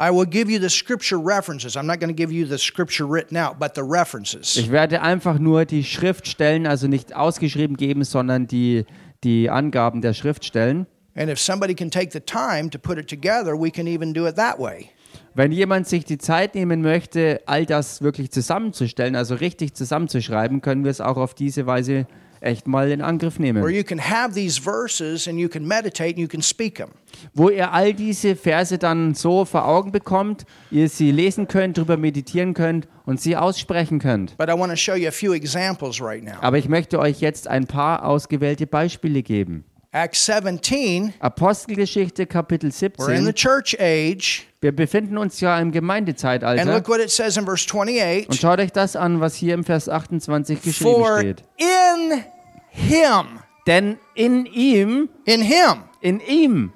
I 0.00 0.10
will 0.10 0.26
give 0.26 0.48
you 0.48 0.60
the 0.60 0.68
scripture 0.70 1.18
references. 1.18 1.76
I'm 1.76 1.86
not 1.86 1.98
going 1.98 2.08
to 2.08 2.14
give 2.14 2.32
you 2.32 2.46
the 2.46 2.58
scripture 2.58 3.04
written 3.04 3.36
out, 3.36 3.58
but 3.58 3.74
the 3.74 3.82
references. 3.82 4.56
Ich 4.56 4.70
werde 4.70 5.02
einfach 5.02 5.40
nur 5.40 5.64
die 5.64 5.82
Schriftstellen, 5.82 6.68
also 6.68 6.86
nicht 6.86 7.16
ausgeschrieben 7.16 7.76
geben, 7.76 8.04
sondern 8.04 8.46
die, 8.46 8.84
die 9.24 9.50
Angaben 9.50 10.00
der 10.00 10.14
Schriftstellen. 10.14 10.86
And 11.16 11.28
if 11.28 11.40
somebody 11.40 11.74
can 11.74 11.90
take 11.90 12.12
the 12.12 12.20
time 12.20 12.70
to 12.70 12.78
put 12.78 12.96
it 12.96 13.08
together, 13.08 13.60
we 13.60 13.72
can 13.72 13.88
even 13.88 14.14
do 14.14 14.28
it 14.28 14.36
that 14.36 14.60
way. 14.60 14.90
Wenn 15.34 15.52
jemand 15.52 15.86
sich 15.86 16.04
die 16.04 16.18
Zeit 16.18 16.54
nehmen 16.54 16.82
möchte, 16.82 17.40
all 17.46 17.66
das 17.66 18.02
wirklich 18.02 18.30
zusammenzustellen, 18.30 19.16
also 19.16 19.34
richtig 19.34 19.74
zusammenzuschreiben, 19.74 20.60
können 20.60 20.84
wir 20.84 20.90
es 20.90 21.00
auch 21.00 21.16
auf 21.16 21.34
diese 21.34 21.66
Weise 21.66 22.06
echt 22.40 22.68
mal 22.68 22.90
in 22.90 23.02
Angriff 23.02 23.38
Where 23.38 23.52
nehmen. 23.52 23.74
you 23.74 23.82
can 23.82 23.98
have 23.98 24.32
these 24.32 24.60
verses 24.60 25.26
and 25.26 25.38
you 25.38 25.48
can 25.48 25.66
meditate 25.66 26.10
and 26.10 26.18
you 26.18 26.28
can 26.28 26.42
speak 26.42 26.76
them. 26.76 26.90
Wo 27.34 27.48
ihr 27.48 27.72
all 27.72 27.92
diese 27.92 28.36
Verse 28.36 28.78
dann 28.78 29.14
so 29.14 29.44
vor 29.44 29.66
Augen 29.66 29.90
bekommt, 29.90 30.44
ihr 30.70 30.88
sie 30.88 31.10
lesen 31.10 31.48
könnt, 31.48 31.78
darüber 31.78 31.96
meditieren 31.96 32.54
könnt 32.54 32.86
und 33.06 33.20
sie 33.20 33.36
aussprechen 33.36 33.98
könnt. 33.98 34.36
But 34.38 34.48
I 34.48 34.52
want 34.52 34.70
to 34.70 34.76
show 34.76 34.94
you 34.94 35.08
a 35.08 35.12
few 35.12 35.32
examples 35.32 36.00
right 36.00 36.22
now. 36.22 36.34
Aber 36.40 36.58
ich 36.58 36.68
möchte 36.68 36.98
euch 37.00 37.20
jetzt 37.20 37.48
ein 37.48 37.66
paar 37.66 38.04
ausgewählte 38.04 38.66
Beispiele 38.66 39.22
geben. 39.22 39.64
Acts 39.90 40.26
17, 40.26 41.14
Apostelgeschichte 41.18 42.26
Kapitel 42.26 42.70
we're 42.70 43.08
in 43.10 43.24
the 43.24 43.32
17. 43.32 43.34
church 43.34 43.76
age. 43.80 44.46
Wir 44.60 44.72
befinden 44.76 45.16
uns 45.16 45.40
ja 45.40 45.56
im 45.58 45.68
And 45.68 45.72
Gemeindezeitalter. 45.72 46.64
look 46.66 46.88
what 46.88 47.00
it 47.00 47.10
says 47.10 47.38
in 47.38 47.46
verse 47.46 47.64
Und 47.64 47.88
28 47.88 48.38
schaut 48.40 48.60
euch 48.60 48.72
das 48.72 48.96
an, 48.96 49.20
was 49.20 49.34
hier 49.36 49.54
im 49.54 49.64
Vers 49.64 49.88
28 49.88 50.60
geschrieben 50.60 50.90
For 50.94 51.18
steht. 51.20 51.44
in 51.56 52.22
him, 52.68 53.40
Denn 53.66 53.98
in 54.14 54.44
ihm, 54.44 55.08
in 55.24 55.40
him, 55.40 55.84
in 56.02 56.20
ihm 56.20 56.72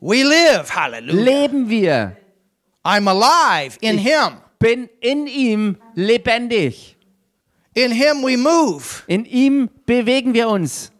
we 0.00 0.22
live. 0.22 0.70
Hallelujah. 0.76 1.20
leben 1.24 1.68
wir. 1.68 2.16
I'm 2.84 3.08
alive 3.08 3.76
in 3.80 3.98
him. 3.98 4.38
Bin 4.60 4.88
in 5.00 5.26
ihm 5.26 5.76
lebendig. 5.94 6.96
In 7.74 7.90
him 7.90 8.22
we 8.22 8.36
move. 8.36 9.02
In 9.08 9.24
ihm 9.24 9.70
bewegen 9.86 10.34
wir 10.34 10.48
uns. 10.48 10.92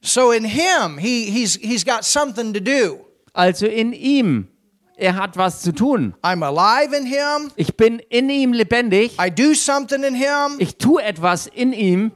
So 0.00 0.30
in 0.32 0.44
him, 0.44 0.98
he, 0.98 1.30
he's, 1.30 1.56
he's 1.56 1.84
got 1.84 2.04
something 2.04 2.52
to 2.52 2.60
do. 2.60 3.04
Also 3.34 3.66
in 3.66 3.92
ihm. 3.92 4.48
Er 5.00 5.14
hat 5.14 5.36
was 5.36 5.62
zu 5.62 5.72
tun. 5.72 6.14
I'm 6.24 6.42
alive 6.42 6.92
in 6.92 7.06
him. 7.06 7.52
Ich 7.56 7.76
bin 7.76 8.00
in 8.10 8.28
ihm 8.30 8.52
lebendig. 8.52 9.12
I 9.18 9.30
do 9.30 9.54
something 9.54 10.02
in 10.02 10.14
him. 10.14 10.56
Ich 10.58 10.76
tue 10.76 11.02
etwas 11.02 11.46
in 11.46 11.72
ihm. 11.72 12.10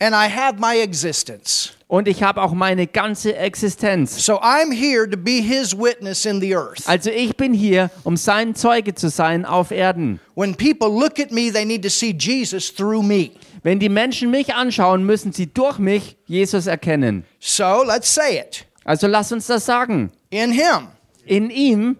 And 0.00 0.14
I 0.14 0.28
have 0.28 0.58
my 0.58 0.76
existence. 0.76 1.72
Und 1.92 2.08
ich 2.08 2.22
habe 2.22 2.40
auch 2.40 2.54
meine 2.54 2.86
ganze 2.86 3.36
Existenz. 3.36 4.24
So 4.24 4.40
I'm 4.40 4.72
here 4.72 5.06
to 5.06 5.18
be 5.18 5.42
his 5.42 5.76
witness 5.76 6.24
in 6.24 6.40
the 6.40 6.56
earth. 6.56 6.88
Also 6.88 7.10
ich 7.10 7.36
bin 7.36 7.52
hier, 7.52 7.90
um 8.02 8.16
sein 8.16 8.54
Zeuge 8.54 8.94
zu 8.94 9.10
sein 9.10 9.44
auf 9.44 9.70
Erden. 9.70 10.18
When 10.34 10.54
people 10.54 10.88
look 10.88 11.20
at 11.20 11.30
me, 11.30 11.52
they 11.52 11.66
need 11.66 11.82
to 11.82 11.90
see 11.90 12.16
Jesus 12.18 12.74
through 12.74 13.02
me. 13.02 13.32
Wenn 13.62 13.78
die 13.78 13.90
Menschen 13.90 14.30
mich 14.30 14.54
anschauen, 14.54 15.04
müssen 15.04 15.34
sie 15.34 15.52
durch 15.52 15.78
mich 15.78 16.16
Jesus 16.24 16.66
erkennen. 16.66 17.26
So 17.38 17.84
let's 17.86 18.14
say 18.14 18.38
it. 18.38 18.64
Also 18.86 19.06
lass 19.06 19.30
uns 19.30 19.46
das 19.48 19.66
sagen. 19.66 20.12
In 20.30 20.50
him, 20.50 20.88
In 21.26 21.50
ihm 21.50 21.98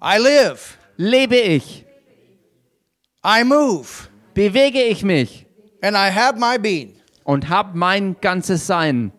I 0.00 0.18
live, 0.18 0.78
lebe 0.96 1.34
ich, 1.34 1.84
I 3.24 3.42
move, 3.42 4.06
bewege 4.34 4.80
ich 4.84 5.02
mich 5.02 5.46
and 5.82 5.96
I 5.96 6.12
have 6.12 6.38
my 6.38 6.56
being. 6.58 6.97
Und 7.28 7.50
habe 7.50 7.76
mein 7.76 8.16
ganzes 8.22 8.66
Sein. 8.66 9.12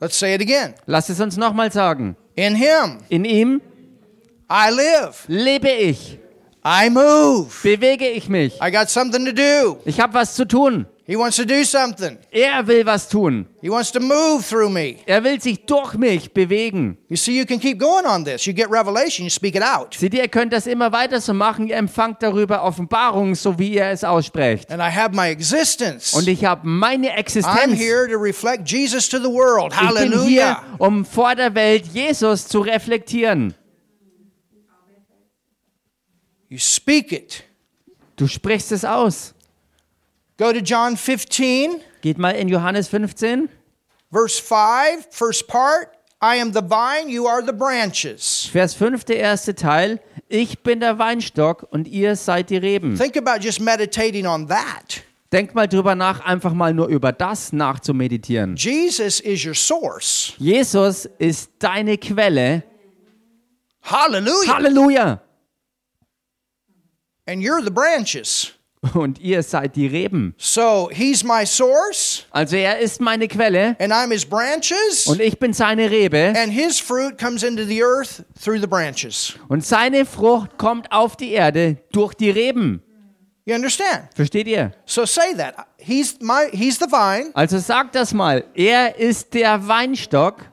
Let's 0.00 0.18
say 0.18 0.34
it 0.34 0.40
again. 0.42 0.74
Lass 0.86 1.08
es 1.08 1.20
uns 1.20 1.36
nochmal 1.36 1.70
sagen. 1.70 2.16
In 2.34 2.56
him, 2.56 2.98
In 3.08 3.24
ihm 3.24 3.62
I 4.50 4.70
live, 4.70 5.24
lebe 5.28 5.70
ich, 5.70 6.18
I 6.64 6.90
move. 6.90 7.46
bewege 7.62 8.08
ich 8.08 8.28
mich. 8.28 8.60
I 8.60 8.72
got 8.72 8.90
something 8.90 9.24
to 9.24 9.32
do. 9.32 9.78
Ich 9.84 10.00
habe 10.00 10.14
was 10.14 10.34
zu 10.34 10.44
tun. 10.44 10.86
He 11.08 11.14
wants 11.14 11.36
to 11.36 11.44
do 11.44 11.62
something. 11.62 12.18
Er 12.32 12.66
will 12.66 12.84
was 12.84 13.08
tun. 13.08 13.46
He 13.62 13.70
wants 13.70 13.92
to 13.92 14.00
move 14.00 14.44
through 14.44 14.70
me. 14.70 14.96
Er 15.06 15.22
will 15.22 15.40
sich 15.40 15.64
durch 15.64 15.94
mich 15.94 16.32
bewegen. 16.34 16.98
You 17.08 17.16
see, 17.16 17.38
you 17.38 17.46
can 17.46 17.60
keep 17.60 17.78
going 17.78 18.04
on 18.04 18.24
this. 18.24 18.44
You 18.44 18.52
get 18.52 18.68
revelation, 18.68 19.24
you 19.24 19.30
speak 19.30 19.54
it 19.54 19.62
out. 19.62 19.94
Seht 19.94 20.14
ihr, 20.14 20.22
ihr 20.22 20.28
könnt 20.28 20.52
das 20.52 20.66
immer 20.66 20.90
weiter 20.90 21.20
so 21.20 21.32
machen. 21.32 21.68
Ihr 21.68 21.76
empfangt 21.76 22.24
darüber 22.24 22.64
Offenbarung, 22.64 23.36
so 23.36 23.56
wie 23.56 23.74
ihr 23.74 23.86
es 23.86 24.02
aussprecht. 24.02 24.68
And 24.68 24.80
I 24.82 24.90
have 24.92 25.14
my 25.14 25.28
existence. 25.28 26.12
Und 26.12 26.26
ich 26.26 26.44
habe 26.44 26.66
meine 26.66 27.12
I'm 27.12 27.18
Existenz. 27.18 27.78
here 27.78 28.08
to 28.08 28.18
reflect 28.18 28.68
Jesus 28.68 29.08
to 29.08 29.18
the 29.18 29.30
world. 29.30 29.72
Ich 29.72 29.78
bin 29.78 30.10
hier, 30.24 30.56
Hallelujah. 30.56 30.62
um 30.78 31.04
vor 31.04 31.36
der 31.36 31.54
Welt 31.54 31.86
Jesus 31.86 32.48
zu 32.48 32.58
reflektieren. 32.58 33.54
You 36.48 36.58
speak 36.58 37.12
it. 37.12 37.44
Du 38.16 38.26
sprichst 38.26 38.72
es 38.72 38.84
aus. 38.84 39.34
Go 40.38 40.52
to 40.52 40.60
John 40.60 40.96
15, 40.96 41.80
Geht 42.02 42.18
mal 42.18 42.32
in 42.32 42.48
Johannes 42.48 42.88
15, 42.88 43.48
verse 44.12 44.38
5, 44.38 45.06
first 45.10 45.48
part. 45.48 45.88
I 46.20 46.36
am 46.36 46.52
the 46.52 46.62
vine, 46.62 47.08
you 47.08 47.26
are 47.26 47.42
the 47.42 47.52
branches. 47.52 48.48
Vers 48.52 48.74
5, 48.74 49.04
der 49.04 49.16
erste 49.16 49.54
Teil. 49.54 50.00
Ich 50.28 50.62
bin 50.62 50.80
der 50.80 50.98
Weinstock 50.98 51.66
und 51.70 51.88
ihr 51.88 52.16
seid 52.16 52.50
die 52.50 52.56
Reben. 52.56 52.96
Think 52.96 53.16
about 53.16 53.42
just 53.42 53.60
meditating 53.60 54.26
on 54.26 54.46
that. 54.48 55.02
Denkt 55.32 55.54
mal 55.54 55.66
drüber 55.68 55.94
nach, 55.94 56.20
einfach 56.20 56.52
mal 56.52 56.72
nur 56.72 56.88
über 56.88 57.12
das 57.12 57.52
nachzumeditieren. 57.52 58.56
Jesus 58.56 59.20
is 59.20 59.44
your 59.44 59.54
source. 59.54 60.34
Jesus 60.38 61.06
ist 61.18 61.50
deine 61.58 61.96
Quelle. 61.98 62.62
Hallelujah. 63.82 64.54
Halleluja! 64.54 65.20
And 67.26 67.42
you're 67.42 67.62
the 67.62 67.70
branches. 67.70 68.55
Und 68.94 69.18
ihr 69.20 69.42
seid 69.42 69.76
die 69.76 69.86
Reben. 69.86 70.34
So 70.38 70.88
he's 70.92 71.22
my 71.24 71.44
source, 71.46 72.24
Also 72.30 72.56
er 72.56 72.78
ist 72.78 73.00
meine 73.00 73.28
Quelle 73.28 73.76
and 73.80 73.92
I'm 73.92 74.10
his 74.12 74.24
branches. 74.24 75.06
und 75.06 75.20
ich 75.20 75.38
bin 75.38 75.52
seine 75.52 75.90
Rebe. 75.90 76.32
And 76.36 76.52
his 76.52 76.78
fruit 76.78 77.18
comes 77.18 77.42
into 77.42 77.64
the 77.64 77.82
earth 77.82 78.22
through 78.42 78.60
the 78.60 78.66
branches. 78.66 79.34
Und 79.48 79.64
seine 79.64 80.04
Frucht 80.06 80.56
kommt 80.58 80.90
auf 80.92 81.16
die 81.16 81.32
Erde 81.32 81.76
durch 81.92 82.14
die 82.14 82.30
Reben. 82.30 82.82
You 83.44 83.54
understand? 83.54 84.08
Versteht 84.14 84.48
ihr? 84.48 84.72
So 84.86 85.06
say 85.06 85.34
that. 85.36 85.54
He's 85.78 86.16
my 86.20 86.48
he's 86.52 86.78
the 86.78 86.86
vine, 86.90 87.30
Also 87.34 87.58
sagt 87.58 87.94
das 87.94 88.12
mal. 88.12 88.44
Er 88.54 88.98
ist 88.98 89.32
der 89.34 89.68
Weinstock 89.68 90.44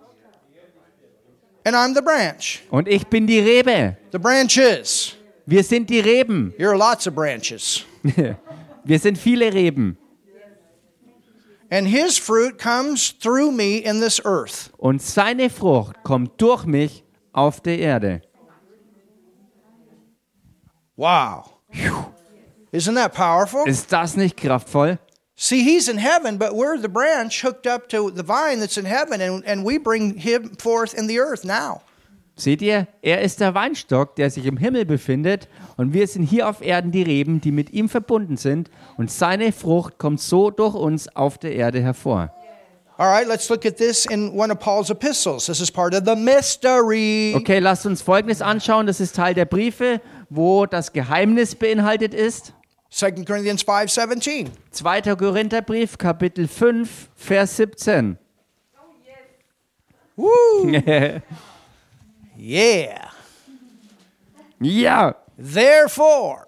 and 1.65 1.75
I'm 1.75 1.95
the 1.95 2.01
branch. 2.01 2.61
und 2.69 2.87
ich 2.87 3.07
bin 3.07 3.25
die 3.25 3.39
Rebe. 3.39 3.97
The 4.11 4.17
branches. 4.19 5.15
Wir 5.45 5.63
sind 5.63 5.89
die 5.89 5.99
Reben. 5.99 6.53
You're 6.59 6.77
lots 6.77 7.07
of 7.07 7.15
branches. 7.15 7.85
Wir 8.03 8.99
sind 8.99 9.17
viele 9.17 9.53
Reben. 9.53 9.97
And 11.69 11.87
his 11.87 12.19
fruit 12.19 12.59
comes 12.59 13.11
through 13.11 13.51
me 13.51 13.77
in 13.77 13.99
this 13.99 14.21
earth. 14.23 14.69
Und 14.77 15.01
seine 15.01 15.49
Frucht 15.49 16.03
kommt 16.03 16.39
durch 16.39 16.65
mich 16.65 17.03
auf 17.31 17.61
der 17.61 17.79
Erde. 17.79 18.21
Wow. 20.95 21.49
Isn't 22.71 22.95
that 22.95 23.13
powerful? 23.13 23.67
Ist 23.67 23.91
das 23.91 24.15
nicht 24.15 24.37
kraftvoll? 24.37 24.99
See, 25.35 25.63
he's 25.63 25.87
in 25.87 25.97
heaven, 25.97 26.37
but 26.37 26.53
we're 26.53 26.77
the 26.77 26.87
branch 26.87 27.41
hooked 27.41 27.65
up 27.65 27.89
to 27.89 28.11
the 28.11 28.23
vine 28.23 28.59
that's 28.59 28.77
in 28.77 28.85
heaven, 28.85 29.19
and, 29.19 29.43
and 29.45 29.65
we 29.65 29.79
bring 29.79 30.17
him 30.17 30.55
forth 30.59 30.93
in 30.93 31.07
the 31.07 31.19
earth 31.19 31.43
now. 31.43 31.81
Seht 32.35 32.63
ihr? 32.63 32.87
Er 33.01 33.21
ist 33.21 33.41
der 33.41 33.53
Weinstock, 33.53 34.15
der 34.15 34.31
sich 34.31 34.45
im 34.45 34.57
Himmel 34.57 34.85
befindet. 34.85 35.47
Und 35.77 35.93
wir 35.93 36.07
sind 36.07 36.23
hier 36.23 36.49
auf 36.49 36.61
Erden 36.61 36.91
die 36.91 37.03
Reben, 37.03 37.41
die 37.41 37.51
mit 37.51 37.71
ihm 37.71 37.89
verbunden 37.89 38.37
sind. 38.37 38.71
Und 38.97 39.11
seine 39.11 39.51
Frucht 39.51 39.99
kommt 39.99 40.19
so 40.19 40.49
durch 40.49 40.73
uns 40.73 41.15
auf 41.15 41.37
der 41.37 41.53
Erde 41.53 41.81
hervor. 41.81 42.33
All 42.97 43.07
right, 43.07 43.27
let's 43.27 43.49
look 43.49 43.65
at 43.65 43.77
this 43.77 44.05
in 44.05 44.31
one 44.31 44.51
of 44.51 44.59
Paul's 44.59 44.89
epistles. 44.89 45.47
This 45.47 45.59
is 45.59 45.71
part 45.71 45.95
of 45.95 46.03
the 46.05 46.15
mystery. 46.15 47.33
Okay, 47.35 47.59
lasst 47.59 47.85
uns 47.85 48.01
Folgendes 48.01 48.41
anschauen. 48.41 48.85
Das 48.85 48.99
ist 48.99 49.15
Teil 49.15 49.33
der 49.33 49.45
Briefe, 49.45 49.99
wo 50.29 50.65
das 50.67 50.93
Geheimnis 50.93 51.55
beinhaltet 51.55 52.13
ist. 52.13 52.53
2 52.91 53.25
Corinthians 53.25 53.63
5:17. 53.65 54.49
2. 54.69 55.01
Korintherbrief, 55.15 55.97
Kapitel 55.97 56.47
5, 56.47 57.09
Vers 57.15 57.57
17. 57.57 58.17
Woo! 60.15 60.27
Yeah. 62.37 63.09
ja, 64.59 65.13
Therefore, 65.37 66.47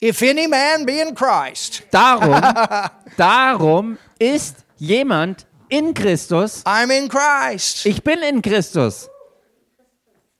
if 0.00 0.22
any 0.22 0.46
man 0.46 0.84
be 0.84 1.00
in 1.00 1.14
Christ, 1.14 1.82
darum, 1.90 2.90
darum 3.16 3.98
ist 4.18 4.64
jemand 4.78 5.46
in 5.68 5.92
Christus. 5.94 6.62
I'm 6.64 6.90
in 6.90 7.08
Christ. 7.08 7.84
Ich 7.86 8.02
bin 8.02 8.22
in 8.22 8.42
Christus. 8.42 9.08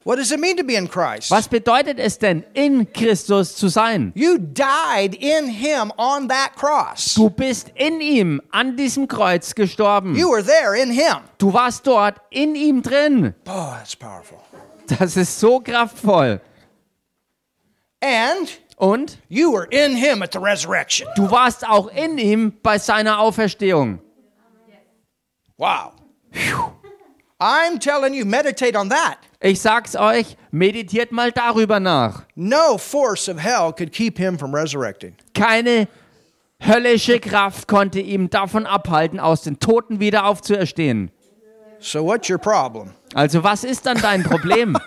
What 0.05 0.15
does 0.15 0.31
it 0.31 0.39
mean 0.39 0.55
to 0.55 0.63
be 0.63 0.75
in 0.75 0.87
Christ? 0.87 1.29
Was 1.29 1.49
bedeutet 1.49 1.99
es 1.99 2.17
denn, 2.17 2.45
in 2.53 2.85
Christus 2.93 3.55
zu 3.55 3.67
sein? 3.67 4.13
You 4.15 4.37
died 4.37 5.13
in 5.13 5.47
him 5.49 5.91
on 5.97 6.29
that 6.29 6.55
cross. 6.55 7.15
Du 7.15 7.29
bist 7.29 7.69
in 7.75 7.99
ihm 7.99 8.41
an 8.51 8.77
diesem 8.77 9.07
Kreuz 9.09 9.53
gestorben. 9.53 10.15
You 10.15 10.29
were 10.29 10.41
there 10.41 10.73
in 10.73 10.89
him. 10.89 11.17
Du 11.37 11.51
warst 11.51 11.85
dort 11.85 12.15
in 12.31 12.55
ihm 12.55 12.81
drin. 12.81 13.35
Oh, 13.45 13.73
that's 13.77 13.93
powerful. 13.95 14.37
Das 14.87 15.17
ist 15.17 15.37
so 15.37 15.59
kraftvoll. 15.59 16.39
And 18.01 18.49
Und 18.77 19.17
you 19.27 19.51
were 19.51 19.67
in 19.69 19.97
him 19.97 20.23
at 20.23 20.31
the 20.31 20.39
resurrection. 20.39 21.09
du 21.17 21.29
warst 21.29 21.67
auch 21.67 21.87
in 21.89 22.17
ihm 22.17 22.53
bei 22.63 22.77
seiner 22.79 23.19
Auferstehung. 23.19 23.99
Wow. 25.57 25.91
I'm 27.41 27.77
telling 27.79 28.13
you, 28.13 28.23
meditate 28.25 28.77
on 28.77 28.87
that. 28.89 29.17
Ich 29.41 29.61
sag's 29.61 29.95
euch, 29.95 30.35
meditiert 30.51 31.13
mal 31.13 31.31
darüber 31.31 31.79
nach. 31.79 32.25
No 32.35 32.77
force 32.77 33.29
of 33.29 33.39
hell 33.39 33.71
could 33.71 33.93
keep 33.93 34.17
him 34.17 34.37
from 34.37 34.53
resurrecting. 34.53 35.15
Keine 35.33 35.87
höllische 36.61 37.21
Kraft 37.21 37.69
konnte 37.69 38.01
ihm 38.01 38.29
davon 38.29 38.65
abhalten, 38.65 39.17
aus 39.17 39.43
den 39.43 39.57
Toten 39.59 40.01
wieder 40.01 40.25
aufzuerstehen. 40.25 41.11
So, 41.79 42.03
what's 42.03 42.29
your 42.29 42.37
problem? 42.37 42.91
Also 43.13 43.41
was 43.41 43.63
ist 43.63 43.85
dann 43.85 44.01
dein 44.01 44.23
Problem? 44.23 44.73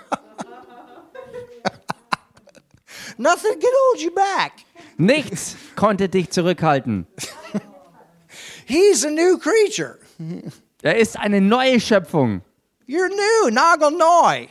Nothing 3.16 3.58
can 3.58 3.70
hold 3.88 4.02
you 4.02 4.10
back. 4.10 4.52
Nichts 4.98 5.56
konnte 5.76 6.10
dich 6.10 6.28
zurückhalten. 6.30 7.06
He's 8.66 9.02
a 9.06 9.10
new 9.10 9.38
creature. 9.38 9.98
Er 10.82 10.98
ist 10.98 11.18
eine 11.18 11.40
neue 11.40 11.80
Schöpfung. 11.80 12.42
You're 12.86 13.08
new, 13.08 13.50
nagal 13.50 13.90
neu. 13.92 14.46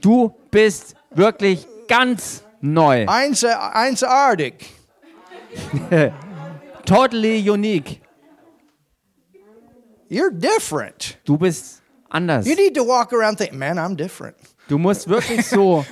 Du 0.00 0.34
bist 0.50 0.94
wirklich 1.10 1.66
ganz 1.88 2.42
neu. 2.60 3.04
Einze- 3.08 3.56
Einzigartig. 3.74 4.54
Totally 6.86 7.38
unique. 7.38 8.00
You're 10.08 10.30
different. 10.30 11.18
Du 11.24 11.36
bist 11.36 11.82
anders. 12.08 12.46
You 12.46 12.54
need 12.56 12.74
to 12.74 12.84
walk 12.84 13.12
around 13.12 13.38
thinking, 13.38 13.58
man, 13.58 13.78
I'm 13.78 13.96
different. 13.96 14.36
Du 14.68 14.78
musst 14.78 15.08
wirklich 15.08 15.46
so 15.46 15.84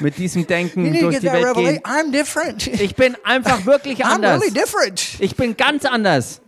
mit 0.00 0.16
diesem 0.16 0.46
Denken 0.46 0.92
durch 0.92 1.18
die 1.18 1.26
Welt 1.26 1.54
gehen. 1.56 1.80
I'm 1.84 2.12
different. 2.12 2.66
Ich 2.68 2.94
bin 2.94 3.16
einfach 3.24 3.66
wirklich 3.66 3.98
I'm 4.04 4.14
anders. 4.14 4.40
really 4.40 4.52
different. 4.54 5.16
Ich 5.20 5.34
bin 5.36 5.56
ganz 5.56 5.84
anders. 5.84 6.40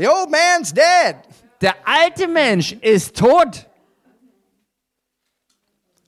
The 0.00 0.06
old 0.06 0.30
man's 0.30 0.72
dead. 0.72 1.16
Der 1.60 1.74
alte 1.84 2.26
Mensch 2.26 2.72
ist 2.80 3.14
tot. 3.14 3.66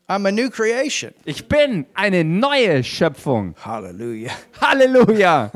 I'm 0.09 0.24
a 0.24 0.32
new 0.32 0.48
creation. 0.48 1.12
Ich 1.27 1.47
bin 1.47 1.85
eine 1.94 2.24
neue 2.24 2.82
Schöpfung. 2.82 3.55
Hallelujah. 3.62 4.32
Halleluja. 4.59 5.52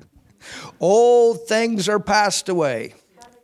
Old 0.78 1.48
things 1.48 1.88
are 1.88 1.98
passed 1.98 2.48
away, 2.48 2.94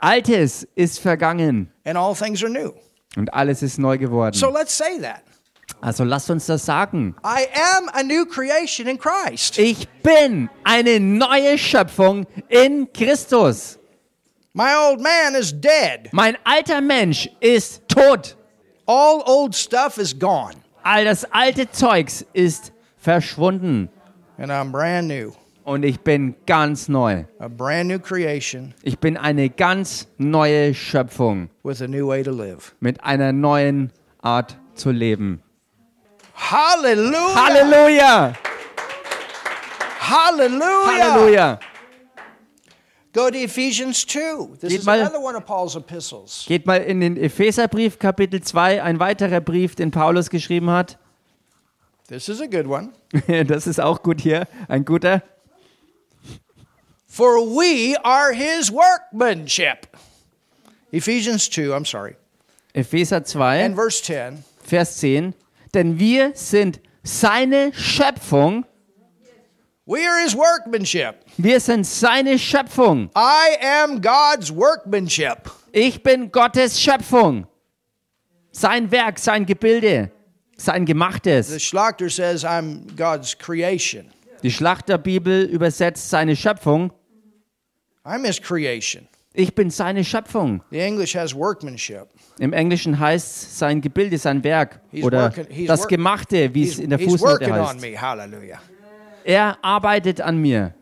Altes 0.00 0.64
ist 0.76 1.00
vergangen 1.00 1.72
and 1.84 1.98
all 1.98 2.14
things 2.14 2.44
are 2.44 2.48
new. 2.48 2.72
und 3.16 3.34
alles 3.34 3.60
ist 3.64 3.76
neu 3.80 3.98
geworden. 3.98 4.34
So 4.36 4.50
let's 4.50 4.72
say 4.72 5.00
that. 5.00 5.24
Also 5.80 6.04
lasst 6.04 6.30
uns 6.30 6.46
das 6.46 6.64
sagen. 6.64 7.16
I 7.24 7.48
am 7.54 7.88
a 7.92 8.04
new 8.04 8.24
creation 8.24 8.86
in 8.86 8.98
Christ. 8.98 9.58
Ich 9.58 9.88
bin 10.04 10.48
eine 10.62 11.00
neue 11.00 11.58
Schöpfung 11.58 12.24
in 12.48 12.86
Christus. 12.92 13.80
My 14.54 14.74
old 14.74 15.00
man 15.00 15.34
is 15.34 15.52
dead. 15.52 16.10
Mein 16.12 16.36
alter 16.44 16.80
Mensch 16.82 17.28
ist 17.40 17.82
tot. 17.88 18.36
All 18.86 19.22
old 19.26 19.54
stuff 19.54 19.96
is 19.96 20.12
gone, 20.18 20.54
All 20.84 21.04
das 21.04 21.24
alte 21.32 21.70
Zeugs 21.70 22.24
ist 22.34 22.72
verschwunden 22.98 23.88
and 24.36 24.50
I'm 24.50 24.70
brand 24.72 25.08
new. 25.08 25.32
und 25.64 25.84
ich 25.84 26.00
bin 26.00 26.34
ganz 26.46 26.88
neu. 26.88 27.24
A 27.38 27.48
brand 27.48 27.88
new 27.88 27.98
creation 28.00 28.74
Ich 28.82 28.98
bin 28.98 29.16
eine 29.16 29.48
ganz 29.48 30.08
neue 30.18 30.74
Schöpfung 30.74 31.48
with 31.62 31.80
a 31.80 31.86
new 31.86 32.08
way 32.08 32.22
to 32.22 32.32
live. 32.32 32.74
mit 32.80 33.02
einer 33.04 33.32
neuen 33.32 33.90
Art 34.20 34.56
zu 34.74 34.90
leben. 34.90 35.40
Hallelujah! 36.34 37.34
Halleluja! 37.34 38.32
Hallelujah! 40.00 40.86
Halleluja! 40.86 41.58
Go 43.12 43.28
to 43.30 43.36
Ephesians 43.36 44.06
2. 44.06 44.56
This 44.59 44.70
Geht 44.70 44.78
is 44.80 44.84
mal- 44.86 45.01
another 45.01 45.20
one 45.20 45.36
of 45.36 45.44
Paul's 45.44 45.76
epistles. 45.76 46.44
Geht 46.48 46.64
mal 46.66 46.78
in 46.82 47.01
den 47.01 47.16
Epheserbrief 47.16 47.98
Kapitel 47.98 48.40
2, 48.40 48.82
ein 48.82 48.98
weiterer 49.01 49.40
Brief, 49.40 49.74
den 49.74 49.90
Paulus 49.90 50.30
geschrieben 50.30 50.70
hat. 50.70 50.98
This 52.09 52.28
is 52.28 52.40
a 52.40 52.47
good 52.47 52.66
one. 52.66 52.93
Das 53.47 53.66
ist 53.66 53.80
auch 53.80 54.02
gut 54.02 54.20
hier, 54.20 54.47
ein 54.68 54.84
guter. 54.84 55.22
For 57.06 57.40
we 57.44 57.94
are 58.02 58.32
his 58.32 58.72
workmanship. 58.72 59.86
Ephesians 60.90 61.51
2, 61.51 61.68
I'm 61.74 61.84
sorry. 61.86 62.16
Epheser 62.74 63.22
2, 63.24 63.64
And 63.66 63.74
verse 63.76 64.02
10. 64.02 64.43
Vers 64.62 64.97
10. 64.98 65.34
Denn 65.74 65.98
wir 65.98 66.32
sind 66.34 66.80
seine 67.02 67.72
Schöpfung. 67.74 68.64
We 69.84 70.06
are 70.06 70.20
his 70.22 70.36
workmanship. 70.36 71.16
Wir 71.36 71.59
sind 71.59 71.84
seine 71.86 72.38
Schöpfung. 72.38 73.10
I 73.16 73.56
am 73.82 74.00
God's 74.00 74.54
workmanship. 74.54 75.50
Ich 75.72 76.02
bin 76.02 76.30
Gottes 76.30 76.80
Schöpfung. 76.80 77.46
Sein 78.52 78.90
Werk, 78.92 79.18
sein 79.18 79.44
Gebilde, 79.44 80.10
sein 80.56 80.82
The 80.86 80.92
Gemachtes. 80.92 81.60
Schlachter 81.60 82.09
says 82.10 82.44
I'm 82.44 82.94
God's 82.96 83.36
creation. 83.36 84.06
Die 84.42 84.52
Schlachterbibel 84.52 85.44
übersetzt 85.44 86.10
seine 86.10 86.36
Schöpfung. 86.36 86.92
I'm 88.04 88.24
his 88.24 88.40
creation. 88.40 89.09
Ich 89.34 89.54
bin 89.54 89.70
seine 89.70 90.04
Schöpfung. 90.04 90.62
The 90.70 90.78
English 90.80 91.16
has 91.16 91.34
workmanship. 91.34 92.06
Im 92.38 92.52
Englischen 92.52 92.98
heißt 93.00 93.42
es 93.44 93.59
sein 93.59 93.80
Gebilde, 93.80 94.18
sein 94.18 94.44
Werk 94.44 94.80
He's 94.90 95.02
oder 95.04 95.34
working- 95.36 95.66
das 95.66 95.88
Gemachte, 95.88 96.54
wie 96.54 96.68
es 96.68 96.78
in 96.78 96.90
der 96.90 96.98
Fußnote 96.98 97.22
working 97.46 97.52
on 97.52 97.66
heißt. 97.66 97.80
me. 97.80 98.00
Hallelujah. 98.00 98.60
Er 99.24 99.58
arbeitet 99.62 100.20
an 100.20 100.38
mir. 100.38 100.74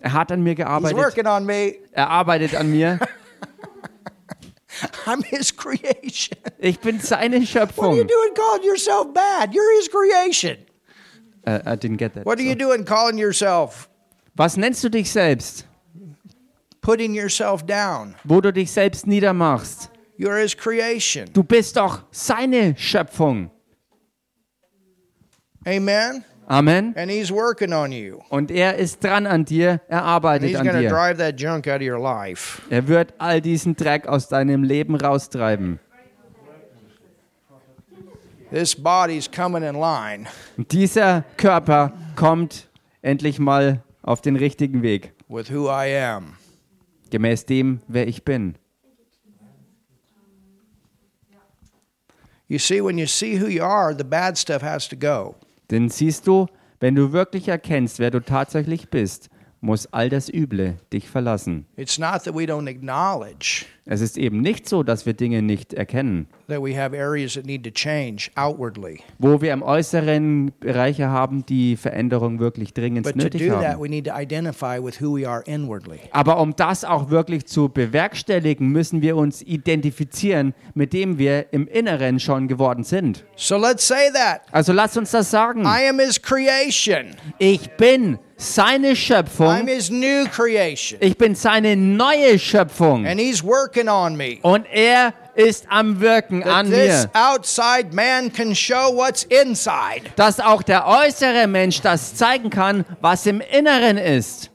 Er 0.00 0.12
hat 0.12 0.30
an 0.30 0.42
mir 0.42 0.50
He's 0.50 0.56
gearbeitet. 0.58 0.96
working 0.96 1.26
on 1.26 1.44
me. 1.44 1.74
Er 1.92 2.08
arbeitet 2.08 2.54
an 2.54 2.70
mir. 2.70 2.98
I'm 5.06 5.22
his 5.22 5.54
creation. 5.56 6.36
Ich 6.58 6.78
bin 6.78 7.00
seine 7.00 7.34
What 7.34 7.34
are 7.34 7.40
you 7.40 7.46
Schöpfung. 7.46 8.06
doing 8.06 8.34
calling 8.34 8.62
yourself 8.64 9.12
bad? 9.12 9.52
You're 9.52 9.76
his 9.78 9.88
creation. 9.88 10.56
Äh, 11.44 11.60
I 11.66 11.74
didn't 11.76 11.96
get 11.96 12.14
that. 12.14 12.24
What 12.24 12.38
are 12.38 12.44
you 12.44 12.54
doing 12.54 12.84
calling 12.84 13.18
yourself 13.18 13.88
Was 14.36 14.56
nennst 14.56 14.84
du 14.84 14.88
dich 14.88 15.10
selbst? 15.10 15.64
putting 16.80 17.12
yourself 17.14 17.66
down? 17.66 18.14
Wo 18.24 18.40
du 18.40 18.52
dich 18.52 18.70
selbst 18.70 19.06
niedermachst. 19.06 19.90
You're 20.16 20.38
his 20.40 20.56
creation. 20.56 21.26
Du 21.32 21.42
bist 21.42 21.76
doch 21.76 22.02
seine 22.12 22.76
Schöpfung. 22.78 23.50
Amen. 25.68 26.24
Amen. 26.48 26.94
And 26.96 27.10
he's 27.10 27.30
working 27.30 27.74
on 27.74 27.92
you. 27.92 28.20
Und 28.30 28.50
er 28.50 28.76
ist 28.76 29.04
dran 29.04 29.26
an 29.26 29.44
dir. 29.44 29.80
Er 29.88 29.98
And 29.98 30.06
arbeitet 30.06 30.48
he's 30.48 30.58
an 30.58 30.64
going 30.66 30.76
to 30.76 30.82
dir. 30.82 30.88
drive 30.88 31.18
that 31.18 31.38
junk 31.38 31.68
out 31.68 31.82
of 31.82 31.86
your 31.86 31.98
life. 32.00 32.62
Er 32.70 32.88
wird 32.88 33.12
all 33.18 33.40
diesen 33.42 33.76
Dreck 33.76 34.06
aus 34.06 34.28
deinem 34.28 34.62
Leben 34.64 34.94
raustreiben. 34.94 35.78
This 38.50 38.74
body's 38.74 39.30
coming 39.30 39.62
in 39.62 39.74
line. 39.74 40.26
Dieser 40.56 41.22
Körper 41.36 41.92
kommt 42.16 42.66
endlich 43.02 43.38
mal 43.38 43.82
auf 44.02 44.22
den 44.22 44.36
richtigen 44.36 44.82
Weg. 44.82 45.12
with 45.28 45.50
who 45.50 45.68
I 45.68 45.94
am. 45.98 46.36
Gemäß 47.10 47.44
dem, 47.44 47.80
wer 47.88 48.08
ich 48.08 48.24
bin. 48.24 48.54
You 52.48 52.58
see, 52.58 52.80
when 52.80 52.96
you 52.96 53.06
see 53.06 53.36
who 53.36 53.46
you 53.48 53.62
are, 53.62 53.92
the 53.92 54.04
bad 54.04 54.38
stuff 54.38 54.62
has 54.62 54.88
to 54.88 54.96
go. 54.96 55.36
Denn 55.70 55.88
siehst 55.88 56.26
du, 56.26 56.46
Wenn 56.80 56.94
du 56.94 57.12
wirklich 57.12 57.48
erkennst, 57.48 57.98
wer 57.98 58.10
du 58.10 58.20
tatsächlich 58.20 58.88
bist, 58.88 59.30
muss 59.60 59.86
all 59.92 60.08
das 60.08 60.28
Üble 60.32 60.76
dich 60.92 61.08
verlassen. 61.08 61.66
It's 61.76 61.98
not 61.98 62.24
that 62.24 62.34
we 62.34 62.44
don't 62.44 62.68
acknowledge 62.68 63.66
Es 63.90 64.00
ist 64.02 64.18
eben 64.18 64.40
nicht 64.40 64.68
so, 64.68 64.82
dass 64.82 65.06
wir 65.06 65.14
Dinge 65.14 65.40
nicht 65.42 65.72
erkennen. 65.72 66.28
that 66.48 66.62
we 66.62 66.74
have 66.74 66.94
areas 66.94 67.34
that 67.34 67.46
need 67.46 67.64
to 67.64 67.70
change 67.70 68.30
outwardly. 68.36 69.00
Wo 69.18 69.40
wir 69.40 69.52
im 69.52 69.62
Äußeren 69.62 70.52
Bereiche 70.60 71.08
haben, 71.08 71.44
die 71.46 71.76
Veränderung 71.76 72.38
wirklich 72.38 72.74
dringend 72.74 73.06
But 73.06 73.16
nötig 73.16 73.50
haben. 73.50 73.64
Aber 76.10 76.40
um 76.40 76.56
das 76.56 76.84
auch 76.84 77.10
wirklich 77.10 77.46
zu 77.46 77.68
bewerkstelligen, 77.68 78.68
müssen 78.68 79.02
wir 79.02 79.16
uns 79.16 79.42
identifizieren, 79.42 80.54
mit 80.74 80.92
dem 80.92 81.18
wir 81.18 81.52
im 81.52 81.66
Inneren 81.66 82.20
schon 82.20 82.46
geworden 82.48 82.84
sind. 82.84 83.24
So 83.36 83.56
let's 83.56 83.86
say 83.86 84.10
that. 84.12 84.42
Also 84.52 84.72
lasst 84.72 84.96
uns 84.96 85.10
das 85.10 85.30
sagen. 85.30 85.62
I 85.62 85.88
am 85.88 85.98
his 85.98 86.20
creation. 86.20 87.16
Ich 87.38 87.70
bin 87.76 88.18
seine 88.38 88.92
I'm 88.92 88.96
Schöpfung. 88.96 89.66
his 89.66 89.90
new 89.90 90.26
creation. 90.28 90.98
Ich 91.02 91.18
bin 91.18 91.34
seine 91.34 91.76
neue 91.76 92.38
Schöpfung. 92.38 93.06
And 93.06 93.20
he's 93.20 93.42
working 93.44 93.88
on 93.88 94.16
me. 94.16 94.38
Und 94.42 94.66
er 94.72 95.12
ist 95.34 95.66
am 95.68 96.00
Wirken 96.00 96.42
That 96.42 96.52
an 96.52 96.70
mir. 96.70 97.10
outside 97.12 97.92
man 97.92 98.32
can 98.32 98.54
show 98.54 98.94
what's 98.94 99.24
inside. 99.24 100.10
Dass 100.16 100.40
auch 100.40 100.62
der 100.62 100.86
äußere 100.86 101.46
Mensch 101.46 101.80
das 101.80 102.14
zeigen 102.14 102.48
kann, 102.48 102.84
was 103.00 103.26
im 103.26 103.40
Inneren 103.40 103.98
ist. 103.98 104.50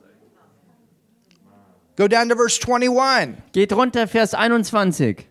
Go 1.96 2.08
down 2.08 2.28
to 2.30 2.36
verse 2.36 2.60
21. 2.60 3.36
Geht 3.52 3.72
runter, 3.74 4.08
Vers 4.08 4.34
21. 4.34 5.28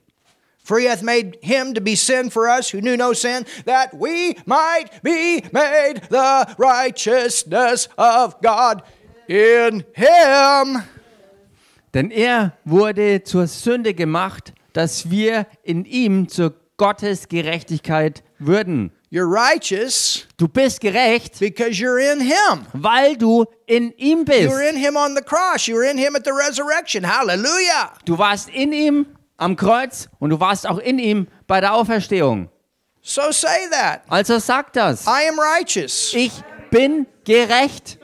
For 0.64 0.78
he 0.78 0.86
hath 0.86 1.02
made 1.02 1.38
him 1.42 1.74
to 1.74 1.80
be 1.80 1.96
sin 1.96 2.30
for 2.30 2.48
us 2.48 2.70
who 2.70 2.80
knew 2.80 2.96
no 2.96 3.12
sin, 3.12 3.44
that 3.64 3.92
we 3.94 4.36
might 4.46 5.02
be 5.02 5.42
made 5.52 6.02
the 6.08 6.54
righteousness 6.56 7.88
of 7.98 8.40
God 8.42 8.82
in 9.28 9.84
him. 9.94 10.82
Denn 11.94 12.10
er 12.10 12.52
wurde 12.64 13.22
zur 13.24 13.46
Sünde 13.48 13.92
gemacht, 13.92 14.52
dass 14.72 15.10
wir 15.10 15.46
in 15.62 15.84
ihm 15.84 16.28
zur 16.28 16.54
Gottes 16.78 17.28
Gerechtigkeit 17.28 18.22
würden. 18.38 18.92
You're 19.10 19.26
righteous 19.30 20.26
Du 20.38 20.48
bist 20.48 20.80
gerecht, 20.80 21.38
because 21.38 21.78
you're 21.78 21.98
in 21.98 22.20
him. 22.20 22.66
weil 22.72 23.14
du 23.16 23.44
in 23.66 23.92
ihm 23.98 24.20
You 24.20 24.24
bist. 24.24 24.48
were 24.50 24.62
in 24.66 24.76
him 24.76 24.96
on 24.96 25.14
the 25.14 25.20
cross. 25.22 25.66
You 25.66 25.74
were 25.76 25.84
in 25.90 25.98
him 25.98 26.16
at 26.16 26.24
the 26.24 26.32
resurrection. 26.32 27.04
Hallelujah. 27.04 27.92
Du 28.06 28.16
warst 28.16 28.48
in 28.48 28.72
ihm 28.72 29.06
am 29.42 29.56
Kreuz 29.56 30.08
und 30.18 30.30
du 30.30 30.40
warst 30.40 30.68
auch 30.68 30.78
in 30.78 30.98
ihm 30.98 31.26
bei 31.46 31.60
der 31.60 31.74
Auferstehung. 31.74 32.48
So 33.02 33.22
say 33.32 33.68
that. 33.70 34.02
Also 34.08 34.38
sag 34.38 34.72
das. 34.72 35.06
I 35.06 35.28
am 35.28 35.38
righteous 35.38 36.12
Ich 36.14 36.32
bin 36.70 37.06
gerecht, 37.24 37.98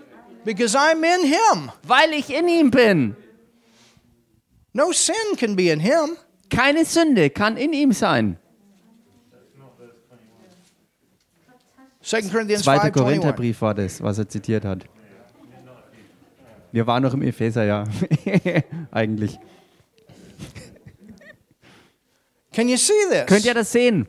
because 0.44 0.76
I'm 0.76 1.02
in 1.04 1.26
him. 1.26 1.70
weil 1.84 2.12
ich 2.12 2.34
in 2.34 2.48
ihm 2.48 2.70
bin. 2.70 3.16
No 4.72 4.92
sin 4.92 5.14
can 5.38 5.56
be 5.56 5.70
in 5.70 5.80
him. 5.80 6.16
Keine 6.50 6.84
Sünde 6.84 7.30
kann 7.30 7.56
in 7.56 7.72
ihm 7.72 7.92
sein. 7.92 8.38
2 12.02 12.22
Corinthians 12.22 12.62
2. 12.62 12.72
5 12.72 12.84
21. 12.84 13.02
Korintherbrief 13.02 13.60
war 13.60 13.74
das, 13.74 14.02
was 14.02 14.18
er 14.18 14.28
zitiert 14.28 14.64
hat. 14.64 14.84
Wir 16.72 16.86
waren 16.86 17.02
noch 17.02 17.14
im 17.14 17.22
Epheser, 17.22 17.64
ja. 17.64 17.84
Eigentlich. 18.90 19.38
Can 22.58 22.68
you 22.68 22.76
see 22.76 23.06
this? 23.08 23.26
Könnt 23.26 23.44
ihr 23.44 23.54
das 23.54 23.70
sehen? 23.70 24.08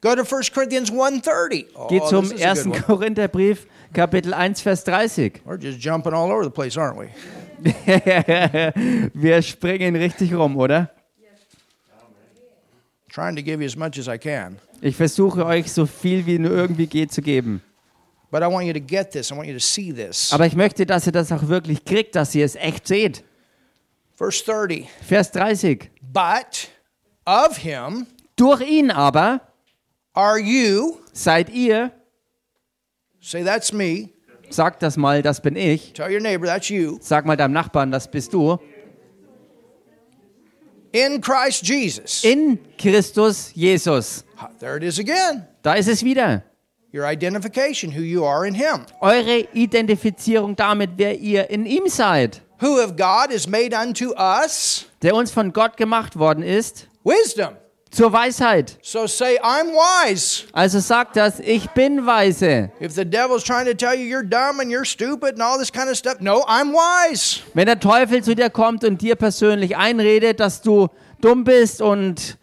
Go 0.00 0.16
to 0.16 0.24
1 0.24 0.52
Corinthians 0.52 0.90
1.30. 0.90 1.66
Oh, 1.76 1.86
Geht 1.86 2.04
zum 2.08 2.28
this 2.28 2.32
is 2.32 2.42
a 2.42 2.54
good 2.64 2.66
1. 2.66 2.66
one. 2.66 2.82
Korintherbrief, 2.82 3.68
Kapitel 3.92 4.34
1, 4.34 4.60
Vers 4.60 4.82
30. 4.82 5.42
We're 5.44 5.56
just 5.56 5.78
jumping 5.78 6.14
all 6.14 6.32
over 6.32 6.42
the 6.42 6.50
place, 6.50 6.76
aren't 6.76 6.98
we? 6.98 7.10
Wir 9.14 9.40
springen 9.42 9.94
richtig 9.94 10.34
rum, 10.34 10.56
oder? 10.56 10.90
Trying 13.08 13.36
to 13.36 13.42
give 13.42 13.60
you 13.60 13.66
as 13.66 13.76
much 13.76 13.98
as 14.00 14.08
I 14.08 14.18
can. 14.18 14.58
Ich 14.80 14.96
versuche 14.96 15.46
euch 15.46 15.70
so 15.70 15.86
viel 15.86 16.26
wie 16.26 16.40
nur 16.40 16.50
irgendwie 16.50 16.88
geht 16.88 17.12
zu 17.12 17.22
geben. 17.22 17.62
But 18.32 18.42
I 18.42 18.46
want 18.46 18.66
you 18.66 18.72
to 18.72 18.80
get 18.80 19.12
this. 19.12 19.30
I 19.30 19.36
want 19.36 19.46
you 19.46 19.54
to 19.54 19.60
see 19.60 19.92
this. 19.92 20.32
Aber 20.32 20.44
ich 20.46 20.56
möchte, 20.56 20.86
dass 20.86 21.06
ihr 21.06 21.12
das 21.12 21.30
auch 21.30 21.46
wirklich 21.46 21.84
kriegt, 21.84 22.16
dass 22.16 22.34
ihr 22.34 22.44
es 22.44 22.56
echt 22.56 22.88
seht. 22.88 23.22
Verse 24.16 24.44
30. 24.44 24.88
Vers 25.06 25.30
30. 25.30 25.88
But 26.02 26.68
of 27.28 27.58
him 27.58 28.06
Durch 28.36 28.60
ihn 28.60 28.90
aber 28.90 29.40
are 30.14 30.38
you, 30.38 30.98
seid 31.12 31.48
ihr, 31.50 31.90
say 33.20 33.42
that's 33.44 33.72
me, 33.72 34.10
sag 34.50 34.78
das 34.80 34.96
mal, 34.96 35.22
das 35.22 35.40
bin 35.42 35.56
ich. 35.56 35.92
tell 35.92 36.10
your 36.10 36.20
neighbor 36.20 36.46
that's 36.46 36.68
you, 36.70 36.98
Sag 37.00 37.26
mal 37.26 37.36
deinem 37.36 37.52
Nachbarn, 37.52 37.90
das 37.90 38.10
bist 38.10 38.32
du. 38.32 38.58
in 40.92 41.20
Christ 41.20 41.66
Jesus. 41.68 42.24
In 42.24 42.58
Christus 42.78 43.52
Jesus. 43.54 44.24
There 44.58 44.76
it 44.76 44.82
is 44.82 44.98
again. 44.98 45.46
Da 45.62 45.74
ist 45.74 45.88
es 45.88 46.02
wieder. 46.02 46.42
Your 46.92 47.04
identification, 47.04 47.92
who 47.94 48.00
you 48.00 48.24
are 48.24 48.46
in 48.46 48.54
him. 48.54 48.86
Eure 49.00 49.46
Identifizierung 49.52 50.56
damit, 50.56 50.92
wer 50.96 51.18
ihr 51.18 51.50
in 51.50 51.66
ihm 51.66 51.86
seid. 51.88 52.40
Who 52.60 52.80
of 52.82 52.96
God 52.96 53.30
is 53.30 53.46
made 53.46 53.76
unto 53.76 54.14
us 54.16 54.86
Der 55.02 55.14
uns 55.14 55.30
von 55.30 55.52
Gott 55.52 55.76
gemacht 55.76 56.18
worden 56.18 56.42
ist. 56.42 56.87
Wisdom. 57.08 57.56
Zur 57.90 58.12
Weisheit. 58.12 58.76
So 58.82 59.06
say, 59.06 59.38
I'm 59.40 59.72
wise. 59.72 60.44
Also 60.52 60.78
sagt 60.78 61.16
das, 61.16 61.40
ich 61.40 61.70
bin 61.70 62.04
weise. 62.04 62.70
If 62.80 62.92
the 62.92 63.04
devil's 63.04 63.42
trying 63.42 63.64
to 63.64 63.74
tell 63.74 63.94
you 63.94 64.04
you're 64.04 64.22
dumb 64.22 64.60
and 64.60 64.70
you're 64.70 64.84
stupid 64.84 65.32
and 65.34 65.42
all 65.42 65.58
this 65.58 65.72
kind 65.72 65.88
of 65.88 65.96
stuff, 65.96 66.20
no, 66.20 66.44
I'm 66.46 66.74
wise. 66.74 67.40
Wenn 67.54 67.64
der 67.64 67.80
Teufel 67.80 68.22
zu 68.22 68.34
dir 68.34 68.50
kommt 68.50 68.84
und 68.84 69.00
dir 69.00 69.16
persönlich 69.16 69.76
einredet, 69.78 70.38
dass 70.38 70.60
du 70.60 70.88
dumm 71.22 71.44
bist 71.44 71.80
und 71.80 72.36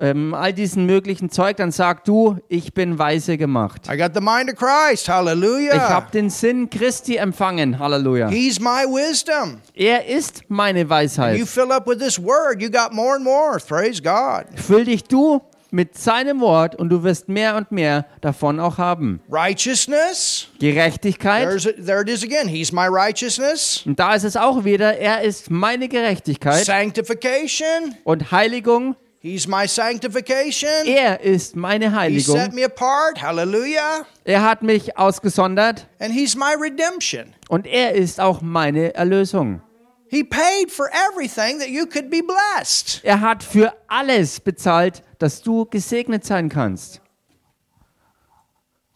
ähm, 0.00 0.34
all 0.34 0.52
diesen 0.52 0.86
möglichen 0.86 1.30
Zeug, 1.30 1.56
dann 1.58 1.70
sag 1.72 2.04
du, 2.04 2.38
ich 2.48 2.72
bin 2.72 2.98
weise 2.98 3.36
gemacht. 3.36 3.82
I 3.92 3.96
got 3.96 4.12
the 4.14 4.20
mind 4.20 4.50
of 4.50 4.56
Christ. 4.56 5.02
Ich 5.04 5.08
habe 5.08 5.30
Hallelujah. 5.30 6.00
den 6.12 6.30
Sinn 6.30 6.70
Christi 6.70 7.16
empfangen. 7.16 7.78
Halleluja. 7.78 8.28
He's 8.28 8.58
my 8.58 8.84
wisdom. 8.86 9.60
Er 9.74 10.06
ist 10.06 10.42
meine 10.48 10.82
You 10.82 10.88
Weisheit. 10.88 11.40
fill 11.46 11.70
up 11.70 11.86
with 11.86 11.98
this 11.98 12.18
word, 12.18 12.60
you 12.60 12.70
got 12.70 12.92
more 12.92 13.14
and 13.14 13.24
more. 13.24 13.58
Praise 13.58 14.02
God. 14.02 14.46
Füll 14.56 14.84
dich 14.84 15.04
du 15.04 15.42
mit 15.72 15.96
seinem 15.96 16.40
Wort 16.40 16.74
und 16.74 16.88
du 16.88 17.02
wirst 17.04 17.28
mehr 17.28 17.56
und 17.56 17.70
mehr 17.70 18.06
davon 18.20 18.58
auch 18.58 18.78
haben. 18.78 19.20
Righteousness. 19.30 20.48
Gerechtigkeit. 20.58 21.48
There's 21.48 21.64
there 21.84 22.02
it 22.02 22.08
is 22.08 22.24
again. 22.24 22.48
He's 22.48 22.72
my 22.72 22.86
righteousness. 22.88 23.82
Und 23.86 23.98
da 23.98 24.14
ist 24.14 24.24
es 24.24 24.36
auch 24.36 24.64
wieder, 24.64 24.98
er 24.98 25.22
ist 25.22 25.50
meine 25.50 25.88
Gerechtigkeit. 25.88 26.64
Sanctification. 26.64 27.94
Und 28.04 28.32
Heiligung, 28.32 28.96
He's 29.22 29.46
my 29.46 29.66
sanctification. 29.68 30.70
er 30.86 31.20
ist 31.20 31.54
meine 31.54 31.90
He 31.90 31.94
Heiligung. 31.96 32.36
set 32.38 32.54
me 32.54 32.64
apart. 32.64 33.20
Hallelujah. 33.20 34.06
Er 34.24 34.42
hat 34.42 34.62
mich 34.62 34.96
ausgesondert 34.96 35.86
And 35.98 36.12
he's 36.12 36.34
my 36.34 36.54
redemption. 36.58 37.34
und 37.50 37.66
er 37.66 37.94
ist 37.94 38.18
auch 38.18 38.40
meine 38.40 38.94
Erlösung. 38.94 39.60
He 40.08 40.24
paid 40.24 40.72
for 40.72 40.88
everything 40.92 41.58
that 41.58 41.68
you 41.68 41.84
could 41.86 42.08
be 42.10 42.22
blessed. 42.22 43.02
Er 43.04 43.20
hat 43.20 43.42
für 43.44 43.74
alles 43.88 44.40
bezahlt, 44.40 45.02
dass 45.18 45.42
du 45.42 45.66
gesegnet 45.66 46.24
sein 46.24 46.48
kannst. 46.48 47.00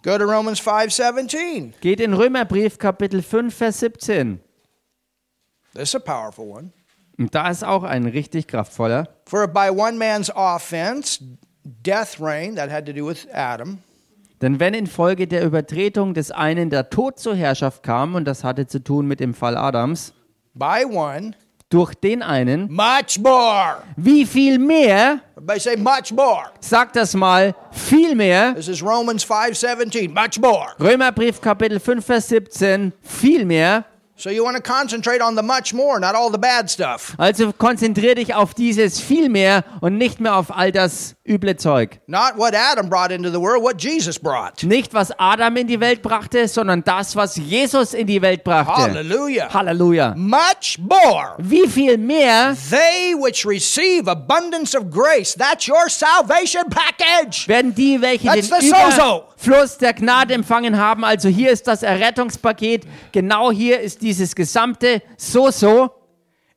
Go 0.02 0.16
to 0.18 0.24
Romans 0.24 0.58
5:17. 0.60 1.74
Geht 1.80 2.00
in 2.00 2.14
Römerbrief 2.14 2.78
Kapitel 2.78 3.22
5, 3.22 3.54
Vers 3.54 3.78
17. 3.80 4.40
This 5.74 5.90
is 5.90 5.94
a 5.94 5.98
powerful 5.98 6.46
one. 6.50 6.72
Und 7.18 7.34
da 7.34 7.48
ist 7.48 7.64
auch 7.64 7.82
ein 7.84 8.06
richtig 8.06 8.48
kraftvoller. 8.48 9.08
For 9.26 9.46
by 9.46 9.70
one 9.70 9.92
man's 9.98 10.30
offense 10.34 11.20
death 11.64 12.20
reigned, 12.20 12.56
that 12.56 12.70
had 12.70 12.86
to 12.86 12.92
do 12.92 13.06
with 13.06 13.26
Adam. 13.32 13.78
Denn 14.42 14.58
wenn 14.60 14.74
infolge 14.74 15.26
der 15.28 15.44
Übertretung 15.44 16.12
des 16.12 16.30
einen 16.30 16.68
der 16.70 16.90
Tod 16.90 17.18
zur 17.18 17.34
Herrschaft 17.36 17.82
kam, 17.82 18.14
und 18.14 18.24
das 18.26 18.42
hatte 18.44 18.66
zu 18.66 18.82
tun 18.82 19.06
mit 19.06 19.20
dem 19.20 19.32
Fall 19.32 19.56
Adams, 19.56 20.12
By 20.54 20.84
one, 20.84 21.32
durch 21.70 21.94
den 21.94 22.22
einen, 22.22 22.70
much 22.70 23.18
more. 23.20 23.76
wie 23.96 24.26
viel 24.26 24.58
mehr, 24.58 25.20
Everybody 25.36 25.60
say 25.60 25.76
much 25.76 26.12
more. 26.12 26.44
sag 26.60 26.92
das 26.92 27.14
mal, 27.14 27.54
viel 27.70 28.14
mehr, 28.14 28.54
This 28.54 28.68
is 28.68 28.82
Romans 28.82 29.24
5:17. 29.24 30.12
Much 30.12 30.38
more. 30.40 30.66
Römerbrief 30.80 31.40
Kapitel 31.40 31.80
5, 31.80 32.04
Vers 32.04 32.28
17, 32.28 32.92
viel 33.00 33.44
mehr, 33.46 33.84
So 34.16 34.30
you 34.30 34.44
want 34.44 34.56
to 34.56 34.62
concentrate 34.62 35.20
on 35.20 35.34
the 35.34 35.42
much 35.42 35.74
more, 35.74 35.98
not 35.98 36.14
all 36.14 36.30
the 36.30 36.38
bad 36.38 36.70
stuff. 36.70 37.14
Also 37.18 37.52
konzentrier 37.52 38.14
dich 38.14 38.32
auf 38.32 38.54
dieses 38.54 39.00
viel 39.00 39.28
mehr 39.28 39.64
und 39.80 39.98
nicht 39.98 40.20
mehr 40.20 40.36
auf 40.36 40.56
all 40.56 40.70
das 40.70 41.16
üble 41.26 41.56
Zeug. 41.56 41.98
Not 42.06 42.36
what 42.36 42.54
Adam 42.54 42.88
brought 42.88 43.10
into 43.10 43.28
the 43.28 43.40
world, 43.40 43.60
what 43.60 43.82
Jesus 43.82 44.16
brought. 44.16 44.62
Nicht, 44.62 44.94
was 44.94 45.10
Adam 45.18 45.56
in 45.56 45.66
die 45.66 45.80
Welt 45.80 46.00
brachte, 46.00 46.46
sondern 46.46 46.84
das, 46.84 47.16
was 47.16 47.34
Jesus 47.34 47.92
in 47.92 48.06
die 48.06 48.22
Welt 48.22 48.44
brachte. 48.44 48.82
Hallelujah. 48.82 49.52
Halleluja. 49.52 50.14
Much 50.16 50.78
more. 50.78 51.34
Wie 51.38 51.66
viel 51.66 51.98
mehr 51.98 52.56
They 52.70 53.16
which 53.16 53.44
receive 53.44 54.08
abundance 54.08 54.78
of 54.78 54.90
grace, 54.92 55.34
that's 55.34 55.68
your 55.68 55.88
salvation 55.88 56.62
package. 56.70 57.48
werden 57.48 57.74
die, 57.74 58.00
welche 58.00 58.28
That's 58.28 58.48
den. 58.48 58.68
Überfluss 58.68 59.76
der 59.78 59.92
Gnade 59.92 60.34
empfangen 60.34 60.78
haben. 60.78 61.04
Also 61.04 61.28
hier 61.28 61.50
ist 61.50 61.66
das 61.66 61.82
Errettungspaket. 61.82 62.84
Genau 63.10 63.50
hier 63.50 63.80
ist 63.80 64.03
dieses 64.04 64.34
gesamte 64.34 65.02
So-So 65.16 65.90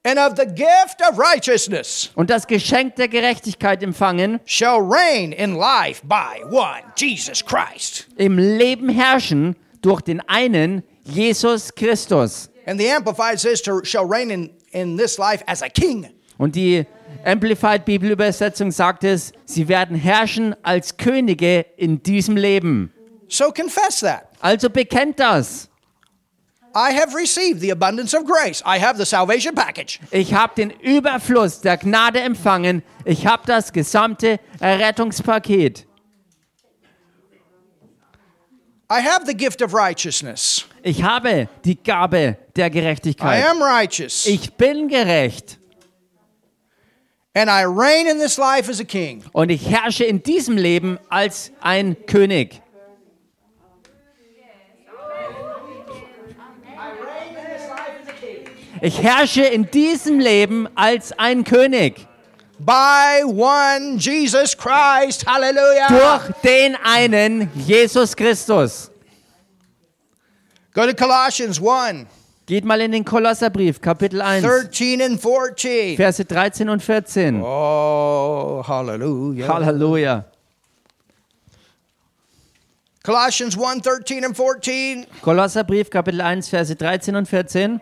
And 0.04 0.20
of 0.20 0.38
the 0.38 0.46
gift 0.46 1.02
of 1.02 1.18
righteousness 1.18 2.12
und 2.16 2.30
das 2.30 2.48
Geschenk 2.48 2.96
der 2.96 3.08
Gerechtigkeit 3.10 3.84
empfangen, 3.84 4.40
shall 4.46 4.80
reign 4.80 5.34
in 5.34 5.56
life 5.56 6.02
by 6.06 6.44
one, 6.50 6.82
Jesus 6.96 7.44
Christ. 7.44 8.08
im 8.16 8.38
Leben 8.38 8.88
herrschen 8.90 9.56
durch 9.82 10.02
den 10.02 10.22
einen 10.30 10.84
Jesus 11.04 11.74
Christus. 11.74 12.50
And 12.66 12.80
the 12.80 12.90
Amplified 12.90 13.40
says 13.40 13.62
to 13.64 13.84
shall 13.84 14.06
reign 14.06 14.30
in, 14.30 14.50
in 14.72 14.98
this 14.98 15.18
life 15.18 15.44
as 15.48 15.62
a 15.62 15.68
king. 15.70 16.08
Und 16.38 16.56
die 16.56 16.86
Amplified 17.26 17.84
Bibelübersetzung 17.84 18.72
sagt 18.72 19.04
es, 19.04 19.34
sie 19.46 19.68
werden 19.68 19.98
herrschen 19.98 20.56
als 20.64 20.96
Könige 20.96 21.66
in 21.76 22.02
diesem 22.02 22.38
Leben. 22.38 22.94
So 23.28 23.52
confess 23.52 24.00
that. 24.02 24.30
Also 24.40 24.70
bekennt 24.70 25.20
das. 25.20 25.67
I 26.80 26.92
have 26.92 27.16
received 27.16 27.60
the 27.60 27.72
abundance 27.72 28.14
of 28.14 28.24
grace. 28.26 28.62
I 28.64 28.78
have 28.78 28.98
the 29.00 29.06
salvation 29.06 29.56
package. 29.56 30.00
Ich 30.12 30.32
habe 30.36 30.54
den 30.56 30.70
Überfluss 30.70 31.60
der 31.62 31.78
Gnade 31.78 32.20
empfangen. 32.20 32.84
Ich 33.04 33.26
habe 33.26 33.42
das 33.48 33.74
gesamte 33.74 34.40
Errettungspaket. 34.60 35.88
I 38.92 39.02
have 39.02 39.26
the 39.26 39.34
gift 39.34 39.64
of 39.64 39.74
righteousness. 39.74 40.66
Ich 40.84 41.02
habe 41.02 41.50
die 41.66 41.82
Gabe 41.82 42.38
der 42.56 42.68
I 42.68 42.70
Gerechtigkeit. 42.70 43.44
am 43.50 43.62
righteous. 43.62 44.28
Ich 44.28 44.54
bin 44.54 44.88
gerecht 44.88 45.58
And 47.34 47.50
I 47.50 47.66
reign 47.66 48.08
in 48.08 48.20
this 48.20 48.38
life 48.38 48.70
as 48.70 48.80
a 48.80 48.84
king. 48.84 49.24
und 49.34 49.50
ich 49.50 49.68
herrsche 49.70 50.06
in 50.06 50.22
diesem 50.24 50.58
Leben 50.58 51.00
als 51.10 51.52
ein 51.60 51.96
König. 52.06 52.62
Ich 58.82 59.02
herrsche 59.02 59.44
in 59.44 59.70
diesem 59.72 60.20
Leben 60.20 60.68
als 60.76 61.18
ein 61.18 61.44
König. 61.44 62.08
By 62.60 63.24
one 63.24 63.98
Jesus 63.98 64.58
Christ. 64.58 65.26
Hallelujah. 65.26 65.88
Durch 65.88 66.36
den 66.44 66.76
einen 66.84 67.50
Jesus 67.56 68.16
Christus. 68.16 68.92
Go 70.74 70.86
to 70.86 70.94
Colossians 70.94 71.60
1 71.60 72.08
Geht 72.48 72.64
mal 72.64 72.80
in 72.80 72.94
den 72.94 73.04
Kolosserbrief, 73.04 73.82
Kapitel 73.82 74.22
1, 74.22 74.42
13 74.42 75.02
and 75.02 75.22
14. 75.22 75.98
Verse 75.98 76.24
13 76.24 76.70
und 76.70 76.82
14. 76.82 77.42
Oh, 77.44 78.64
hallelujah. 78.66 79.50
Halleluja. 79.50 80.24
Colossians 83.04 83.58
1 83.58 83.82
13 83.82 84.24
and 84.24 84.38
14. 84.38 85.06
Kolosserbrief, 85.22 85.90
Kapitel 85.90 86.22
1, 86.22 86.48
Verse 86.48 86.74
13 86.74 87.18
und 87.18 87.28
14. 87.28 87.82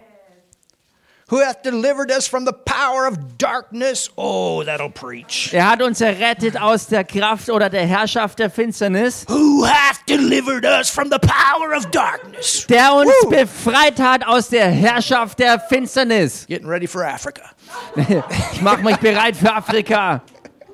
Who 1.31 1.39
hath 1.41 1.63
delivered 1.63 2.11
us 2.11 2.27
from 2.27 2.45
the 2.45 2.53
power 2.53 3.07
of 3.07 3.37
darkness? 3.39 4.11
Oh, 4.15 4.63
that'll 4.63 4.91
preach. 4.91 5.51
Er 5.53 5.67
hat 5.67 5.81
uns 5.81 5.99
errettet 5.99 6.55
aus 6.55 6.85
der 6.85 7.03
Kraft 7.03 7.49
oder 7.49 7.67
der 7.67 7.87
Herrschaft 7.87 8.37
der 8.37 8.51
Finsternis, 8.51 9.25
Who 9.27 9.65
hath 9.65 10.05
delivered 10.07 10.65
us 10.65 10.91
from 10.91 11.09
the 11.09 11.17
power 11.17 11.73
of 11.75 11.89
darkness? 11.89 12.67
der 12.67 12.93
uns 12.93 13.09
Woo! 13.23 13.29
befreit 13.31 13.99
hat 13.99 14.23
aus 14.27 14.49
der 14.49 14.67
Herrschaft 14.69 15.39
der 15.39 15.59
Finsternis. 15.59 16.45
Getting 16.45 16.67
ready 16.67 16.85
for 16.87 17.03
Africa. 17.03 17.49
Ich 18.53 18.61
mache 18.61 18.83
mich 18.83 18.97
bereit 18.97 19.35
für 19.35 19.51
Afrika. 19.51 20.21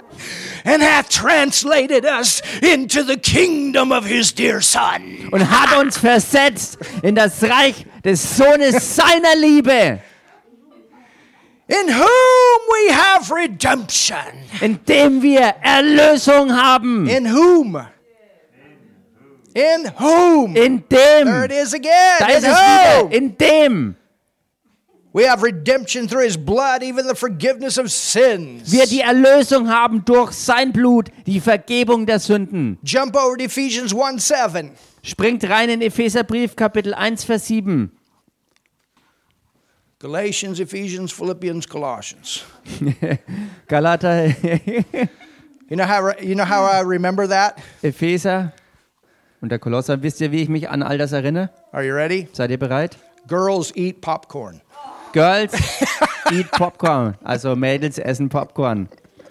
And 0.65 0.83
hath 0.83 1.09
translated 1.11 2.05
us 2.05 2.43
into 2.61 3.05
the 3.05 3.17
kingdom 3.17 3.93
of 3.93 4.05
his 4.05 4.33
dear 4.33 4.61
Son. 4.61 5.29
Und 5.31 5.49
hat 5.49 5.77
uns 5.79 5.97
versetzt 5.99 6.79
in 7.03 7.15
das 7.15 7.43
Reich 7.43 7.87
des 8.05 8.37
Sohnes 8.37 8.97
seiner 8.97 9.37
Liebe, 9.37 10.01
In 11.69 11.89
whom 11.89 12.61
we 12.69 12.93
have 12.93 13.31
redemption. 13.33 14.17
in 14.61 14.79
dem 14.87 15.21
wir 15.23 15.55
Erlösung 15.63 16.53
haben. 16.57 17.09
In 17.09 17.27
whom? 17.27 17.77
In 19.55 19.91
whom? 19.99 20.55
In 20.57 20.85
There 20.89 21.45
it 21.45 21.51
dem. 21.51 21.59
is 21.63 21.75
again. 21.75 22.19
Da 22.21 22.27
In 22.27 22.37
ist 22.37 22.45
es 22.45 22.51
wieder. 22.51 23.13
In 23.13 23.37
dem. 23.39 23.97
We 25.17 25.25
have 25.25 25.43
redemption 25.43 26.09
through 26.09 26.25
his 26.25 26.37
blood, 26.37 26.83
even 26.83 27.07
the 27.07 27.15
forgiveness 27.15 27.79
of 27.79 27.91
sins. 27.91 28.71
Wir 28.71 28.85
die 28.85 29.01
Erlösung 29.01 29.71
haben 29.71 30.05
durch 30.05 30.33
sein 30.33 30.75
Blut, 30.75 31.09
die 31.25 31.41
Vergebung 31.41 32.05
der 32.05 32.19
Sünden. 32.19 32.77
Jump 32.83 33.17
over 33.17 33.39
to 33.39 33.45
Ephesians 33.45 33.95
1 33.95 34.29
7. 34.29 34.73
Springt 35.03 35.49
rein 35.49 35.71
in 35.71 35.81
Epheserbrief, 35.81 36.55
Kapitel 36.55 36.93
1, 36.93 37.25
Vers 37.25 37.47
7. 37.47 37.91
Galatians, 40.01 40.61
Ephesians, 40.61 41.13
Philippians, 41.13 41.67
Colossians. 41.67 42.45
Galater, 43.69 44.27
You 45.71 45.77
know 45.77 45.87
how 45.87 46.13
you 46.21 46.35
know 46.35 46.45
how 46.45 46.65
I 46.65 46.83
remember 46.83 47.27
that? 47.27 47.59
Epheser 47.81 48.53
und 49.41 49.51
der 49.51 49.59
Kolosser. 49.59 50.03
Wisst 50.03 50.21
ihr, 50.21 50.31
wie 50.31 50.43
ich 50.43 50.51
mich 50.51 50.69
an 50.69 50.83
all 50.83 50.99
das 50.99 51.13
erinnere? 51.13 51.49
Are 51.73 51.83
you 51.83 51.95
ready? 51.95 52.29
Seid 52.35 52.51
ihr 52.51 52.59
bereit? 52.59 52.99
Girls 53.27 53.75
eat 53.75 54.03
popcorn. 54.03 54.61
Girls 55.17 55.53
eat 56.31 56.51
Popcorn. 56.51 57.17
Also 57.25 57.57
Mädels 57.57 57.97
essen 57.97 58.29
Popcorn. 58.29 58.91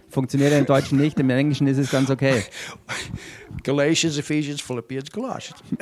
Funktioniert 0.09 0.51
im 0.53 0.65
Deutschen 0.65 0.97
nicht, 0.97 1.19
im 1.19 1.29
Englischen 1.29 1.67
ist 1.67 1.77
es 1.77 1.91
ganz 1.91 2.09
okay. 2.09 2.43
Galatians, 3.61 4.17
Ephesians, 4.17 4.61
Philippians, 4.61 5.11
Colossians. 5.11 5.61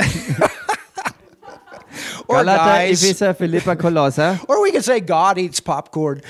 or 2.28 2.40
Galater, 2.40 2.66
guys, 2.66 3.02
Epheser, 3.02 3.34
Philippa, 3.34 3.78
Kolosser. 3.78 4.38
or 4.50 4.58
we 4.58 4.74
can 4.74 4.84
say 4.84 5.00
God 5.00 5.38
eats 5.38 5.62
popcorn. 5.62 6.22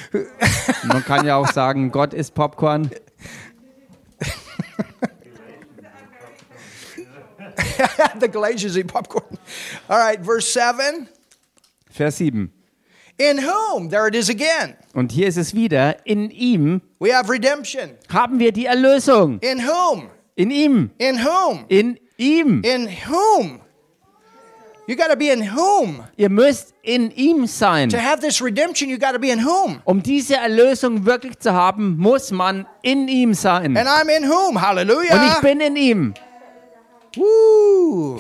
Man 0.84 1.04
kann 1.04 1.26
ja 1.26 1.38
auch 1.38 1.52
sagen, 1.52 1.90
Gott 1.90 2.14
isst 2.14 2.36
Popcorn. 2.36 2.92
the 8.20 8.28
Galatians 8.28 8.78
eat 8.78 8.86
popcorn. 8.86 9.26
All 9.88 9.98
right, 9.98 10.24
verse 10.24 10.48
7. 10.48 11.10
Vers 11.90 12.18
7. 12.18 12.54
In 13.18 13.38
whom, 13.40 13.90
there 13.90 14.08
it 14.08 14.16
is 14.16 14.30
again, 14.30 14.76
Und 14.96 15.12
hier 15.12 15.28
ist 15.28 15.38
es 15.38 15.54
wieder, 15.54 15.98
in 16.06 16.32
ihm 16.32 16.82
we 17.00 17.14
have 17.16 17.30
redemption. 17.32 17.92
haben 18.12 18.40
wir 18.40 18.52
die 18.52 18.66
Erlösung. 18.66 19.40
In 19.40 19.60
whom? 19.60 20.10
In 20.36 20.50
ihm. 20.50 20.90
In 20.98 21.18
whom? 21.24 21.66
In 21.68 22.00
ihm. 22.18 22.62
In 22.64 22.88
whom? 23.08 23.60
You 24.88 24.96
got 24.98 25.10
to 25.12 25.16
be 25.16 25.30
in 25.30 25.56
whom. 25.56 26.04
Ihr 26.18 26.30
müsst 26.30 26.74
in 26.82 27.10
ihm 27.12 27.46
sein. 27.48 27.90
To 27.90 27.98
have 27.98 28.20
this 28.20 28.42
redemption, 28.42 28.90
you 28.90 28.98
got 28.98 29.14
to 29.14 29.20
be 29.20 29.30
in 29.30 29.40
whom. 29.46 29.80
Um 29.86 30.02
diese 30.04 30.36
Erlösung 30.36 31.06
wirklich 31.06 31.40
zu 31.40 31.54
haben, 31.54 31.96
muss 31.98 32.32
man 32.32 32.66
in 32.82 33.08
ihm 33.08 33.34
sein. 33.34 33.78
And 33.78 33.88
I'm 33.88 34.10
in 34.10 34.24
whom. 34.30 34.56
Und 34.56 34.58
ich 34.58 34.62
Hallelujah. 34.62 35.40
bin 35.42 35.62
in 35.62 35.76
ihm. 35.78 36.14
Woo. 37.16 38.20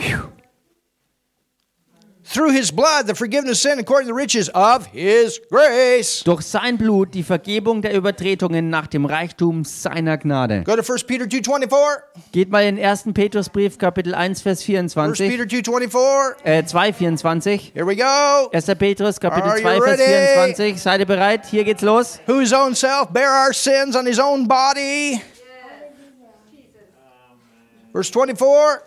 Through 2.33 2.53
his 2.53 2.71
blood, 2.71 3.05
the 3.05 3.13
forgiveness 3.13 3.63
of 3.63 3.71
sin 3.71 3.77
according 3.77 4.07
to 4.07 4.13
the 4.13 4.19
riches 4.19 4.49
of 4.55 4.87
his 4.87 5.39
grace. 5.51 6.23
Durch 6.23 6.41
sein 6.41 6.79
Blut 6.79 7.13
die 7.13 7.21
Vergebung 7.21 7.83
der 7.83 7.93
Übertretungen 7.93 8.71
nach 8.71 8.87
dem 8.87 9.05
Reichtum 9.05 9.63
seiner 9.63 10.17
Gnade. 10.17 10.63
Go 10.63 10.75
to 10.75 10.81
1 10.81 11.03
Peter 11.03 11.25
2.24. 11.25 12.01
Geht 12.31 12.49
mal 12.49 12.63
in 12.63 12.77
den 12.77 12.85
1. 12.85 13.13
Petrusbrief, 13.13 13.77
Kapitel 13.77 14.15
1, 14.15 14.41
Vers 14.41 14.61
1 14.61 14.63
24. 14.63 15.29
Peter 15.29 15.43
2.24. 15.43 16.43
Äh, 16.43 16.65
2, 16.65 16.93
24. 16.93 17.71
Here 17.75 17.85
we 17.85 17.95
go. 17.95 18.49
1. 18.51 18.65
Petrus, 18.79 19.19
Kapitel 19.19 19.51
Are 19.51 19.57
you 19.59 19.63
2, 19.63 19.77
Vers 19.77 19.99
ready? 19.99 20.55
24. 20.55 20.81
Seid 20.81 21.01
ihr 21.01 21.05
bereit? 21.05 21.45
Hier 21.45 21.63
geht's 21.63 21.83
los. 21.83 22.19
Who 22.25 22.39
his 22.39 22.51
own 22.51 22.73
self 22.73 23.09
bare 23.09 23.29
our 23.29 23.53
sins 23.53 23.95
on 23.95 24.07
his 24.07 24.17
own 24.17 24.47
body. 24.47 25.21
Verse 27.93 28.11
24. 28.11 28.79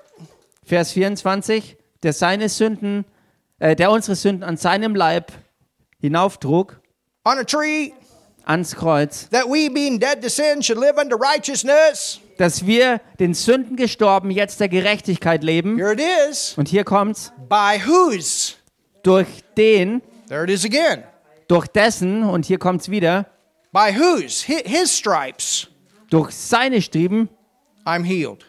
Vers 0.64 0.90
24. 0.90 1.76
Der 2.02 2.12
seine 2.12 2.48
Sünden, 2.48 3.04
äh, 3.58 3.74
der 3.76 3.90
unsere 3.90 4.14
Sünden 4.16 4.42
an 4.44 4.56
seinem 4.56 4.94
Leib 4.94 5.32
hinauftrug 6.00 6.80
On 7.24 7.38
a 7.38 7.44
tree, 7.44 7.92
ans 8.44 8.74
Kreuz, 8.76 9.28
that 9.30 9.46
we 9.46 9.68
being 9.68 9.98
dead 9.98 10.22
to 10.22 10.28
sin 10.28 10.62
should 10.62 10.78
live 10.78 10.96
unto 10.98 11.16
righteousness. 11.16 12.20
dass 12.38 12.66
wir 12.66 13.00
den 13.18 13.34
Sünden 13.34 13.76
gestorben, 13.76 14.30
jetzt 14.30 14.60
der 14.60 14.68
Gerechtigkeit 14.68 15.42
leben. 15.42 15.76
Here 15.78 15.92
it 15.94 16.00
is. 16.30 16.54
Und 16.56 16.68
hier 16.68 16.84
kommt's. 16.84 17.32
By 17.48 17.80
whose? 17.84 18.54
durch 19.02 19.26
den, 19.56 20.02
There 20.28 20.44
it 20.44 20.50
is 20.50 20.64
again. 20.64 21.02
durch 21.48 21.66
dessen, 21.68 22.22
und 22.24 22.44
hier 22.44 22.58
kommt 22.58 22.82
es 22.82 22.90
wieder, 22.90 23.26
By 23.72 23.92
whose? 23.98 24.46
Hi- 24.46 24.62
His 24.64 24.96
stripes, 24.96 25.68
durch 26.10 26.30
seine 26.32 26.80
Striemen, 26.82 27.28
I'm 27.84 28.04
healed. 28.04 28.44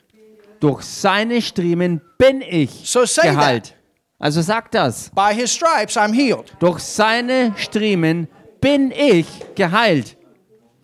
durch 0.59 0.83
seine 0.83 1.41
Striemen 1.41 2.01
bin 2.17 2.41
ich 2.41 2.81
So 2.85 3.01
geheilt. 3.21 3.73
Also 4.19 4.41
sagt 4.41 4.73
das. 4.73 5.11
By 5.11 5.33
his 5.33 5.51
stripes, 5.51 5.95
I'm 5.95 6.13
healed. 6.13 6.55
Durch 6.59 6.79
seine 6.79 7.53
Striemen 7.57 8.27
bin 8.59 8.91
ich 8.91 9.27
geheilt. 9.55 10.17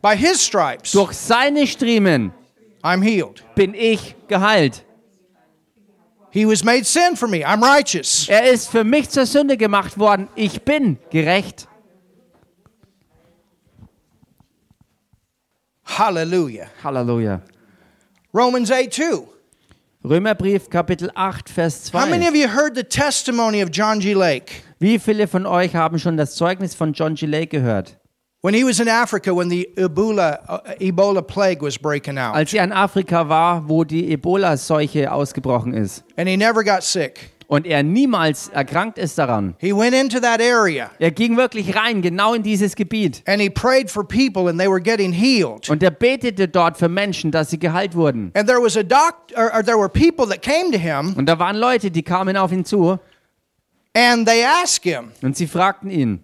By 0.01 0.15
his 0.15 0.43
stripes, 0.45 0.91
Durch 0.91 1.13
seine 1.13 1.65
Striemen 1.65 2.31
I'm 2.83 3.01
healed. 3.01 3.43
bin 3.55 3.73
ich 3.73 4.15
geheilt. 4.27 4.85
He 6.29 6.45
was 6.47 6.63
made 6.63 6.83
sin 6.83 7.15
for 7.15 7.27
me. 7.27 7.43
I'm 7.45 7.61
righteous. 7.63 8.27
Er 8.27 8.51
ist 8.51 8.69
für 8.69 8.83
mich 8.83 9.09
zur 9.09 9.25
Sünde 9.25 9.55
gemacht 9.55 9.97
worden. 9.97 10.27
Ich 10.35 10.63
bin 10.63 10.97
gerecht. 11.09 11.67
Hallelujah. 15.85 16.67
Halleluja. 16.83 17.41
Romans 18.33 18.71
8 18.71 18.91
2. 18.91 19.32
Römerbrief 20.05 20.69
Kapitel 20.69 21.09
8, 21.15 21.49
Vers 21.49 21.89
How 21.93 22.05
many 22.05 22.25
2. 22.25 22.29
of 22.29 22.35
you 22.35 22.47
heard 22.49 22.75
the 22.75 22.83
testimony 22.83 23.61
of 23.61 23.69
John 23.71 23.99
G. 24.01 24.13
Lake? 24.13 24.63
Wie 24.79 24.99
viele 24.99 25.27
von 25.27 25.45
euch 25.45 25.75
haben 25.75 25.97
schon 25.97 26.17
das 26.17 26.35
Zeugnis 26.35 26.75
von 26.75 26.91
John 26.91 27.15
G. 27.15 27.25
Lake 27.25 27.47
gehört? 27.47 27.97
When 28.41 28.53
he 28.53 28.65
was 28.65 28.81
in 28.81 28.89
Africa, 28.89 29.33
when 29.33 29.49
the 29.49 29.69
Ebola, 29.77 30.39
uh, 30.49 30.59
Ebola 30.81 31.25
plague 31.25 31.61
was 31.61 31.77
breaking 31.77 32.17
out, 32.17 32.35
Als 32.35 32.53
er 32.53 32.65
in 32.65 32.73
Afrika 32.73 33.29
war, 33.29 33.69
wo 33.69 33.85
die 33.85 34.11
Ebola-Seuche 34.11 35.09
ausgebrochen 35.09 35.73
ist 35.73 36.03
and 36.17 36.27
he 36.27 36.35
never 36.35 36.65
got 36.65 36.83
sick. 36.83 37.32
Und 37.53 37.67
er 37.67 37.83
niemals 37.83 38.49
erkrankt 38.49 38.97
ist 38.97 39.17
daran. 39.19 39.53
He 39.59 39.71
went 39.75 39.93
into 39.93 40.19
that 40.19 40.41
area 40.41 40.89
Er 40.97 41.11
ging 41.11 41.37
wirklich 41.37 41.75
rein, 41.75 42.01
genau 42.01 42.33
in 42.33 42.41
dieses 42.41 42.75
Gebiet. 42.75 43.21
and 43.27 43.39
he 43.39 43.49
prayed 43.49 43.91
for 43.91 44.03
people 44.03 44.49
and 44.49 44.59
they 44.59 44.67
were 44.67 44.81
getting 44.81 45.13
healed. 45.13 45.69
Und 45.69 45.83
er 45.83 45.91
betete 45.91 46.47
dort 46.47 46.77
für 46.77 46.89
Menschen, 46.89 47.29
dass 47.29 47.51
sie 47.51 47.59
geheilt 47.59 47.93
wurden. 47.95 48.31
And 48.35 48.47
there 48.47 48.59
was 48.59 48.75
a 48.75 48.81
doc, 48.83 49.15
or, 49.35 49.53
or 49.55 49.63
there 49.63 49.77
were 49.77 49.89
people 49.89 50.25
that 50.27 50.41
came 50.41 50.71
to 50.71 50.79
him 50.79 51.13
Und 51.15 51.27
da 51.27 51.37
waren 51.37 51.55
Leute, 51.57 51.91
die 51.91 52.01
kamen 52.01 52.35
auf 52.37 52.51
ihn 52.51 52.65
zu 52.65 52.97
and 53.95 54.27
they 54.27 54.43
asked 54.43 54.83
him, 54.83 55.11
und 55.21 55.37
sie 55.37 55.45
fragten 55.45 55.91
ihn. 55.91 56.23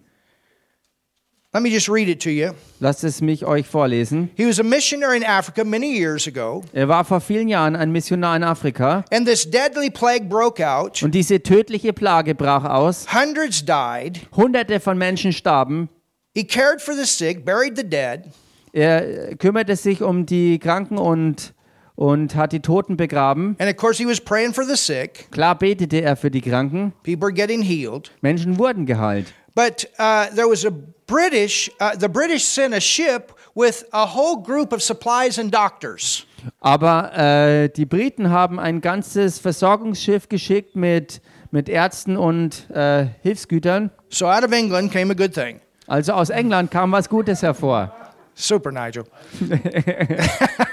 Let 1.52 1.62
me 1.62 1.70
just 1.70 1.88
read 1.88 2.08
it 2.08 2.20
to 2.22 2.30
you. 2.30 2.52
Lasst 2.80 3.02
es 3.04 3.20
mich 3.20 3.44
euch 3.44 3.66
vorlesen. 3.66 4.30
He 4.36 4.46
was 4.46 4.60
a 4.60 4.62
missionary 4.62 5.16
in 5.16 5.24
Africa 5.24 5.64
many 5.64 5.96
years 5.98 6.26
ago, 6.28 6.62
Er 6.72 6.88
war 6.88 7.04
vor 7.04 7.20
vielen 7.20 7.48
Jahren 7.48 7.74
ein 7.76 7.90
Missionar 7.90 8.36
in 8.36 8.44
Afrika 8.44 9.04
and 9.10 9.26
this 9.26 9.48
deadly 9.50 9.90
plague 9.90 10.28
broke 10.28 10.60
out. 10.64 11.02
und 11.02 11.14
diese 11.14 11.42
tödliche 11.42 11.92
Plage 11.92 12.34
brach 12.34 12.64
aus. 12.64 13.06
Hundreds 13.12 13.64
died. 13.64 14.20
Hunderte 14.36 14.78
von 14.80 14.96
Menschen 14.96 15.32
starben. 15.32 15.88
He 16.34 16.44
cared 16.44 16.80
for 16.80 16.94
the 16.94 17.04
sick, 17.04 17.44
buried 17.44 17.76
the 17.76 17.84
dead, 17.84 18.26
Er 18.72 19.34
kümmerte 19.36 19.74
sich 19.74 20.00
um 20.02 20.26
die 20.26 20.60
Kranken 20.60 20.96
und, 20.96 21.52
und 22.00 22.34
hat 22.34 22.52
die 22.52 22.60
Toten 22.60 22.96
begraben. 22.96 23.56
and 23.58 23.68
of 23.68 23.76
course, 23.76 23.98
he 23.98 24.06
was 24.06 24.18
praying 24.18 24.54
for 24.54 24.64
the 24.64 24.74
sick. 24.74 25.30
Klar 25.30 25.54
betete 25.58 26.00
er 26.00 26.16
für 26.16 26.30
die 26.30 26.40
Kranken. 26.40 26.94
People 27.02 27.26
are 27.26 27.32
getting 27.32 27.60
healed. 27.60 28.10
Menschen 28.22 28.58
wurden 28.58 28.86
geheilt. 28.86 29.34
But 29.54 29.86
uh, 29.98 30.34
there 30.34 30.48
was 30.48 30.64
a 30.64 30.70
British, 31.06 31.70
uh, 31.78 31.90
the 31.98 32.08
British 32.08 32.44
sent 32.44 32.72
a 32.72 32.80
ship 32.80 33.34
with 33.54 33.84
a 33.92 34.06
whole 34.06 34.42
group 34.42 34.72
of 34.72 34.82
supplies 34.82 35.38
and 35.38 35.52
doctors. 35.52 36.24
Aber 36.60 37.12
äh, 37.14 37.68
die 37.68 37.84
Briten 37.84 38.30
haben 38.30 38.58
ein 38.58 38.80
ganzes 38.80 39.38
Versorgungsschiff 39.38 40.30
geschickt 40.30 40.76
mit, 40.76 41.20
mit 41.50 41.68
Ärzten 41.68 42.16
und 42.16 42.70
äh, 42.70 43.08
Hilfsgütern. 43.20 43.90
So 44.08 44.26
out 44.26 44.42
of 44.42 44.52
England 44.52 44.90
came 44.90 45.10
a 45.12 45.14
good 45.14 45.34
thing. 45.34 45.60
Also 45.86 46.14
aus 46.14 46.30
England 46.30 46.70
kam 46.70 46.92
was 46.92 47.10
Gutes 47.10 47.42
hervor. 47.42 47.92
Super, 48.34 48.72
Nigel. 48.72 49.04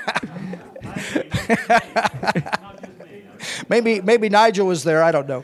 maybe, 3.69 4.01
maybe 4.01 4.29
Nigel 4.29 4.67
was 4.67 4.83
there, 4.83 5.03
I 5.03 5.11
don't 5.11 5.27
know. 5.27 5.43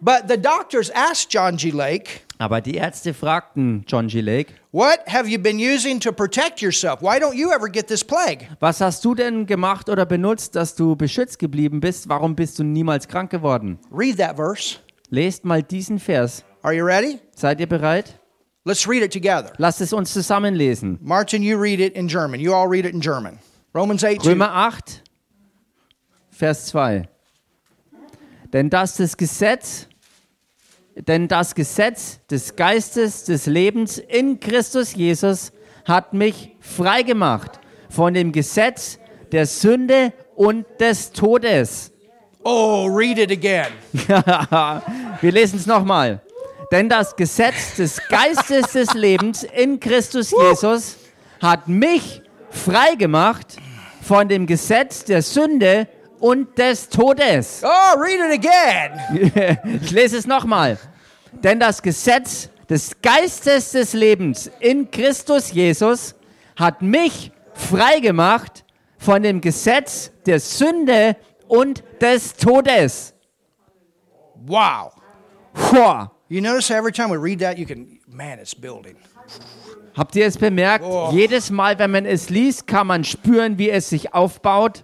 But 0.00 0.26
the 0.26 0.36
doctors 0.36 0.90
asked 0.90 1.30
John 1.30 1.56
G. 1.56 1.70
Lake, 1.70 2.22
Aber 2.38 2.60
die 2.60 2.74
Ärzte 2.74 3.14
fragten 3.14 3.84
John 3.86 4.08
G. 4.08 4.20
Lake, 4.20 4.54
What 4.72 5.06
have 5.06 5.28
you 5.28 5.38
been 5.38 5.60
using 5.60 6.00
to 6.00 6.12
protect 6.12 6.60
yourself? 6.60 7.00
Why 7.02 7.20
don't 7.20 7.36
you 7.36 7.52
ever 7.52 7.68
get 7.68 7.86
this 7.86 8.02
plague? 8.02 8.48
was 8.58 8.80
hast 8.80 9.04
du 9.04 9.14
denn 9.14 9.46
gemacht 9.46 9.88
oder 9.88 10.04
benutzt, 10.06 10.56
dass 10.56 10.74
du 10.74 10.96
beschützt 10.96 11.38
geblieben 11.38 11.78
bist? 11.80 12.08
Warum 12.08 12.34
bist 12.34 12.58
du 12.58 12.64
niemals 12.64 13.06
krank 13.06 13.30
geworden? 13.30 13.78
Read 13.92 14.16
that 14.16 14.36
verse. 14.36 14.78
Lest 15.10 15.44
mal 15.44 15.62
diesen 15.62 16.00
Vers. 16.00 16.42
Are 16.62 16.74
you 16.74 16.84
ready? 16.84 17.20
Seid 17.36 17.60
ihr 17.60 17.68
bereit? 17.68 18.18
Let's 18.64 18.88
read 18.88 19.02
it 19.02 19.12
together. 19.12 19.52
Lasst 19.58 19.80
es 19.80 19.92
uns 19.92 20.12
zusammen 20.12 20.54
lesen. 20.54 20.98
Martin, 21.02 21.42
you 21.42 21.58
read 21.60 21.80
it 21.80 21.94
in 21.94 22.08
German. 22.08 22.40
You 22.40 22.54
all 22.54 22.66
read 22.68 22.86
it 22.86 22.94
in 22.94 23.00
German. 23.00 23.38
Romans 23.74 24.04
8 24.04 24.22
2. 24.22 24.28
Römer 24.28 24.54
8, 24.54 25.02
Vers 26.30 26.66
2. 26.66 27.08
Denn 28.52 28.68
das 28.68 28.96
das 28.98 29.16
Gesetz, 29.16 29.88
denn 30.94 31.26
das 31.26 31.54
Gesetz 31.54 32.20
des 32.26 32.54
Geistes 32.54 33.24
des 33.24 33.46
Lebens 33.46 33.96
in 33.96 34.38
Christus 34.40 34.94
Jesus 34.94 35.52
hat 35.86 36.12
mich 36.12 36.54
frei 36.60 37.02
gemacht 37.02 37.60
von 37.88 38.12
dem 38.12 38.30
Gesetz 38.32 38.98
der 39.32 39.46
Sünde 39.46 40.12
und 40.36 40.66
des 40.78 41.10
Todes. 41.10 41.92
Oh, 42.44 42.86
read 42.86 43.16
it 43.16 43.30
again. 43.30 43.72
Wir 45.22 45.32
lesen 45.32 45.58
es 45.58 45.66
nochmal. 45.66 46.20
Denn 46.70 46.90
das 46.90 47.16
Gesetz 47.16 47.76
des 47.76 48.00
Geistes 48.08 48.72
des 48.72 48.92
Lebens 48.92 49.44
in 49.44 49.80
Christus 49.80 50.30
Jesus 50.30 50.96
hat 51.40 51.68
mich 51.68 52.22
frei 52.52 52.94
gemacht 52.94 53.56
von 54.02 54.28
dem 54.28 54.46
Gesetz 54.46 55.04
der 55.04 55.22
Sünde 55.22 55.88
und 56.20 56.56
des 56.58 56.88
Todes. 56.88 57.62
Oh, 57.64 57.98
read 57.98 58.20
it 58.20 58.46
again. 58.46 59.80
Ich 59.82 59.90
lese 59.90 60.18
es 60.18 60.26
nochmal. 60.26 60.78
Denn 61.32 61.58
das 61.58 61.82
Gesetz 61.82 62.48
des 62.68 62.92
Geistes 63.02 63.72
des 63.72 63.92
Lebens 63.92 64.50
in 64.60 64.90
Christus 64.90 65.50
Jesus 65.52 66.14
hat 66.56 66.82
mich 66.82 67.32
frei 67.54 68.00
gemacht 68.00 68.64
von 68.98 69.22
dem 69.22 69.40
Gesetz 69.40 70.10
der 70.26 70.38
Sünde 70.38 71.16
und 71.48 71.82
des 72.00 72.34
Todes. 72.34 73.14
Wow. 74.46 74.92
Boah. 75.54 76.10
You 76.28 76.40
notice 76.40 76.70
every 76.70 76.92
time 76.92 77.10
we 77.10 77.18
read 77.18 77.40
that, 77.40 77.58
you 77.58 77.66
can, 77.66 77.98
man, 78.08 78.38
it's 78.38 78.54
building. 78.54 78.96
Habt 79.94 80.16
ihr 80.16 80.26
es 80.26 80.38
bemerkt? 80.38 80.84
Oh. 80.86 81.10
Jedes 81.12 81.50
Mal, 81.50 81.78
wenn 81.78 81.90
man 81.90 82.06
es 82.06 82.30
liest, 82.30 82.66
kann 82.66 82.86
man 82.86 83.04
spüren, 83.04 83.58
wie 83.58 83.70
es 83.70 83.90
sich 83.90 84.14
aufbaut. 84.14 84.82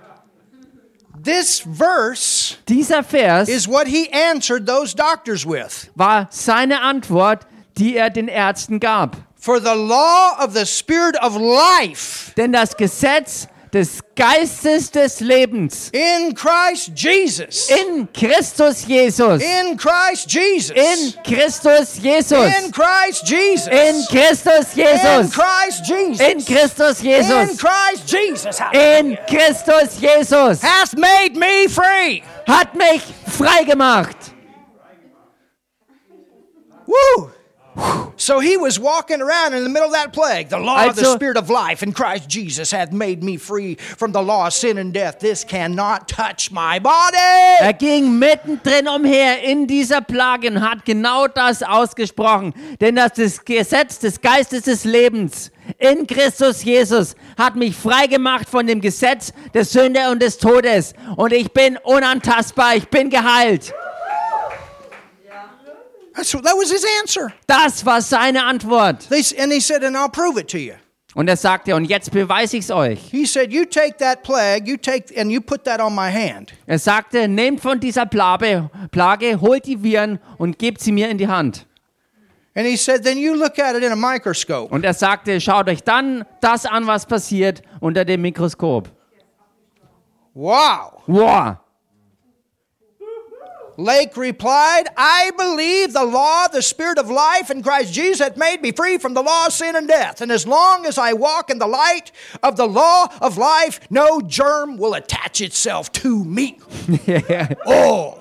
This 1.25 1.61
verse 1.61 2.57
Dieser 2.69 3.03
Vers 3.03 3.49
is 3.49 3.67
what 3.67 3.87
he 3.87 4.09
answered 4.13 4.67
those 4.67 4.95
doctors 4.95 5.45
with. 5.47 5.91
war 5.95 6.29
seine 6.31 6.81
Antwort, 6.83 7.47
die 7.77 7.97
er 7.97 8.11
den 8.11 8.29
Ärzten 8.29 8.79
gab. 8.81 9.17
For 9.35 9.59
the 9.61 9.75
law 9.75 10.37
of 10.45 10.53
the 10.55 10.67
Spirit 10.67 11.17
of 11.23 11.37
life 11.37 12.33
Denn 12.37 12.53
das 12.53 12.77
Gesetz 12.77 13.49
des 13.73 14.01
Geistes 14.15 14.91
des 14.91 15.21
Lebens 15.21 15.91
in 15.93 16.35
Christ 16.35 16.91
Jesus. 16.95 17.71
in 17.71 18.09
Christus 18.13 18.87
Jesus, 18.87 19.43
In 19.43 19.77
Christ 19.77 20.29
Jesus. 20.29 20.71
in 20.77 21.13
Christus 21.23 21.99
Jesus, 22.03 22.33
In 22.33 22.73
Christ 22.73 23.27
Jesus. 23.29 23.69
in 23.69 24.07
Christus 24.09 24.77
In 24.77 24.85
Jesus, 24.87 25.35
Christ 25.35 25.85
Jesus. 25.87 26.21
in 26.21 26.45
Christus 26.45 27.01
In 27.01 27.07
Jesus, 27.07 27.59
Christ 27.59 28.13
Jesus. 28.13 28.61
in 28.73 29.19
Christus 29.29 30.01
Jesus 30.01 30.63
Hath 30.63 30.97
made 30.97 31.37
me 31.37 31.69
free. 31.69 32.23
hat 32.47 32.75
mich 32.75 33.03
frei 33.27 33.65
gemacht. 33.65 34.17
Woo! 36.87 37.31
So 38.17 38.41
he 38.41 38.57
was 38.57 38.79
walking 38.81 39.23
around 39.23 39.55
in 39.55 39.63
the 39.63 39.71
middle 39.71 39.87
of 39.89 39.95
that 39.95 40.13
plague. 40.13 40.49
The 40.49 40.59
law 40.59 40.87
of 40.89 40.97
the 40.97 41.03
Also- 41.03 41.15
Spirit 41.15 41.37
of 41.39 41.49
life 41.49 41.83
in 41.85 41.93
Christ 41.93 42.29
Jesus 42.29 42.73
hath 42.73 42.91
made 42.93 43.23
me 43.23 43.37
free 43.39 43.77
from 43.97 44.13
the 44.13 44.21
law 44.21 44.49
of 44.49 44.53
sin 44.53 44.77
and 44.79 44.93
death. 44.93 45.19
This 45.21 45.45
cannot 45.45 46.09
touch 46.09 46.51
my 46.51 46.81
body. 46.81 47.17
Er 47.61 47.73
ging 47.73 48.19
mittendrin 48.19 48.89
umher 48.89 49.41
in 49.43 49.67
dieser 49.69 50.01
Plage 50.01 50.49
und 50.49 50.61
hat 50.61 50.85
genau 50.85 51.29
das 51.29 51.63
ausgesprochen. 51.63 52.53
Denn 52.81 52.97
das, 52.97 53.13
das 53.15 53.45
Gesetz 53.45 54.01
des 54.01 54.21
Geistes 54.21 54.63
des 54.63 54.85
Lebens 54.85 55.51
in 55.79 56.07
Christus 56.07 56.65
Jesus 56.65 57.15
hat 57.39 57.55
mich 57.55 57.77
frei 57.77 58.07
gemacht 58.09 58.49
von 58.49 58.67
dem 58.67 58.81
Gesetz 58.81 59.33
der 59.55 59.65
Sünde 59.65 60.11
und 60.11 60.21
des 60.23 60.39
Todes. 60.39 60.93
Und 61.17 61.33
ich 61.33 61.53
bin 61.53 61.77
unantastbar, 61.85 62.75
ich 62.77 62.89
bin 62.89 63.11
geheilt. 63.11 63.73
That's, 66.19 66.33
that 66.33 66.57
was 66.57 66.73
his 66.73 66.85
answer. 67.01 67.33
Das 67.47 67.87
war 67.87 68.03
seine 68.03 68.43
Antwort. 68.43 69.09
They, 69.09 69.23
and 69.41 69.53
he 69.53 69.61
said, 69.61 69.85
and 69.85 69.97
I'll 69.97 70.11
prove 70.11 70.37
it 70.37 70.49
to 70.49 70.59
you. 70.59 70.75
Und 71.15 71.29
er 71.29 71.37
sagte, 71.37 71.77
und 71.77 71.85
jetzt 71.85 72.11
beweise 72.11 72.57
ich's 72.57 72.73
euch. 72.73 72.99
He 73.13 73.25
said, 73.25 73.53
You 73.53 73.65
take 73.65 73.99
that 73.99 74.25
plague, 74.25 74.67
you 74.67 74.77
take 74.77 75.17
and 75.17 75.31
you 75.31 75.41
put 75.41 75.63
that 75.65 75.81
on 75.81 75.95
my 75.95 76.11
hand. 76.11 76.55
Er 76.67 76.81
sagte, 76.81 77.29
nehmt 77.29 77.61
von 77.61 77.79
dieser 77.79 78.05
Plage, 78.05 78.69
Plage, 78.91 79.41
holt 79.41 79.67
die 79.67 79.81
Viren 79.81 80.19
und 80.39 80.59
gebt 80.59 80.81
sie 80.81 80.91
mir 80.91 81.09
in 81.09 81.19
die 81.19 81.29
Hand. 81.29 81.67
And 82.57 82.67
he 82.67 82.77
said, 82.77 83.05
Then 83.05 83.17
you 83.17 83.35
look 83.37 83.61
at 83.61 83.77
it 83.77 83.85
in 83.85 83.93
a 83.93 83.97
microscope. 83.97 84.75
Und 84.75 84.85
er 84.85 84.95
sagte, 84.95 85.41
schaut 85.41 85.69
euch 85.69 85.85
dann 85.85 86.25
das 86.41 86.67
an, 86.67 86.89
was 86.89 87.07
passiert 87.07 87.63
unter 87.79 88.05
dem 88.05 88.23
Mikroskop. 88.23 88.91
Wow. 90.35 91.01
Wow. 91.07 91.59
Lake 93.79 94.17
replied, 94.17 94.89
I 94.97 95.31
believe 95.39 95.93
the 95.93 96.05
law, 96.05 96.49
the 96.49 96.63
spirit 96.63 96.99
of 96.99 97.09
life 97.09 97.49
in 97.49 97.63
Christ 97.63 97.95
Jesus 97.95 98.19
hath 98.19 98.37
made 98.37 98.61
me 98.61 98.73
free 98.73 98.99
from 98.99 99.15
the 99.15 99.23
law 99.23 99.47
of 99.47 99.53
sin 99.53 99.77
and 99.77 99.87
death. 99.87 100.21
And 100.21 100.33
as 100.33 100.49
long 100.49 100.85
as 100.85 100.99
I 100.99 101.13
walk 101.13 101.49
in 101.49 101.61
the 101.61 101.69
light 101.69 102.11
of 102.43 102.57
the 102.57 102.67
law 102.67 103.07
of 103.21 103.39
life, 103.39 103.79
no 103.89 104.21
germ 104.21 104.79
will 104.79 104.95
attach 104.95 105.41
itself 105.41 105.93
to 105.93 106.25
me. 106.25 106.59
oh. 107.67 108.19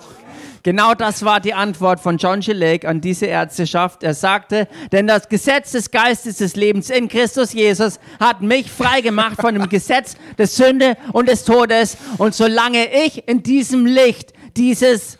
Genau 0.61 0.93
das 0.93 1.23
war 1.23 1.39
die 1.39 1.55
Antwort 1.55 2.01
von 2.01 2.17
John 2.17 2.41
G. 2.41 2.53
Lake 2.53 2.87
an 2.87 3.01
diese 3.01 3.25
Ärzteschaft. 3.25 4.03
Er 4.03 4.13
sagte, 4.13 4.67
denn 4.91 5.07
das 5.07 5.27
Gesetz 5.27 5.71
des 5.71 5.89
Geistes 5.89 6.37
des 6.37 6.55
Lebens 6.55 6.91
in 6.91 7.07
Christus 7.07 7.53
Jesus 7.53 7.99
hat 8.19 8.41
mich 8.41 8.69
freigemacht 8.69 9.41
von 9.41 9.55
dem 9.55 9.69
Gesetz 9.69 10.17
des 10.37 10.55
Sünde 10.55 10.97
und 11.13 11.27
des 11.27 11.45
Todes. 11.45 11.97
Und 12.19 12.35
solange 12.35 12.93
ich 13.05 13.27
in 13.27 13.41
diesem 13.41 13.87
Licht 13.87 14.33
dieses 14.55 15.17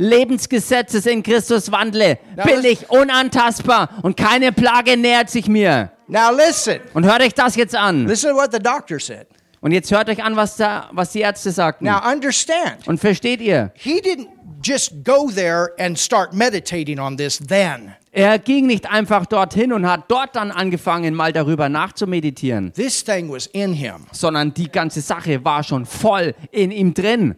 Lebensgesetzes 0.00 1.04
in 1.06 1.22
Christus 1.22 1.70
wandle, 1.70 2.18
bin 2.44 2.64
ich 2.64 2.88
unantastbar 2.90 3.90
und 4.02 4.16
keine 4.16 4.50
Plage 4.52 4.96
nähert 4.96 5.28
sich 5.30 5.46
mir. 5.46 5.90
Now 6.08 6.30
listen. 6.34 6.80
Und 6.94 7.04
hört 7.04 7.22
euch 7.22 7.34
das 7.34 7.54
jetzt 7.54 7.76
an. 7.76 8.06
Listen 8.06 8.30
to 8.30 8.36
what 8.36 8.50
the 8.52 8.58
doctor 8.58 8.98
said. 8.98 9.26
Und 9.60 9.72
jetzt 9.72 9.92
hört 9.92 10.08
euch 10.08 10.24
an, 10.24 10.36
was, 10.36 10.56
da, 10.56 10.88
was 10.92 11.12
die 11.12 11.20
Ärzte 11.20 11.50
sagten. 11.52 11.84
Now 11.84 12.00
understand, 12.10 12.86
Und 12.88 12.98
versteht 12.98 13.40
ihr? 13.42 13.72
he 13.74 14.00
didn't 14.00 14.28
just 14.62 15.04
go 15.04 15.30
there 15.34 15.70
and 15.78 15.98
start 15.98 16.32
meditating 16.32 16.98
on 16.98 17.16
this 17.16 17.38
then. 17.38 17.94
Er 18.10 18.38
ging 18.38 18.66
nicht 18.66 18.90
einfach 18.90 19.26
dorthin 19.26 19.72
und 19.72 19.86
hat 19.86 20.04
dort 20.08 20.34
dann 20.34 20.50
angefangen, 20.50 21.14
mal 21.14 21.32
darüber 21.32 21.68
nachzumeditieren, 21.68 22.72
This 22.72 23.04
thing 23.04 23.30
was 23.30 23.46
in 23.48 23.72
him. 23.74 24.06
sondern 24.12 24.52
die 24.54 24.70
ganze 24.72 25.00
Sache 25.02 25.44
war 25.44 25.62
schon 25.62 25.84
voll 25.86 26.34
in 26.50 26.70
ihm 26.72 26.94
drin. 26.94 27.36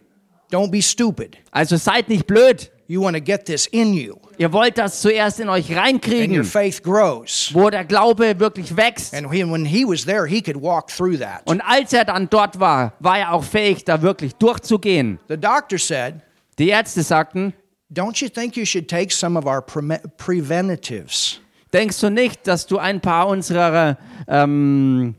Don't 0.53 0.69
be 0.71 0.81
stupid. 0.81 1.37
Also 1.51 1.77
seid 1.77 2.09
nicht 2.09 2.27
blöd. 2.27 2.69
You 2.85 3.01
want 3.01 3.15
to 3.15 3.21
get 3.23 3.45
this 3.45 3.65
in 3.67 3.93
you, 3.93 4.17
Ihr 4.37 4.51
wollt 4.51 4.77
das 4.77 5.01
zuerst 5.01 5.39
in 5.39 5.47
euch 5.49 5.69
and 5.69 5.77
your 5.77 5.77
reinkriegen, 5.83 6.43
faith 6.43 6.83
grows. 6.83 7.49
wo 7.53 7.69
der 7.69 7.85
Glaube 7.85 8.39
wirklich 8.39 8.75
wächst. 8.75 9.15
And 9.15 9.31
he, 9.33 9.43
when 9.43 9.65
he 9.65 9.85
was 9.85 10.05
there, 10.05 10.27
he 10.27 10.41
could 10.41 10.61
walk 10.61 10.89
through 10.89 11.17
that. 11.19 11.41
Und 11.45 11.61
als 11.61 11.93
er 11.93 12.03
dann 12.05 12.29
dort 12.29 12.59
war, 12.59 12.93
war 12.99 13.17
er 13.19 13.33
auch 13.33 13.43
fähig, 13.43 13.85
da 13.85 14.01
wirklich 14.01 14.35
durchzugehen. 14.35 15.17
The 15.29 15.37
doctor 15.37 15.79
said, 15.79 16.15
Die 16.59 16.69
Ärzte 16.69 17.01
sagten, 17.03 17.53
Don't 17.91 18.21
you 18.21 18.27
think 18.29 18.57
you 18.57 18.65
should 18.65 18.87
take 18.89 19.11
some 19.13 19.39
of 19.39 19.45
our 19.45 19.61
pre- 19.61 20.01
preventatives? 20.17 21.39
denkst 21.73 21.99
du 22.01 22.09
nicht, 22.11 22.45
dass 22.45 22.67
du 22.67 22.77
ein 22.77 23.01
paar 23.01 23.27
unserer 23.27 23.97
ähm, 24.27 25.15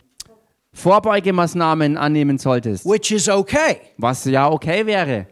Vorbeugemaßnahmen 0.74 1.96
annehmen 1.96 2.38
solltest? 2.38 2.84
Which 2.84 3.10
is 3.10 3.28
okay. 3.28 3.78
Was 3.96 4.24
ja 4.24 4.50
okay 4.50 4.84
wäre. 4.86 5.26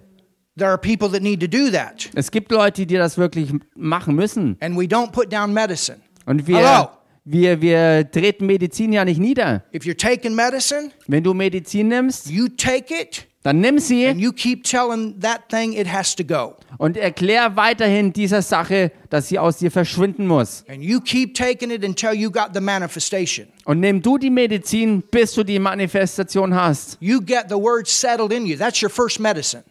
There 0.57 0.69
are 0.69 0.79
people 0.79 1.09
that 1.11 1.23
need 1.23 1.41
to 1.41 1.47
do 1.47 1.71
that. 1.71 2.11
Es 2.15 2.31
gibt 2.31 2.53
Leute, 2.53 2.87
die 2.87 2.97
das 2.97 3.17
wirklich 3.17 3.53
machen 3.75 4.15
müssen. 4.15 4.57
And 4.61 4.77
we 4.77 4.85
don't 4.85 5.11
put 5.13 5.33
down 5.33 5.53
medicine. 5.53 5.99
Und 6.27 6.47
wir, 6.47 6.91
wir, 7.25 7.61
wir 7.61 8.11
treten 8.11 8.47
Medizin 8.47 8.93
ja 8.93 9.05
nicht 9.05 9.19
nieder. 9.19 9.65
If 9.75 9.85
you're 9.85 9.97
taking 9.97 10.35
medicine, 10.35 10.91
Wenn 11.07 11.25
du 11.25 11.35
Medizin 11.35 11.89
nimmst, 11.89 12.31
you 12.31 12.49
take 12.49 12.95
it 12.95 13.27
dann 13.43 13.61
nimm 13.61 13.77
and 13.77 13.83
sie 13.83 14.09
you 14.11 14.33
keep 14.33 14.65
telling 14.65 15.19
that 15.21 15.49
thing 15.49 15.73
it 15.73 15.93
has 15.93 16.15
to 16.15 16.25
go. 16.25 16.57
und 16.79 16.97
erklär 16.97 17.57
weiterhin 17.57 18.13
dieser 18.13 18.43
Sache, 18.43 18.93
dass 19.11 19.29
sie 19.29 19.39
aus 19.39 19.59
dir 19.59 19.71
verschwinden 19.71 20.27
muss. 20.27 20.65
And 20.69 20.83
you 20.83 21.01
keep 21.01 21.35
taking 21.35 21.71
it 21.71 21.85
until 21.85 22.13
you 22.13 22.31
got 22.31 22.51
the 22.55 22.61
manifestation. 22.61 23.49
Und 23.65 23.81
nimm 23.81 24.03
du 24.03 24.19
die 24.19 24.31
Medizin, 24.31 25.03
bis 25.11 25.35
du 25.35 25.45
die 25.45 25.59
Manifestation 25.59 26.55
hast. 26.55 26.97
You 27.01 27.21
get 27.21 27.47
the 27.49 27.57
word 27.57 27.89
settled 27.89 28.33
in 28.33 28.47
you. 28.47 28.57
That's 28.57 28.83
your 28.83 28.91
first 28.91 29.21
medicine. 29.21 29.65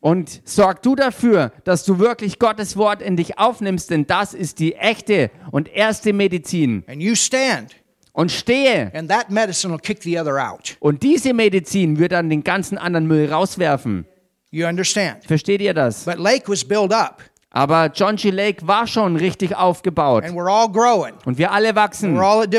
Und 0.00 0.42
sorg 0.44 0.82
du 0.82 0.94
dafür, 0.94 1.50
dass 1.64 1.86
du 1.86 1.98
wirklich 1.98 2.38
Gottes 2.38 2.76
Wort 2.76 3.00
in 3.00 3.16
dich 3.16 3.38
aufnimmst, 3.38 3.88
denn 3.88 4.06
das 4.06 4.34
ist 4.34 4.58
die 4.58 4.74
echte 4.74 5.30
und 5.50 5.74
erste 5.74 6.12
Medizin. 6.12 6.84
And 6.86 7.00
you 7.00 7.14
stand, 7.14 7.74
Und 8.14 8.30
stehe. 8.32 8.90
and 8.94 9.10
that 9.10 9.28
medicine 9.30 9.70
will 9.72 9.80
kick 9.80 10.02
the 10.02 10.18
other 10.18 10.38
out. 10.38 10.76
Und 10.80 11.02
diese 11.02 11.34
Medizin 11.34 11.98
wird 11.98 12.12
dann 12.12 12.30
den 12.30 12.42
ganzen 12.44 12.78
anderen 12.78 13.06
Müll 13.06 13.30
rauswerfen. 13.30 14.06
You 14.50 14.66
understand? 14.66 15.24
Versteht 15.24 15.60
ihr 15.60 15.74
das? 15.74 16.04
But 16.04 16.18
Lake 16.18 16.44
was 16.48 16.64
built 16.64 16.92
up, 16.92 17.22
Aber 17.50 17.90
John 17.92 18.16
G. 18.16 18.30
Lake 18.30 18.66
war 18.66 18.86
schon 18.86 19.16
richtig 19.16 19.56
aufgebaut. 19.56 20.24
and 20.24 20.34
we're 20.34 20.48
all 20.50 20.68
growing. 20.70 21.14
Und 21.24 21.38
wir 21.38 21.50
alle 21.52 21.74
wachsen. 21.74 22.16
We're 22.16 22.24
all 22.24 22.42
at 22.42 22.52